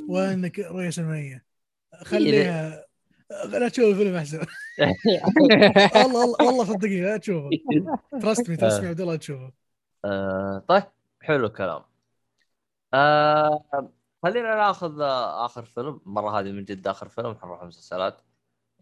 وإنك 0.09 0.59
رؤية 0.59 0.91
سينمائية. 0.91 1.45
خليها 2.03 2.87
لا 3.53 3.69
تشوف 3.69 3.85
الفيلم 3.85 4.15
أحسن. 4.17 4.39
والله 5.97 6.47
والله 6.47 6.65
صدقني 6.65 7.01
لا 7.01 7.17
تشوفه. 7.17 7.51
trust 8.23 8.51
me 8.51 8.57
trust 8.57 8.81
me 8.81 8.89
عبد 8.89 9.01
الله 9.01 9.17
تشوفه. 9.17 9.53
آه 10.07 10.59
طيب 10.69 10.83
حلو 11.23 11.47
الكلام. 11.47 11.83
آه 12.95 13.65
خلينا 14.23 14.55
ناخذ 14.55 15.01
آه، 15.01 15.45
آخر 15.45 15.65
فيلم. 15.65 16.01
مرة 16.07 16.41
هذه 16.41 16.53
من 16.53 16.65
جد 16.65 16.87
آخر 16.89 17.09
فيلم 17.09 17.35
حنروح 17.35 17.63
المسلسلات. 17.63 18.21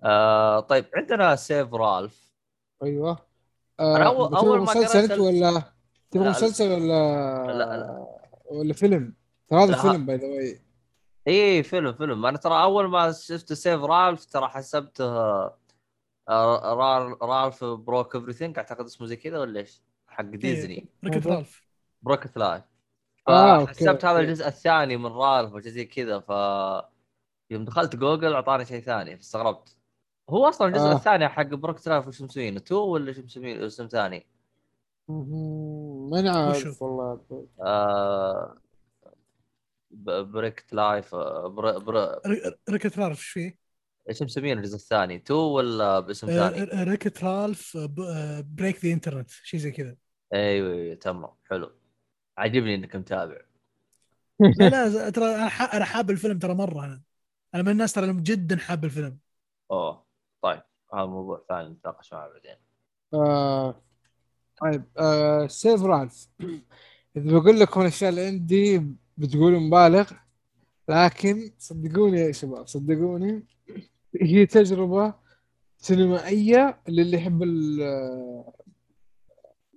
آه 0.02 0.60
طيب 0.60 0.84
عندنا 0.96 1.36
Save 1.36 1.74
Ralph 1.74 2.32
أيوه. 2.82 3.18
أنا 3.80 4.04
أول- 4.10 4.36
أول 4.36 4.58
ما 4.58 4.62
مسلسل 4.64 5.20
ولا 5.20 5.62
تبغى 6.10 6.28
مسلسل 6.28 6.72
ولا 6.72 7.46
لا، 7.52 7.76
لا. 7.76 8.06
ولا 8.50 8.74
فيلم؟ 8.74 9.14
ترى 9.48 9.64
هذا 9.64 9.76
فيلم 9.76 10.06
by 10.06 10.16
the 10.16 10.26
way 10.26 10.60
إي 11.28 11.62
فيلم 11.62 11.92
فيلم. 11.92 12.26
أنا 12.26 12.38
ترى 12.38 12.62
أول 12.62 12.88
ما 12.88 13.12
شفت 13.12 13.52
Save 13.52 13.80
Ralph 13.82 14.24
ترى 14.24 14.48
حسبته 14.48 15.04
آه، 16.28 16.74
رال- 16.74 17.22
Ralph 17.22 17.64
broke 17.64 18.14
everything 18.16 18.58
أعتقد 18.58 18.84
اسمه 18.84 19.06
زي 19.06 19.16
كذا 19.16 19.38
ولا 19.38 19.60
إيش؟ 19.60 19.82
حق 20.14 20.24
ديزني 20.24 20.88
Wreck-It 21.04 21.26
هذا؟ 21.26 21.36
رالف 21.36 21.64
Wreck-It 22.02 22.36
Ralph 22.38 22.62
آه، 23.28 23.60
أوكي، 23.60 23.74
فحسبت 23.74 24.04
هذا. 24.04 24.20
الجزء 24.20 24.46
الثاني 24.46 24.96
من 24.96 25.06
رالف 25.06 25.54
وشيء 25.54 25.72
زي 25.72 25.84
كذا 25.84 26.20
ف 26.20 26.28
يوم 27.50 27.64
دخلت 27.64 27.96
جوجل 27.96 28.32
أعطاني 28.32 28.64
شيء 28.64 28.80
ثاني 28.80 29.16
فاستغربت 29.16 29.76
هو 30.30 30.48
أصلا 30.48 30.68
الجزء 30.68 30.86
آه. 30.86 30.96
الثاني 30.96 31.28
حق 31.28 31.46
Wreck-It 31.46 31.88
Ralph 31.88 32.06
وش 32.08 32.22
مسوينه؟ 32.22 32.60
two 32.60 32.76
ولا 32.76 33.12
شو 33.12 33.22
مسمينه 33.22 33.66
اسم 33.66 33.86
ثاني؟ 33.86 34.26
ماني 35.08 36.28
عارف؟ 36.28 36.82
والله 36.82 37.20
آه... 37.60 38.58
Wreck-It 40.22 40.72
Ralph 40.72 41.14
آه، 41.14 41.48
بر... 41.48 41.78
بر... 41.78 41.94
رالف 42.68 42.98
إيش 42.98 43.26
فيه؟ 43.26 43.58
إيش 44.08 44.22
مسمينه 44.22 44.60
الجزء 44.60 44.76
الثاني؟ 44.76 45.18
two 45.18 45.34
ولا 45.34 46.00
باسم 46.00 46.30
آه، 46.30 46.48
ثاني؟ 46.48 46.64
ر- 46.64 46.92
Wreck-It 46.92 47.24
Ralph 47.24 47.76
break 48.46 48.84
the 48.84 48.92
internet 48.92 49.30
شيء 49.30 49.60
زي 49.60 49.70
كذا 49.70 49.96
أيوه 50.34 50.72
أيوه 50.74 50.94
تمام 50.94 51.30
حلو. 51.50 51.72
عجبني 52.38 52.74
إنك 52.74 52.96
متابع. 52.96 53.40
لا 54.58 54.88
لا 54.88 55.10
ترى 55.10 55.24
أنا 55.74 55.84
حاب 55.84 56.10
الفيلم 56.10 56.38
ترى 56.38 56.54
مرة 56.54 56.84
أنا. 56.84 57.02
أنا 57.54 57.62
من 57.62 57.68
الناس 57.68 57.92
ترى 57.92 58.10
اللي 58.10 58.22
جدا 58.22 58.56
حاب 58.56 58.84
الفيلم. 58.84 59.18
أوه 59.70 60.04
طيب 60.42 60.62
هذا 60.94 61.04
موضوع 61.04 61.44
ثاني 61.48 61.68
نتناقش 61.68 62.12
معه 62.12 62.28
بعدين. 62.28 62.56
آه 63.14 63.82
طيب 64.60 64.84
آه 64.98 65.46
سيف 65.46 65.82
رالف. 65.82 66.28
إذا 67.16 67.38
بقول 67.38 67.60
لكم 67.60 67.80
الأشياء 67.80 68.10
اللي 68.10 68.26
عندي 68.26 68.82
بتقولوا 69.16 69.60
مبالغ 69.60 70.12
لكن 70.88 71.50
صدقوني 71.58 72.20
يا 72.20 72.32
شباب 72.32 72.66
صدقوني 72.66 73.42
هي 74.20 74.46
تجربة 74.46 75.14
سينمائية 75.78 76.80
للي 76.88 77.16
يحب 77.16 77.42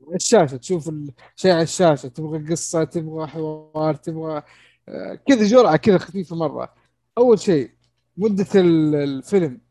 ال- 0.08 0.16
الشاشة 0.16 0.58
تشوف 0.58 0.90
الشيء 0.90 1.52
على 1.52 1.62
الشاشة 1.62 2.08
تبغى 2.08 2.52
قصة 2.52 2.84
تبغى 2.84 3.28
حوار 3.28 3.94
تبغى 3.96 4.44
آه، 4.90 5.16
كذا 5.28 5.44
جرعة 5.48 5.78
كذا 5.78 5.98
خفيفة 5.98 6.36
مرة. 6.36 6.74
أول 7.18 7.40
شيء 7.40 7.72
مدة 8.18 8.48
ال- 8.56 8.96
الفيلم. 8.96 9.62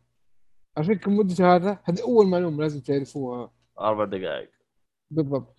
عارفين 0.77 0.95
كم 0.95 1.17
مدته 1.17 1.57
هذا؟ 1.57 1.79
هذه 1.85 2.03
أول 2.03 2.27
معلومة 2.27 2.63
لازم 2.63 2.81
تعرفوها. 2.81 3.53
أربع 3.81 4.05
دقائق. 4.05 4.51
بالضبط. 5.11 5.57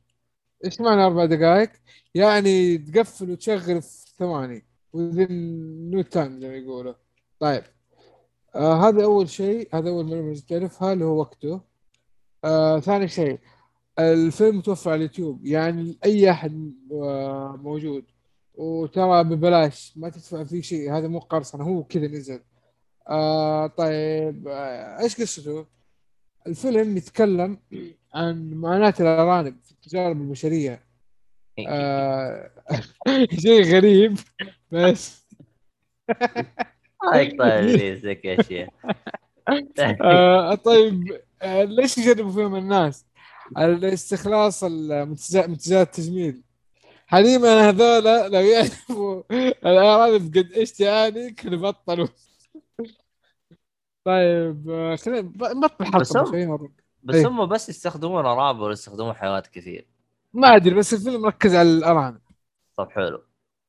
إيش 0.66 0.82
معنى 0.82 1.02
أربع 1.06 1.26
دقائق؟ 1.26 1.70
يعني 2.16 2.78
تقفل 2.78 3.32
وتشغل 3.32 3.82
في 3.82 4.08
ثواني. 4.18 4.66
Within 4.98 5.32
no 5.94 6.04
time 6.14 6.40
زي 6.40 6.48
ما 6.50 6.56
يقولوا. 6.56 6.94
طيب. 7.40 7.64
آه 8.56 8.88
هذا 8.88 9.04
أول 9.04 9.30
شيء 9.30 9.70
هذا 9.76 9.90
أول 9.90 10.06
معلومة 10.06 10.28
لازم 10.28 10.46
تعرفها 10.46 10.94
اللي 10.94 11.06
هو 11.06 11.20
وقته. 11.20 11.62
آه 12.44 12.80
ثاني 12.80 13.08
شيء 13.08 13.40
الفيلم 14.00 14.58
متوفر 14.58 14.92
على 14.92 14.98
اليوتيوب. 14.98 15.46
يعني 15.46 15.98
أي 16.06 16.32
أحد 16.32 16.74
آه 16.92 17.60
موجود. 17.64 18.06
وترى 18.56 19.24
ببلاش 19.24 19.94
ما 19.96 20.10
تدفع 20.10 20.44
فيه 20.44 20.62
شيء. 20.62 20.98
هذا 20.98 21.08
مو 21.08 21.20
قرصنه 21.20 21.64
هو 21.64 21.84
كذا 21.84 22.08
نزل. 22.08 22.40
آه 23.10 23.68
طيب 23.68 24.48
آه 24.48 25.00
إيش 25.04 25.22
قصته؟ 25.22 25.66
الفيلم 26.48 26.98
يتكلم 26.98 27.60
عن 28.14 28.54
معاناة 28.54 28.94
الأرانب 29.00 29.56
في 29.64 29.72
التجارب 29.72 30.22
البشرية. 30.22 30.84
آه 31.68 32.52
شيء 33.40 33.64
غريب 33.76 34.18
بس. 34.72 35.28
هايك 37.14 37.40
طيب 37.40 37.66
ليش 37.66 38.06
ذيك 38.06 38.26
أشياء. 38.26 38.74
آه 40.02 40.56
طيب 40.56 41.22
آه 41.42 41.64
ليش 41.64 41.98
يجربوا 41.98 42.32
فيهم 42.32 42.56
الناس؟ 42.56 43.07
الاستخلاص 43.58 44.64
المنتجات 44.64 45.50
منتجات 45.50 45.88
التجميل 45.88 46.44
حليما 47.08 47.70
هذولا 47.70 48.28
لو 48.30 48.40
يعرفوا 48.40 49.24
الأرانب 49.66 50.38
قد 50.38 50.52
إيش 50.52 50.72
تعاني 50.72 51.32
كانوا 51.32 51.72
بطلوا 51.72 52.08
طيب 54.04 54.96
خلينا 55.00 55.22
نبطل 55.42 56.00
بس 56.00 56.18
حلقة 56.18 56.56
هم-. 56.56 56.70
بس 57.04 57.16
إيه. 57.16 57.28
هم 57.28 57.46
بس 57.46 57.70
يستخدمون 57.70 58.26
ارابع 58.26 58.60
ولا 58.60 58.72
يستخدمون 58.74 59.14
حيوانات 59.14 59.48
كثير 59.48 59.88
ما 60.34 60.56
أدري 60.56 60.76
بس 60.76 60.94
الفيلم 60.94 61.22
مركز 61.22 61.56
على 61.56 61.70
الأرانب 61.70 62.20
طب 62.78 62.90
حلو 62.92 63.24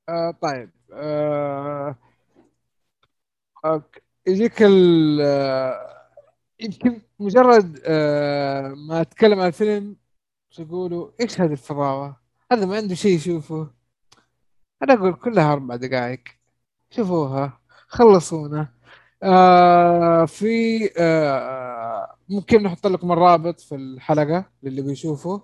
آه 0.08 0.34
طيب 0.42 0.70
آه 0.92 1.96
أوكي. 3.64 4.00
يجيك 4.26 4.62
ال 4.62 5.20
يمكن 6.60 7.02
مجرد 7.18 7.80
آه 7.84 8.68
ما 8.68 9.00
أتكلم 9.00 9.40
عن 9.40 9.46
الفيلم 9.46 9.96
تقولوا 10.56 11.10
إيش 11.20 11.40
هذه 11.40 11.52
الفضاوة؟ 11.52 12.16
هذا 12.52 12.66
ما 12.66 12.76
عنده 12.76 12.94
شيء 12.94 13.16
يشوفه. 13.16 13.70
أنا 14.82 14.94
أقول 14.94 15.14
كلها 15.14 15.52
أربع 15.52 15.76
دقائق. 15.76 16.22
شوفوها 16.90 17.60
خلصونا. 17.88 18.68
آه 19.22 20.24
في 20.26 20.46
آه 20.98 22.16
ممكن 22.28 22.62
نحط 22.62 22.86
لكم 22.86 23.12
الرابط 23.12 23.60
في 23.60 23.74
الحلقة 23.74 24.50
للي 24.62 24.82
بيشوفه. 24.82 25.42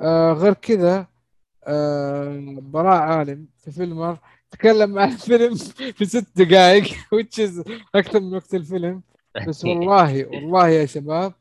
آه 0.00 0.32
غير 0.32 0.54
كذا 0.54 1.06
آه 1.64 2.56
براء 2.62 3.02
عالم 3.02 3.48
في 3.58 3.70
فيلمر 3.72 4.18
تكلم 4.50 4.98
عن 4.98 5.12
الفيلم 5.12 5.54
في 5.98 6.04
ست 6.04 6.26
دقائق 6.36 6.84
which 7.14 7.64
أكثر 7.94 8.20
من 8.20 8.34
وقت 8.36 8.54
الفيلم. 8.54 9.02
بس 9.40 9.64
والله 9.64 10.26
والله 10.26 10.68
يا 10.68 10.86
شباب 10.86 11.34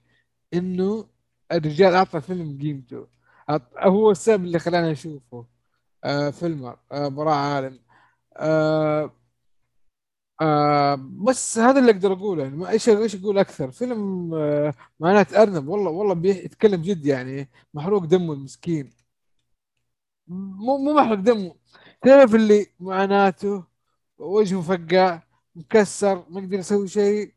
إنه 0.54 1.10
الرجال 1.52 1.94
أعطى 1.96 2.18
الفيلم 2.18 2.60
قيمته 2.62 3.08
هو 3.80 4.12
السبب 4.12 4.46
اللي 4.46 4.60
خلاني 4.60 4.92
أشوفه. 4.92 5.48
آه 6.04 6.30
فيلمر 6.32 6.80
آه 6.92 7.08
براء 7.08 7.36
عالم. 7.36 7.80
آه 8.38 9.12
آه 10.42 10.96
بس 11.28 11.58
هذا 11.58 11.80
اللي 11.80 11.92
أقدر 11.92 12.14
أقوله. 12.14 12.44
يعني 12.44 12.56
ما 12.58 12.70
إيش 12.70 12.90
إيش 12.90 13.16
أقول 13.16 13.38
أكثر؟ 13.40 13.72
فيلم 13.72 14.34
آه 14.36 14.74
معاناة 15.00 15.28
أرنب. 15.36 15.68
والله 15.68 15.92
والله 15.92 16.14
بيتكلم 16.16 16.82
جد 16.82 17.06
يعني. 17.06 17.50
محروق 17.74 18.06
دمه 18.06 18.34
المسكين. 18.34 18.90
مو 20.28 20.78
مو 20.78 20.94
محرق 20.94 21.20
دمه. 21.20 21.56
تعرف 22.02 22.36
اللي 22.36 22.68
معاناته 22.80 23.64
وجهه 24.18 24.62
فقع 24.62 25.22
مكسر 25.56 26.26
ما 26.30 26.42
يقدر 26.42 26.60
يسوي 26.60 26.88
شيء. 26.88 27.34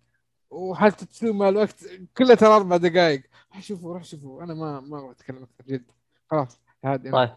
تسوي 0.90 1.32
مع 1.32 1.48
الوقت 1.48 1.84
كلها 2.16 2.34
ترى 2.34 2.56
أربع 2.56 2.76
دقائق 2.76 3.22
روح 3.54 3.62
شوفوا 3.62 3.94
روح 3.94 4.04
شوفوا. 4.04 4.42
أنا 4.42 4.54
ما 4.54 4.80
ما 4.80 4.98
أبغى 4.98 5.10
أتكلم 5.10 5.42
أكثر 5.42 5.64
جد. 5.66 5.84
خلاص 6.30 6.60
هادي. 6.84 7.10
طيب. 7.10 7.30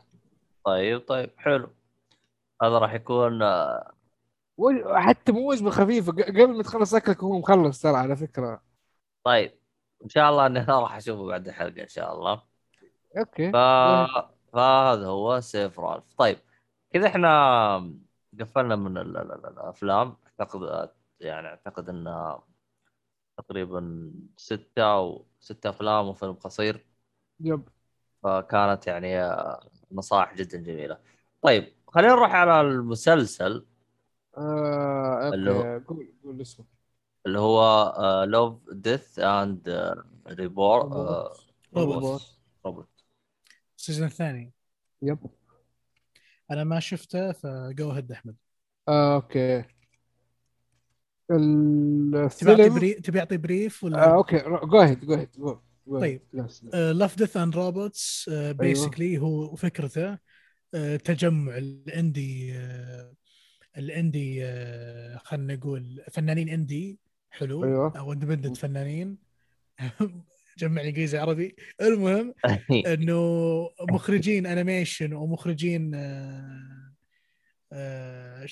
طيب 0.64 1.00
طيب. 1.08 1.30
حلو. 1.38 1.70
هذا 2.64 2.78
راح 2.78 2.94
يكون 2.94 3.42
آه، 3.42 3.92
حتى 4.96 5.32
مو 5.32 5.50
وجبة 5.52 5.70
خفيفة. 5.70 6.12
قبل 6.12 6.58
ما 6.58 6.64
تخلص 6.64 6.94
أكلك 6.94 7.24
هو 7.24 7.40
مخلص 7.40 7.82
ترى 7.82 7.96
على 7.98 8.16
فكرة. 8.16 8.62
طيب. 9.24 9.52
إن 10.04 10.10
شاء 10.10 10.30
الله 10.30 10.46
اني 10.46 10.60
راح 10.70 10.96
أشوفه 10.96 11.26
بعد 11.26 11.48
الحلقة 11.48 11.82
إن 11.84 11.88
شاء 11.88 12.14
الله. 12.14 12.42
أوكي. 13.18 13.52
ف... 13.52 13.56
فهذا 14.54 15.06
هو 15.06 15.40
Save 15.40 15.80
Ralph. 15.80 16.14
طيب. 16.18 16.38
كذا 16.94 17.08
إحنا 17.08 17.94
قفلنا 18.40 18.76
من 18.76 18.98
ال... 18.98 19.18
ال... 19.18 19.32
ال- 19.32 19.46
الأفلام. 19.46 20.16
أعتقد 20.28 20.90
يعني 21.20 21.48
أعتقد 21.48 21.90
إن 21.90 22.38
تقريبا 23.38 24.12
ستة 24.38 24.84
أو 24.94 25.26
ستة 25.40 25.70
أفلام 25.70 26.08
وفيلم 26.08 26.34
قصير. 26.34 26.86
yep. 27.40 27.68
فكانت 28.24 28.88
يعني 28.88 29.36
نصائح 29.92 30.36
جدا 30.36 30.58
جميلة. 30.58 30.98
طيب 31.42 31.74
خلينا 31.88 32.14
نروح 32.14 32.32
على 32.32 32.62
المسلسل. 32.62 33.66
آه 34.38 35.30
اللي 35.34 35.52
هو- 35.52 35.82
قول 35.88 36.14
قول 36.24 36.42
اسمه. 36.42 36.66
اللي 37.26 37.40
هو 37.40 37.94
Love 38.28 38.70
Death 38.72 39.20
and 39.20 39.94
Robo 40.28 40.82
Robot. 41.76 42.22
Robot 42.66 42.90
ال 43.78 43.82
season 43.82 44.08
الثاني. 44.08 44.54
yep. 45.02 45.20
أنا 46.52 46.64
ما 46.64 46.80
شفته 46.80 47.32
ف 47.32 47.52
go 47.52 47.92
ahead 47.92 48.12
أحمد. 48.12 48.36
آه 48.88 49.16
أوكي. 49.16 49.64
تبي 51.28 52.54
الفيلم 52.54 52.76
brie... 52.76 52.94
تبي 52.94 53.20
أعطي 53.20 53.38
brief 53.38 53.84
آه 53.84 53.88
ولا 53.88 54.14
أوكي 54.14 54.38
go 54.64 54.80
ahead 54.80 55.06
go 55.06 55.14
ahead 55.14 55.30
go 55.38 55.60
طيب. 56.00 56.22
Love 56.74 57.18
Death 57.18 57.38
and 57.38 57.56
Robots 57.56 58.30
basically 58.30 59.18
هو 59.18 59.56
فكرته 59.56 60.18
آه، 60.74 60.96
تجمع 60.96 61.58
ال 61.58 61.74
indie 61.74 62.54
آه، 62.54 63.14
ال 63.78 63.89
indie 63.89 64.46
آه، 64.46 65.18
خلينا 65.18 65.56
نقول 65.56 66.04
فنانين 66.12 66.50
indie 66.50 67.00
حلو. 67.30 67.64
أيوة. 67.64 67.98
أو 67.98 68.14
independent 68.14 68.58
فنانين. 68.58 69.18
جمع 70.58 70.82
إنجليزي 70.82 71.18
عربي. 71.18 71.56
المهم 71.82 72.34
إنه 72.94 73.70
مخرجين 73.92 74.46
animation 74.46 75.14
ومخرجين 75.14 75.96
آه، 75.96 76.00
آه، 76.00 76.77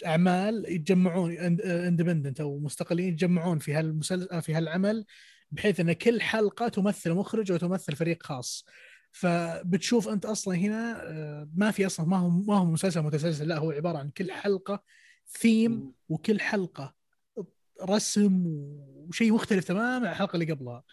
أعمال 0.06 0.66
يتجمعون 0.68 1.32
independent 1.62 2.42
أو 2.42 2.60
مستقلين 2.60 3.08
يتجمعون 3.08 3.60
في 3.60 3.74
هالمسلسل 3.74 4.42
في 4.42 4.54
هالعمل 4.54 5.06
بحيث 5.52 5.80
إن 5.80 5.94
كل 5.94 6.22
حلقة 6.22 6.68
تمثل 6.68 7.12
مخرج 7.12 7.52
وتمثل 7.52 7.96
فريق 7.96 8.24
خاص. 8.24 8.66
فبتشوف 9.12 10.08
أنت 10.08 10.26
أصلا 10.26 10.56
هنا 10.56 11.02
آه، 11.04 11.50
ما 11.56 11.72
في 11.72 11.86
أصلا 11.86 12.06
ما 12.06 12.18
هو 12.18 12.30
ما 12.30 12.58
هو 12.58 12.66
مسلسل 12.66 13.02
متسلسل 13.02 13.48
لا 13.48 13.58
هو 13.58 13.72
عبارة 13.72 13.98
عن 13.98 14.10
كل 14.10 14.32
حلقة 14.32 14.84
ثيم 15.28 15.94
وكل 16.10 16.40
حلقة 16.40 16.96
رسم 17.84 18.44
وشيء 18.46 19.34
مختلف 19.34 19.64
تماما 19.64 20.08
عن 20.08 20.14
الحلقة 20.14 20.34
اللي 20.34 20.52
قبلها. 20.52 20.84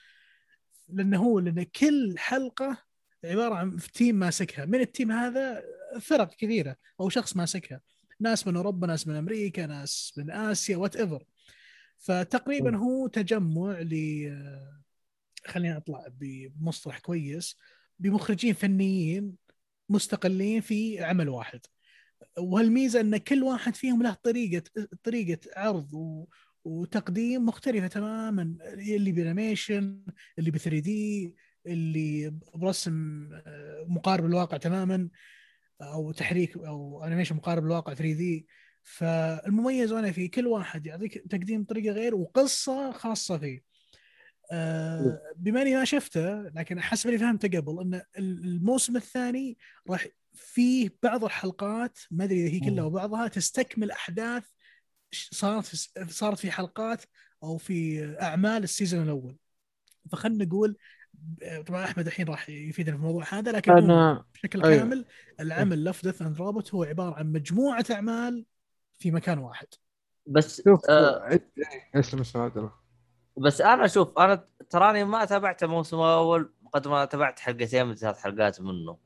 لأنه 0.88 1.18
هو 1.18 1.38
لأن 1.38 1.62
كل 1.62 2.14
حلقة 2.18 2.78
عبارة 3.24 3.54
عن 3.54 3.76
team 3.76 4.14
ماسكها. 4.14 4.64
من 4.64 4.80
ال 4.80 4.87
team 4.87 5.12
هذا 5.12 5.62
فرق 6.00 6.34
كثيرة 6.34 6.76
أو 7.00 7.08
شخص 7.08 7.36
ماسكها. 7.36 7.80
ناس 8.22 8.46
من 8.46 8.56
أوروبا 8.56 8.86
ناس 8.86 9.08
من 9.08 9.14
أمريكا 9.16 9.66
ناس 9.66 10.12
من 10.16 10.30
آسيا 10.30 10.76
whatever 10.76 11.24
فتقريبا. 11.98 12.76
هو 12.76 13.06
تجمع 13.06 13.80
ل 13.80 13.94
خلينا 15.46 15.76
اطلع 15.76 16.06
بمصطلح 16.10 16.98
كويس 16.98 17.56
بمخرجين 17.98 18.54
فنيين 18.54 19.34
مستقلين 19.88 20.60
في 20.60 21.04
عمل 21.04 21.28
واحد. 21.28 21.60
وهالميزة 22.38 23.00
إن 23.00 23.16
كل 23.16 23.42
واحد 23.42 23.74
فيهم 23.74 24.02
له 24.02 24.14
طريقة 24.22 24.62
طريقة 25.02 25.40
عرض 25.56 25.94
و... 25.94 26.26
وتقديم 26.64 27.46
مختلفة 27.46 27.86
تماما. 27.86 28.56
اللي 28.74 29.12
ب 29.12 29.21
animation 29.21 30.02
اللي 30.38 30.50
ب 30.50 30.56
3D 30.56 31.34
اللي 31.66 32.34
برسم 32.54 33.28
آه، 33.32 33.84
مقارب 33.88 34.24
للواقع 34.26 34.56
تماما. 34.56 35.08
أو 35.82 36.12
تحريك 36.12 36.56
أو 36.56 37.04
animation 37.04 37.36
مقارب 37.36 37.64
للواقع 37.64 37.94
3D 37.94 38.46
فالمميز 38.82 39.92
وأنا 39.92 40.12
في 40.12 40.28
كل 40.28 40.46
واحد 40.46 40.86
يعطيك 40.86 41.18
تقديم 41.18 41.64
طريقه 41.64 41.92
غير 41.92 42.14
وقصة 42.14 42.92
خاصة 42.92 43.38
فيه. 43.38 43.62
آه، 44.52 45.20
بما 45.36 45.62
إني 45.62 45.76
ما 45.76 45.84
شفته 45.84 46.42
لكن 46.42 46.80
حسب 46.80 47.06
اللي 47.08 47.18
فهمته 47.18 47.58
قبل 47.58 47.80
إن 47.80 48.02
الموسم 48.18 48.96
الثاني 48.96 49.58
راح 49.90 50.06
فيه 50.34 50.90
بعض 51.02 51.24
الحلقات 51.24 51.98
ما 52.10 52.24
أدري 52.24 52.46
إذا 52.46 52.54
هي 52.54 52.60
كلها. 52.60 52.84
وبعضها 52.84 53.28
تستكمل 53.28 53.90
أحداث 53.90 54.44
صارت 55.12 55.66
في 55.66 56.06
صارت 56.08 56.38
في 56.38 56.50
حلقات 56.50 57.04
أو 57.42 57.58
في 57.58 58.04
أعمال 58.22 58.62
ال 58.62 58.68
season 58.68 59.02
الأول. 59.02 59.36
فخلنا 60.12 60.44
نقول 60.44 60.76
طبعا 61.66 61.84
أحمد 61.84 62.06
الحين 62.06 62.28
راح 62.28 62.48
يفيدنا 62.48 62.96
في 62.96 63.02
الموضوع 63.02 63.24
هذا 63.30 63.52
لكن 63.52 63.72
أنا 63.72 64.24
بشكل 64.34 64.64
أيوة. 64.64 64.78
كامل 64.78 65.04
العمل 65.40 65.84
Love 65.84 66.02
Death 66.02 66.22
and 66.22 66.38
Robots 66.38 66.74
هو 66.74 66.84
عبارة 66.84 67.14
عن 67.14 67.32
مجموعة 67.32 67.84
أعمال 67.90 68.44
في 68.98 69.10
مكان 69.10 69.38
واحد. 69.38 69.66
بس 70.26 70.62
شوف 70.64 70.80
آه 70.90 71.40
بس 73.36 73.60
أنا 73.60 73.86
شوف 73.86 74.18
أنا 74.18 74.48
تراني 74.70 75.04
ما 75.04 75.24
تابعت 75.24 75.62
الموسم 75.62 75.96
الأول 75.96 76.52
قد 76.72 76.88
ما 76.88 77.04
تابعت 77.04 77.38
حلقتين 77.38 77.86
من 77.86 77.94
ثلاث 77.94 78.18
حلقات 78.18 78.60
منه. 78.60 78.98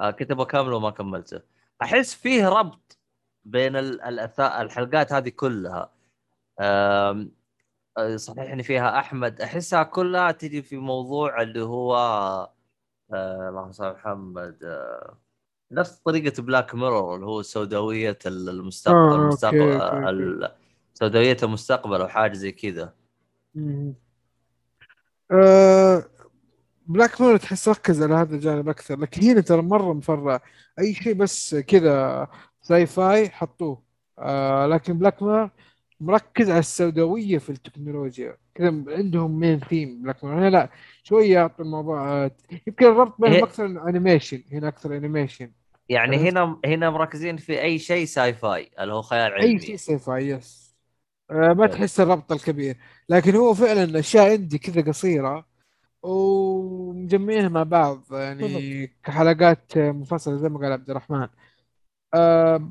آه 0.00 0.10
كنت 0.10 0.32
بكمله 0.32 0.76
وما 0.76 0.90
كملته. 0.90 1.40
أحس 1.82 2.14
فيه 2.14 2.48
ربط 2.48 2.98
بين 3.44 3.76
الحلقات 3.76 5.12
هذه 5.12 5.28
كلها. 5.28 5.92
آه، 6.60 7.26
صحيح 8.16 8.52
ان 8.52 8.62
فيها 8.62 8.98
أحمد 8.98 9.40
أحسها 9.40 9.82
كلها 9.82 10.32
تجي 10.32 10.62
في 10.62 10.76
موضوع 10.76 11.42
اللي 11.42 11.62
هو 11.62 11.96
آه 13.12 13.48
اللهم 13.48 13.72
صل 13.72 13.92
محمد 13.92 14.58
آه 14.64 15.16
نفس 15.72 15.90
طريقة 15.98 16.42
Black 16.42 16.74
Mirror 16.74 17.14
اللي 17.14 17.26
هو 17.26 17.42
سوداوية 17.42 18.18
ال- 18.26 18.48
المستقبل 18.48 18.96
آه، 18.98 19.14
المستقبل 19.14 19.60
أوكي، 19.72 20.34
أوكي. 20.44 20.54
سوداوية 20.94 21.36
المستقبل 21.42 22.00
أو 22.00 22.08
حاجة 22.08 22.32
زي 22.32 22.52
كذا. 22.52 22.92
آه 25.30 26.04
Black 26.86 27.20
Mirror 27.20 27.36
تحس 27.36 27.68
ركز 27.68 28.02
على 28.02 28.14
هذا 28.14 28.34
الجانب 28.34 28.68
أكثر 28.68 28.98
لكن 29.00 29.22
هنا 29.22 29.40
ترى 29.40 29.62
مرة 29.62 29.92
مفرع 29.92 30.40
أي 30.78 30.94
شيء 30.94 31.14
بس 31.14 31.54
كذا 31.54 32.26
sci-fi 32.62 33.28
حطوه 33.30 33.82
آه 34.18 34.66
لكن 34.66 34.98
Black 34.98 35.22
Mirror 35.22 35.50
مركز 36.00 36.50
على 36.50 36.58
السوداوية 36.58 37.38
في 37.38 37.50
التكنولوجيا. 37.50 38.36
كذا 38.54 38.84
عندهم 38.88 39.38
main 39.40 39.60
theme 39.60 40.02
Black 40.02 40.24
Mirror 40.24 40.38
هنا 40.40 40.50
لا 40.50 40.70
شوية 41.02 41.32
يعطي 41.34 41.62
الموضوع 41.62 42.30
يمكن 42.66 42.86
الربط 42.86 43.20
بينهم 43.20 43.42
أكثر 43.44 43.66
animation 43.66 44.42
هنا 44.52 44.68
أكثر 44.68 44.96
animation 44.96 45.50
يعني؟ 45.88 46.16
هنا 46.16 46.58
هنا 46.64 46.90
مركزين 46.90 47.36
في 47.36 47.62
أي 47.62 47.78
شيء 47.78 48.04
sci-fi 48.04 48.70
اللي 48.80 48.92
هو 48.94 49.02
خيال 49.02 49.32
أي 49.32 49.38
علمي. 49.48 49.58
شيء 49.60 49.76
sci-fi 49.76 50.28
yes 50.28 50.74
آه 51.30 51.34
ما 51.34 51.66
طيب. 51.66 51.70
تحس 51.70 52.00
الربط 52.00 52.32
الكبير. 52.32 52.76
لكن 53.08 53.34
هو 53.34 53.54
فعلا 53.54 53.98
أشياء 53.98 54.30
عندي 54.30 54.58
كذا 54.58 54.80
قصيرة 54.82 55.46
ومجمعينها 56.02 57.48
مع 57.48 57.62
بعض 57.62 58.04
يعني 58.12 58.86
كحلقات 59.04 59.78
منفصله 59.78 60.36
زي 60.36 60.48
ما 60.48 60.58
قال 60.58 60.72
عبد 60.72 60.90
الرحمن. 60.90 61.22
ال- 61.22 61.30
آه، 62.14 62.70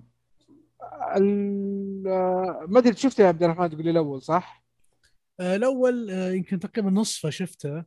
ما 2.68 2.80
أدري 2.80 2.96
شفت 2.96 3.20
يا 3.20 3.28
عبد 3.28 3.44
الرحمن 3.44 3.70
تقول 3.70 3.84
لي 3.84 3.92
الأول 3.92 4.22
صح؟ 4.22 4.64
آه، 5.40 5.56
الأول 5.56 6.12
آه، 6.12 6.32
يمكن 6.32 6.60
تقريبا 6.60 6.90
نصفه 6.90 7.30
شفته 7.30 7.84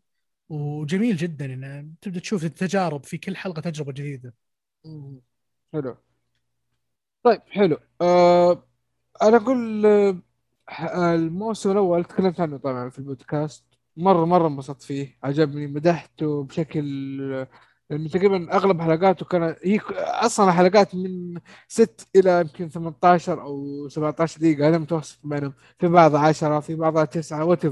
وجميل 0.49 1.17
جدا 1.17 1.45
انه 1.45 1.87
تبدأ 2.01 2.21
تشوف 2.21 2.45
التجارب 2.45 3.05
في 3.05 3.19
كل 3.19 3.37
حلقة 3.37 3.61
تجربة 3.63 3.93
جديدة. 3.93 4.35
حلو 5.73 5.97
طيب 7.23 7.41
حلو 7.49 7.77
آه 8.01 8.67
أنا 9.23 9.37
أقول 9.37 9.87
الموسم 10.95 11.71
الأول 11.71 12.05
تكلمت 12.05 12.41
عنه 12.41 12.57
طبعا 12.57 12.91
في 12.91 12.99
البودكاست 12.99 13.65
مرة 13.97 14.25
مرة 14.25 14.47
انبسطت 14.49 14.83
فيه 14.83 15.19
عجبني 15.23 15.67
مدحته 15.67 16.45
بشكل 16.45 17.47
لأنه 17.91 18.09
تقريبا 18.09 18.53
أغلب 18.57 18.81
حلقاته 18.81 19.27
كانت 19.27 19.57
هي 19.65 19.81
أصلا 19.99 20.53
حلقات 20.53 20.95
من 20.95 21.41
6 21.69 22.07
إلى 22.17 22.41
يمكن 22.41 22.69
18 22.69 23.43
أو 23.43 23.89
17 23.89 24.41
دقيقة 24.41 24.69
هذا 24.69 24.79
متوسط 24.79 25.19
بينهم 25.25 25.53
في 25.79 25.89
بعضها 25.89 26.21
10 26.21 26.61
في 26.61 26.75
بعضها 26.75 27.05
9 27.05 27.45
وات 27.45 27.67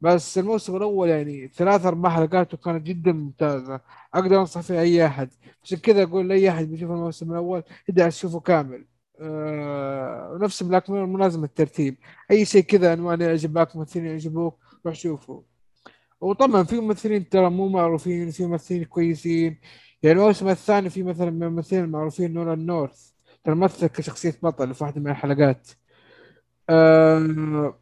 بس 0.00 0.38
الموسم 0.38 0.76
الأول 0.76 1.08
يعني 1.08 1.48
ثلاث 1.48 1.86
أربع 1.86 2.10
حلقاته 2.10 2.56
كانت 2.56 2.86
جدا 2.86 3.12
ممتازة. 3.12 3.80
أقدر 4.14 4.40
أنصح 4.40 4.60
فيها 4.60 4.80
أي 4.80 5.06
أحد. 5.06 5.30
عشان 5.62 5.78
كذا 5.78 6.02
أقول 6.02 6.28
لأي 6.28 6.50
أحد 6.50 6.64
بيشوف 6.68 6.90
الموسم 6.90 7.32
الأول 7.32 7.62
يبدا 7.88 8.08
تشوفه 8.08 8.40
كامل. 8.40 8.86
آه 9.20 10.32
ونفس 10.32 10.62
Black 10.62 10.90
Mirror 10.90 11.26
الترتيب. 11.26 11.96
أي 12.30 12.44
شيء 12.44 12.62
كذا 12.62 12.90
عنوان 12.92 13.20
يعجبك 13.20 13.76
ممثلين 13.76 14.06
يعجبوك 14.06 14.58
روح 14.86 14.94
شوفه. 14.94 15.47
وطبعا 16.20 16.62
في 16.62 16.80
ممثلين 16.80 17.28
ترى 17.28 17.50
مو 17.50 17.68
معروفين 17.68 18.30
في 18.30 18.46
ممثلين 18.46 18.84
كويسين 18.84 19.60
يعني 20.02 20.18
الموسم 20.20 20.48
الثاني 20.48 20.90
في 20.90 21.02
مثلا 21.02 21.30
من 21.30 21.42
الممثلين 21.42 21.84
المعروفين 21.84 22.32
نولان 22.32 22.54
نورث 22.54 23.10
ترى 23.44 23.54
مثل 23.54 23.86
كشخصية 23.86 24.34
بطل 24.42 24.74
في 24.74 24.84
واحدة 24.84 25.00
من 25.00 25.10
الحلقات 25.10 25.68
أه 26.70 27.78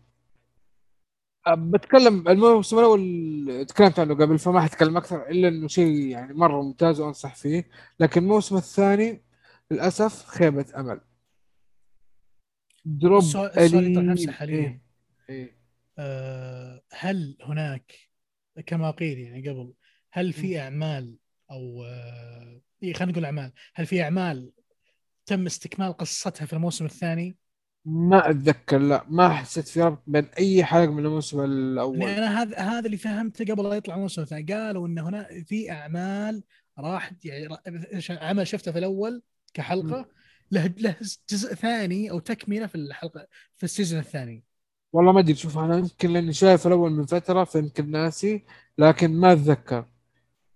بتكلم 1.48 2.28
الموسم 2.28 2.78
الأول 2.78 3.66
تكلمت 3.68 3.98
عنه 3.98 4.14
قبل 4.14 4.38
فما 4.38 4.60
حتكلم 4.60 4.96
أكثر 4.96 5.28
إلا 5.28 5.48
إنه 5.48 5.68
شيء 5.68 6.08
يعني 6.08 6.34
مرة 6.34 6.62
ممتاز 6.62 7.00
وأنصح 7.00 7.34
فيه 7.34 7.68
لكن 8.00 8.22
الموسم 8.22 8.56
الثاني 8.56 9.22
للأسف 9.70 10.26
خيبة 10.26 10.66
أمل 10.76 11.00
دروب 12.84 13.18
السؤال. 13.18 14.32
حاليا 14.32 14.56
إيه. 14.58 14.80
إيه. 15.30 15.56
آه، 15.98 16.82
هل 16.92 17.38
هناك 17.42 18.05
كما 18.60 18.90
قيل 18.90 19.18
يعني 19.18 19.48
قبل 19.48 19.72
هل 20.12 20.32
في 20.32 20.60
أعمال 20.60 21.16
أو 21.50 21.84
آه، 21.84 22.60
إيه، 22.82 22.92
خلينا 22.92 23.12
نقول 23.12 23.24
أعمال 23.24 23.52
هل 23.74 23.86
في 23.86 24.02
أعمال 24.02 24.50
تم 25.26 25.46
استكمال 25.46 25.92
قصتها 25.92 26.46
في 26.46 26.52
الموسم 26.52 26.84
الثاني؟ 26.84 27.36
ما 27.84 28.30
أتذكر 28.30 28.78
لا 28.78 29.04
ما 29.08 29.28
حسيت 29.28 29.68
في 29.68 29.82
ربط 29.82 30.02
بين 30.06 30.24
أي 30.24 30.64
حلقة 30.64 30.92
من 30.92 31.06
الموسم 31.06 31.44
الأول. 31.44 32.02
يعني 32.02 32.18
أنا 32.18 32.42
هذا 32.42 32.58
هذا 32.58 32.86
اللي 32.86 32.96
فهمته 32.96 33.44
قبل 33.44 33.68
لا 33.68 33.74
يطلع 33.74 33.94
الموسم 33.94 34.22
الثاني. 34.22 34.54
قالوا 34.54 34.86
إن 34.86 34.98
هنا 34.98 35.28
في 35.46 35.70
أعمال 35.70 36.42
راح 36.78 37.12
يعني 37.24 37.48
عمل 38.10 38.46
شفته 38.46 38.72
في 38.72 38.78
الأول 38.78 39.22
كحلقة 39.54 40.08
له 40.50 40.66
له 40.66 40.96
جزء 41.30 41.54
ثاني 41.54 42.10
أو 42.10 42.18
تكملة 42.18 42.66
في 42.66 42.74
الحلقة 42.74 43.26
في 43.56 43.64
السيزون 43.64 44.00
الثاني. 44.00 44.44
والله 44.96 45.12
ما 45.12 45.20
أدري 45.20 45.34
شوف 45.34 45.58
أنا 45.58 45.78
يمكن 45.78 46.10
لأني 46.10 46.32
شايف 46.32 46.66
الأول 46.66 46.90
من 46.92 47.06
فترة 47.06 47.44
فيمكن 47.44 47.90
ناسي 47.90 48.44
لكن 48.78 49.12
ما 49.20 49.32
أتذكر. 49.32 49.84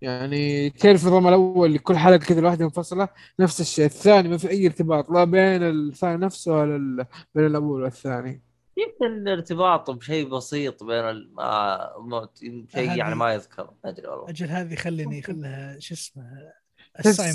يعني 0.01 0.71
تعرف 0.71 1.03
النظام 1.03 1.29
الأول 1.29 1.69
اللي 1.69 1.79
كل 1.79 1.97
حلقة 1.97 2.17
كذا 2.17 2.41
لوحدها 2.41 2.67
منفصلة 2.67 3.09
نفس 3.41 3.61
الشيء. 3.61 3.85
الثاني 3.85 4.29
ما 4.29 4.37
في 4.37 4.51
أي 4.51 4.67
ارتباط 4.67 5.11
لا 5.11 5.25
بين 5.25 5.63
الثاني 5.63 6.17
نفسه 6.17 6.53
ولا 6.53 6.77
ال- 6.77 7.07
بين 7.35 7.47
الأول 7.47 7.83
والثاني. 7.83 8.43
يمكن 8.77 9.29
ارتباط 9.29 9.91
بشيء 9.91 10.29
بسيط 10.29 10.85
بين 10.85 11.05
ال... 11.05 11.35
ما... 11.35 11.79
ما... 12.01 12.29
شيء 12.75 12.97
يعني 12.97 13.15
ما 13.15 13.33
يذكر. 13.35 13.71
ما 13.85 13.91
أدري 13.91 14.07
والله. 14.09 14.29
أجل 14.31 14.47
هذه 14.47 14.75
خليني 14.75 15.23
خلها 15.23 15.77
شو 15.79 15.95
اسمه 15.95 16.53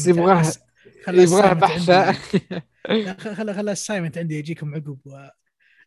يبغاها 0.07 0.51
يبغاها 1.07 1.53
بحثة. 1.53 2.11
خلها 3.33 3.53
خلها 3.53 3.71
assignment 3.71 4.17
عندي 4.17 4.39
اجيكم 4.39 4.75
عقب 4.75 4.97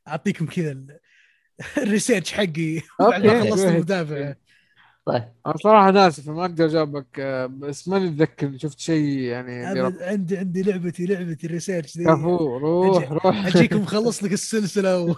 وأعطيكم 0.06 0.46
كذا 0.46 0.72
ال- 0.72 0.98
ال 1.82 1.88
research 1.88 2.32
حقي. 2.32 2.80
بعد 3.00 3.26
ما. 3.26 3.40
خلصت. 3.50 3.64
المدافع. 3.64 4.34
طيب. 5.06 5.32
أنا 5.46 5.56
صراحة 5.56 5.90
ناسف 5.90 6.28
ما 6.28 6.40
أقدر 6.40 6.64
أجاوبك 6.64 7.20
بس 7.50 7.88
ماني 7.88 8.08
اتذكر 8.08 8.58
شفت 8.58 8.78
شيء 8.80 9.18
يعني 9.18 9.66
عندي 10.00 10.36
عندي 10.38 10.62
لعبتي 10.62 11.06
لعبتي 11.06 11.46
الريسيرش 11.46 11.98
ذي 11.98 12.04
كفو 12.04 12.56
روح 12.58 13.08
أجي- 13.08 13.12
روح. 13.12 13.46
أجيكم 13.46 13.80
مخلص 13.80 14.24
لك 14.24 14.32
السلسلة 14.32 15.00
و... 15.00 15.14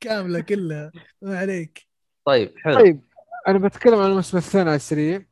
كاملة 0.00 0.40
كلها. 0.40 0.92
ما 1.22 1.38
عليك. 1.38 1.86
طيب 2.24 2.52
حلو. 2.56 2.74
طيب 2.74 3.00
أنا 3.48 3.58
بتكلم 3.58 3.94
عن 3.98 4.10
الموسم 4.10 4.36
الثاني 4.36 4.68
على 4.68 4.76
السريع. 4.76 5.22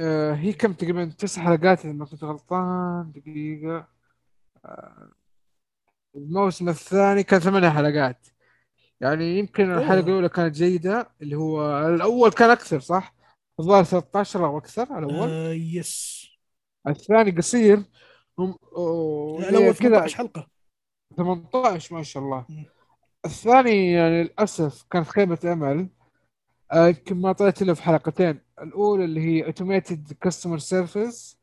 آه 0.00 0.34
هي 0.34 0.52
كم 0.52 0.72
تقريبا؟ 0.72 1.04
تسع 1.18 1.42
حلقات 1.42 1.84
إذا 1.84 1.92
ما 1.92 2.04
كنت 2.06 2.24
غلطان. 2.24 3.12
دقيقة. 3.14 3.88
آه 4.64 5.08
الموسم 6.16 6.68
الثاني 6.68 7.22
كان 7.22 7.40
ثمانية 7.40 7.68
حلقات. 7.68 8.26
يعني 9.02 9.38
يمكن 9.38 9.70
أوه. 9.70 9.82
الحلقة 9.82 10.06
الأولى 10.06 10.28
كانت 10.28 10.54
جيدة 10.54 11.10
اللي 11.22 11.36
هو 11.36 11.88
الأول 11.88 12.30
كان 12.30 12.50
أكثر 12.50 12.80
صح؟ 12.80 13.14
الظاهر 13.60 13.84
13 13.84 14.46
أو 14.46 14.58
أكثر 14.58 14.98
الأول. 14.98 15.28
آه 15.28 15.52
yes. 15.52 16.26
الثاني 16.88 17.30
قصير. 17.30 17.82
هم 18.38 18.54
لا، 19.40 19.48
الأول 19.48 19.74
كذا. 19.74 19.88
18 19.88 20.16
حلقة. 20.16 20.46
18 21.16 21.94
ما 21.94 22.02
شاء 22.02 22.22
الله. 22.22 22.44
مم. 22.48 22.64
الثاني 23.24 23.92
يعني 23.92 24.22
للأسف 24.22 24.84
كانت 24.90 25.08
خيبة 25.08 25.52
أمل. 25.52 25.88
آه، 26.72 26.86
يمكن 26.88 27.16
ما 27.20 27.32
طلعت 27.32 27.62
إلا 27.62 27.74
في 27.74 27.82
حلقتين. 27.82 28.40
الأولى 28.62 29.04
اللي 29.04 29.20
هي 29.20 29.46
Automated 29.46 30.12
Customer 30.20 30.58
Service 30.58 31.38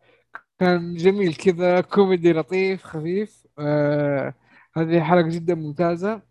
كان 0.60 0.95
جميل 0.95 1.36
كذا 1.36 1.81
كوميدي 1.81 2.34
لطيف 2.34 2.84
خفيف. 2.84 3.48
آه 3.60 4.34
هذه 4.77 5.02
حلقة 5.02 5.27
جدا 5.30 5.56
ممتازة. 5.56 6.28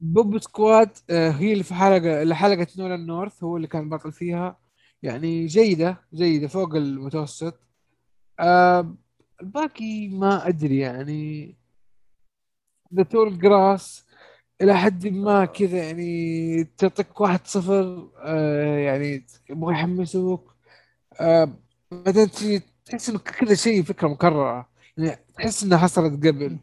Pop 0.00 0.38
Squad 0.38 0.90
آه 1.10 1.30
هي 1.30 1.52
اللي 1.52 1.64
في 1.64 1.74
حلقة 1.74 2.22
اللي 2.22 2.34
حلقة 2.36 2.66
نولان 2.78 3.06
نورث 3.06 3.44
هو 3.44 3.56
اللي 3.56 3.66
كان 3.68 3.88
بطل 3.88 4.12
فيها. 4.12 4.58
يعني 5.02 5.46
جيدة 5.46 6.00
جيدة 6.14 6.48
فوق 6.48 6.74
المتوسط. 6.74 7.60
آه 8.40 8.94
الباقي 9.42 10.08
ما 10.08 10.48
أدري 10.48 10.78
يعني. 10.78 11.56
The 12.94 13.02
Tall 13.02 13.38
Grass 13.38 14.06
إلى 14.62 14.74
حد 14.78 15.06
ما 15.06 15.44
كذا 15.44 15.78
يعني 15.78 16.64
تعطيك 16.64 17.20
واحد 17.20 17.46
صفر 17.46 18.10
آه 18.18 18.78
يعني 18.78 19.26
يبغى 19.50 19.74
يحمسوك. 19.74 20.54
بعدين 21.90 22.30
تحس 22.86 23.08
إنه 23.08 23.18
كذا 23.18 23.54
شيء 23.54 23.82
فكرة 23.82 24.08
مكررة. 24.08 24.68
يعني 24.96 25.18
تحس 25.38 25.64
إنها 25.64 25.78
حصلت 25.78 26.26
قبل. 26.26 26.58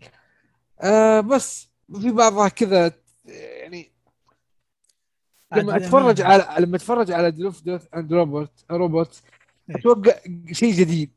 بس 1.30 1.69
في 2.01 2.11
بعضها 2.11 2.47
كذا 2.49 2.91
يعني 3.26 3.91
لما 5.56 5.76
اتفرج 5.78 6.18
للأمانة- 6.18 6.26
على 6.26 6.66
لما 6.66 6.76
اتفرج 6.76 7.12
على 7.12 7.32
Love 7.31 7.61
Death 7.64 7.88
and 7.95 8.14
Robot 8.14 8.65
Robot. 8.72 9.22
أتوقع 9.70 10.12
شيء 10.52 10.74
جديد 10.74 11.12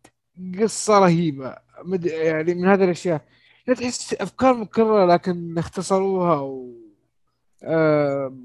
قصة 0.60 0.98
رهيبة 0.98 1.56
مد... 1.84 2.06
يعني 2.06 2.54
من 2.54 2.64
هذه 2.68 2.84
الأشياء 2.84 3.24
لا 3.66 3.74
تحس 3.74 4.14
أفكار 4.14 4.54
مكررة 4.54 5.06
لكن 5.14 5.58
اختصروها 5.58 6.40
و 6.40 6.72
آه... 7.62 8.36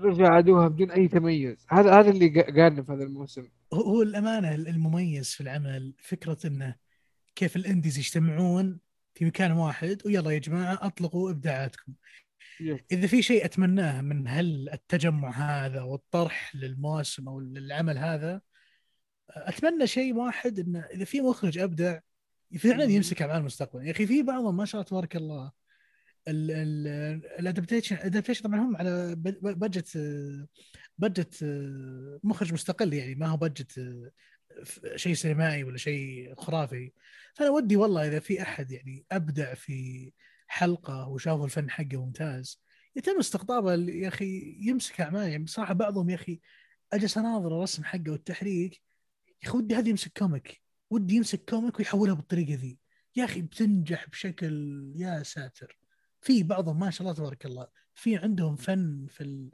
رجع 0.00 0.28
عادوها 0.28 0.68
بدون 0.68 0.90
أي 0.90 1.08
تميز 1.08 1.66
هذا 1.70 2.00
هذا 2.00 2.10
اللي 2.10 2.28
قا- 2.42 2.56
قارني 2.56 2.84
في 2.84 2.92
هذا 2.92 3.02
الموسم 3.04 3.48
هو 3.72 4.02
الأمانة 4.02 4.54
المميز 4.54 5.30
في 5.30 5.40
العمل 5.40 5.94
فكرة 6.02 6.38
إنه 6.46 6.74
كيف 7.34 7.56
ال 7.56 7.62
indies 7.62 7.98
يجتمعون 7.98 8.78
في 9.14 9.24
مكان 9.24 9.52
واحد 9.52 10.02
ويلا 10.06 10.30
يا 10.30 10.38
جماعة 10.38 10.78
أطلقوا 10.82 11.30
إبداعاتكم. 11.30 11.92
إذا 12.92 13.06
في 13.06 13.22
شيء 13.22 13.44
أتمناه 13.44 14.00
من 14.00 14.28
هل 14.28 14.68
التجمع 14.72 15.30
هذا 15.30 15.82
والطرح 15.82 16.54
للمواسم 16.56 17.28
أو 17.28 17.40
للعمل 17.40 17.98
هذا 17.98 18.40
أتمنى 19.30 19.86
شيء 19.86 20.14
واحد 20.14 20.58
انه 20.58 20.80
إذا 20.80 21.04
في 21.04 21.20
مخرج 21.20 21.58
أبدع 21.58 21.98
فعلا. 22.58 22.84
يمسك 22.84 23.22
اعمال 23.22 23.36
المستقبل 23.36 23.86
يا 23.86 23.90
أخي 23.90 24.06
في 24.06 24.22
بعضهم 24.22 24.56
ما 24.56 24.64
شاء 24.64 24.80
الله 24.80 24.88
تبارك 24.90 25.16
الله 25.16 25.52
ال 26.28 26.43
adaptation 26.43 27.96
ال 27.96 28.00
adaptation 28.00 28.42
طبعا 28.42 28.60
هم 28.60 28.76
على 28.76 29.14
ب- 29.14 29.58
budget 29.58 29.98
budget 30.98 31.44
مخرج 32.24 32.52
مستقل 32.52 32.94
يعني 32.94 33.14
ما 33.14 33.26
هو 33.26 33.36
budget 33.36 33.80
شيء 34.96 35.14
سينمائي 35.14 35.64
ولا 35.64 35.76
شيء 35.76 36.34
خرافي 36.34 36.92
فأنا 37.34 37.50
ودي 37.50 37.76
والله 37.76 38.08
إذا 38.08 38.18
في 38.18 38.42
أحد 38.42 38.72
يعني 38.72 39.04
أبدع 39.12 39.54
في 39.54 40.12
حلقة 40.48 41.08
وشافوا 41.08 41.44
الفن 41.44 41.70
حقه 41.70 42.04
ممتاز. 42.04 42.62
يتم 42.96 43.18
استقطابه 43.18 43.74
يا 43.74 44.08
أخي 44.08 44.58
يمسك 44.60 45.00
اعمال 45.00 45.28
يعني 45.28 45.44
بصراحه 45.44 45.74
بعضهم 45.74 46.10
يا 46.10 46.14
أخي 46.14 46.40
أجلس 46.92 47.18
أناظر 47.18 47.56
الرسم 47.56 47.84
حقه 47.84 48.10
والتحريك. 48.10 48.82
يا 49.42 49.48
أخي 49.48 49.58
ودي 49.58 49.74
هذا 49.74 49.88
يمسك 49.88 50.18
comic. 50.18 50.62
ودي 50.90 51.14
يمسك 51.14 51.50
comic 51.50 51.78
ويحولها 51.78 52.14
بالطريقة 52.14 52.54
ذي. 52.54 52.78
يا 53.16 53.24
أخي 53.24 53.42
بتنجح 53.42 54.08
بشكل 54.08 54.92
يا 54.96 55.22
ساتر. 55.22 55.78
في 56.20 56.42
بعضهم 56.42 56.78
ما 56.78 56.90
شاء 56.90 57.02
الله 57.02 57.12
تبارك 57.12 57.46
الله. 57.46 57.68
في 57.94 58.16
عندهم 58.16 58.56
فن 58.56 59.06
في 59.10 59.20
ال 59.20 59.50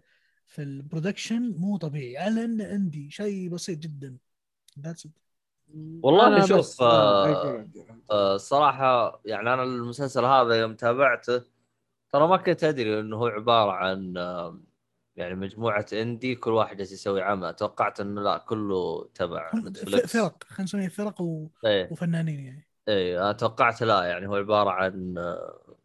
في 0.46 0.62
ال 0.62 0.71
production 0.71 1.54
مو 1.56 1.76
طبيعي. 1.76 2.18
على 2.18 2.44
انه 2.44 2.66
عندي 2.66 3.10
شيء 3.10 3.48
بسيط 3.48 3.78
جدا. 3.78 4.18
that's 4.80 5.08
والله 6.02 6.26
أنا 6.26 6.46
شوف، 6.46 6.58
بس- 6.58 6.80
آه، 6.80 7.24
أقول- 7.34 8.10
آه، 8.10 9.20
يعني 9.24 9.54
أنا 9.54 9.62
المسلسل 9.62 10.24
هذا 10.24 10.54
يوم 10.54 10.74
تابعته 10.74 11.42
ترى 12.12 12.28
ما 12.28 12.36
كنت 12.36 12.64
أدري 12.64 13.00
إنه 13.00 13.16
هو 13.16 13.26
عبارة 13.26 13.72
عن 13.72 14.16
آه، 14.16 14.60
يعني 15.16 15.34
مجموعة 15.34 15.86
indie 15.92 16.34
كل 16.34 16.50
واحد 16.50 16.76
جالس 16.76 16.92
يسوي 16.92 17.22
عمل. 17.22 17.54
توقعت 17.54 18.00
إنه 18.00 18.22
لا 18.22 18.38
كله 18.38 19.08
تبع 19.14 19.52
نتفلكس 19.54 20.16
فرق 20.16 20.44
خلينا 20.44 20.62
نسميها 20.64 20.88
فرق 20.88 21.20
و... 21.20 21.46
إيه. 21.64 21.88
وفنانين 21.92 22.40
يعني. 22.40 22.66
أنا 22.88 23.32
توقعت 23.32 23.82
لا 23.82 24.04
يعني 24.04 24.26
هو 24.28 24.34
عبارة 24.36 24.70
عن 24.70 25.18
آه، 25.18 25.76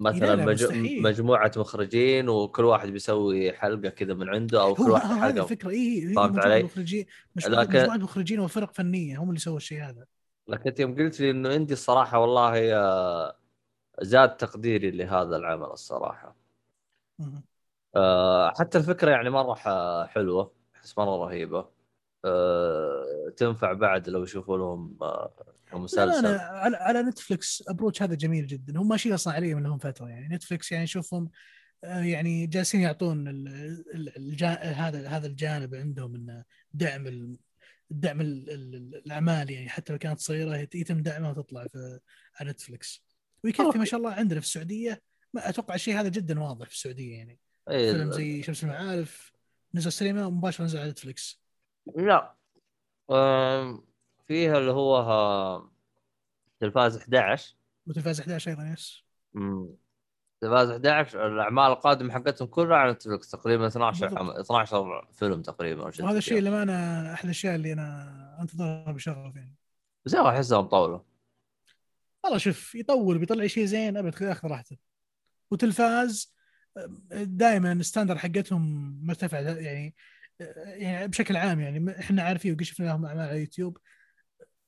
مثلا 0.00 0.36
لا 0.36 0.46
لا، 0.46 0.46
مج... 0.46 0.66
مجموعة 0.98 1.52
مخرجين 1.56 2.28
وكل 2.28 2.64
واحد 2.64 2.88
بيسوي 2.88 3.52
حلقة 3.52 3.88
كذا 3.90 4.14
من 4.14 4.28
عنده 4.28 4.62
أو 4.62 4.76
كل 4.76 4.90
واحد 4.90 5.12
هذه 5.24 5.36
حلقة 5.36 5.38
الفكرة 5.38 5.70
اي 5.70 6.02
هي 6.14 6.14
فهمت 6.16 6.30
مجموعة 6.30 6.58
علي؟ 6.58 6.64
مخرجين 6.64 7.06
مجموعه 7.36 7.64
لكن- 7.64 7.68
مجموعة 7.68 7.96
مخرجين 7.96 8.40
وفرق 8.40 8.74
فنية 8.74 9.18
هم 9.22 9.28
اللي 9.28 9.40
سووا 9.40 9.56
الشيء 9.56 9.82
هذا 9.82 10.06
لكن 10.48 10.72
يوم 10.78 10.94
قلت 10.94 11.20
لي 11.20 11.30
إنه 11.30 11.54
إندي 11.56 11.72
الصراحة 11.72 12.18
والله 12.18 12.54
زاد 14.02 14.36
تقديري 14.36 14.90
لهذا 14.90 15.36
العمل 15.36 15.66
الصراحة 15.66 16.36
مهم. 17.18 17.42
آه، 17.96 18.52
حتى 18.58 18.78
الفكرة 18.78 19.10
يعني 19.10 19.30
مرة 19.30 19.54
حلوة 20.06 20.52
أحس 20.76 20.98
مرة 20.98 21.16
رهيبة 21.26 21.68
آه، 22.24 23.30
تنفع 23.36 23.72
بعد 23.72 24.08
لو 24.08 24.22
يشوفوا 24.22 24.58
لهم 24.58 24.98
آه، 25.02 25.34
لا 25.78 25.84
مسلسل 25.84 26.26
أنا 26.26 26.38
على, 26.38 26.76
على 26.76 27.02
نتفلكس 27.02 27.64
approach 27.68 28.02
هذا 28.02 28.14
جميل 28.14 28.46
جدا. 28.46 28.78
هم 28.80 28.88
ماشيين 28.88 29.14
أصلا 29.14 29.34
عليه 29.34 29.54
من 29.54 29.62
لهم 29.62 29.78
فترة. 29.78 30.08
يعني 30.08 30.34
نتفلكس 30.34 30.72
يعني 30.72 30.86
شوفهم 30.86 31.30
آه، 31.84 32.00
يعني 32.00 32.46
جالسين 32.46 32.80
يعطون. 32.80 33.28
هذا 34.52 35.08
هذا 35.08 35.26
الجانب 35.26 35.74
عندهم 35.74 36.14
انه 36.14 36.44
دعم 36.72 37.06
ال... 37.06 37.38
دعم 37.90 38.20
ال... 38.20 38.50
ال- 38.50 38.94
الأعمال 38.94 39.50
يعني 39.50 39.68
حتى 39.68 39.92
لو 39.92 39.98
كانت 39.98 40.20
صغيرة 40.20 40.56
يتم 40.74 41.02
دعمها 41.02 41.30
وتطلع 41.30 41.66
في 41.66 42.00
على 42.40 42.50
نتفلكس 42.50 43.04
ويكفي 43.44 43.78
ما 43.78 43.84
شاء 43.84 44.00
الله 44.00 44.12
عندنا 44.12 44.40
في 44.40 44.46
السعودية 44.46 45.02
ما 45.34 45.48
أتوقع 45.48 45.74
الشيء 45.74 46.00
هذا 46.00 46.08
جدا 46.08 46.40
واضح 46.40 46.66
في 46.66 46.74
السعودية 46.74 47.16
يعني. 47.16 47.38
إيه، 47.70 47.92
فيلم 47.92 48.12
زي 48.12 48.42
شمس 48.42 48.64
المعارف 48.64 49.32
نزل 49.74 49.92
سينما 49.92 50.26
ومباشره 50.26 50.64
نزل 50.64 50.78
على 50.78 50.90
نتفلكس 50.90 51.42
لا. 51.96 52.34
أم، 53.10 53.84
فيها 54.26 54.58
اللي 54.58 54.72
هو 54.72 54.96
ها- 54.96 55.70
تلفاز 56.60 56.96
11 56.96 57.54
وتلفاز 57.86 58.20
11 58.20 58.50
أيضا 58.50 58.72
يس 58.72 59.04
مم. 59.34 59.68
تلفاز 60.40 60.70
11 60.70 61.26
الأعمال 61.34 61.64
القادمة 61.72 62.12
حقتهم 62.14 62.48
كلها 62.48 62.76
على 62.76 62.92
نتفلكس 62.92 63.30
تقريبا 63.30 63.66
12 63.66 64.00
بالضبط. 64.06 64.18
عم- 64.20 64.30
12 64.40 65.08
فيلم 65.12 65.42
تقريبا 65.42 65.82
وهذا 65.82 66.18
الشيء. 66.18 66.38
اللي 66.38 66.62
أنا 66.62 67.12
احد 67.14 67.24
الأشياء 67.24 67.54
اللي 67.54 67.72
أنا 67.72 68.38
أنتظرها 68.40 68.92
بشغف 68.92 69.36
يعني 69.36 69.54
بس 70.04 70.14
أخي 70.14 70.28
احسها 70.36 70.60
مطوله 70.62 71.04
والله 72.24 72.38
شوف 72.38 72.74
يطول 72.74 73.18
بيطلع 73.18 73.46
شيء 73.46 73.64
زين 73.64 73.96
أبد 73.96 74.14
خذ 74.14 74.26
ياخذ 74.26 74.48
راحته 74.48 74.76
وتلفاز 75.50 76.34
دائما 77.12 77.72
ال 77.72 77.77
standard 77.77 78.18
حقتهم 78.18 78.92
مرتفع 79.06 79.40
يعني 79.40 79.94
يعني 80.66 81.08
بشكل 81.08 81.36
عام 81.36 81.60
يعني 81.60 81.98
إحنا 82.00 82.22
عارفين 82.22 82.52
وقد 82.52 82.62
شفنا 82.62 82.86
لهم 82.86 83.06
اعمال 83.06 83.28
على 83.28 83.40
يوتيوب 83.40 83.78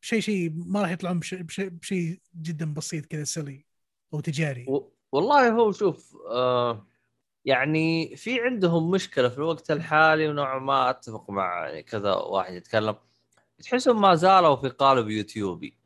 شيء 0.06 0.20
شيء 0.20 0.52
ما 0.54 0.82
راح 0.82 0.90
يطلعون 0.90 1.18
بشيء, 1.18 1.42
بشيء 1.68 2.20
جدا 2.40 2.74
بسيط 2.74 3.06
كذا 3.06 3.24
سلي 3.24 3.64
أو 4.14 4.20
تجاري. 4.20 4.66
و... 4.68 4.92
والله 5.12 5.50
هو 5.50 5.72
شوف 5.72 6.16
آه 6.30 6.86
يعني 7.44 8.16
في 8.16 8.40
عندهم 8.40 8.90
مشكلة 8.90 9.28
في 9.28 9.38
الوقت 9.38 9.70
الحالي 9.70 10.28
ونوعا 10.28 10.58
ما 10.58 10.90
أتفق 10.90 11.30
مع 11.30 11.68
يعني 11.68 11.82
كذا 11.82 12.14
واحد 12.14 12.54
يتكلم. 12.54 12.96
تحسهم 13.62 14.00
ما 14.00 14.14
زالوا 14.14 14.56
في 14.56 14.68
قالب 14.68 15.08
يوتيوبي. 15.08 15.76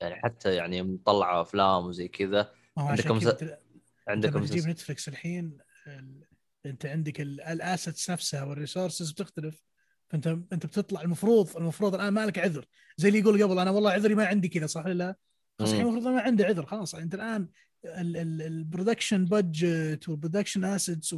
يعني 0.00 0.22
حتى 0.22 0.54
يعني 0.54 0.78
يوم 0.78 0.98
طلعوا 1.06 1.42
أفلام 1.42 1.84
وزي 1.84 2.08
كذا. 2.08 2.52
ما 2.76 2.82
هو 2.82 2.88
عندك 2.88 3.04
عشان 3.04 3.16
مس- 3.16 3.28
كذا 3.28 3.60
عندك 4.08 4.28
انت 4.28 4.36
لما 4.36 4.46
تجيب 4.46 4.66
نتفلكس 4.68 5.08
الحين 5.08 5.58
ال- 5.86 6.26
أنت 6.66 6.86
عندك 6.86 7.20
ال 7.20 7.33
assets 7.33 8.10
نفسها 8.10 8.44
وال 8.44 8.56
resources 8.56 9.10
بتختلف. 9.10 9.69
فانت 10.10 10.26
أنت 10.52 10.66
بتطلع 10.66 11.00
المفروض 11.02 11.56
المفروض 11.56 11.94
الآن 11.94 12.12
ما 12.12 12.26
لك 12.26 12.38
عذر 12.38 12.64
زي 12.96 13.08
اللي 13.08 13.18
يقول 13.20 13.42
قبل 13.42 13.58
أنا 13.58 13.70
والله 13.70 13.90
عذري 13.90 14.14
ما 14.14 14.26
عندي 14.26 14.48
كذا 14.48 14.66
صح 14.66 14.84
ولا 14.84 14.94
لا؟ 14.94 15.16
خلاص 15.58 15.70
الحين. 15.70 15.86
المفروض 15.86 16.14
ما 16.14 16.20
عنده 16.20 16.44
عذر 16.44 16.66
خلاص 16.66 16.94
أنت 16.94 17.14
الآن 17.14 17.48
ال 17.84 17.97
production 17.97 19.24
budget 19.24 20.08
وال 20.08 20.17
production 20.17 20.64
assets. 20.64 21.12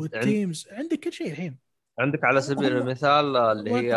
وال 0.00 0.19
teams 0.19 0.68
عندك 0.70 1.00
كل 1.00 1.12
شيء 1.12 1.30
الحين 1.30 1.58
عندك 1.98 2.24
على 2.24 2.40
سبيل 2.40 2.76
المثال 2.76 3.36
اللي 3.36 3.70
هي. 3.70 3.94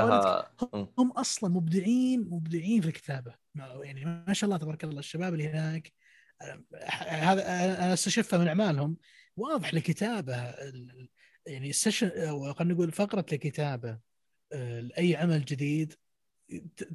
هم 0.98 1.12
أصلا 1.12 1.50
مبدعين 1.54 2.22
مبدعين 2.30 2.82
في 2.82 2.88
الكتابة 2.88 3.34
يعني 3.56 4.06
ما 4.28 4.34
شاء 4.34 4.48
الله 4.48 4.58
تبارك 4.58 4.84
الله 4.84 5.00
الشباب 5.00 5.34
اللي 5.34 5.48
هناك 5.48 5.94
هذا 7.10 7.42
أنا 7.86 7.94
أستشفها 7.94 8.40
من 8.40 8.48
أعمالهم 8.48 8.98
واضح 9.38 9.74
الكتابه 9.74 10.36
ال- 10.36 11.10
يعني 11.46 11.70
السيشن 11.70 12.08
أو 12.08 12.54
خلينا 12.54 12.74
نقول 12.74 12.92
فقرة 12.92 13.26
الكتابه 13.34 13.98
لأي 14.54 15.16
عمل 15.16 15.46
جديد 15.46 15.94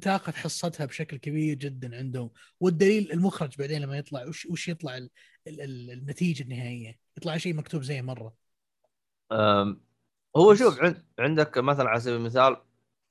تاخذ 0.01 0.33
حصتها 0.33 0.85
بشكل 0.85 1.17
كبير 1.17 1.55
جدا 1.55 1.97
عندهم. 1.97 2.29
والدليل 2.59 3.11
المخرج 3.11 3.57
بعدين 3.57 3.81
لما 3.81 3.97
يطلع 3.97 4.25
وش, 4.27 4.45
وش 4.45 4.67
يطلع 4.67 4.97
ال 4.97 5.09
ال 5.47 5.61
ال 5.61 5.91
النتيجة 5.91 6.43
النهائية؟ 6.43 6.99
يطلع 7.17 7.37
شيء 7.37 7.53
مكتوب 7.53 7.81
زي 7.81 8.01
مرة. 8.01 8.33
هو 10.37 10.55
شوف 10.55 10.79
عند... 10.79 11.05
عندك 11.19 11.57
مثلا 11.57 11.89
على 11.89 11.99
سبيل 11.99 12.15
المثال 12.15 12.57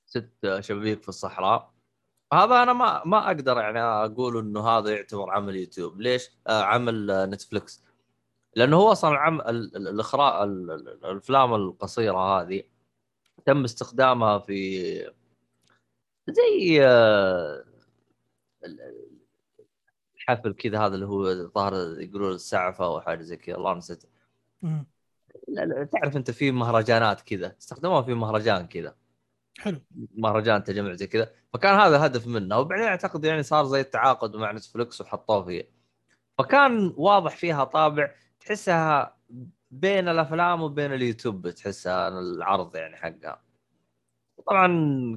ست 0.06 0.30
شبابيك 0.60 1.02
في 1.02 1.08
الصحراء. 1.08 1.74
هذا 2.32 2.62
أنا 2.62 2.72
ما 2.72 3.04
ما 3.04 3.26
أقدر 3.26 3.58
يعني 3.58 3.80
أقول 3.80 4.38
إنه 4.38 4.68
هذا 4.68 4.90
يعتبر 4.90 5.30
عمل 5.30 5.56
يوتيوب. 5.56 6.00
ليش؟ 6.00 6.30
آه 6.46 6.62
عمل 6.62 7.10
آه، 7.10 7.26
نتفلكس 7.26 7.84
لأنه 8.56 8.76
هو 8.76 8.92
أصلا 8.92 9.10
العم 9.10 9.40
ال- 9.40 9.76
ال- 9.76 9.88
الإخراج 9.88 10.48
ال- 10.48 10.70
ال- 10.70 11.04
الأفلام 11.04 11.54
القصيرة 11.54 12.40
هذه 12.40 12.62
تم 13.48 13.64
استخدامها 13.64 14.38
في 14.38 14.82
زي 16.28 16.82
آه، 16.86 17.64
ال- 18.64 19.08
الحفل 20.16 20.52
كذا 20.52 20.78
هذا 20.78 20.94
اللي 20.94 21.06
هو 21.06 21.34
ظهر 21.34 22.00
يقولون 22.00 22.34
السعفة 22.34 22.84
أو 22.84 23.00
حاجة 23.00 23.22
زي 23.22 23.36
كذا 23.36 23.56
الله 23.56 23.74
نسيت 23.74 24.02
تعرف 25.92 26.16
أنت 26.16 26.30
في 26.30 26.50
مهرجانات 26.50 27.20
كذا 27.20 27.56
استخدموها 27.60 28.02
في 28.02 28.14
مهرجان 28.14 28.66
كذا. 28.66 28.94
حلو. 29.58 29.80
مهرجان 30.14 30.64
تجمع 30.64 30.92
زي 30.92 31.06
كذا. 31.06 31.30
فكان 31.52 31.74
هذا 31.80 32.06
هدف 32.06 32.26
منه 32.26 32.58
وبعدين 32.58 32.84
أعتقد 32.84 33.24
يعني 33.24 33.42
صار 33.42 33.64
زي 33.64 33.80
التعاقد 33.80 34.36
مع 34.36 34.52
نتفلكس 34.52 35.00
وحطوه 35.00 35.44
فيه 35.44 35.70
فكان 36.38 36.94
واضح 36.96 37.36
فيها 37.36 37.64
طابع 37.64 38.14
تحسها 38.40 39.18
بين 39.70 40.09
الأفلام 40.09 40.62
وبين 40.62 40.93
اليوتيوب 40.93 41.51
تحسها 41.51 42.09
العرض 42.09 42.77
يعني 42.77 42.97
حقها. 42.97 43.43
طبعا 44.47 44.69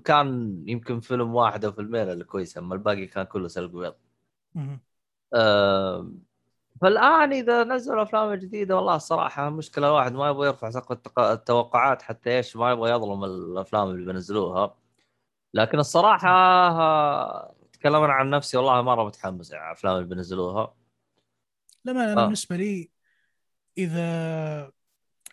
كان 0.05 0.63
يمكن 0.67 0.99
فيلم 0.99 1.35
واحد 1.35 1.65
أو 1.65 1.71
فيلمين 1.71 2.09
اللي 2.09 2.23
كويس 2.23 2.57
أما 2.57 2.75
الباقي 2.75 3.05
كان 3.05 3.25
كله 3.25 3.47
سلق 3.47 3.69
بيض 3.71 3.95
فالآن 6.81 7.33
إذا 7.33 7.63
نزلوا 7.63 8.03
أفلام 8.03 8.33
جديدة 8.33 8.75
والله 8.75 8.95
الصراحة 8.95 9.49
مشكلة 9.49 9.87
الواحد 9.87 10.13
ما 10.13 10.29
يبغى 10.29 10.47
يرفع 10.47 10.69
سقف 10.69 11.19
التوقعات 11.19 12.01
حتى 12.01 12.37
إيش 12.37 12.55
ما 12.55 12.71
يبغى 12.71 12.91
يظلم 12.91 13.23
الأفلام 13.23 13.89
اللي 13.89 14.05
بينزلوها. 14.05 14.75
لكن 15.53 15.79
الصراحة 15.79 16.29
أنا 17.85 18.13
عن 18.13 18.29
نفسي 18.29 18.57
والله 18.57 18.81
مرة 18.81 19.03
متحمس 19.05 19.53
على 19.53 19.65
الأفلام 19.65 19.95
اللي 19.95 20.07
بينزلوها. 20.07 20.73
لما 21.85 22.03
أنا 22.03 22.21
آه. 22.21 22.25
بالنسبة 22.25 22.55
لي 22.55 22.90
إذا 23.83 24.71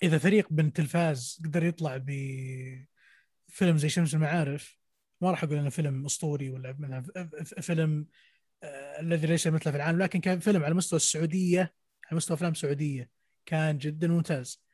إذا 0.02 0.18
فريق 0.18 0.52
من 0.52 0.72
تلفاز 0.72 1.40
قدر 1.44 1.64
يطلع 1.64 1.96
بفيلم 1.96 3.78
زي 3.78 3.88
شمس 3.88 4.14
المعارف 4.14 4.78
ما 5.20 5.30
راح 5.30 5.44
أقول 5.44 5.58
إنه 5.58 5.70
فيلم 5.70 6.04
أسطوري 6.04 6.50
ولا 6.50 6.76
فيلم 7.60 8.06
آه، 8.62 9.00
الذي 9.00 9.26
ليس 9.26 9.46
مثله 9.46 9.72
في 9.72 9.76
العالم 9.76 9.98
لكن 10.02 10.20
كان 10.20 10.38
فيلم 10.38 10.64
على 10.64 10.74
مستوى 10.74 10.96
السعودية 10.96 11.74
على 12.06 12.16
مستوى 12.16 12.34
أفلام 12.34 12.54
سعودية 12.54 13.10
كان 13.46 13.78
جدا 13.78 14.08
ممتاز. 14.08 14.64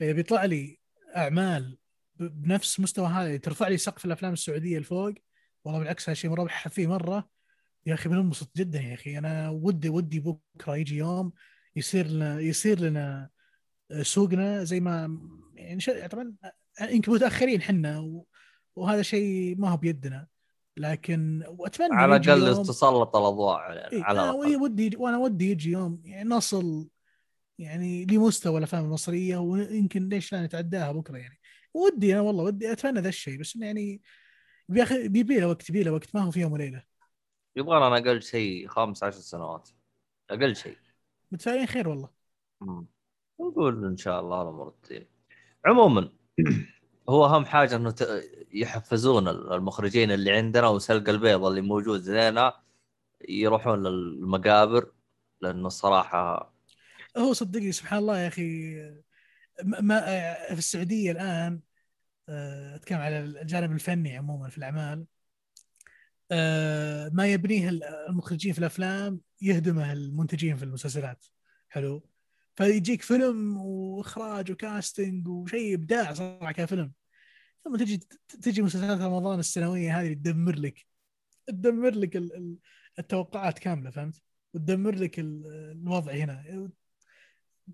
فاذا 0.00 0.12
بيطلع 0.12 0.44
لي 0.44 0.78
أعمال 1.16 1.78
بنفس 2.16 2.80
مستوى 2.80 3.06
هذا 3.06 3.36
ترفع 3.36 3.68
لي 3.68 3.76
سقف 3.76 4.04
الأفلام 4.04 4.32
السعودية 4.32 4.78
لفوق 4.78 5.14
والله 5.64 5.80
بالعكس 5.80 6.08
هذا 6.08 6.14
شيء 6.14 6.30
مربح 6.30 6.68
فيه 6.68 6.86
مرة. 6.86 7.28
يا 7.86 7.94
أخي 7.94 8.08
بننبسط 8.08 8.56
جدا 8.56 8.80
يا 8.80 8.94
أخي 8.94 9.18
أنا 9.18 9.50
ودي 9.50 9.88
ودي 9.88 10.20
بكرة 10.20 10.76
يجي 10.76 10.96
يوم 10.96 11.32
يصير 11.76 12.06
لنا 12.06 12.40
يصير 12.40 12.80
لنا 12.80 13.30
سوقنا 14.02 14.64
زي 14.64 14.80
ما 14.80 15.18
يعني 15.54 16.08
طبعا 16.08 16.34
يمكن 16.80 17.12
متاخرين 17.12 17.60
إحنا 17.60 18.22
وهذا 18.76 19.02
شيء 19.02 19.56
ما 19.58 19.68
هو 19.68 19.76
بيدنا. 19.76 20.26
لكن 20.76 21.44
واتمنى 21.48 21.94
على 21.94 22.16
الأقل 22.16 22.66
تسلط 22.66 23.16
الأضواء 23.16 23.72
إيه 23.92 24.02
على 24.02 24.20
أنا 24.20 24.32
ودي 24.32 24.96
وأنا 24.96 25.18
ودي 25.18 25.50
يجي 25.50 25.70
يوم 25.70 26.02
يعني 26.04 26.28
نصل 26.28 26.88
يعني 27.58 28.04
لمستوى 28.04 28.58
الأفلام 28.58 28.84
المصرية 28.84 29.36
ويمكن 29.36 30.08
ليش 30.08 30.32
لا 30.32 30.46
نتعداها 30.46 30.92
بكرة 30.92 31.18
يعني. 31.18 31.40
ودي 31.74 32.12
أنا 32.12 32.20
والله 32.20 32.44
ودي 32.44 32.72
أتمنى 32.72 33.00
ذا 33.00 33.08
الشيء 33.08 33.40
بس 33.40 33.56
يعني 33.56 34.00
بياخذ 34.68 35.08
بيبي 35.08 35.40
له 35.40 35.48
وقت 35.48 35.72
بيبي 35.72 35.84
له 35.84 35.92
وقت 35.92 36.14
ما 36.14 36.20
هو 36.20 36.30
في 36.30 36.40
يوم 36.40 36.52
وليلة. 36.52 36.82
يبغى 37.56 37.76
لنا 37.76 37.98
أقل 37.98 38.22
شيء 38.22 38.68
خمس 38.68 39.04
عشر 39.04 39.18
سنوات. 39.18 39.68
أقل 40.30 40.56
شيء. 40.56 40.76
متفائلين 41.32 41.66
خير 41.66 41.88
والله. 41.88 42.08
نقول 43.40 43.84
إن 43.84 43.96
شاء 43.96 44.20
الله 44.20 44.42
الأمور 44.42 44.74
تزين 44.82 45.06
عموما 45.66 46.12
هو 47.08 47.26
أهم 47.26 47.44
حاجة 47.44 47.76
إنه 47.76 47.94
يحفزون 48.54 49.28
المخرجين 49.28 50.10
اللي 50.10 50.32
عندنا 50.32 50.68
وسلق 50.68 51.08
البيض 51.08 51.44
اللي 51.44 51.60
موجود 51.60 52.08
هنا 52.08 52.52
يروحون 53.28 53.82
للمقابر 53.82 54.92
لأنه 55.40 55.66
الصراحة 55.66 56.52
هو 57.16 57.32
صدقني 57.32 57.72
سبحان 57.72 57.98
الله 57.98 58.18
يا 58.18 58.28
أخي 58.28 58.74
ما 59.64 60.00
في 60.48 60.58
السعودية 60.58 61.12
الآن 61.12 61.60
آه، 62.28 62.76
أتكلم 62.76 62.98
على 62.98 63.18
الجانب 63.20 63.72
الفني 63.72 64.16
عموما 64.16 64.48
في 64.48 64.58
الأعمال 64.58 65.06
ما 67.12 67.26
يبنيه 67.26 67.68
المخرجين 68.08 68.52
في 68.52 68.58
الأفلام 68.58 69.20
يهدمه 69.40 69.92
المنتجين 69.92 70.56
في 70.56 70.62
المسلسلات. 70.62 71.26
حلو. 71.68 72.08
فيجيك 72.56 73.02
فيلم 73.02 73.56
وإخراج 73.56 74.52
وكاستنج 74.52 75.28
وشيء 75.28 75.74
إبداع 75.74 76.12
صراحة 76.12 76.52
كفيلم. 76.52 76.92
ثم 77.64 77.76
تجي 77.76 78.00
تجي 78.42 78.62
مسلسلات 78.62 79.00
رمضان 79.00 79.38
السنوية 79.38 80.00
هذه 80.00 80.12
تدمر 80.12 80.58
لك. 80.58 80.86
تدمر 81.46 81.90
لك 81.90 82.16
ال- 82.16 82.36
ال- 82.36 82.56
التوقعات 82.98 83.58
كاملة 83.58 83.90
فهمت؟ 83.90 84.22
وتدمر 84.54 84.94
لك 84.94 85.18
ال- 85.18 85.46
الوضع 85.72 86.12
هنا. 86.12 86.70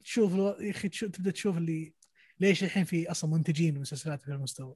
تشوف 0.03 0.35
ألو... 0.35 0.49
يا 0.49 0.71
أخي 0.71 0.89
تبدأ 0.89 1.31
تشوف 1.31 1.57
اللي 1.57 1.95
ليش 2.41 2.65
الحين 2.65 2.85
في 2.85 3.11
أصلا 3.11 3.31
منتجين 3.31 3.81
مسلسلات 3.81 4.23
في 4.23 4.29
المستوى 4.29 4.75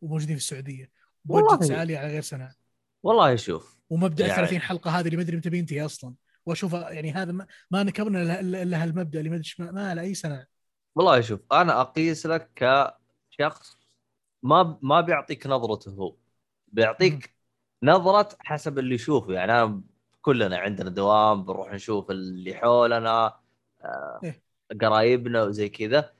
وموجودين 0.00 0.36
في 0.36 0.42
السعودية. 0.42 0.90
بودجتس 1.24 1.70
عاليه 1.70 1.98
على 1.98 2.08
غير 2.08 2.22
سنة. 2.22 2.61
والله 3.02 3.36
شوف 3.36 3.78
ومبدا 3.90 4.26
يعني- 4.26 4.36
30 4.36 4.60
حلقة 4.60 4.90
هذه 4.90 5.04
اللي 5.06 5.16
ما 5.16 5.22
أدري 5.22 5.36
متى 5.36 5.50
بينتهي 5.50 5.84
أصلا. 5.84 6.14
واشوف 6.46 6.72
يعني 6.72 7.12
هذا 7.12 7.32
ما, 7.32 7.46
ما 7.70 7.82
نكبنا 7.82 8.40
الا 8.40 8.82
هالمبدا 8.82 9.18
اللي 9.18 9.30
ما 9.30 9.36
أدري 9.36 9.50
ما, 9.58 9.94
له 9.94 10.02
أي 10.02 10.14
سنة. 10.14 10.46
والله 10.94 11.20
شوف 11.20 11.40
أنا 11.52 11.80
أقيس 11.80 12.26
لك 12.26 12.50
كشخص 13.30 13.78
ما 14.42 14.78
ما 14.82 15.00
بيعطيك 15.00 15.46
نظرته 15.46 15.90
هو. 15.90 16.16
بيعطيك 16.68 17.34
نظرة 17.82 18.28
حسب 18.40 18.78
اللي 18.78 18.94
يشوفه. 18.94 19.32
يعني 19.32 19.52
أنا 19.52 19.82
كلنا 20.22 20.58
عندنا 20.58 20.90
دوام 20.90 21.44
بنروح 21.44 21.72
نشوف 21.72 22.10
اللي 22.10 22.54
حولنا 22.54 23.38
آه، 23.84 24.20
إيه. 24.24 24.42
قرايبنا 24.80 25.42
وزي 25.42 25.68
كذا. 25.68 26.12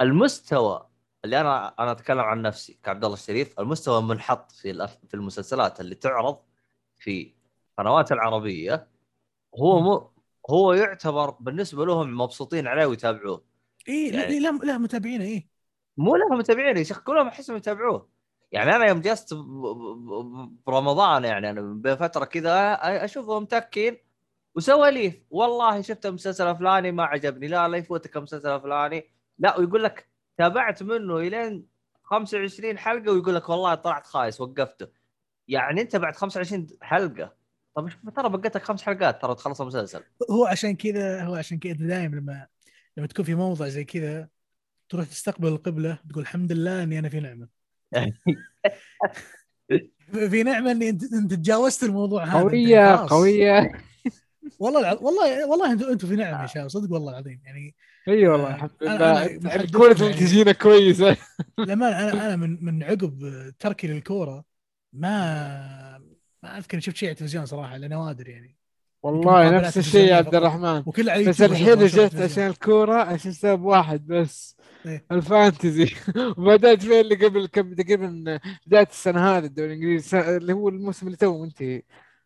المستوى 0.00 0.88
اللي 1.24 1.40
أنا 1.40 1.74
أنا 1.78 1.92
أتكلم 1.92 2.20
عن 2.20 2.42
نفسي 2.42 2.78
كعبد 2.82 3.04
الله 3.04 3.14
الشريف 3.16 3.60
المستوى 3.60 4.02
منحط 4.02 4.52
في 4.52 4.70
الأف... 4.70 4.98
في 5.08 5.14
المسلسلات 5.14 5.80
اللي 5.80 5.94
تعرض 5.94 6.38
في 6.98 7.34
قنوات 7.78 8.12
العربية 8.12 8.88
هو 9.60 9.80
مو 9.80 10.10
هو 10.50 10.72
يعتبر 10.72 11.30
بالنسبة 11.30 11.86
لهم 11.86 12.16
مبسوطين 12.18 12.66
عليه 12.66 12.86
ويتابعوه. 12.86 13.44
اي 13.88 14.06
يعني- 14.08 14.16
يعني... 14.22 14.40
لا 14.40 14.50
لا 14.50 14.78
متابعين 14.78 15.20
اي 15.22 15.48
مو 15.96 16.16
لهم 16.16 16.38
متابعين 16.38 16.76
يا 16.76 16.82
شيخ 16.82 17.00
كلهم 17.00 17.28
احسهم 17.28 17.56
يتابعوه. 17.56 18.08
يعني 18.52 18.76
أنا 18.76 18.86
يوم 18.86 19.00
جلست 19.00 19.34
برمضان 20.66 21.24
يعني 21.24 21.50
أنا 21.50 21.60
بين 21.74 21.96
فتره 21.96 22.24
كذا 22.24 22.76
أ- 22.76 22.80
اشوفه 22.82 23.40
متكين 23.40 23.98
وسواليف 24.54 25.22
والله 25.30 25.80
شفت 25.82 26.06
المسلسل 26.06 26.46
الفلاني 26.46 26.92
ما 26.92 27.04
عجبني 27.04 27.48
لا 27.48 27.68
لا 27.68 27.76
يفوتك 27.76 28.16
المسلسل 28.16 28.48
الفلاني 28.48 29.10
لا 29.38 29.58
ويقول 29.58 29.84
لك 29.84 30.08
تابعت 30.36 30.82
منه 30.82 31.18
إلين 31.18 31.66
25 32.02 32.78
حلقة 32.78 33.12
ويقول 33.12 33.34
لك 33.34 33.48
والله 33.48 33.74
طلعت 33.74 34.06
خايس 34.06 34.40
وقفته. 34.40 34.88
يعني 35.48 35.80
أنت 35.80 35.96
بعد 35.96 36.16
25 36.16 36.66
حلقة؟ 36.82 37.34
طب 37.76 37.88
شوف 37.88 38.00
ترى 38.16 38.28
بقيتك 38.28 38.62
خمس 38.62 38.82
حلقات 38.82 39.22
ترى 39.22 39.34
تخلص 39.34 39.60
المسلسل. 39.60 40.02
هو 40.30 40.46
عشان 40.46 40.76
كذا 40.76 41.24
هو 41.24 41.34
عشان 41.34 41.58
كذا 41.58 41.72
دائما 41.72 42.16
لما 42.16 42.46
لما 42.96 43.06
تكون 43.06 43.24
في 43.24 43.34
موضع 43.34 43.68
زي 43.68 43.84
كذا 43.84 44.28
تروح 44.88 45.06
تستقبل 45.06 45.48
القبلة 45.48 45.98
تقول 46.10 46.22
الحمد 46.22 46.52
لله 46.52 46.82
إني 46.82 46.98
أنا 46.98 47.08
في 47.08 47.20
نعمة. 47.20 47.48
في 50.30 50.42
نعمة 50.42 50.70
إني 50.70 50.88
أنت 50.88 51.34
تجاوزت 51.34 51.82
الموضوع 51.82 52.24
هذا 52.24 52.40
قوية. 52.40 53.06
قوية. 53.06 53.72
والله 54.58 54.80
الع... 54.80 54.92
والله 54.92 55.48
والله 55.48 55.72
أنتم 55.72 55.90
أنتم 55.90 56.08
في 56.08 56.16
نعمه 56.16 56.42
يا 56.42 56.46
شباب 56.46 56.68
صدق 56.68 56.92
والله 56.92 57.10
العظيم. 57.12 57.40
يعني 57.44 57.74
إي 58.08 58.28
والله 58.28 58.46
آه، 58.46 58.54
الحمد 58.54 58.70
لله. 58.82 59.20
يعني. 59.22 59.68
منتجينه 60.08 60.52
كويسه 60.52 61.16
لما 61.58 62.02
أنا 62.02 62.12
أنا 62.12 62.36
من 62.36 62.64
من 62.64 62.82
عقب 62.82 63.32
تركي 63.58 63.86
للكورة 63.86 64.44
ما 64.92 65.98
ما 66.42 66.58
أذكر 66.58 66.80
شفت 66.80 66.96
شيء 66.96 67.08
على 67.08 67.12
التلفزيون 67.12 67.46
صراحة 67.46 67.76
الا 67.76 67.88
نوادر 67.88 68.28
يعني. 68.28 68.56
والله 69.02 69.50
نفس 69.50 69.78
الشيء 69.78 70.08
يا 70.08 70.16
عبد 70.16 70.34
الرحمن 70.34 70.82
وكل 70.86 71.10
على 71.10 71.24
بس 71.24 71.42
الحين 71.42 71.68
رجعت 71.68 72.14
عشان. 72.14 72.46
الكورة 72.46 72.94
عشان 73.02 73.32
سبب 73.32 73.62
واحد 73.62 74.06
بس. 74.06 74.56
إيه. 74.86 75.04
الفانتزي. 75.12 75.90
وبدأت 76.38 76.82
فيه 76.82 77.00
اللي 77.00 77.14
قبل 77.14 77.46
كم 77.46 77.74
تقريبا 77.74 78.40
بداية 78.66 78.88
السنة 78.90 79.36
هذه 79.36 79.44
الدوري 79.44 79.68
الإنجليزي 79.68 80.36
اللي 80.36 80.52
هو 80.52 80.68
الموسم 80.68 81.06
اللي 81.06 81.16
تو 81.16 81.42
منتهي 81.42 81.82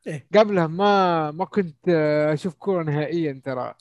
إيه. 0.09 0.29
قبلها 0.35 0.67
ما 0.67 1.31
ما 1.31 1.45
كنت 1.45 1.89
آه، 1.89 2.33
أشوف 2.33 2.55
كورة 2.55 2.83
نهائيا 2.83 3.41
ترى 3.45 3.75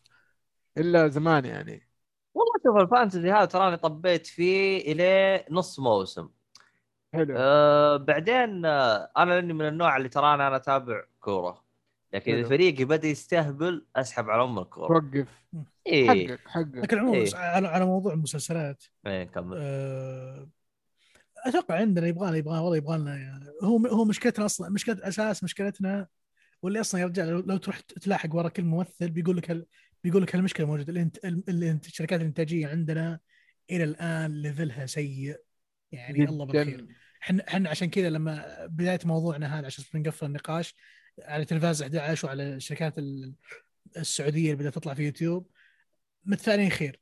إلا 0.77 1.07
زمان 1.07 1.45
يعني. 1.45 1.89
والله 2.33 2.53
شوف 2.63 2.77
الفانتزي 2.77 3.31
هذا 3.31 3.45
تراني 3.45 3.77
طبيت 3.77 4.27
فيه 4.27 4.91
إلى 4.91 5.45
نص 5.51 5.79
موسم. 5.79 6.29
حلو. 7.13 7.35
أه 7.37 7.97
بعدين 7.97 8.65
آه، 8.65 9.11
أنا 9.17 9.33
لأني 9.33 9.53
من 9.53 9.67
النوع 9.67 9.97
اللي 9.97 10.09
تراني 10.09 10.47
أنا 10.47 10.55
أتابع 10.55 11.03
كورة. 11.19 11.63
لكن. 12.13 12.33
اذا 12.33 12.49
فريقي 12.49 12.85
بدأ 12.85 13.07
يستهبل 13.07 13.85
أسحب 13.95 14.29
على 14.29 14.43
أم 14.43 14.59
الكورة. 14.59 14.91
وقف. 14.91 15.27
إيه. 15.87 16.07
حقك 16.07 16.39
حقك 16.47 16.75
لكن 16.75 16.99
عموما 16.99 17.17
إيه. 17.17 17.35
على 17.35 17.67
على 17.67 17.85
موضوع 17.85 18.13
المسلسلات 18.13 18.83
إيه 19.07 19.23
كمل. 19.23 19.57
آه، 19.61 20.47
أتوقع 21.45 21.75
عندنا 21.75 22.07
يبغى 22.07 22.37
يبغى 22.37 22.59
والله 22.59 22.77
يبغى 22.77 22.97
لنا 22.97 23.15
يعني. 23.15 23.45
هو 23.63 23.77
هو 23.77 24.05
مشكلتنا 24.05 24.45
أصلا 24.45 24.69
مشكلة 24.69 24.97
أساس 25.03 25.43
مشكلتنا 25.43 26.07
واللي 26.61 26.79
أصلا 26.79 27.01
يا 27.01 27.05
رجال 27.05 27.47
لو, 27.47 27.57
تروح 27.57 27.79
تلاحق 27.79 28.35
ورا 28.35 28.49
كل 28.49 28.63
ممثل 28.63 29.09
بيقول 29.09 29.37
لك 29.37 29.51
هال 29.51 29.65
بيقول 30.03 30.23
لك 30.23 30.35
هالمشكلة 30.35 30.65
موجودة. 30.67 30.91
الانت... 30.91 31.17
الانت... 31.25 31.85
الشركات 31.87 32.21
الإنتاجية 32.21 32.67
عندنا 32.67 33.19
إلى 33.71 33.83
الآن 33.83 34.41
level 34.41 34.78
ها 34.78 34.85
سيء. 34.85 35.37
يعني 35.91 36.23
الله 36.23 36.45
جداً. 36.45 36.63
بالخير. 36.63 36.87
إحنا 37.23 37.47
إحنا 37.47 37.69
عشان 37.69 37.89
كذا 37.89 38.09
لما 38.09 38.65
بداية 38.65 38.99
موضوعنا 39.05 39.59
هذا 39.59 39.65
عشان 39.65 40.01
نقفل 40.01 40.25
النقاش 40.25 40.75
على 41.21 41.45
تلفاز 41.45 41.81
11 41.83 42.27
وعلى 42.27 42.53
الشركات 42.53 42.97
ال- 42.97 43.33
السعودية 43.97 44.45
اللي 44.51 44.55
بدات 44.55 44.75
تطلع 44.75 44.93
في 44.93 45.03
يوتيوب 45.05 45.49
متفائلين 46.25 46.69
خير. 46.69 46.99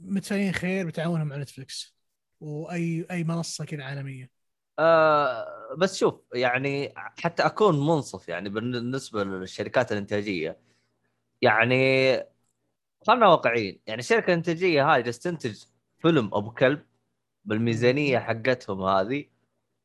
متفائلين 0.00 0.52
خير 0.52 0.86
بتعاونهم 0.86 1.26
مع 1.28 1.36
نتفلكس 1.36 1.96
أو 2.40 3.06
أي 3.10 3.24
منصة 3.24 3.64
كذا 3.64 3.84
عالمية. 3.84 4.30
آه 4.78 5.74
بس 5.78 5.98
شوف 5.98 6.14
يعني 6.34 6.94
حتى 6.96 7.42
أكون 7.46 7.86
منصف 7.86 8.28
يعني 8.28 8.48
بالنسبة 8.48 9.24
للشركات 9.24 9.92
الإنتاجية 9.92 10.60
يعني 11.42 11.76
خلنا 13.06 13.28
واقعيين 13.28 13.80
يعني 13.86 14.00
الشركة 14.00 14.26
الإنتاجية 14.26 14.94
هاي 14.94 15.02
جالسه 15.02 15.30
تنتج 15.30 15.64
فيلم 15.98 16.34
أبو 16.34 16.50
كلب 16.50 16.86
بالميزانية 17.44 18.18
حقتهم 18.18 18.82
هذه 18.82 19.24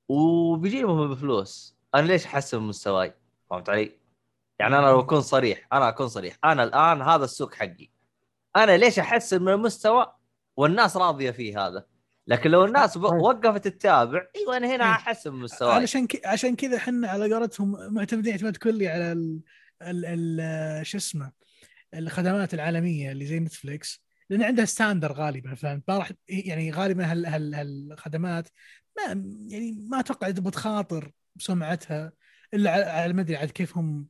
وبيجيبهم 0.09 1.09
بفلوس. 1.13 1.77
أنا 1.95 2.07
ليش 2.07 2.25
أحسن 2.25 2.59
من 2.61 2.67
مستواي؟ 2.67 3.13
فهمت 3.49 3.69
علي؟ 3.69 3.99
يعني 4.59 4.77
أنا 4.79 4.87
لو 4.87 4.99
أكون 4.99 5.21
صريح 5.21 5.67
أنا 5.73 5.89
أكون 5.89 6.07
صريح. 6.07 6.37
أنا 6.45 6.63
الآن 6.63 7.01
هذا 7.01 7.25
السوق 7.25 7.53
حقي. 7.55 7.89
أنا 8.55 8.77
ليش 8.77 8.99
أحسن 8.99 9.41
من 9.43 9.53
المستوى 9.53 10.13
والناس 10.57 10.97
راضية 10.97 11.31
فيه 11.31 11.67
هذا؟ 11.67 11.85
لكن 12.27 12.49
لو 12.51 12.65
الناس 12.65 12.97
ب- 12.97 13.03
وقفت 13.03 13.67
تتابع 13.67 14.27
أيوه 14.35 14.57
أنا 14.57 14.67
هنا 14.75 14.83
إيه. 14.83 14.91
احسن 14.91 15.31
مستواي 15.33 15.73
علشان 15.73 16.07
ك... 16.07 16.25
عشان 16.25 16.55
كذا 16.55 16.77
إحنا 16.77 17.07
على 17.07 17.33
قولتهم 17.33 17.93
معتمدين 17.93 18.31
اعتماد 18.31 18.57
كلي 18.57 18.87
على 18.87 19.11
ال... 19.11 19.39
ال... 19.81 20.05
ال... 20.41 20.87
شو 20.87 20.97
اسمه 20.97 21.31
الخدمات 21.93 22.53
العالمية 22.53 23.11
اللي 23.11 23.25
زي 23.25 23.39
نتفليكس 23.39 24.03
لأن 24.29 24.43
عندها 24.43 24.65
standard 24.65 25.11
غالبا 25.11 25.55
فهمت 25.55 25.83
ما 25.87 25.97
راح 25.97 26.11
يعني 26.27 26.71
غالبا 26.71 27.11
هال... 27.11 27.25
هال... 27.25 27.55
هالخدمات 27.55 28.49
ما 28.97 29.03
يعني 29.47 29.71
ما 29.89 29.99
أتوقع 29.99 30.31
تبغى 30.31 30.51
تخاطر 30.51 31.11
بسمعتها 31.35 32.11
إلا 32.53 33.07
على- 33.07 33.13
ما 33.13 33.21
أدري 33.21 33.35
عاد 33.37 33.51
كيف 33.51 33.77
هم 33.77 34.07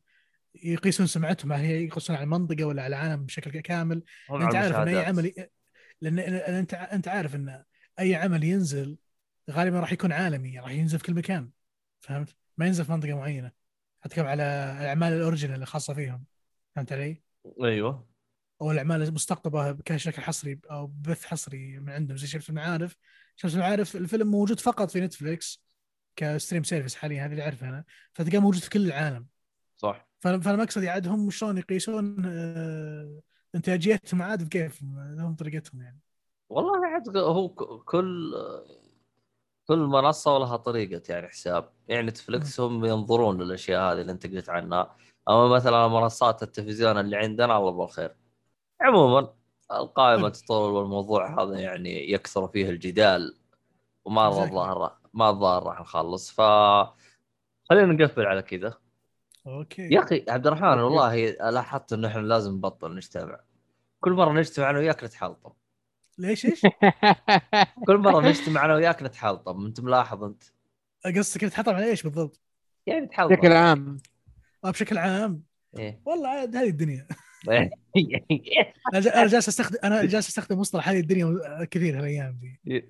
يقيسون 0.64 1.08
سمعتهم 1.08 1.54
هل 1.54 1.60
هي 1.60 1.84
يقيسون 1.86 2.16
على 2.16 2.24
المنطقة 2.24 2.64
ولا 2.66 2.84
على 2.84 2.96
العالم 2.96 3.26
بشكل 3.26 3.60
كامل 3.60 4.04
أنت 4.32 4.56
عارف 4.56 4.76
ان 4.76 4.88
أي. 4.88 5.06
عمل 5.06 5.34
لأن 6.02 6.20
أنت 6.20 6.74
أنت 6.74 7.08
عارف 7.08 7.36
ان 7.36 7.64
أي 8.00 8.16
عمل 8.16 8.44
ينزل 8.44 8.98
غالبا 9.52 9.80
راح 9.80 9.92
يكون 9.92 10.12
عالمي 10.12 10.60
راح 10.60 10.72
ينزل 10.72 11.00
في 11.00 11.04
كل 11.04 11.14
مكان 11.14 11.50
فهمت؟ 12.02 12.36
ما 12.58 12.66
ينزل 12.66 12.86
في 12.86 12.92
منطقة 12.92 13.14
معينة. 13.14 13.52
أتكلم 14.04 14.26
على 14.26 14.44
الاعمال 14.82 15.14
ال 15.14 15.19
original 15.19 15.62
الخاصه 15.62 15.94
فيهم 15.94 16.26
فهمت 16.76 16.92
علي؟ 16.92 17.24
أيوه. 17.64 18.08
أو 18.62 18.72
الأعمال 18.72 19.02
المستقطبة 19.02 19.72
كشكل 19.72 20.22
حصري 20.22 20.60
أو 20.72 20.88
بث 20.88 21.26
حصري 21.26 21.80
من 21.80 21.90
عندهم 21.90 22.18
زي 22.18 22.28
شمس 22.28 22.50
المعارف 22.50 22.96
شمس 23.36 23.56
المعارف 23.56 23.96
الفيلم 23.96 24.32
موجود 24.32 24.60
فقط 24.60 24.92
في 24.92 25.00
نتفليكس 25.00 25.64
ك 26.16 26.23
stream 26.23 26.64
service 26.64 26.96
حاليا 26.96 27.26
هذا 27.26 27.32
اللي 27.32 27.44
اعرفه 27.44 27.70
أنا. 27.70 27.84
فتلقاه 28.14 28.40
موجود 28.40 28.62
في 28.62 28.70
كل 28.70 28.86
العالم. 28.86 29.28
صح. 29.76 30.08
فالمقصد 30.20 30.84
عاد 30.84 31.08
هم 31.08 31.30
شلون 31.30 31.58
يقيسون 31.58 32.26
آه، 32.26 33.22
إنتاجيتهم 33.56 34.22
عاد 34.22 34.44
بكيفهم 34.44 35.16
لهم 35.18 35.36
طريقتهم 35.36 35.82
يعني. 35.82 36.00
والله 36.54 36.86
عاد 36.86 37.18
هو 37.18 37.50
كل 37.86 38.34
كل 39.68 39.78
منصة 39.78 40.36
ولها 40.36 40.58
طريقة 40.58 41.02
يعني 41.10 41.28
حساب. 41.28 41.70
يعني 41.88 42.08
نتفلكس 42.08 42.60
هم 42.60 42.86
ينظرون 42.86 43.42
للأشياء 43.42 43.82
هذه 43.82 44.02
اللي 44.02 44.12
أنت 44.12 44.28
قلت 44.28 44.50
عنها. 44.50 44.96
أما 45.30 45.48
مثلا 45.48 45.88
منصات 45.88 46.44
التلفزيون 46.44 46.98
اللي 47.00 47.18
عندنا 47.18 47.58
الله 47.58 47.72
بالخير. 47.72 48.16
عموما 48.82 49.34
القائمة. 49.72 50.30
تطول 50.30 50.72
والموضوع 50.72 51.44
هذا 51.44 51.60
يعني 51.60 52.12
يكثر 52.12 52.48
فيه 52.48 52.70
الجدال 52.70 53.38
وما. 54.06 54.28
الظاهر 54.28 54.98
ما 55.14 55.30
الظاهر 55.30 55.64
راح 55.64 55.82
نخلص. 55.82 56.32
ف 56.32 56.42
خلينا 57.70 57.94
نقفل 57.94 58.26
على 58.26 58.42
كذا. 58.42 58.74
أوكي. 59.48 59.94
يا 59.94 60.04
أخي 60.04 60.26
عبد 60.30 60.48
الرحمن 60.48 60.80
والله 60.80 61.30
لاحظت 61.30 61.94
انه 61.94 62.08
إحنا 62.08 62.22
لازم 62.22 62.54
نبطل 62.54 62.96
نجتمع. 62.96 63.40
كل 64.00 64.12
مرة 64.12 64.32
نجتمع 64.32 64.70
أنا 64.70 64.80
وياك 64.80 65.04
نتحلطم. 65.04 65.52
ليش 66.18 66.46
إيش؟ 66.46 66.62
كل 67.88 67.98
مرة 67.98 68.28
نجتمع 68.28 68.66
أنا 68.66 68.76
وياك 68.76 69.04
نتحلطم 69.04 69.66
أنت 69.66 69.80
ملاحظ 69.80 70.24
أنت 70.24 70.44
قصدك 71.18 71.42
تحطم 71.42 71.76
على 71.76 71.86
إيش 71.86 72.04
بالضبط؟ 72.04 72.42
يعني 72.86 73.02
نتحلطم 73.06 73.36
بشكل 73.36 73.52
عام 73.52 73.98
بشكل 74.64 74.98
عام 74.98 75.44
إيه. 75.78 76.02
والله 76.06 76.30
عاد 76.30 76.56
هذه 76.56 76.70
الدنيا 76.70 77.08
أنا 78.94 79.28
جالس 79.28 79.48
أستخدم 79.48 79.78
أنا 79.84 80.06
جالس 80.06 80.28
أستخدم 80.28 80.60
مصطلح 80.60 80.90
هذه 80.90 81.00
الدنيا 81.00 81.66
كثير 81.72 82.00
هالايام 82.00 82.40
دي 82.66 82.88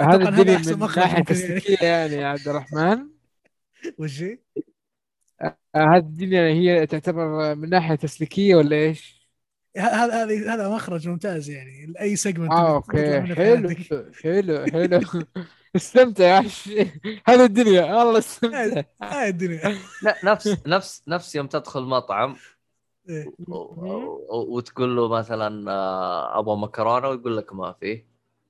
هذا 0.00 0.28
الدنيا 0.28 0.58
من 0.58 0.78
ناحية 0.78 1.02
يعني. 1.02 1.24
تسليكيه 1.24 1.86
يعني 1.86 2.14
يا 2.14 2.26
عبد 2.26 2.48
الرحمن 2.48 3.08
وش 3.98 4.22
هي؟ 4.22 4.38
آه، 5.42 5.56
هذه 5.76 5.96
الدنيا 5.96 6.48
هي 6.48 6.86
تعتبر 6.86 7.54
من 7.54 7.68
ناحية 7.68 7.94
تسليكية 7.94 8.54
ولا 8.54 8.76
إيش؟ 8.76 9.17
هذا 9.78 10.24
هذا 10.24 10.54
هذا 10.54 10.68
مخرج 10.68 11.08
ممتاز 11.08 11.50
يعني. 11.50 11.92
أي 12.00 12.16
segment 12.16 12.52
آه 12.52 12.74
أوكي. 12.74 13.20
حلو 13.34 13.68
حلو 14.22 14.66
حلو. 14.66 15.00
استمتع 15.76 16.24
يا 16.66 16.90
هذه 17.26 17.44
الدنيا. 17.44 17.94
والله 17.94 18.18
استمتع. 18.18 18.82
هاي 19.02 19.28
الدنيا. 19.28 19.78
لا 20.02 20.16
نفس 20.24 20.56
نفس 20.66 21.02
نفس 21.08 21.34
يوم 21.34 21.46
تدخل 21.46 21.82
مطعم 21.82 22.36
إيه. 23.08 23.32
وتقول 24.28 24.96
له 24.96 25.08
مثلا 25.08 25.72
آه، 25.72 26.38
أبغى 26.38 26.56
مكرونة 26.56 27.08
ويقول 27.08 27.36
لك 27.36 27.52
ما 27.52 27.72
في. 27.72 28.04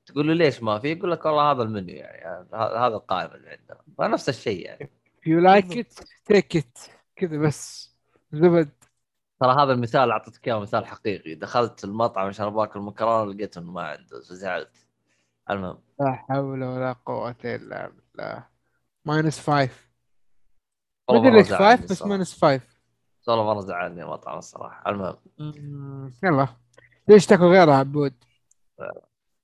تقول 0.07 0.29
له 0.29 0.35
ليش 0.35 0.63
ما 0.63 0.79
في؟ 0.79 0.93
يقول 0.93 1.11
لك 1.11 1.27
والله 1.27 1.53
هذا 1.53 1.63
المنيو 1.63 1.97
يعني. 1.97 2.47
هذا 2.55 2.87
القائمة 2.87 3.35
اللي 3.35 3.49
عندنا. 3.49 3.79
فنفس 3.99 4.29
الشيء 4.29 4.65
يعني. 4.67 4.91
you 5.27 5.41
like 5.41 5.79
it 5.79 5.93
take 6.25 6.57
it 6.57 6.79
كذا 7.17 7.37
بس. 7.37 7.93
زبد. 8.33 8.78
ترى 9.41 9.63
هذا 9.63 9.73
المثال 9.73 10.11
أعطيتك 10.11 10.49
إياه 10.49 10.61
مثال 10.61 10.87
حقيقي. 10.87 11.35
دخلت 11.35 11.85
المطعم 11.85 12.27
عشان 12.27 12.51
باكل 12.51 12.81
مكرونة 12.81 13.33
لقيت 13.33 13.57
إنه 13.57 13.73
ما 13.73 13.83
عنده 13.83 14.21
فزعلت. 14.21 14.87
المهم. 15.51 15.79
لا 16.01 16.13
حول 16.13 16.65
ولا 16.65 16.93
قوة 17.07 17.37
إلا 17.45 17.93
بالله. 18.17 18.45
minus 19.05 19.41
five 19.41 19.89
ما 21.11 21.15
والله 21.15 21.29
أدري 21.29 21.31
مرة 21.31 21.49
ليش 21.49 21.59
five 21.59 21.93
بس. 21.93 22.03
minus 22.03 22.39
five 22.39 22.79
والله 23.29 23.45
مرة 23.45 23.61
زعلني 23.61 24.03
المطعم 24.03 24.39
الصراحة. 24.39 24.91
المهم. 24.91 25.17
يلا. 26.23 26.49
ليش 27.09 27.27
تاكل 27.27 27.45
غيرها 27.45 27.75
عبود؟ 27.75 28.15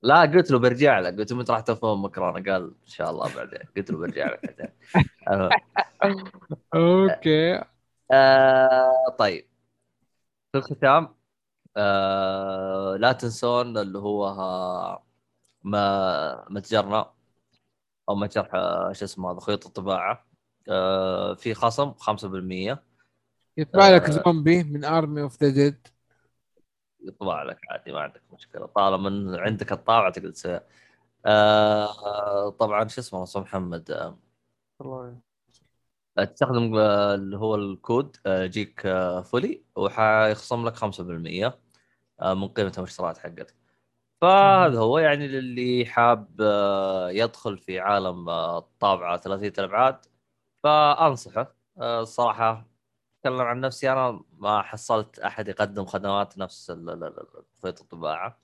لا 0.03 0.21
قلت 0.21 0.51
له 0.51 0.59
برجع 0.59 0.99
لك. 0.99 1.19
قلت 1.19 1.33
له 1.33 1.39
متى 1.39 1.53
راح 1.53 1.61
تفهم 1.61 2.05
مكرونة؟ 2.05 2.53
قال 2.53 2.63
إن 2.63 2.87
شاء 2.87 3.11
الله 3.11 3.35
بعدين. 3.37 3.61
قلت 3.77 3.91
له 3.91 3.99
برجع 3.99 4.27
لك 4.33 4.47
بعدين. 4.47 4.69
أوكي. 6.75 7.65
آه 8.13 9.17
طيب. 9.19 9.54
في 10.55 10.59
الختام 10.59 11.09
آه 11.77 12.97
لا 12.97 13.13
تنسون 13.13 13.79
اللي 13.79 13.99
هو 13.99 14.27
ها- 14.27 15.05
ما 15.63 16.47
متجرنا 16.51 17.13
أو 18.09 18.15
متجر 18.15 18.49
آه، 18.55 18.93
شو 18.93 19.05
اسمه 19.05 19.31
هذا 19.33 19.41
خيوط 19.41 19.67
الطباعة. 19.67 20.27
آه 20.69 21.35
في 21.35 21.55
خصم 21.55 21.93
5% 21.95 22.83
يطلع 23.57 23.89
لك 23.91 24.03
آه. 24.03 24.11
زومبي 24.11 24.63
من 24.65 24.85
Army 24.85 25.23
of 25.23 25.43
the 25.43 25.51
Dead 25.51 25.89
يطبع 27.01 27.43
لك 27.43 27.59
عادي 27.71 27.93
ما 27.93 28.01
عندك 28.01 28.23
مشكلة. 28.33 28.67
طالما 28.67 29.41
عندك 29.41 29.73
الطابعه 29.73 30.13
تقدر 30.13 30.31
تسويها. 30.31 30.63
آه 31.27 32.51
طبعا 32.51 32.89
شو 32.89 33.01
اسمه 33.01 33.27
محمد. 33.37 33.91
آه 33.91 34.19
تستخدم 36.17 36.77
آه، 36.77 37.15
اللي 37.15 37.37
هو 37.39 37.55
الكود 37.55 38.17
آه، 38.27 38.47
جيك 38.47 38.87
آه، 38.87 39.21
فولي 39.23 39.65
وحيخصم 39.77 40.67
لك 40.67 40.77
5% 40.77 41.59
آه، 42.21 42.35
من 42.35 42.49
قيمة 42.49 42.73
الاشتراكات 42.79 43.19
حقتك. 43.19 43.57
فهذا 44.23 44.79
هو 44.81 44.99
يعني 44.99 45.29
للي 45.29 45.87
حاب 45.87 46.41
آه، 46.43 47.11
يدخل 47.11 47.59
في 47.59 47.81
عالم 47.81 48.29
آه، 48.29 48.59
الطابعة 48.59 49.17
30 49.17 49.53
الأبعاد. 49.59 50.07
فأنصحه 50.65 51.57
آه، 51.79 52.03
الصراحه 52.03 52.67
أتكلم 53.19 53.41
عن 53.43 53.61
نفسي 53.61 53.93
أنا 53.93 54.21
ما 54.39 54.63
حصلت 54.63 55.19
أحد 55.19 55.49
يقدم 55.49 55.87
خدمات 55.87 56.39
نفس 56.39 56.71
خيط 57.63 57.81
الطباعة. 57.81 58.41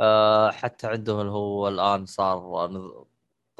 آه، 0.00 0.50
حتى 0.50 0.86
عندهم 0.86 1.20
اللي 1.20 1.32
هو 1.32 1.68
الآن 1.68 2.06
صار 2.06 2.38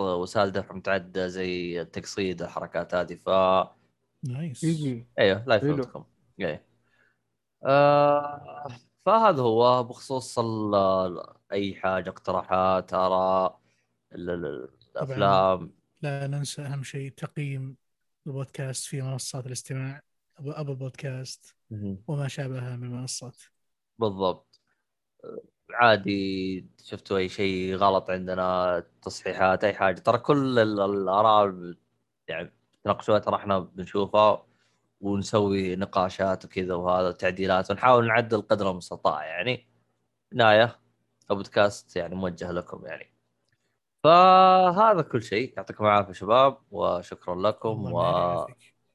وسائل 0.00 0.50
دفع 0.50 0.74
متعددة 0.74 1.26
زي 1.28 1.80
التقصيد 1.80 2.42
الحركات 2.42 2.94
هذه 2.94 3.14
ف 3.14 3.28
نايس 4.24 4.64
أيوه 5.18 5.44
لا. 5.46 5.54
يفوتكم 5.54 6.04
إيه 6.40 6.66
آه 7.64 8.66
فهذا 9.06 9.42
هو 9.42 9.84
بخصوص 9.84 10.38
ال- 10.38 11.22
أي 11.52 11.74
حاجة 11.74 12.10
اقتراحات 12.10 12.94
آراء 12.94 13.60
ال- 14.12 14.30
ال- 14.30 14.68
الأفلام. 14.96 15.72
لا 16.02 16.26
ننسى 16.26 16.62
أهم 16.62 16.82
شيء 16.82 17.12
تقييم 17.12 17.76
البودكاست 18.26 18.84
في 18.84 19.02
منصات 19.02 19.46
الاستماع 19.46 20.00
ابل 20.38 20.74
بودكاست. 20.74 21.56
وما 22.08 22.28
شابهها 22.28 22.76
من 22.76 22.84
المنصات. 22.84 23.36
بالضبط. 23.98 24.60
عادي 25.74 26.66
شفتوا 26.84 27.18
أي 27.18 27.28
شيء 27.28 27.74
غلط 27.76 28.10
عندنا 28.10 28.82
تصحيحات 29.02 29.64
أي 29.64 29.74
حاجة. 29.74 30.00
ترى 30.00 30.18
كل 30.18 30.58
ال- 30.58 30.80
الآراء 30.80 31.74
يعني 32.28 32.52
تناقشوها 32.84 33.18
ترى 33.18 33.36
إحنا 33.36 33.58
بنشوفها 33.58 34.46
ونسوي 35.00 35.76
نقاشات 35.76 36.44
وكذا 36.44 36.74
وهذا 36.74 37.12
تعديلات 37.12 37.70
ونحاول 37.70 38.06
نعدل 38.06 38.42
قدر 38.42 38.70
المستطاع 38.70 39.26
يعني. 39.26 39.66
نهايه 40.32 40.78
البودكاست 41.30 41.96
يعني 41.96 42.14
موجه 42.14 42.52
لكم 42.52 42.86
يعني. 42.86 43.10
فهذا 44.04 45.02
كل 45.02 45.22
شيء. 45.22 45.54
يعطيكم 45.56 45.84
العافية 45.84 46.12
شباب 46.12 46.58
وشكرا 46.70 47.34
لكم 47.34 47.92
و... 47.92 47.98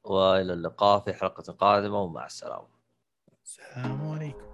وإلى 0.04 0.52
اللقاء 0.52 1.00
في 1.00 1.12
حلقة 1.12 1.52
قادمة 1.52 2.02
ومع 2.02 2.26
السلامة. 2.26 2.68
السلام 3.44 4.10
عليكم. 4.10 4.45